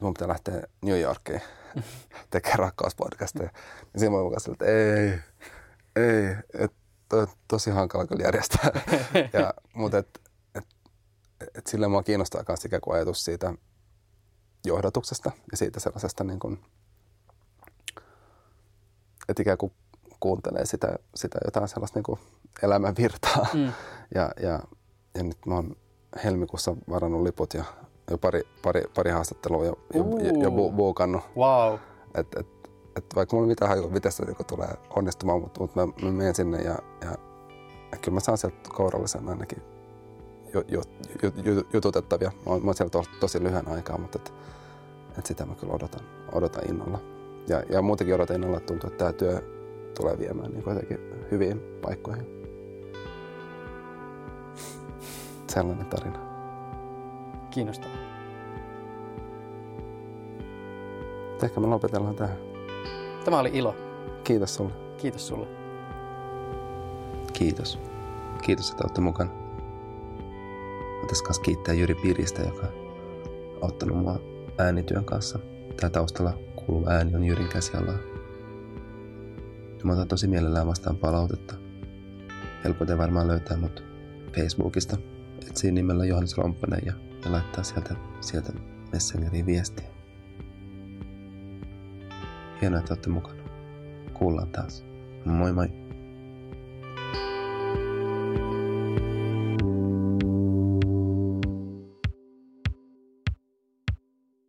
mun 0.00 0.14
pitää 0.14 0.28
lähteä 0.28 0.62
New 0.82 1.00
Yorkiin 1.00 1.40
tekemään 2.30 2.58
rakkauspodcasteja. 2.58 3.50
Ja 3.94 4.00
siinä 4.00 4.16
mä 4.16 4.30
kanssa, 4.30 4.52
että 4.52 4.64
ei, 4.64 5.18
ei, 5.96 6.36
että 6.54 6.83
to, 7.16 7.32
tosi 7.48 7.70
hankala 7.70 8.06
kyllä 8.06 8.24
järjestää. 8.24 8.70
ja, 9.32 9.54
mutta 9.74 9.98
et, 9.98 10.20
et, 10.54 10.64
et 11.54 11.66
sillä 11.66 11.88
mua 11.88 12.02
kiinnostaa 12.02 12.44
myös 12.48 12.64
ikään 12.64 12.80
kuin 12.80 12.94
ajatus 12.94 13.24
siitä 13.24 13.54
johdatuksesta 14.64 15.30
ja 15.50 15.56
siitä 15.56 15.80
sellaisesta 15.80 16.24
niin 16.24 16.38
kuin, 16.38 16.64
että 19.28 19.42
ikään 19.42 19.58
kuin 19.58 19.72
kuuntelee 20.20 20.66
sitä, 20.66 20.96
sitä 21.14 21.38
jotain 21.44 21.68
sellaista 21.68 22.00
niin 22.00 22.18
elämän 22.62 22.94
virtaa. 22.98 23.46
Mm. 23.54 23.72
Ja, 24.14 24.30
ja, 24.42 24.60
ja 25.14 25.22
nyt 25.22 25.46
mä 25.46 25.54
oon 25.54 25.76
helmikuussa 26.24 26.76
varannut 26.88 27.22
liput 27.22 27.54
ja 27.54 27.64
jo 28.10 28.18
pari, 28.18 28.42
pari, 28.62 28.82
pari 28.94 29.10
haastattelua 29.10 29.64
jo, 29.64 29.78
jo, 29.94 30.04
jo 30.42 30.50
bu, 30.50 30.72
buukannut. 30.72 31.22
Wow. 31.36 31.78
Et, 32.14 32.26
et, 32.36 32.46
et 32.96 33.04
vaikka 33.14 33.36
mulla 33.36 33.48
mitään 33.48 33.68
hajua, 33.68 33.88
miten 33.88 34.12
se 34.12 34.24
niin 34.24 34.36
tulee 34.46 34.68
onnistumaan, 34.96 35.40
mutta, 35.40 35.60
mutta 35.60 35.86
mä, 35.86 35.92
mä 36.02 36.12
menen 36.12 36.34
sinne 36.34 36.58
ja, 36.58 36.78
ja, 37.00 37.10
ja 37.92 37.98
kyllä 37.98 38.14
mä 38.14 38.20
saan 38.20 38.38
sieltä 38.38 38.70
kourallisen 38.72 39.28
ainakin 39.28 39.62
jututettavia. 41.72 42.30
Mä 42.30 42.52
oon, 42.52 42.60
mä 42.60 42.66
oon 42.66 42.74
siellä 42.74 42.90
to, 42.90 43.02
tosi 43.20 43.42
lyhyen 43.42 43.68
aikaa, 43.68 43.98
mutta 43.98 44.18
et, 44.18 44.34
et 45.18 45.26
sitä 45.26 45.46
mä 45.46 45.54
kyllä 45.54 45.72
odotan, 45.72 46.06
odotan 46.32 46.70
innolla. 46.70 47.00
Ja, 47.48 47.62
ja 47.70 47.82
muutenkin 47.82 48.14
odotan 48.14 48.36
innolla, 48.36 48.56
että 48.56 48.66
tuntuu, 48.66 48.90
että 48.90 48.98
tämä 48.98 49.12
työ 49.12 49.40
tulee 49.96 50.18
viemään 50.18 50.50
niin 50.50 50.64
jotenkin 50.66 50.98
hyviin 51.30 51.60
paikkoihin. 51.82 52.26
Sellainen 55.48 55.86
tarina. 55.86 56.18
Kiinnostavaa. 57.50 57.96
Ehkä 61.42 61.60
me 61.60 61.66
lopetellaan 61.66 62.14
tähän. 62.14 62.53
Tämä 63.24 63.38
oli 63.38 63.50
ilo. 63.52 63.74
Kiitos 64.24 64.54
sulle. 64.54 64.72
Kiitos 64.96 65.28
sulle. 65.28 65.46
Kiitos. 67.32 67.78
Kiitos, 68.42 68.70
että 68.70 68.84
olette 68.84 69.00
mukana. 69.00 69.30
Voitaisiin 70.98 71.28
myös 71.28 71.38
kiittää 71.38 71.74
Jyri 71.74 71.94
Piristä, 71.94 72.42
joka 72.42 72.66
on 72.66 72.72
auttanut 73.62 73.96
mua 73.96 74.20
äänityön 74.58 75.04
kanssa. 75.04 75.38
Tää 75.80 75.90
taustalla 75.90 76.38
kuuluu 76.56 76.88
ääni 76.88 77.14
on 77.14 77.24
Jyrin 77.24 77.48
käsialaa. 77.48 77.98
Ja 79.78 79.84
mä 79.84 79.92
otan 79.92 80.08
tosi 80.08 80.26
mielellään 80.26 80.66
vastaan 80.66 80.96
palautetta. 80.96 81.54
Helpoiten 82.64 82.98
varmaan 82.98 83.28
löytää 83.28 83.56
mut 83.56 83.84
Facebookista. 84.32 84.96
Etsii 85.48 85.72
nimellä 85.72 86.04
Johannes 86.04 86.38
Romppanen 86.38 86.80
ja, 86.86 86.92
ja 87.24 87.32
laittaa 87.32 87.64
sieltä, 87.64 87.94
sieltä 88.20 88.52
Messengeriin 88.92 89.46
viestiä. 89.46 89.93
Hienoa, 92.64 92.80
että 92.80 92.94
olette 92.94 93.10
mukana. 93.10 93.42
Kuullaan 94.14 94.48
taas. 94.48 94.84
Moi 95.24 95.52
moi! 95.52 95.83